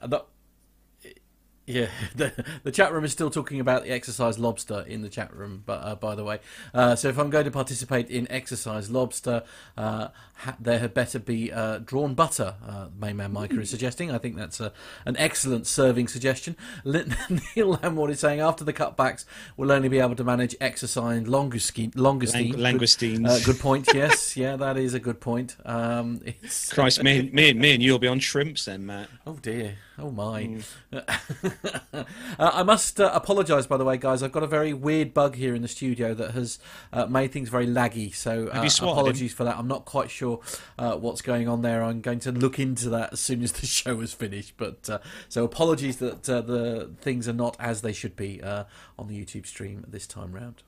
yeah, 1.68 1.88
the, 2.16 2.32
the 2.62 2.72
chat 2.72 2.92
room 2.92 3.04
is 3.04 3.12
still 3.12 3.30
talking 3.30 3.60
about 3.60 3.84
the 3.84 3.90
exercise 3.90 4.38
lobster 4.38 4.84
in 4.88 5.02
the 5.02 5.08
chat 5.08 5.34
room. 5.34 5.62
But 5.66 5.84
uh, 5.84 5.94
by 5.96 6.14
the 6.14 6.24
way, 6.24 6.40
uh, 6.72 6.96
so 6.96 7.08
if 7.08 7.18
I'm 7.18 7.28
going 7.28 7.44
to 7.44 7.50
participate 7.50 8.08
in 8.08 8.30
exercise 8.30 8.90
lobster, 8.90 9.42
uh, 9.76 10.08
ha- 10.36 10.56
there 10.58 10.78
had 10.78 10.94
better 10.94 11.18
be 11.18 11.52
uh, 11.52 11.78
drawn 11.78 12.14
butter. 12.14 12.54
Uh, 12.66 12.88
Mayman 12.98 13.32
Micah 13.32 13.60
is 13.60 13.68
suggesting. 13.68 14.10
I 14.10 14.18
think 14.18 14.36
that's 14.36 14.60
a, 14.60 14.72
an 15.04 15.16
excellent 15.18 15.66
serving 15.66 16.08
suggestion. 16.08 16.56
Neil 16.84 17.76
Lamward 17.76 18.10
is 18.10 18.20
saying 18.20 18.40
after 18.40 18.64
the 18.64 18.72
cutbacks, 18.72 19.26
we'll 19.56 19.70
only 19.70 19.88
be 19.88 19.98
able 19.98 20.16
to 20.16 20.24
manage 20.24 20.56
exercise 20.60 21.24
langoustine. 21.24 21.92
Langoustine. 21.92 22.56
Lang- 22.56 22.78
langoustines. 22.78 23.24
Good, 23.24 23.26
uh, 23.26 23.38
good, 23.44 23.58
point. 23.58 23.88
Yes, 23.92 24.36
yeah, 24.36 24.56
that 24.56 24.78
is 24.78 24.94
a 24.94 25.00
good 25.00 25.20
point. 25.20 25.56
Um, 25.66 26.22
Christ, 26.70 27.02
me, 27.02 27.30
me, 27.30 27.52
me 27.52 27.74
and 27.74 27.82
you'll 27.82 27.98
be 27.98 28.08
on 28.08 28.20
shrimps 28.20 28.64
then, 28.64 28.86
Matt. 28.86 29.08
Oh 29.26 29.38
dear. 29.42 29.76
Oh 30.00 30.12
my. 30.12 30.44
Mm. 30.44 30.64
uh, 31.92 32.04
I 32.38 32.62
must 32.62 33.00
uh, 33.00 33.10
apologise, 33.12 33.66
by 33.66 33.76
the 33.76 33.84
way, 33.84 33.96
guys. 33.96 34.22
I've 34.22 34.30
got 34.30 34.44
a 34.44 34.48
very 34.48 34.72
weird 34.72 35.12
bug 35.12 35.34
here 35.34 35.56
in 35.56 35.62
the 35.62 35.68
studio 35.68 36.14
that 36.14 36.32
has 36.32 36.60
uh, 36.92 37.06
made 37.06 37.32
things 37.32 37.48
very 37.48 37.66
laggy. 37.66 38.14
So 38.14 38.46
uh, 38.46 38.68
apologies 38.80 39.32
him? 39.32 39.36
for 39.36 39.44
that. 39.44 39.58
I'm 39.58 39.66
not 39.66 39.86
quite 39.86 40.08
sure 40.08 40.40
uh, 40.78 40.96
what's 40.96 41.20
going 41.20 41.48
on 41.48 41.62
there. 41.62 41.82
I'm 41.82 42.00
going 42.00 42.20
to 42.20 42.32
look 42.32 42.60
into 42.60 42.88
that 42.90 43.14
as 43.14 43.20
soon 43.20 43.42
as 43.42 43.52
the 43.52 43.66
show 43.66 44.00
is 44.00 44.14
finished. 44.14 44.54
But 44.56 44.88
uh, 44.88 44.98
so 45.28 45.44
apologies 45.44 45.96
that 45.96 46.22
the 46.22 46.92
things 47.00 47.28
are 47.28 47.32
not 47.32 47.56
as 47.58 47.82
they 47.82 47.92
should 47.92 48.14
be 48.14 48.40
on 48.42 49.08
the 49.08 49.24
YouTube 49.24 49.46
stream 49.46 49.84
this 49.88 50.06
time 50.06 50.32
round. 50.32 50.62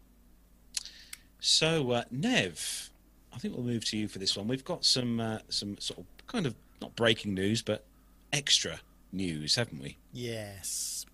So 1.39 2.03
Nev, 2.11 2.91
I 3.33 3.39
think 3.39 3.55
we'll 3.55 3.65
move 3.65 3.85
to 3.87 3.97
you 3.97 4.09
for 4.09 4.19
this 4.19 4.37
one. 4.37 4.49
We've 4.49 4.65
got 4.65 4.85
some 4.85 5.39
some 5.49 5.79
sort 5.79 6.01
of 6.01 6.27
kind 6.27 6.47
of 6.47 6.57
not 6.83 6.97
breaking 6.97 7.35
news, 7.35 7.63
but 7.63 7.85
extra 8.33 8.81
news, 9.13 9.57
haven't 9.57 9.83
we? 9.83 9.97
Yes. 10.13 11.07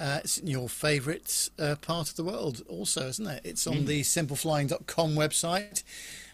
Uh, 0.00 0.20
it's 0.24 0.42
your 0.42 0.68
favourite 0.68 1.48
uh, 1.58 1.76
part 1.80 2.10
of 2.10 2.16
the 2.16 2.24
world, 2.24 2.62
also, 2.68 3.06
isn't 3.08 3.26
it? 3.26 3.40
It's 3.44 3.66
on 3.66 3.78
mm. 3.78 3.86
the 3.86 4.00
simpleflying.com 4.02 5.14
website. 5.14 5.82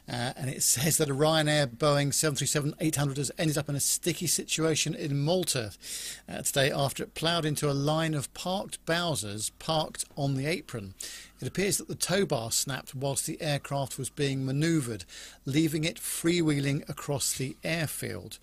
Uh, 0.09 0.33
and 0.37 0.49
it 0.49 0.63
says 0.63 0.97
that 0.97 1.11
a 1.11 1.15
Ryanair 1.15 1.67
Boeing 1.67 2.09
737-800 2.09 3.17
has 3.19 3.31
ended 3.39 3.59
up 3.59 3.69
in 3.69 3.75
a 3.75 3.81
sticky 3.81 4.27
situation 4.27 4.95
in 4.95 5.23
Malta 5.23 5.73
uh, 6.29 6.43
today 6.43 6.71
after 6.71 7.03
it 7.03 7.15
ploughed 7.15 7.45
into 7.45 7.71
a 7.71 7.73
line 7.73 8.15
of 8.15 8.33
parked 8.33 8.85
Bowsers 8.87 9.51
parked 9.59 10.05
on 10.17 10.35
the 10.35 10.47
apron. 10.47 10.95
It 11.41 11.47
appears 11.47 11.77
that 11.79 11.89
the 11.89 11.95
tow 11.95 12.25
bar 12.25 12.51
snapped 12.51 12.95
whilst 12.95 13.27
the 13.27 13.41
aircraft 13.41 13.99
was 13.99 14.11
being 14.11 14.45
manoeuvred, 14.45 15.05
leaving 15.45 15.85
it 15.85 15.97
freewheeling 15.97 16.89
across 16.89 17.37
the 17.37 17.57
airfield. 17.63 18.39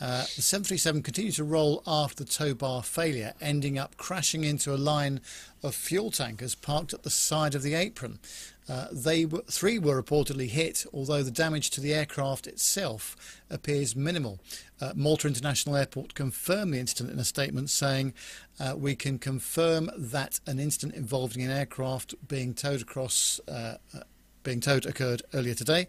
Uh, 0.00 0.22
the 0.36 0.42
737 0.42 1.02
continued 1.02 1.34
to 1.34 1.44
roll 1.44 1.82
after 1.84 2.22
the 2.22 2.30
tow 2.30 2.54
bar 2.54 2.84
failure, 2.84 3.34
ending 3.40 3.78
up 3.78 3.96
crashing 3.96 4.44
into 4.44 4.72
a 4.72 4.76
line 4.76 5.20
of 5.62 5.74
fuel 5.74 6.12
tankers 6.12 6.54
parked 6.54 6.94
at 6.94 7.02
the 7.02 7.10
side 7.10 7.56
of 7.56 7.62
the 7.62 7.74
apron. 7.74 8.20
Uh, 8.68 8.86
they 8.92 9.24
were, 9.24 9.42
three 9.50 9.78
were 9.78 10.00
reportedly 10.00 10.48
hit, 10.48 10.84
although 10.92 11.22
the 11.22 11.30
damage 11.32 11.70
to 11.70 11.80
the 11.80 11.92
aircraft 11.92 12.46
itself 12.46 13.42
appears 13.50 13.96
minimal. 13.96 14.38
Uh, 14.80 14.92
Malta 14.94 15.26
International 15.26 15.74
Airport 15.74 16.14
confirmed 16.14 16.74
the 16.74 16.78
incident 16.78 17.10
in 17.10 17.18
a 17.18 17.24
statement, 17.24 17.70
saying, 17.70 18.12
uh, 18.60 18.74
"We 18.76 18.94
can 18.94 19.18
confirm 19.18 19.90
that 19.96 20.38
an 20.46 20.60
incident 20.60 20.94
involving 20.94 21.42
an 21.42 21.50
aircraft 21.50 22.14
being 22.28 22.54
towed 22.54 22.82
across, 22.82 23.40
uh, 23.48 23.78
uh, 23.94 24.00
being 24.44 24.60
towed 24.60 24.86
occurred 24.86 25.22
earlier 25.32 25.54
today." 25.54 25.88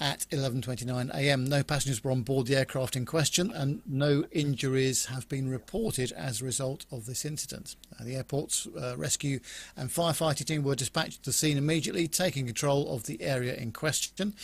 At 0.00 0.26
11:29 0.30 1.14
a.m. 1.14 1.44
No 1.44 1.62
passengers 1.62 2.02
were 2.02 2.10
on 2.10 2.22
board 2.22 2.46
the 2.46 2.56
aircraft 2.56 2.96
in 2.96 3.04
question, 3.04 3.50
and 3.52 3.82
no 3.86 4.24
injuries 4.30 5.06
have 5.06 5.28
been 5.28 5.48
reported 5.48 6.12
as 6.12 6.40
a 6.40 6.44
result 6.44 6.86
of 6.90 7.06
this 7.06 7.24
incident. 7.24 7.76
Uh, 7.98 8.04
the 8.04 8.16
airport's 8.16 8.66
uh, 8.80 8.94
rescue 8.96 9.40
and 9.76 9.90
firefighting 9.90 10.46
team 10.46 10.62
were 10.62 10.74
dispatched 10.74 11.22
to 11.22 11.30
the 11.30 11.32
scene 11.32 11.56
immediately, 11.56 12.08
taking 12.08 12.46
control 12.46 12.94
of 12.94 13.04
the 13.04 13.22
area 13.22 13.54
in 13.54 13.72
question. 13.72 14.34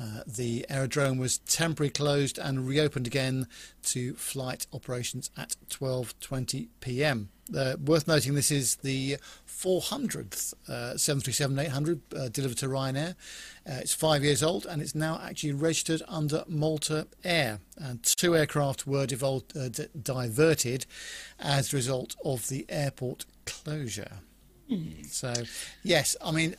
Uh, 0.00 0.22
the 0.26 0.64
aerodrome 0.70 1.18
was 1.18 1.38
temporarily 1.38 1.90
closed 1.90 2.38
and 2.38 2.66
reopened 2.66 3.06
again 3.06 3.46
to 3.82 4.14
flight 4.14 4.66
operations 4.72 5.30
at 5.36 5.56
12:20 5.68 6.68
p.m. 6.80 7.28
Uh, 7.54 7.76
worth 7.84 8.06
noting, 8.06 8.34
this 8.34 8.50
is 8.50 8.76
the 8.76 9.16
400th 9.46 10.54
uh, 10.68 10.94
737-800 10.94 12.00
uh, 12.16 12.28
delivered 12.28 12.56
to 12.58 12.68
Ryanair. 12.68 13.16
Uh, 13.68 13.80
it's 13.80 13.92
five 13.92 14.22
years 14.22 14.42
old 14.42 14.66
and 14.66 14.80
it's 14.80 14.94
now 14.94 15.20
actually 15.22 15.52
registered 15.52 16.02
under 16.08 16.44
Malta 16.46 17.08
Air. 17.24 17.58
And 17.76 18.02
two 18.02 18.36
aircraft 18.36 18.86
were 18.86 19.04
devolved, 19.04 19.56
uh, 19.56 19.68
d- 19.68 19.88
diverted 20.00 20.86
as 21.38 21.72
a 21.72 21.76
result 21.76 22.14
of 22.24 22.48
the 22.48 22.64
airport 22.68 23.26
closure. 23.46 24.18
Mm. 24.70 25.06
So, 25.06 25.34
yes, 25.82 26.16
I 26.24 26.30
mean, 26.30 26.54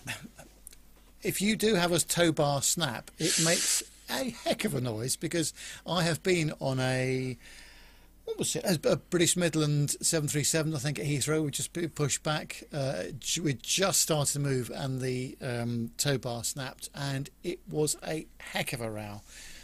if 1.23 1.41
you 1.41 1.55
do 1.55 1.75
have 1.75 1.91
a 1.91 1.99
tow 1.99 2.31
bar 2.31 2.61
snap, 2.61 3.11
it 3.17 3.39
makes 3.43 3.83
a 4.09 4.31
heck 4.43 4.65
of 4.65 4.75
a 4.75 4.81
noise 4.81 5.15
because 5.15 5.53
I 5.85 6.03
have 6.03 6.21
been 6.23 6.53
on 6.59 6.79
a 6.79 7.37
what 8.25 8.37
was 8.37 8.55
it? 8.55 8.85
A 8.85 8.95
British 8.95 9.35
Midland 9.35 9.91
737, 10.01 10.73
I 10.73 10.77
think, 10.77 10.99
at 10.99 11.05
Heathrow. 11.05 11.43
We 11.43 11.51
just 11.51 11.73
pushed 11.95 12.23
back. 12.23 12.63
Uh, 12.71 13.03
we 13.41 13.55
just 13.55 13.99
started 14.01 14.31
to 14.33 14.39
move, 14.39 14.71
and 14.73 15.01
the 15.01 15.37
um, 15.41 15.91
tow 15.97 16.17
bar 16.17 16.43
snapped, 16.43 16.89
and 16.95 17.29
it 17.43 17.59
was 17.69 17.97
a 18.07 18.27
heck 18.39 18.73
of 18.73 18.81
a 18.81 18.89
row. 18.89 19.21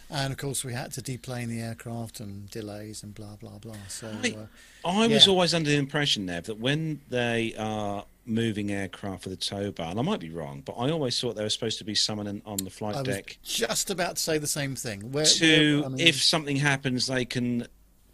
And 0.09 0.31
of 0.31 0.39
course, 0.39 0.65
we 0.65 0.73
had 0.73 0.91
to 0.93 1.01
deplane 1.01 1.49
the 1.49 1.61
aircraft 1.61 2.19
and 2.19 2.49
delays 2.49 3.03
and 3.03 3.13
blah 3.13 3.35
blah 3.35 3.57
blah. 3.59 3.75
So 3.89 4.07
I, 4.07 4.29
uh, 4.31 4.89
I 4.89 5.07
was 5.07 5.27
yeah. 5.27 5.31
always 5.31 5.53
under 5.53 5.69
the 5.69 5.77
impression, 5.77 6.25
Nev, 6.25 6.45
that 6.45 6.59
when 6.59 7.01
they 7.09 7.53
are 7.57 8.05
moving 8.27 8.71
aircraft 8.71 9.23
for 9.23 9.29
the 9.29 9.35
tow 9.35 9.71
bar, 9.71 9.91
and 9.91 9.99
I 9.99 10.03
might 10.03 10.19
be 10.19 10.29
wrong, 10.29 10.61
but 10.65 10.73
I 10.73 10.89
always 10.91 11.19
thought 11.19 11.35
there 11.35 11.43
was 11.43 11.53
supposed 11.53 11.77
to 11.79 11.83
be 11.83 11.95
someone 11.95 12.41
on 12.45 12.57
the 12.57 12.69
flight 12.69 12.95
I 12.95 13.03
deck. 13.03 13.37
just 13.43 13.89
about 13.89 14.17
to 14.17 14.21
say 14.21 14.37
the 14.37 14.47
same 14.47 14.75
thing. 14.75 15.11
Where, 15.11 15.25
to, 15.25 15.79
where, 15.79 15.85
I 15.85 15.89
mean... 15.89 16.07
if 16.07 16.21
something 16.21 16.57
happens, 16.57 17.07
they 17.07 17.25
can 17.25 17.67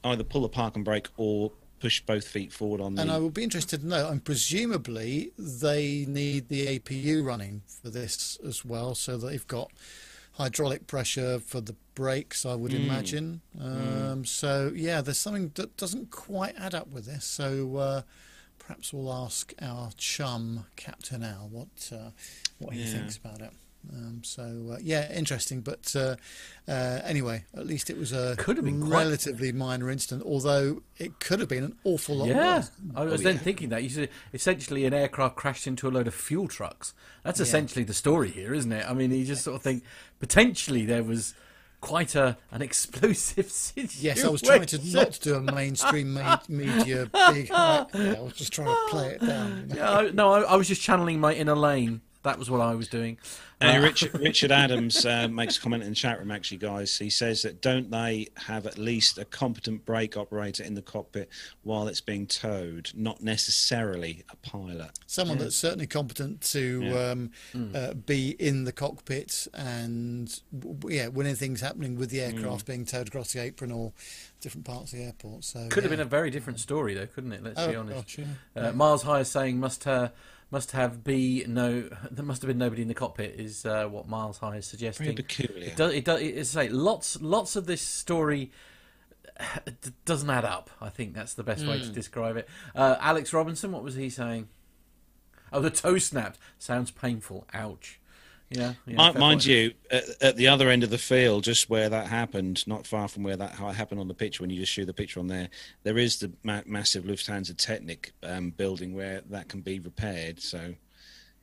either 0.04 0.24
pull 0.24 0.42
the 0.42 0.50
park 0.50 0.76
and 0.76 0.86
brake 0.86 1.08
or 1.18 1.52
push 1.80 2.00
both 2.02 2.28
feet 2.28 2.54
forward 2.54 2.80
on 2.80 2.96
the. 2.96 3.02
And 3.02 3.12
I 3.12 3.18
would 3.18 3.34
be 3.34 3.44
interested 3.44 3.82
to 3.82 3.88
know, 3.88 4.10
and 4.10 4.24
presumably 4.24 5.32
they 5.38 6.06
need 6.08 6.48
the 6.48 6.80
APU 6.80 7.26
running 7.26 7.62
for 7.68 7.90
this 7.90 8.40
as 8.46 8.64
well, 8.64 8.96
so 8.96 9.18
that 9.18 9.28
they've 9.28 9.48
got 9.48 9.72
hydraulic 10.34 10.88
pressure 10.88 11.40
for 11.40 11.62
the 11.62 11.76
brakes, 11.94 12.46
I 12.46 12.56
would 12.56 12.72
mm. 12.72 12.86
imagine. 12.86 13.42
Mm. 13.58 13.64
Um, 13.64 14.24
mm. 14.24 14.28
So, 14.28 14.72
yeah, 14.76 15.02
there's 15.02 15.20
something 15.20 15.52
that 15.56 15.78
doesn't 15.78 16.12
quite 16.12 16.56
add 16.58 16.74
up 16.74 16.88
with 16.88 17.06
this. 17.06 17.26
So, 17.26 17.78
uh, 17.78 18.02
perhaps 18.66 18.94
we'll 18.94 19.12
ask 19.12 19.54
our 19.62 19.90
chum, 19.98 20.66
Captain 20.76 21.24
Al, 21.24 21.50
what, 21.52 21.92
uh, 21.92 22.12
what 22.60 22.74
he 22.74 22.84
thinks 22.84 23.18
about 23.18 23.42
it. 23.42 23.52
Um, 23.92 24.22
so 24.24 24.72
uh, 24.74 24.78
yeah, 24.82 25.12
interesting. 25.14 25.62
But 25.62 25.94
uh, 25.96 26.16
uh, 26.68 27.00
anyway, 27.04 27.44
at 27.56 27.68
least 27.68 27.90
it 27.90 27.98
was 27.98 28.14
a 28.14 28.36
could 28.38 28.56
have 28.58 28.66
been 28.66 28.90
relatively 28.90 29.52
quite... 29.52 29.58
minor 29.58 29.90
incident, 29.90 30.24
although 30.26 30.84
it 30.98 31.20
could 31.20 31.40
have 31.40 31.50
been 31.50 31.66
an 31.66 31.76
awful 31.84 32.16
lot. 32.16 32.30
Yeah, 32.30 32.56
worse. 32.56 32.72
I 32.96 33.04
was 33.04 33.22
oh, 33.22 33.24
then 33.24 33.36
yeah. 33.36 33.42
thinking 33.42 33.70
that 33.70 33.84
you 33.84 33.90
said 33.90 34.10
essentially 34.34 34.86
an 34.86 34.94
aircraft 34.94 35.36
crashed 35.36 35.68
into 35.68 35.88
a 35.88 35.92
load 35.92 36.08
of 36.08 36.14
fuel 36.14 36.48
trucks. 36.48 36.94
That's 37.24 37.40
yeah. 37.40 37.44
essentially 37.44 37.84
the 37.84 37.94
story 37.94 38.30
here, 38.30 38.54
isn't 38.54 38.72
it? 38.72 38.90
I 38.90 38.94
mean, 38.94 39.12
you 39.12 39.26
just 39.26 39.44
sort 39.44 39.58
of 39.58 39.62
think 39.62 39.84
potentially 40.20 40.86
there 40.86 41.04
was 41.04 41.34
quite 41.84 42.16
a 42.16 42.38
an 42.52 42.62
explosive 42.62 43.52
situation. 43.66 44.00
Yes, 44.02 44.24
I 44.24 44.30
was 44.30 44.42
trying 44.42 44.66
to 44.66 44.94
not 44.94 45.20
do 45.22 45.36
a 45.36 45.42
mainstream 45.42 46.14
media 46.48 47.10
big. 47.32 47.52
I 47.52 47.86
was 48.22 48.34
just 48.34 48.54
trying 48.54 48.68
to 48.68 48.86
play 48.90 49.10
it 49.10 49.22
down. 49.22 49.68
You 49.70 49.76
know? 49.76 50.02
Yeah, 50.02 50.12
no, 50.14 50.34
I, 50.34 50.42
I 50.42 50.56
was 50.56 50.68
just 50.68 50.82
channeling 50.82 51.20
my 51.20 51.34
inner 51.34 51.56
Lane 51.56 52.02
that 52.24 52.40
was 52.40 52.50
what 52.50 52.62
I 52.62 52.74
was 52.74 52.88
doing. 52.88 53.18
And 53.60 53.78
uh, 53.78 53.86
Richard, 53.86 54.14
Richard 54.20 54.52
Adams 54.52 55.06
uh, 55.06 55.28
makes 55.28 55.58
a 55.58 55.62
comment 55.62 55.84
in 55.84 55.90
the 55.90 55.96
chat 55.96 56.20
room, 56.20 56.32
actually, 56.32 56.58
guys. 56.58 56.98
He 56.98 57.10
says 57.10 57.44
that 57.44 57.62
don't 57.62 57.92
they 57.92 58.28
have 58.36 58.66
at 58.66 58.78
least 58.78 59.18
a 59.18 59.26
competent 59.26 59.86
brake 59.86 60.18
operator 60.18 60.64
in 60.64 60.74
the 60.74 60.82
cockpit 60.82 61.30
while 61.64 61.88
it's 61.88 62.02
being 62.02 62.26
towed, 62.26 62.92
not 62.96 63.22
necessarily 63.22 64.24
a 64.30 64.36
pilot? 64.38 64.92
Someone 65.06 65.38
yeah. 65.38 65.44
that's 65.46 65.56
certainly 65.56 65.88
competent 65.88 66.42
to 66.42 66.82
yeah. 66.82 67.10
um, 67.12 67.32
mm. 67.54 67.76
uh, 67.76 67.94
be 67.94 68.32
in 68.40 68.64
the 68.64 68.74
cockpit 68.74 69.48
and, 69.54 70.42
yeah, 70.88 71.08
when 71.08 71.26
anything's 71.26 71.62
happening 71.62 71.98
with 71.98 72.10
the 72.10 72.20
hmm. 72.20 72.38
aircraft 72.38 72.64
mm. 72.64 72.68
being 72.68 72.86
towed 72.86 73.08
across 73.08 73.34
the 73.34 73.42
apron 73.42 73.72
or 73.72 73.94
different 74.42 74.66
parts 74.66 74.94
of 74.94 75.00
the 75.00 75.06
airport. 75.06 75.44
So 75.44 75.68
could 75.70 75.78
yeah. 75.78 75.82
have 75.84 75.92
been 75.92 76.00
a 76.00 76.06
very 76.06 76.30
different 76.30 76.60
story, 76.60 76.94
though, 76.94 77.08
couldn't 77.08 77.32
it? 77.32 77.44
Let's 77.44 77.60
oh, 77.60 77.70
be 77.70 77.76
honest. 77.76 78.18
Gosh, 78.18 78.26
uh, 78.56 78.72
Miles 78.74 79.04
High 79.04 79.22
is 79.22 79.30
saying 79.30 79.60
must 79.60 79.88
uh, 79.88 80.10
must 80.54 80.72
have 80.72 81.04
be 81.04 81.44
no. 81.48 81.90
There 82.12 82.24
must 82.24 82.44
have 82.44 82.48
been 82.48 82.60
nobody 82.60 82.84
in 82.84 82.88
the 82.88 82.94
cockpit. 82.94 83.36
Is 83.38 83.66
uh, 83.66 83.88
what 83.88 84.08
Miles 84.08 84.38
High 84.38 84.58
is 84.58 84.66
suggesting. 84.66 85.08
Very 85.08 85.16
peculiar. 85.16 85.66
It 85.66 85.76
does. 85.76 85.94
It 85.94 86.06
does. 86.06 86.22
It's 86.22 86.50
say 86.52 86.70
lots. 86.70 87.20
Lots 87.20 87.58
of 87.58 87.66
this 87.66 87.82
story 87.82 88.52
doesn't 90.06 90.30
add 90.30 90.46
up. 90.46 90.70
I 90.80 90.90
think 90.90 91.16
that's 91.16 91.34
the 91.34 91.44
best 91.44 91.64
mm. 91.64 91.70
way 91.70 91.80
to 91.80 91.88
hmm. 91.88 91.94
describe 91.94 92.38
it. 92.38 92.48
Uh, 92.76 92.96
Alex 93.00 93.34
Robinson, 93.34 93.72
what 93.72 93.84
was 93.84 93.96
he 93.96 94.10
saying? 94.10 94.48
Oh, 95.52 95.60
the 95.60 95.72
toe 95.72 95.98
snapped. 95.98 96.40
Sounds 96.60 96.92
painful. 96.92 97.48
Ouch. 97.54 98.00
Yeah, 98.50 98.74
yeah 98.86 99.12
mind 99.14 99.46
you, 99.46 99.74
at, 99.90 100.04
at, 100.22 100.36
the 100.36 100.48
other 100.48 100.70
end 100.70 100.84
of 100.84 100.90
the 100.90 100.98
field, 100.98 101.44
just 101.44 101.70
where 101.70 101.90
that 101.90 102.08
happened, 102.08 102.66
not 102.68 102.86
far 102.86 103.08
from 103.08 103.24
where 103.24 103.38
that 103.38 103.54
happened 103.54 104.00
on 104.00 104.08
the 104.08 104.14
picture, 104.14 104.44
when 104.44 104.50
you 104.50 104.60
just 104.60 104.72
show 104.72 104.86
the 104.86 104.94
picture 104.94 105.20
on 105.20 105.28
there, 105.28 105.50
there 105.84 105.98
is 105.98 106.20
the 106.20 106.32
ma- 106.44 106.62
massive 106.66 107.04
Lufthansa 107.04 107.56
Technik 107.56 108.12
um, 108.22 108.52
building 108.52 108.94
where 108.94 109.22
that 109.30 109.50
can 109.50 109.62
be 109.62 109.80
repaired. 109.80 110.40
So 110.40 110.76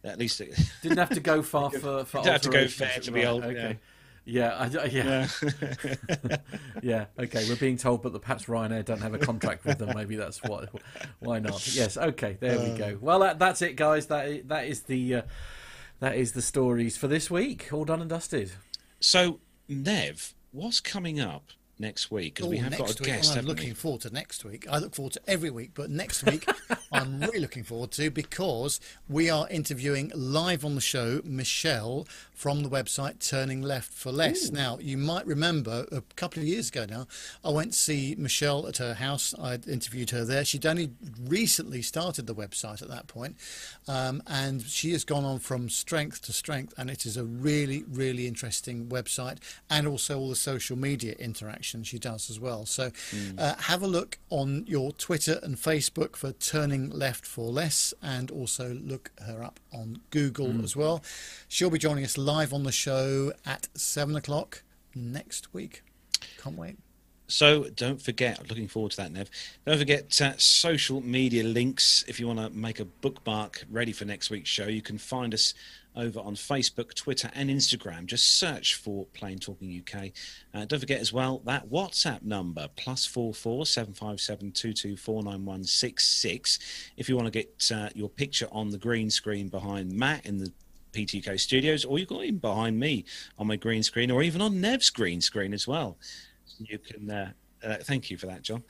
at 0.04 0.18
least 0.18 0.40
it 0.40 0.56
didn't 0.82 0.98
have 0.98 1.10
to 1.10 1.20
go 1.20 1.42
far 1.42 1.70
for. 1.70 2.04
for 2.04 2.18
didn't 2.18 2.32
have 2.32 2.42
to 2.42 2.50
go 2.50 2.68
fair 2.68 3.00
to 3.00 3.10
be 3.10 3.26
old. 3.26 3.44
Okay. 3.44 3.78
Yeah, 4.24 4.54
I, 4.54 4.66
yeah, 4.66 4.86
yeah. 4.86 5.26
yeah. 6.82 7.04
Okay, 7.18 7.48
we're 7.48 7.56
being 7.56 7.78
told, 7.78 8.02
but 8.02 8.12
the 8.12 8.20
perhaps 8.20 8.44
Ryanair 8.44 8.84
don't 8.84 9.00
have 9.00 9.14
a 9.14 9.18
contract 9.18 9.64
with 9.64 9.78
them. 9.78 9.92
Maybe 9.94 10.16
that's 10.16 10.42
what. 10.42 10.68
Why 11.18 11.38
not? 11.38 11.74
Yes. 11.74 11.96
Okay. 11.96 12.36
There 12.38 12.58
uh, 12.58 12.62
we 12.62 12.78
go. 12.78 12.98
Well, 13.00 13.20
that, 13.20 13.38
that's 13.38 13.62
it, 13.62 13.76
guys. 13.76 14.06
That 14.06 14.48
that 14.48 14.66
is 14.66 14.82
the. 14.82 15.16
Uh, 15.16 15.22
that 16.00 16.16
is 16.16 16.32
the 16.32 16.42
stories 16.42 16.96
for 16.96 17.08
this 17.08 17.30
week. 17.30 17.68
All 17.72 17.84
done 17.84 18.00
and 18.00 18.10
dusted. 18.10 18.52
So, 18.98 19.40
Nev, 19.68 20.34
what's 20.50 20.80
coming 20.80 21.20
up 21.20 21.52
next 21.80 22.10
week 22.10 22.34
because 22.34 22.48
we 22.48 22.58
have 22.58 22.76
got 22.76 22.98
a 22.98 23.02
guest. 23.02 23.36
I'm 23.36 23.46
looking 23.46 23.70
we? 23.70 23.74
forward 23.74 24.02
to 24.02 24.12
next 24.12 24.44
week. 24.44 24.66
I 24.70 24.78
look 24.78 24.94
forward 24.94 25.14
to 25.14 25.20
every 25.26 25.50
week, 25.50 25.70
but 25.74 25.90
next 25.90 26.24
week 26.24 26.48
I'm 26.92 27.20
really 27.20 27.40
looking 27.40 27.64
forward 27.64 27.90
to 27.92 28.10
because 28.10 28.80
we 29.08 29.30
are 29.30 29.48
interviewing 29.48 30.12
live 30.14 30.64
on 30.64 30.74
the 30.74 30.80
show 30.80 31.20
Michelle 31.24 32.06
from 32.34 32.62
the 32.62 32.68
website 32.68 33.26
Turning 33.26 33.62
Left 33.62 33.92
for 33.92 34.12
Less. 34.12 34.50
Ooh. 34.50 34.52
Now 34.52 34.78
you 34.80 34.98
might 34.98 35.26
remember 35.26 35.86
a 35.90 36.02
couple 36.16 36.42
of 36.42 36.48
years 36.48 36.68
ago 36.68 36.86
now, 36.88 37.06
I 37.44 37.50
went 37.50 37.72
to 37.72 37.78
see 37.78 38.14
Michelle 38.18 38.66
at 38.66 38.76
her 38.76 38.94
house. 38.94 39.34
I 39.38 39.54
interviewed 39.66 40.10
her 40.10 40.24
there. 40.24 40.44
She'd 40.44 40.66
only 40.66 40.90
recently 41.22 41.82
started 41.82 42.26
the 42.26 42.34
website 42.34 42.82
at 42.82 42.88
that 42.88 43.06
point, 43.06 43.36
um, 43.88 44.22
and 44.26 44.62
she 44.62 44.92
has 44.92 45.04
gone 45.04 45.24
on 45.24 45.38
from 45.38 45.68
strength 45.68 46.22
to 46.22 46.32
strength, 46.32 46.74
and 46.76 46.90
it 46.90 47.06
is 47.06 47.16
a 47.16 47.24
really 47.24 47.84
really 47.88 48.26
interesting 48.26 48.86
website 48.86 49.38
and 49.68 49.86
also 49.86 50.18
all 50.18 50.28
the 50.28 50.36
social 50.36 50.76
media 50.76 51.14
interaction 51.18 51.69
she 51.86 51.98
does 51.98 52.30
as 52.30 52.38
well. 52.38 52.66
So 52.66 52.90
mm. 52.90 53.38
uh, 53.38 53.56
have 53.56 53.82
a 53.82 53.86
look 53.86 54.18
on 54.30 54.64
your 54.66 54.92
Twitter 54.92 55.40
and 55.42 55.56
Facebook 55.56 56.16
for 56.16 56.32
Turning 56.32 56.90
Left 56.90 57.26
for 57.26 57.50
Less, 57.50 57.94
and 58.02 58.30
also 58.30 58.74
look 58.74 59.10
her 59.26 59.42
up 59.42 59.60
on 59.72 60.00
Google 60.10 60.48
mm. 60.48 60.64
as 60.64 60.76
well. 60.76 61.02
She'll 61.48 61.70
be 61.70 61.78
joining 61.78 62.04
us 62.04 62.18
live 62.18 62.52
on 62.52 62.64
the 62.64 62.72
show 62.72 63.32
at 63.46 63.68
seven 63.74 64.16
o'clock 64.16 64.62
next 64.94 65.52
week. 65.54 65.82
Can't 66.42 66.56
wait. 66.56 66.76
So 67.30 67.68
don't 67.76 68.02
forget, 68.02 68.48
looking 68.48 68.66
forward 68.66 68.90
to 68.92 68.96
that, 68.98 69.12
Nev. 69.12 69.30
Don't 69.64 69.78
forget 69.78 70.20
uh, 70.20 70.32
social 70.36 71.00
media 71.00 71.44
links. 71.44 72.04
If 72.08 72.18
you 72.18 72.26
want 72.26 72.40
to 72.40 72.50
make 72.50 72.80
a 72.80 72.84
bookmark 72.84 73.64
ready 73.70 73.92
for 73.92 74.04
next 74.04 74.30
week's 74.30 74.50
show, 74.50 74.66
you 74.66 74.82
can 74.82 74.98
find 74.98 75.32
us 75.32 75.54
over 75.96 76.20
on 76.20 76.34
Facebook, 76.34 76.94
Twitter, 76.94 77.30
and 77.34 77.50
Instagram. 77.50 78.06
Just 78.06 78.38
search 78.38 78.74
for 78.74 79.06
Plane 79.14 79.38
Talking 79.38 79.82
UK. 79.82 80.10
Uh, 80.54 80.64
don't 80.64 80.80
forget 80.80 81.00
as 81.00 81.12
well 81.12 81.40
that 81.44 81.70
WhatsApp 81.70 82.22
number 82.22 82.68
plus 82.76 83.06
four 83.06 83.34
four 83.34 83.66
seven 83.66 83.92
five 83.92 84.20
seven 84.20 84.52
two 84.52 84.72
two 84.72 84.96
four 84.96 85.22
nine 85.22 85.44
one 85.44 85.64
six 85.64 86.06
six. 86.06 86.58
If 86.96 87.08
you 87.08 87.16
want 87.16 87.26
to 87.26 87.32
get 87.32 87.70
uh, 87.74 87.88
your 87.94 88.08
picture 88.08 88.48
on 88.52 88.70
the 88.70 88.78
green 88.78 89.10
screen 89.10 89.48
behind 89.48 89.92
Matt 89.92 90.26
in 90.26 90.38
the 90.38 90.52
PTK 90.92 91.38
studios, 91.38 91.84
or 91.84 91.98
you've 91.98 92.08
got 92.08 92.24
even 92.24 92.38
behind 92.38 92.78
me 92.78 93.04
on 93.38 93.46
my 93.46 93.56
green 93.56 93.82
screen, 93.82 94.10
or 94.10 94.22
even 94.22 94.40
on 94.40 94.60
Nev's 94.60 94.90
green 94.90 95.20
screen 95.20 95.52
as 95.52 95.66
well. 95.66 95.96
You 96.58 96.78
can 96.78 97.10
uh, 97.10 97.30
uh, 97.64 97.76
thank 97.82 98.10
you 98.10 98.16
for 98.16 98.26
that, 98.26 98.42
John. 98.42 98.62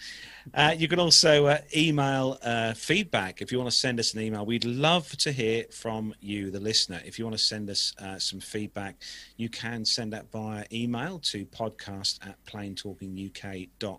Uh, 0.52 0.74
you 0.76 0.88
can 0.88 0.98
also 0.98 1.46
uh, 1.46 1.58
email 1.76 2.38
uh, 2.42 2.72
feedback 2.74 3.40
if 3.40 3.52
you 3.52 3.58
want 3.58 3.70
to 3.70 3.76
send 3.76 4.00
us 4.00 4.14
an 4.14 4.20
email. 4.20 4.44
We'd 4.44 4.64
love 4.64 5.10
to 5.18 5.32
hear 5.32 5.64
from 5.70 6.14
you, 6.20 6.50
the 6.50 6.60
listener. 6.60 7.00
If 7.04 7.18
you 7.18 7.24
want 7.24 7.36
to 7.36 7.42
send 7.42 7.70
us 7.70 7.92
uh, 7.98 8.18
some 8.18 8.40
feedback, 8.40 8.96
you 9.36 9.48
can 9.48 9.84
send 9.84 10.12
that 10.12 10.30
via 10.30 10.64
email 10.72 11.18
to 11.20 11.46
podcast 11.46 12.26
at 12.26 12.42
planetalkinguk.com 12.44 13.98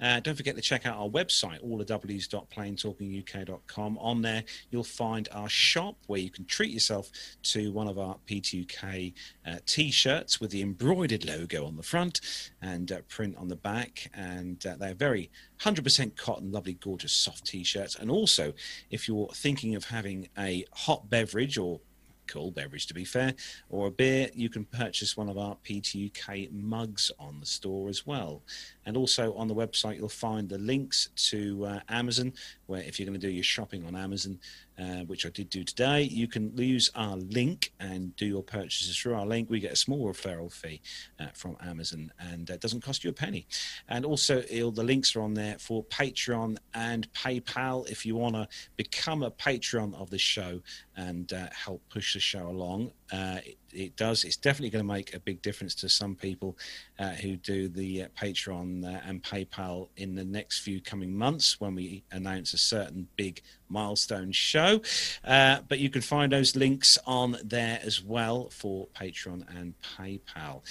Uh, 0.00 0.20
don't 0.20 0.36
forget 0.36 0.54
to 0.56 0.62
check 0.62 0.86
out 0.86 0.96
our 0.96 1.08
website, 1.08 1.60
allthews.planetalkinguk.com. 1.64 3.98
On 3.98 4.22
there, 4.22 4.44
you'll 4.70 4.84
find 4.84 5.28
our 5.32 5.48
shop 5.48 5.96
where 6.06 6.20
you 6.20 6.30
can 6.30 6.44
treat 6.44 6.70
yourself 6.70 7.10
to 7.42 7.72
one 7.72 7.88
of 7.88 7.98
our 7.98 8.16
P2K 8.28 9.12
uh, 9.46 9.56
t 9.66 9.90
shirts 9.90 10.40
with 10.40 10.50
the 10.50 10.62
embroidered 10.62 11.24
logo 11.24 11.66
on 11.66 11.76
the 11.76 11.82
front 11.82 12.20
and 12.62 12.92
uh, 12.92 13.00
print 13.08 13.36
on 13.36 13.48
the 13.48 13.56
back. 13.56 14.10
And 14.14 14.64
uh, 14.66 14.76
they're 14.76 14.94
very 14.94 15.30
100% 15.60 16.16
cotton, 16.16 16.52
lovely, 16.52 16.74
gorgeous, 16.74 17.12
soft 17.12 17.46
t 17.46 17.64
shirts. 17.64 17.96
And 17.96 18.10
also, 18.10 18.52
if 18.90 19.08
you're 19.08 19.28
thinking 19.34 19.74
of 19.74 19.84
having 19.84 20.28
a 20.38 20.64
hot 20.72 21.08
beverage 21.08 21.58
or 21.58 21.80
cool 22.26 22.50
beverage 22.50 22.86
to 22.86 22.94
be 22.94 23.04
fair, 23.04 23.34
or 23.70 23.88
a 23.88 23.90
beer, 23.90 24.30
you 24.34 24.48
can 24.48 24.64
purchase 24.64 25.16
one 25.16 25.28
of 25.28 25.38
our 25.38 25.56
PTUK 25.64 26.52
mugs 26.52 27.10
on 27.18 27.40
the 27.40 27.46
store 27.46 27.88
as 27.88 28.06
well. 28.06 28.42
And 28.84 28.96
also 28.96 29.34
on 29.34 29.48
the 29.48 29.54
website, 29.54 29.96
you'll 29.96 30.08
find 30.08 30.48
the 30.48 30.58
links 30.58 31.08
to 31.30 31.66
uh, 31.66 31.80
Amazon, 31.88 32.32
where 32.66 32.82
if 32.82 32.98
you're 32.98 33.06
going 33.06 33.18
to 33.18 33.26
do 33.26 33.32
your 33.32 33.44
shopping 33.44 33.84
on 33.86 33.96
Amazon, 33.96 34.38
uh, 34.78 35.04
which 35.06 35.24
I 35.24 35.30
did 35.30 35.48
do 35.48 35.64
today, 35.64 36.02
you 36.02 36.28
can 36.28 36.56
use 36.56 36.90
our 36.94 37.16
link 37.16 37.72
and 37.80 38.14
do 38.16 38.26
your 38.26 38.42
purchases 38.42 38.96
through 38.96 39.14
our 39.14 39.26
link. 39.26 39.48
We 39.48 39.58
get 39.58 39.72
a 39.72 39.76
small 39.76 40.06
referral 40.06 40.52
fee 40.52 40.82
uh, 41.18 41.28
from 41.32 41.56
Amazon, 41.64 42.12
and 42.20 42.48
it 42.50 42.60
doesn't 42.60 42.82
cost 42.82 43.02
you 43.02 43.10
a 43.10 43.12
penny. 43.12 43.46
And 43.88 44.04
also, 44.04 44.42
the 44.42 44.84
links 44.84 45.16
are 45.16 45.22
on 45.22 45.34
there 45.34 45.56
for 45.58 45.82
Patreon 45.84 46.58
and 46.74 47.10
PayPal 47.14 47.88
if 47.88 48.04
you 48.04 48.16
want 48.16 48.34
to 48.34 48.48
become 48.76 49.22
a 49.22 49.30
patron 49.30 49.94
of 49.94 50.10
the 50.10 50.18
show 50.18 50.60
and 50.96 51.32
uh, 51.32 51.46
help 51.52 51.82
push 51.90 52.14
the 52.14 52.20
show 52.20 52.48
along. 52.48 52.90
Uh, 53.12 53.38
it, 53.44 53.58
it, 53.72 53.96
does. 53.96 54.24
It's 54.24 54.36
definitely 54.36 54.70
going 54.70 54.84
to 54.84 54.92
make 54.92 55.14
a 55.14 55.20
big 55.20 55.42
difference 55.42 55.74
to 55.76 55.88
some 55.88 56.14
people 56.14 56.56
uh, 56.98 57.10
who 57.10 57.36
do 57.36 57.68
the 57.68 58.04
uh, 58.04 58.08
Patreon 58.20 58.84
uh, 58.84 59.00
and 59.06 59.22
PayPal 59.22 59.88
in 59.96 60.14
the 60.14 60.24
next 60.24 60.60
few 60.60 60.80
coming 60.80 61.14
months 61.14 61.60
when 61.60 61.74
we 61.74 62.02
announce 62.12 62.54
a 62.54 62.58
certain 62.58 63.08
big 63.16 63.42
milestone 63.68 64.32
show. 64.32 64.80
Uh, 65.24 65.58
but 65.68 65.78
you 65.78 65.90
can 65.90 66.02
find 66.02 66.32
those 66.32 66.56
links 66.56 66.98
on 67.06 67.36
there 67.44 67.78
as 67.82 68.02
well 68.02 68.48
for 68.50 68.88
Patreon 68.98 69.44
and 69.58 69.74
PayPal. 69.98 70.62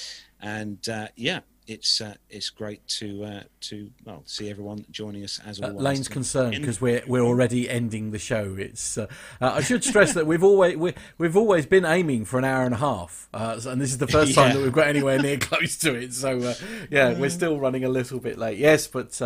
And 0.41 0.79
yeah, 1.15 1.41
it's 1.67 2.01
uh, 2.01 2.15
it's 2.29 2.49
great 2.49 2.87
to 2.87 3.23
uh, 3.23 3.43
to 3.61 3.89
well 4.05 4.23
see 4.25 4.49
everyone 4.49 4.85
joining 4.91 5.23
us 5.23 5.39
as 5.45 5.59
always. 5.59 5.77
Uh, 5.77 5.81
Lane's 5.81 6.07
concerned 6.07 6.55
because 6.55 6.79
we're 6.79 7.01
we're 7.07 7.23
already 7.23 7.69
ending 7.69 8.11
the 8.11 8.19
show. 8.19 8.55
It's 8.57 8.97
uh, 8.97 9.07
uh, 9.41 9.53
I 9.55 9.61
should 9.61 9.83
stress 9.83 10.13
that 10.13 10.27
we've 10.27 10.43
always 10.43 10.77
we, 10.77 10.93
we've 11.17 11.35
always 11.35 11.65
been 11.65 11.85
aiming 11.85 12.25
for 12.25 12.37
an 12.37 12.45
hour 12.45 12.65
and 12.65 12.73
a 12.73 12.77
half, 12.77 13.29
uh, 13.33 13.59
and 13.65 13.81
this 13.81 13.91
is 13.91 13.97
the 13.97 14.07
first 14.07 14.35
time 14.35 14.55
that 14.55 14.61
we've 14.61 14.71
got 14.71 14.87
anywhere 14.87 15.19
near 15.19 15.37
close 15.39 15.77
to 15.77 15.95
it. 15.95 16.13
So 16.13 16.53
yeah, 16.89 17.17
we're 17.17 17.29
still 17.29 17.59
running 17.59 17.83
a 17.83 17.89
little 17.89 18.19
bit 18.19 18.37
late. 18.37 18.57
Yes, 18.57 18.87
but 18.87 19.19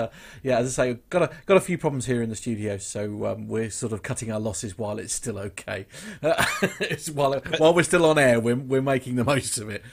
yeah, 0.43 0.59
as 0.59 0.79
I 0.79 0.93
say, 0.93 0.99
got 1.09 1.23
a 1.23 1.31
got 1.45 1.57
a 1.57 1.61
few 1.61 1.77
problems 1.77 2.05
here 2.05 2.21
in 2.21 2.29
the 2.29 2.35
studio, 2.35 2.77
so 2.77 3.25
um, 3.25 3.47
we're 3.47 3.69
sort 3.69 3.91
of 3.91 4.01
cutting 4.03 4.31
our 4.31 4.39
losses 4.39 4.77
while 4.77 4.99
it's 4.99 5.13
still 5.13 5.37
okay. 5.39 5.87
while 7.13 7.39
while 7.57 7.73
we're 7.73 7.83
still 7.83 8.05
on 8.05 8.17
air, 8.17 8.39
we're 8.39 8.55
we're 8.55 8.81
making 8.81 9.15
the 9.15 9.23
most 9.25 9.57
of 9.57 9.69
it. 9.69 9.83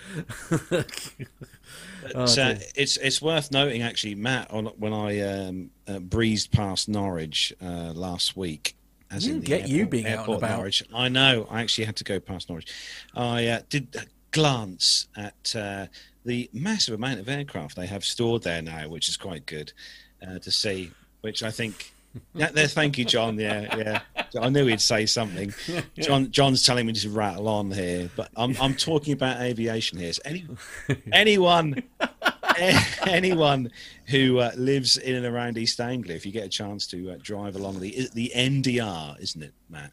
Oh, 2.14 2.24
uh, 2.24 2.54
it's 2.74 2.96
it's 2.96 3.20
worth 3.20 3.50
noting 3.50 3.82
actually, 3.82 4.14
Matt, 4.14 4.50
on, 4.50 4.66
when 4.78 4.92
I 4.92 5.20
um, 5.20 5.70
uh, 5.86 5.98
breezed 5.98 6.52
past 6.52 6.88
Norwich 6.88 7.52
uh, 7.62 7.92
last 7.94 8.36
week. 8.36 8.76
As 9.10 9.26
in 9.26 9.40
get 9.40 9.60
airport, 9.60 9.70
you 9.70 9.86
being 9.86 10.06
out 10.06 10.28
and 10.28 10.36
about. 10.36 10.56
Norwich. 10.56 10.82
I 10.92 11.08
know. 11.08 11.46
I 11.50 11.62
actually 11.62 11.84
had 11.84 11.96
to 11.96 12.04
go 12.04 12.18
past 12.18 12.48
Norwich. 12.48 12.72
I 13.14 13.46
uh, 13.46 13.60
did 13.68 13.96
glance 14.32 15.06
at 15.16 15.54
uh, 15.56 15.86
the 16.24 16.50
massive 16.52 16.94
amount 16.94 17.20
of 17.20 17.28
aircraft 17.28 17.76
they 17.76 17.86
have 17.86 18.04
stored 18.04 18.42
there 18.42 18.62
now, 18.62 18.88
which 18.88 19.08
is 19.08 19.16
quite 19.16 19.46
good 19.46 19.72
uh, 20.26 20.38
to 20.40 20.50
see. 20.50 20.90
Which 21.20 21.42
I 21.42 21.50
think 21.50 21.92
yeah, 22.34 22.50
there. 22.50 22.68
Thank 22.68 22.98
you, 22.98 23.04
John. 23.04 23.38
Yeah, 23.38 23.76
yeah. 23.76 24.00
I 24.40 24.48
knew 24.48 24.66
he'd 24.66 24.80
say 24.80 25.06
something. 25.06 25.54
John, 25.98 26.30
John's 26.30 26.64
telling 26.64 26.86
me 26.86 26.92
to 26.94 27.10
rattle 27.10 27.48
on 27.48 27.70
here, 27.70 28.10
but 28.16 28.30
I'm 28.36 28.56
I'm 28.60 28.74
talking 28.74 29.12
about 29.12 29.40
aviation 29.40 29.98
here. 29.98 30.12
So 30.12 30.22
any, 30.24 30.46
anyone, 31.12 31.82
anyone 33.06 33.70
who 34.06 34.38
uh, 34.38 34.52
lives 34.56 34.96
in 34.96 35.14
and 35.16 35.26
around 35.26 35.58
East 35.58 35.80
Anglia, 35.80 36.16
if 36.16 36.26
you 36.26 36.32
get 36.32 36.44
a 36.44 36.48
chance 36.48 36.86
to 36.88 37.12
uh, 37.12 37.16
drive 37.20 37.56
along 37.56 37.80
the 37.80 38.08
the 38.14 38.32
NDR, 38.34 39.20
isn't 39.20 39.42
it, 39.42 39.54
Matt? 39.68 39.92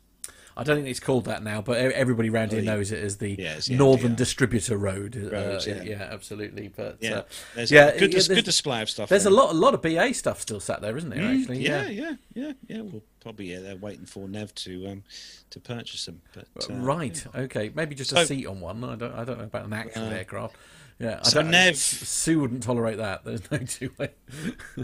I 0.55 0.63
don't 0.63 0.77
think 0.77 0.88
it's 0.88 0.99
called 0.99 1.25
that 1.25 1.43
now, 1.43 1.61
but 1.61 1.77
everybody 1.77 2.30
around 2.30 2.51
here 2.51 2.61
knows 2.61 2.91
it 2.91 3.03
as 3.03 3.17
the, 3.17 3.35
yeah, 3.38 3.59
the 3.65 3.75
Northern 3.75 4.15
Distributor 4.15 4.77
Road. 4.77 5.15
Roads, 5.15 5.67
uh, 5.67 5.81
yeah. 5.84 5.84
yeah. 5.84 6.09
absolutely. 6.11 6.67
But 6.67 6.97
yeah, 7.01 7.21
uh, 7.57 7.65
yeah, 7.67 7.97
good, 7.97 8.11
dis- 8.11 8.27
good 8.27 8.45
display 8.45 8.81
of 8.81 8.89
stuff. 8.89 9.09
There's 9.09 9.23
there. 9.23 9.34
a 9.34 9.35
lot, 9.35 9.51
a 9.51 9.57
lot 9.57 9.73
of 9.73 9.81
BA 9.81 10.13
stuff 10.13 10.41
still 10.41 10.59
sat 10.59 10.81
there, 10.81 10.95
isn't 10.95 11.09
there? 11.09 11.19
Mm, 11.19 11.39
actually, 11.39 11.59
yeah, 11.59 11.88
yeah, 11.88 12.13
yeah, 12.34 12.53
yeah. 12.67 12.81
Well, 12.81 13.01
probably 13.19 13.51
yeah, 13.51 13.61
they're 13.61 13.75
waiting 13.75 14.05
for 14.05 14.27
Nev 14.27 14.53
to 14.55 14.88
um, 14.88 15.03
to 15.49 15.59
purchase 15.59 16.05
them. 16.05 16.21
But 16.34 16.69
uh, 16.69 16.73
right, 16.75 17.25
okay, 17.35 17.71
maybe 17.73 17.95
just 17.95 18.11
a 18.11 18.17
so, 18.17 18.25
seat 18.25 18.45
on 18.45 18.59
one. 18.59 18.84
I 18.84 18.95
don't, 18.95 19.13
I 19.13 19.23
don't 19.23 19.39
know 19.39 19.45
about 19.45 19.65
an 19.65 19.73
actual 19.73 20.03
uh, 20.03 20.11
aircraft. 20.11 20.55
Yeah, 21.03 21.19
I 21.21 21.27
so 21.27 21.41
Nev, 21.41 21.75
Sue 21.75 22.39
wouldn't 22.39 22.63
tolerate 22.63 22.97
that. 22.97 23.23
There's 23.25 23.51
no 23.51 23.57
two 23.57 23.91
way. 23.97 24.11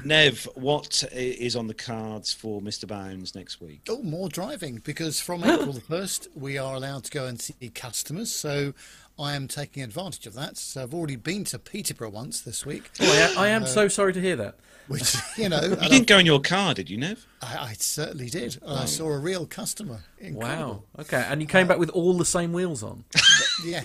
Nev, 0.04 0.50
what 0.56 1.04
is 1.14 1.56
on 1.56 1.68
the 1.68 1.74
cards 1.74 2.34
for 2.34 2.62
Mr. 2.62 2.86
Bounds 2.86 3.36
next 3.36 3.62
week? 3.62 3.88
Oh, 3.88 4.04
more 4.04 4.28
driving 4.28 4.82
because 4.84 5.22
from 5.22 5.46
April 5.46 5.72
the 5.72 5.82
first 5.90 6.28
we 6.36 6.58
are 6.58 6.76
allowed 6.76 7.06
to 7.06 7.12
go 7.12 7.26
and 7.26 7.40
see 7.40 7.70
customers. 7.70 8.34
So 8.34 8.74
I 9.18 9.34
am 9.34 9.48
taking 9.48 9.82
advantage 9.82 10.28
of 10.28 10.34
that. 10.34 10.58
So 10.58 10.84
I've 10.84 10.94
already 10.94 11.16
been 11.16 11.46
to 11.46 11.60
Peterborough 11.60 12.10
once 12.10 12.42
this 12.42 12.66
week. 12.66 12.92
Oh, 13.00 13.34
I, 13.38 13.46
I 13.46 13.48
am 13.50 13.64
uh, 13.64 13.68
so 13.68 13.88
sorry 13.88 14.12
to 14.12 14.20
hear 14.22 14.36
that. 14.36 14.56
Which 14.90 15.16
you 15.38 15.48
know, 15.48 15.62
you 15.82 15.90
didn't 15.90 16.08
go 16.08 16.18
in 16.18 16.26
your 16.26 16.42
car, 16.42 16.74
did 16.74 16.90
you, 16.90 16.98
Nev? 16.98 17.26
I, 17.42 17.70
I 17.70 17.74
certainly 17.74 18.30
did. 18.30 18.58
Oh. 18.62 18.76
I 18.76 18.86
saw 18.86 19.08
a 19.08 19.20
real 19.20 19.46
customer. 19.46 20.02
Wow. 20.22 20.84
Okay, 20.98 21.26
and 21.30 21.42
you 21.42 21.48
came 21.48 21.68
uh, 21.68 21.70
back 21.70 21.80
with 21.80 21.92
all 21.92 22.18
the 22.18 22.26
same 22.26 22.52
wheels 22.52 22.84
on. 22.84 23.06
yeah. 23.66 23.84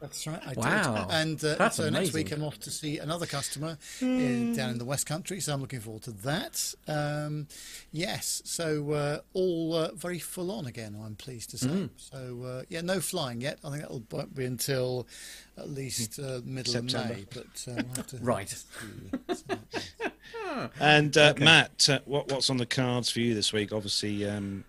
That's 0.00 0.26
right. 0.26 0.40
I 0.46 0.52
wow. 0.54 1.06
Did. 1.06 1.14
And 1.14 1.44
uh, 1.44 1.70
so 1.70 1.84
amazing. 1.84 1.92
next 1.92 2.12
week 2.12 2.32
I'm 2.32 2.44
off 2.44 2.58
to 2.60 2.70
see 2.70 2.98
another 2.98 3.26
customer 3.26 3.78
in, 4.00 4.54
down 4.54 4.70
in 4.70 4.78
the 4.78 4.84
West 4.84 5.06
Country. 5.06 5.40
So 5.40 5.54
I'm 5.54 5.60
looking 5.60 5.80
forward 5.80 6.02
to 6.02 6.10
that. 6.10 6.74
Um, 6.86 7.46
yes. 7.92 8.42
So 8.44 8.92
uh, 8.92 9.18
all 9.32 9.74
uh, 9.74 9.92
very 9.94 10.18
full 10.18 10.50
on 10.50 10.66
again. 10.66 10.96
I'm 11.02 11.14
pleased 11.14 11.50
to 11.50 11.58
say. 11.58 11.68
Mm. 11.68 11.90
So 11.96 12.42
uh, 12.44 12.62
yeah, 12.68 12.82
no 12.82 13.00
flying 13.00 13.40
yet. 13.40 13.58
I 13.64 13.70
think 13.70 13.82
that'll 13.82 14.26
be 14.26 14.44
until 14.44 15.06
at 15.56 15.70
least 15.70 16.18
uh, 16.18 16.40
middle 16.44 16.72
September. 16.72 17.12
of 17.12 17.16
May. 17.16 17.24
But 17.32 17.66
uh, 17.68 17.82
we'll 17.94 18.04
to, 18.04 18.16
right. 18.20 18.64
and 20.80 21.16
okay. 21.16 21.44
Matt, 21.44 21.88
what, 22.04 22.30
what's 22.30 22.50
on 22.50 22.58
the 22.58 22.66
cards 22.66 23.10
for 23.10 23.20
you 23.20 23.34
this 23.34 23.52
week? 23.52 23.72
Obviously. 23.72 24.28
Um, 24.28 24.64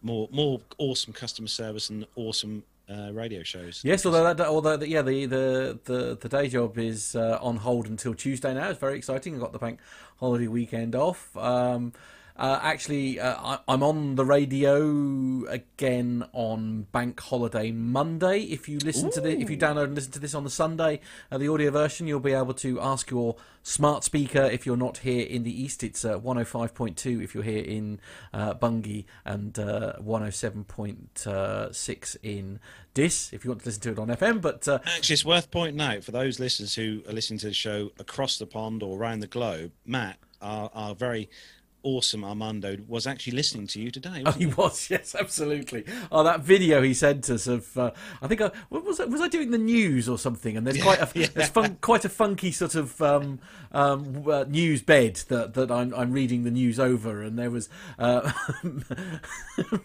more, 0.00 0.28
more 0.30 0.60
awesome 0.78 1.12
customer 1.12 1.48
service 1.48 1.90
and 1.90 2.06
awesome 2.14 2.62
uh, 2.88 3.12
radio 3.12 3.42
shows. 3.42 3.82
Yes, 3.84 4.06
although 4.06 4.32
that, 4.32 4.40
although 4.46 4.80
yeah, 4.80 5.02
the 5.02 5.26
the 5.26 5.78
the, 5.84 6.18
the 6.20 6.28
day 6.28 6.48
job 6.48 6.78
is 6.78 7.14
uh, 7.14 7.38
on 7.40 7.56
hold 7.56 7.86
until 7.86 8.14
Tuesday 8.14 8.54
now. 8.54 8.70
It's 8.70 8.78
very 8.78 8.96
exciting. 8.96 9.36
I 9.36 9.38
got 9.38 9.52
the 9.52 9.58
bank 9.58 9.80
holiday 10.18 10.48
weekend 10.48 10.94
off. 10.94 11.36
Um, 11.36 11.92
uh, 12.38 12.60
actually, 12.62 13.18
uh, 13.18 13.58
I, 13.66 13.74
am 13.74 13.82
on 13.82 14.14
the 14.14 14.24
radio 14.24 15.44
again 15.48 16.24
on 16.32 16.82
Bank 16.92 17.18
Holiday 17.18 17.72
Monday. 17.72 18.42
If 18.42 18.68
you 18.68 18.78
listen 18.78 19.08
Ooh. 19.08 19.12
to 19.12 19.20
the, 19.20 19.40
if 19.40 19.50
you 19.50 19.56
download 19.56 19.84
and 19.84 19.94
listen 19.96 20.12
to 20.12 20.20
this 20.20 20.34
on 20.34 20.44
the 20.44 20.50
Sunday, 20.50 21.00
uh, 21.32 21.38
the 21.38 21.48
audio 21.48 21.72
version, 21.72 22.06
you'll 22.06 22.20
be 22.20 22.34
able 22.34 22.54
to 22.54 22.80
ask 22.80 23.10
your 23.10 23.34
smart 23.64 24.04
speaker. 24.04 24.44
If 24.44 24.66
you're 24.66 24.76
not 24.76 24.98
here 24.98 25.26
in 25.26 25.42
the 25.42 25.62
east, 25.62 25.82
it's 25.82 26.04
105.2. 26.04 27.24
If 27.24 27.34
you're 27.34 27.42
here 27.42 27.64
in 27.64 27.98
uh, 28.32 28.54
Bungay 28.54 29.04
and 29.24 29.58
uh, 29.58 29.94
107.6 30.00 32.16
in 32.22 32.60
Diss. 32.94 33.32
If 33.32 33.44
you 33.44 33.50
want 33.50 33.62
to 33.62 33.66
listen 33.66 33.82
to 33.82 33.90
it 33.90 33.98
on 33.98 34.06
FM, 34.08 34.40
but 34.40 34.68
uh, 34.68 34.78
actually, 34.86 35.14
it's 35.14 35.24
worth 35.24 35.50
pointing 35.50 35.80
out 35.80 36.04
for 36.04 36.12
those 36.12 36.38
listeners 36.38 36.76
who 36.76 37.02
are 37.08 37.12
listening 37.12 37.40
to 37.40 37.46
the 37.46 37.54
show 37.54 37.90
across 37.98 38.38
the 38.38 38.46
pond 38.46 38.84
or 38.84 38.96
around 38.96 39.18
the 39.20 39.26
globe. 39.26 39.72
Matt, 39.84 40.18
are, 40.40 40.70
are 40.72 40.94
very 40.94 41.28
awesome 41.88 42.22
Armando 42.22 42.76
was 42.86 43.06
actually 43.06 43.32
listening 43.32 43.66
to 43.68 43.80
you 43.80 43.90
today. 43.90 44.22
Oh, 44.26 44.32
he, 44.32 44.46
was, 44.46 44.90
yes, 44.90 45.14
absolutely. 45.18 45.84
Oh, 46.12 46.22
that 46.22 46.40
video 46.40 46.82
he 46.82 46.92
sent 46.92 47.30
us 47.30 47.46
of, 47.46 47.76
uh, 47.78 47.92
I 48.20 48.26
think, 48.26 48.42
I, 48.42 48.50
was 48.68 49.00
I, 49.00 49.06
was 49.06 49.22
I 49.22 49.28
doing 49.28 49.50
the 49.50 49.58
news 49.58 50.08
or 50.08 50.18
something? 50.18 50.56
And 50.56 50.66
there's 50.66 50.76
yeah, 50.76 50.82
quite 50.82 51.00
a 51.00 51.08
yeah. 51.18 51.26
there's 51.32 51.48
fun, 51.48 51.78
quite 51.80 52.04
a 52.04 52.10
funky 52.10 52.52
sort 52.52 52.74
of 52.74 53.00
um, 53.00 53.38
um, 53.72 54.28
uh, 54.28 54.44
news 54.44 54.82
bed 54.82 55.16
that 55.28 55.54
that 55.54 55.70
I'm, 55.70 55.94
I'm 55.94 56.12
reading 56.12 56.44
the 56.44 56.50
news 56.50 56.78
over, 56.78 57.22
and 57.22 57.38
there 57.38 57.50
was 57.50 57.70
uh, 57.98 58.30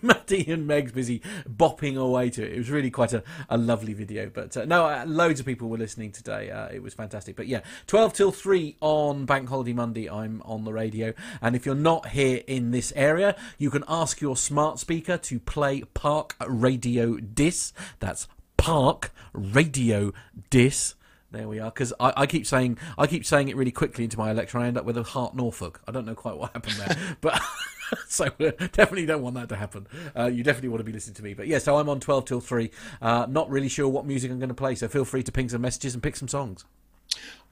Matty 0.01 0.51
and 0.51 0.69
Megs 0.69 0.93
busy 0.93 1.21
bopping 1.47 1.97
away 1.97 2.30
to 2.31 2.45
it. 2.45 2.53
It 2.53 2.57
was 2.57 2.69
really 2.69 2.91
quite 2.91 3.13
a, 3.13 3.23
a 3.49 3.57
lovely 3.57 3.93
video. 3.93 4.30
But 4.30 4.57
uh, 4.57 4.65
no, 4.65 4.85
uh, 4.85 5.05
loads 5.07 5.39
of 5.39 5.45
people 5.45 5.69
were 5.69 5.77
listening 5.77 6.11
today. 6.11 6.51
Uh, 6.51 6.67
it 6.67 6.84
was 6.84 6.93
fantastic. 6.93 7.35
But 7.38 7.47
yeah, 7.47 7.61
twelve 7.88 8.13
till 8.13 8.31
three 8.31 8.75
on 8.81 9.25
Bank 9.25 9.47
Holiday 9.47 9.73
Monday. 9.73 10.09
I'm 10.09 10.41
on 10.43 10.65
the 10.65 10.73
radio, 10.73 11.13
and 11.41 11.55
if 11.55 11.65
you're 11.65 11.75
not 11.75 11.93
here 12.02 12.41
in 12.48 12.72
this 12.72 12.91
area, 12.95 13.36
you 13.57 13.70
can 13.70 13.84
ask 13.88 14.22
your 14.22 14.36
smart 14.36 14.80
speaker 14.80 15.18
to 15.18 15.40
play 15.40 15.82
Park 15.94 16.36
Radio 16.48 17.18
Diss. 17.18 17.74
That's 17.99 18.28
Park 18.57 19.11
Radio 19.34 20.14
Diss 20.49 20.95
There 21.32 21.48
we 21.48 21.60
are. 21.60 21.72
Because 21.72 21.94
I, 21.99 22.14
I, 22.18 22.26
keep 22.26 22.45
saying 22.45 22.78
I 22.98 23.07
keep 23.07 23.26
saying 23.26 23.49
it 23.49 23.56
really 23.56 23.72
quickly 23.72 24.03
into 24.03 24.18
my 24.18 24.32
Alexa. 24.32 24.57
I 24.57 24.68
end 24.68 24.78
up 24.78 24.86
with 24.86 24.98
a 24.98 25.03
Heart 25.03 25.36
Norfolk. 25.36 25.82
I 25.88 25.91
don't 25.91 26.06
know 26.06 26.15
quite 26.15 26.38
what 26.38 26.52
happened 26.53 26.76
there, 26.76 27.18
but 27.22 27.41
so 28.07 28.26
uh, 28.26 28.52
definitely 28.72 29.06
don't 29.06 29.22
want 29.22 29.36
that 29.36 29.49
to 29.49 29.56
happen. 29.56 29.88
Uh, 30.18 30.26
you 30.26 30.44
definitely 30.44 30.70
want 30.70 30.80
to 30.80 30.86
be 30.86 30.91
listening 30.91 31.15
to 31.15 31.24
me. 31.24 31.34
But 31.34 31.48
yeah, 31.48 31.60
so 31.60 31.78
I'm 31.78 31.90
on 31.90 31.99
12 31.99 32.26
till 32.26 32.41
3. 32.41 32.72
Uh, 33.02 33.26
not 33.30 33.49
really 33.49 33.70
sure 33.70 33.88
what 33.88 34.06
music 34.06 34.32
I'm 34.32 34.40
going 34.40 34.49
to 34.49 34.56
play, 34.56 34.76
so 34.76 34.88
feel 34.88 35.06
free 35.06 35.24
to 35.24 35.32
ping 35.32 35.49
some 35.49 35.61
messages 35.61 35.94
and 35.94 36.02
pick 36.02 36.15
some 36.15 36.28
songs. 36.28 36.65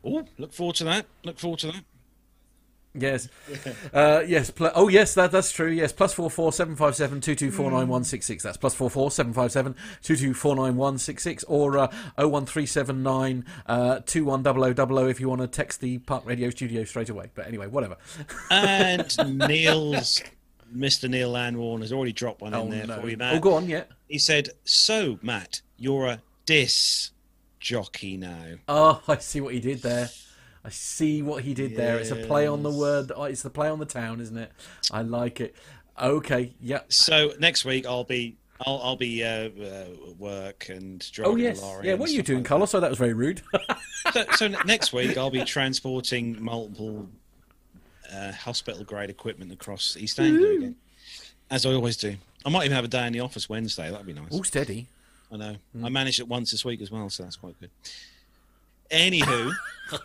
Oh, 0.03 0.25
look 0.37 0.53
forward 0.53 0.77
to 0.77 0.83
that. 0.85 1.05
Look 1.23 1.37
forward 1.37 1.59
to 1.59 1.67
that. 1.67 1.83
Yes, 2.93 3.29
uh, 3.93 4.21
yes. 4.27 4.51
Pl- 4.51 4.71
oh, 4.75 4.89
yes, 4.89 5.13
that 5.13 5.31
that's 5.31 5.51
true. 5.51 5.69
Yes, 5.69 5.93
plus 5.93 6.13
four 6.13 6.29
four 6.29 6.51
seven 6.51 6.75
five 6.75 6.95
seven 6.95 7.21
two 7.21 7.35
two 7.35 7.49
four 7.49 7.71
nine 7.71 7.87
one 7.87 8.03
six 8.03 8.25
six. 8.25 8.43
That's 8.43 8.57
plus 8.57 8.73
four 8.73 8.89
four 8.89 9.09
seven 9.11 9.31
five 9.31 9.51
seven 9.51 9.75
two 10.03 10.17
two 10.17 10.33
four 10.33 10.57
nine 10.57 10.75
one 10.75 10.97
six 10.97 11.23
six 11.23 11.45
or 11.45 11.77
uh, 11.77 11.93
oh 12.17 12.27
one 12.27 12.45
three 12.45 12.65
seven 12.65 13.01
nine 13.01 13.45
uh, 13.65 14.01
two 14.05 14.25
one 14.25 14.43
double 14.43 14.65
o 14.65 14.73
double 14.73 14.99
o 14.99 15.07
if 15.07 15.21
you 15.21 15.29
want 15.29 15.39
to 15.39 15.47
text 15.47 15.79
the 15.79 15.99
Park 15.99 16.25
Radio 16.25 16.49
Studio 16.49 16.83
straight 16.83 17.09
away. 17.09 17.31
But 17.33 17.47
anyway, 17.47 17.67
whatever. 17.67 17.95
And 18.49 19.15
Neil's 19.47 20.21
Mr. 20.75 21.09
Neil 21.09 21.31
Landwarn 21.31 21.81
has 21.81 21.93
already 21.93 22.13
dropped 22.13 22.41
one 22.41 22.53
oh, 22.53 22.63
in 22.63 22.69
there 22.71 22.87
no. 22.87 23.01
for 23.01 23.09
you, 23.09 23.17
Matt. 23.17 23.35
Oh, 23.35 23.39
go 23.39 23.53
on, 23.53 23.69
yeah. 23.69 23.83
He 24.07 24.17
said, 24.17 24.49
"So, 24.65 25.17
Matt, 25.21 25.61
you're 25.77 26.07
a 26.07 26.21
dis 26.45 27.11
jockey 27.59 28.17
now." 28.17 28.55
Oh, 28.67 29.01
I 29.07 29.17
see 29.17 29.41
what 29.41 29.53
he 29.53 29.59
did 29.59 29.81
there. 29.81 30.09
I 30.63 30.69
see 30.69 31.21
what 31.21 31.43
he 31.43 31.53
did 31.53 31.75
there. 31.75 31.97
It's 31.97 32.11
a 32.11 32.15
play 32.15 32.45
on 32.47 32.63
the 32.63 32.69
word. 32.71 33.11
oh, 33.15 33.23
It's 33.23 33.41
the 33.41 33.49
play 33.49 33.67
on 33.69 33.79
the 33.79 33.85
town, 33.85 34.21
isn't 34.21 34.37
it? 34.37 34.51
I 34.91 35.01
like 35.01 35.41
it. 35.41 35.55
Okay, 36.01 36.53
yeah. 36.61 36.81
So 36.89 37.33
next 37.39 37.65
week 37.65 37.85
I'll 37.85 38.03
be 38.03 38.37
I'll 38.65 38.79
I'll 38.83 38.95
be 38.95 39.23
uh, 39.23 39.49
uh, 39.49 39.85
work 40.17 40.69
and 40.69 40.99
driving 41.11 41.33
Oh 41.33 41.35
yes, 41.35 41.61
yeah. 41.83 41.95
What 41.95 42.09
are 42.09 42.13
you 42.13 42.21
doing, 42.23 42.39
like 42.39 42.47
Carlos? 42.47 42.71
So 42.71 42.79
that 42.79 42.89
was 42.89 42.99
very 42.99 43.13
rude. 43.13 43.41
So, 44.13 44.25
so 44.35 44.47
next 44.65 44.93
week 44.93 45.15
I'll 45.15 45.29
be 45.29 45.43
transporting 45.45 46.43
multiple 46.43 47.07
uh, 48.11 48.31
hospital 48.31 48.83
grade 48.83 49.11
equipment 49.11 49.51
across 49.53 49.95
East 49.95 50.19
Anglia 50.19 50.57
again, 50.57 50.75
as 51.51 51.65
I 51.67 51.73
always 51.73 51.95
do. 51.97 52.15
I 52.43 52.49
might 52.49 52.65
even 52.65 52.75
have 52.75 52.83
a 52.83 52.89
day 52.89 53.05
in 53.05 53.13
the 53.13 53.19
office 53.19 53.47
Wednesday. 53.47 53.91
That'd 53.91 54.07
be 54.07 54.13
nice. 54.13 54.31
All 54.31 54.43
steady. 54.43 54.87
I 55.31 55.37
know. 55.37 55.55
Hmm. 55.73 55.85
I 55.85 55.89
managed 55.89 56.19
it 56.19 56.27
once 56.27 56.49
this 56.51 56.65
week 56.65 56.81
as 56.81 56.89
well, 56.91 57.09
so 57.11 57.23
that's 57.23 57.35
quite 57.35 57.57
good. 57.59 57.69
Anywho, 58.91 59.53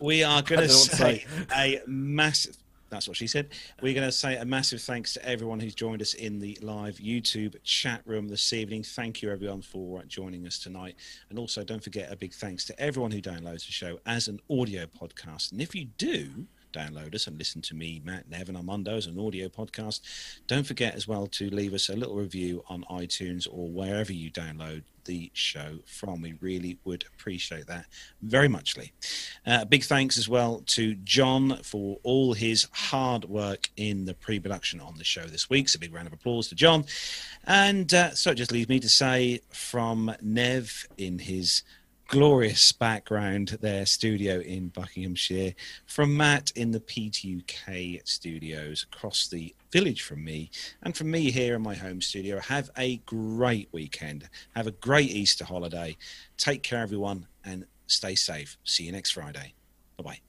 we 0.01 0.23
are 0.23 0.43
going 0.43 0.61
to 0.63 0.69
don't 0.69 0.75
know 0.75 0.79
what 0.79 0.91
to 0.91 0.97
say 0.97 1.27
a 1.55 1.81
massive. 1.87 2.57
That's 2.89 3.09
what 3.09 3.17
she 3.17 3.27
said. 3.27 3.49
We're 3.83 3.95
going 3.95 4.07
to 4.07 4.13
say 4.13 4.37
a 4.37 4.45
massive 4.45 4.81
thanks 4.81 5.15
to 5.15 5.29
everyone 5.29 5.59
who's 5.59 5.75
joined 5.75 6.01
us 6.01 6.15
in 6.15 6.39
the 6.39 6.57
live 6.63 6.97
YouTube 6.97 7.57
chat 7.65 8.01
room 8.07 8.29
this 8.29 8.53
evening. 8.53 8.85
Thank 8.85 9.23
you, 9.23 9.31
everyone, 9.31 9.63
for 9.63 10.05
joining 10.05 10.47
us 10.47 10.59
tonight. 10.61 10.95
And 11.29 11.39
also, 11.39 11.65
don't 11.65 11.83
forget 11.83 12.13
a 12.13 12.17
big 12.17 12.33
thanks 12.33 12.65
to 12.67 12.81
everyone 12.81 13.11
who 13.11 13.21
downloads 13.21 13.67
the 13.67 13.73
show 13.73 13.99
as 14.07 14.29
an 14.29 14.39
audio 14.49 14.87
podcast. 14.87 15.51
And 15.51 15.61
if 15.61 15.75
you 15.75 15.87
do 15.99 16.47
download 16.73 17.15
us 17.15 17.27
and 17.27 17.39
listen 17.39 17.61
to 17.63 17.75
me, 17.75 18.01
Matt 18.05 18.31
Nevin 18.31 18.57
Armando 18.57 18.97
as 18.97 19.07
an 19.07 19.19
audio 19.19 19.49
podcast, 19.49 20.01
don't 20.47 20.67
forget 20.67 20.95
as 20.95 21.09
well 21.09 21.27
to 21.27 21.51
leave 21.51 21.75
us 21.75 21.89
a 21.89 21.97
little 21.97 22.15
review 22.15 22.63
on 22.69 22.85
iTunes 22.85 23.49
or 23.51 23.69
wherever 23.69 24.13
you 24.13 24.31
download 24.31 24.85
the 25.07 25.31
show 25.33 25.79
from. 25.87 26.21
We 26.21 26.35
really 26.41 26.79
would 26.85 27.05
appreciate 27.15 27.67
that 27.67 27.87
very 28.23 28.49
muchly. 28.49 28.93
Uh, 29.47 29.65
big 29.65 29.85
thanks 29.85 30.19
as 30.19 30.29
well 30.29 30.63
to 30.67 30.95
John 30.97 31.59
for 31.63 31.99
all 32.03 32.35
his 32.35 32.69
hard 32.73 33.25
work 33.25 33.71
in 33.77 34.05
the 34.05 34.15
pre 34.15 34.39
production 34.39 34.81
on 34.81 34.99
the 34.99 35.05
show 35.05 35.25
this 35.25 35.49
week. 35.49 35.69
So, 35.69 35.79
big 35.79 35.95
round 35.95 36.07
of 36.07 36.13
applause 36.13 36.49
to 36.49 36.55
John. 36.55 36.85
And 37.45 37.93
uh, 37.95 38.15
so, 38.15 38.33
it 38.33 38.37
just 38.37 38.53
leaves 38.53 38.69
me 38.69 38.81
to 38.81 38.89
say 38.89 39.41
from 39.51 40.15
Nev 40.21 40.87
in 40.97 41.19
his 41.21 41.63
glorious 42.09 42.73
background 42.73 43.59
their 43.61 43.85
studio 43.85 44.41
in 44.41 44.69
Buckinghamshire 44.69 45.55
from 45.87 46.17
Matt 46.17 46.53
in 46.55 46.71
the 46.71 46.81
PTUK 46.81 48.07
studios 48.07 48.87
across 48.93 49.29
the 49.29 49.55
village 49.73 50.03
from 50.03 50.25
me 50.25 50.51
and 50.83 50.97
from 50.97 51.11
me 51.11 51.31
here 51.31 51.55
in 51.55 51.63
my 51.63 51.75
home 51.75 52.01
studio. 52.01 52.39
Have 52.41 52.71
a 52.79 52.99
great 52.99 53.69
weekend. 53.73 54.29
Have 54.55 54.67
a 54.67 54.73
great 54.73 55.11
Easter 55.11 55.45
holiday. 55.45 55.97
Take 56.37 56.63
care, 56.63 56.81
everyone, 56.81 57.27
and 57.45 57.67
stay 57.87 58.15
safe. 58.15 58.57
See 58.65 58.85
you 58.85 58.93
next 58.93 59.13
Friday. 59.13 59.55
Bye 59.97 60.05
bye. 60.05 60.21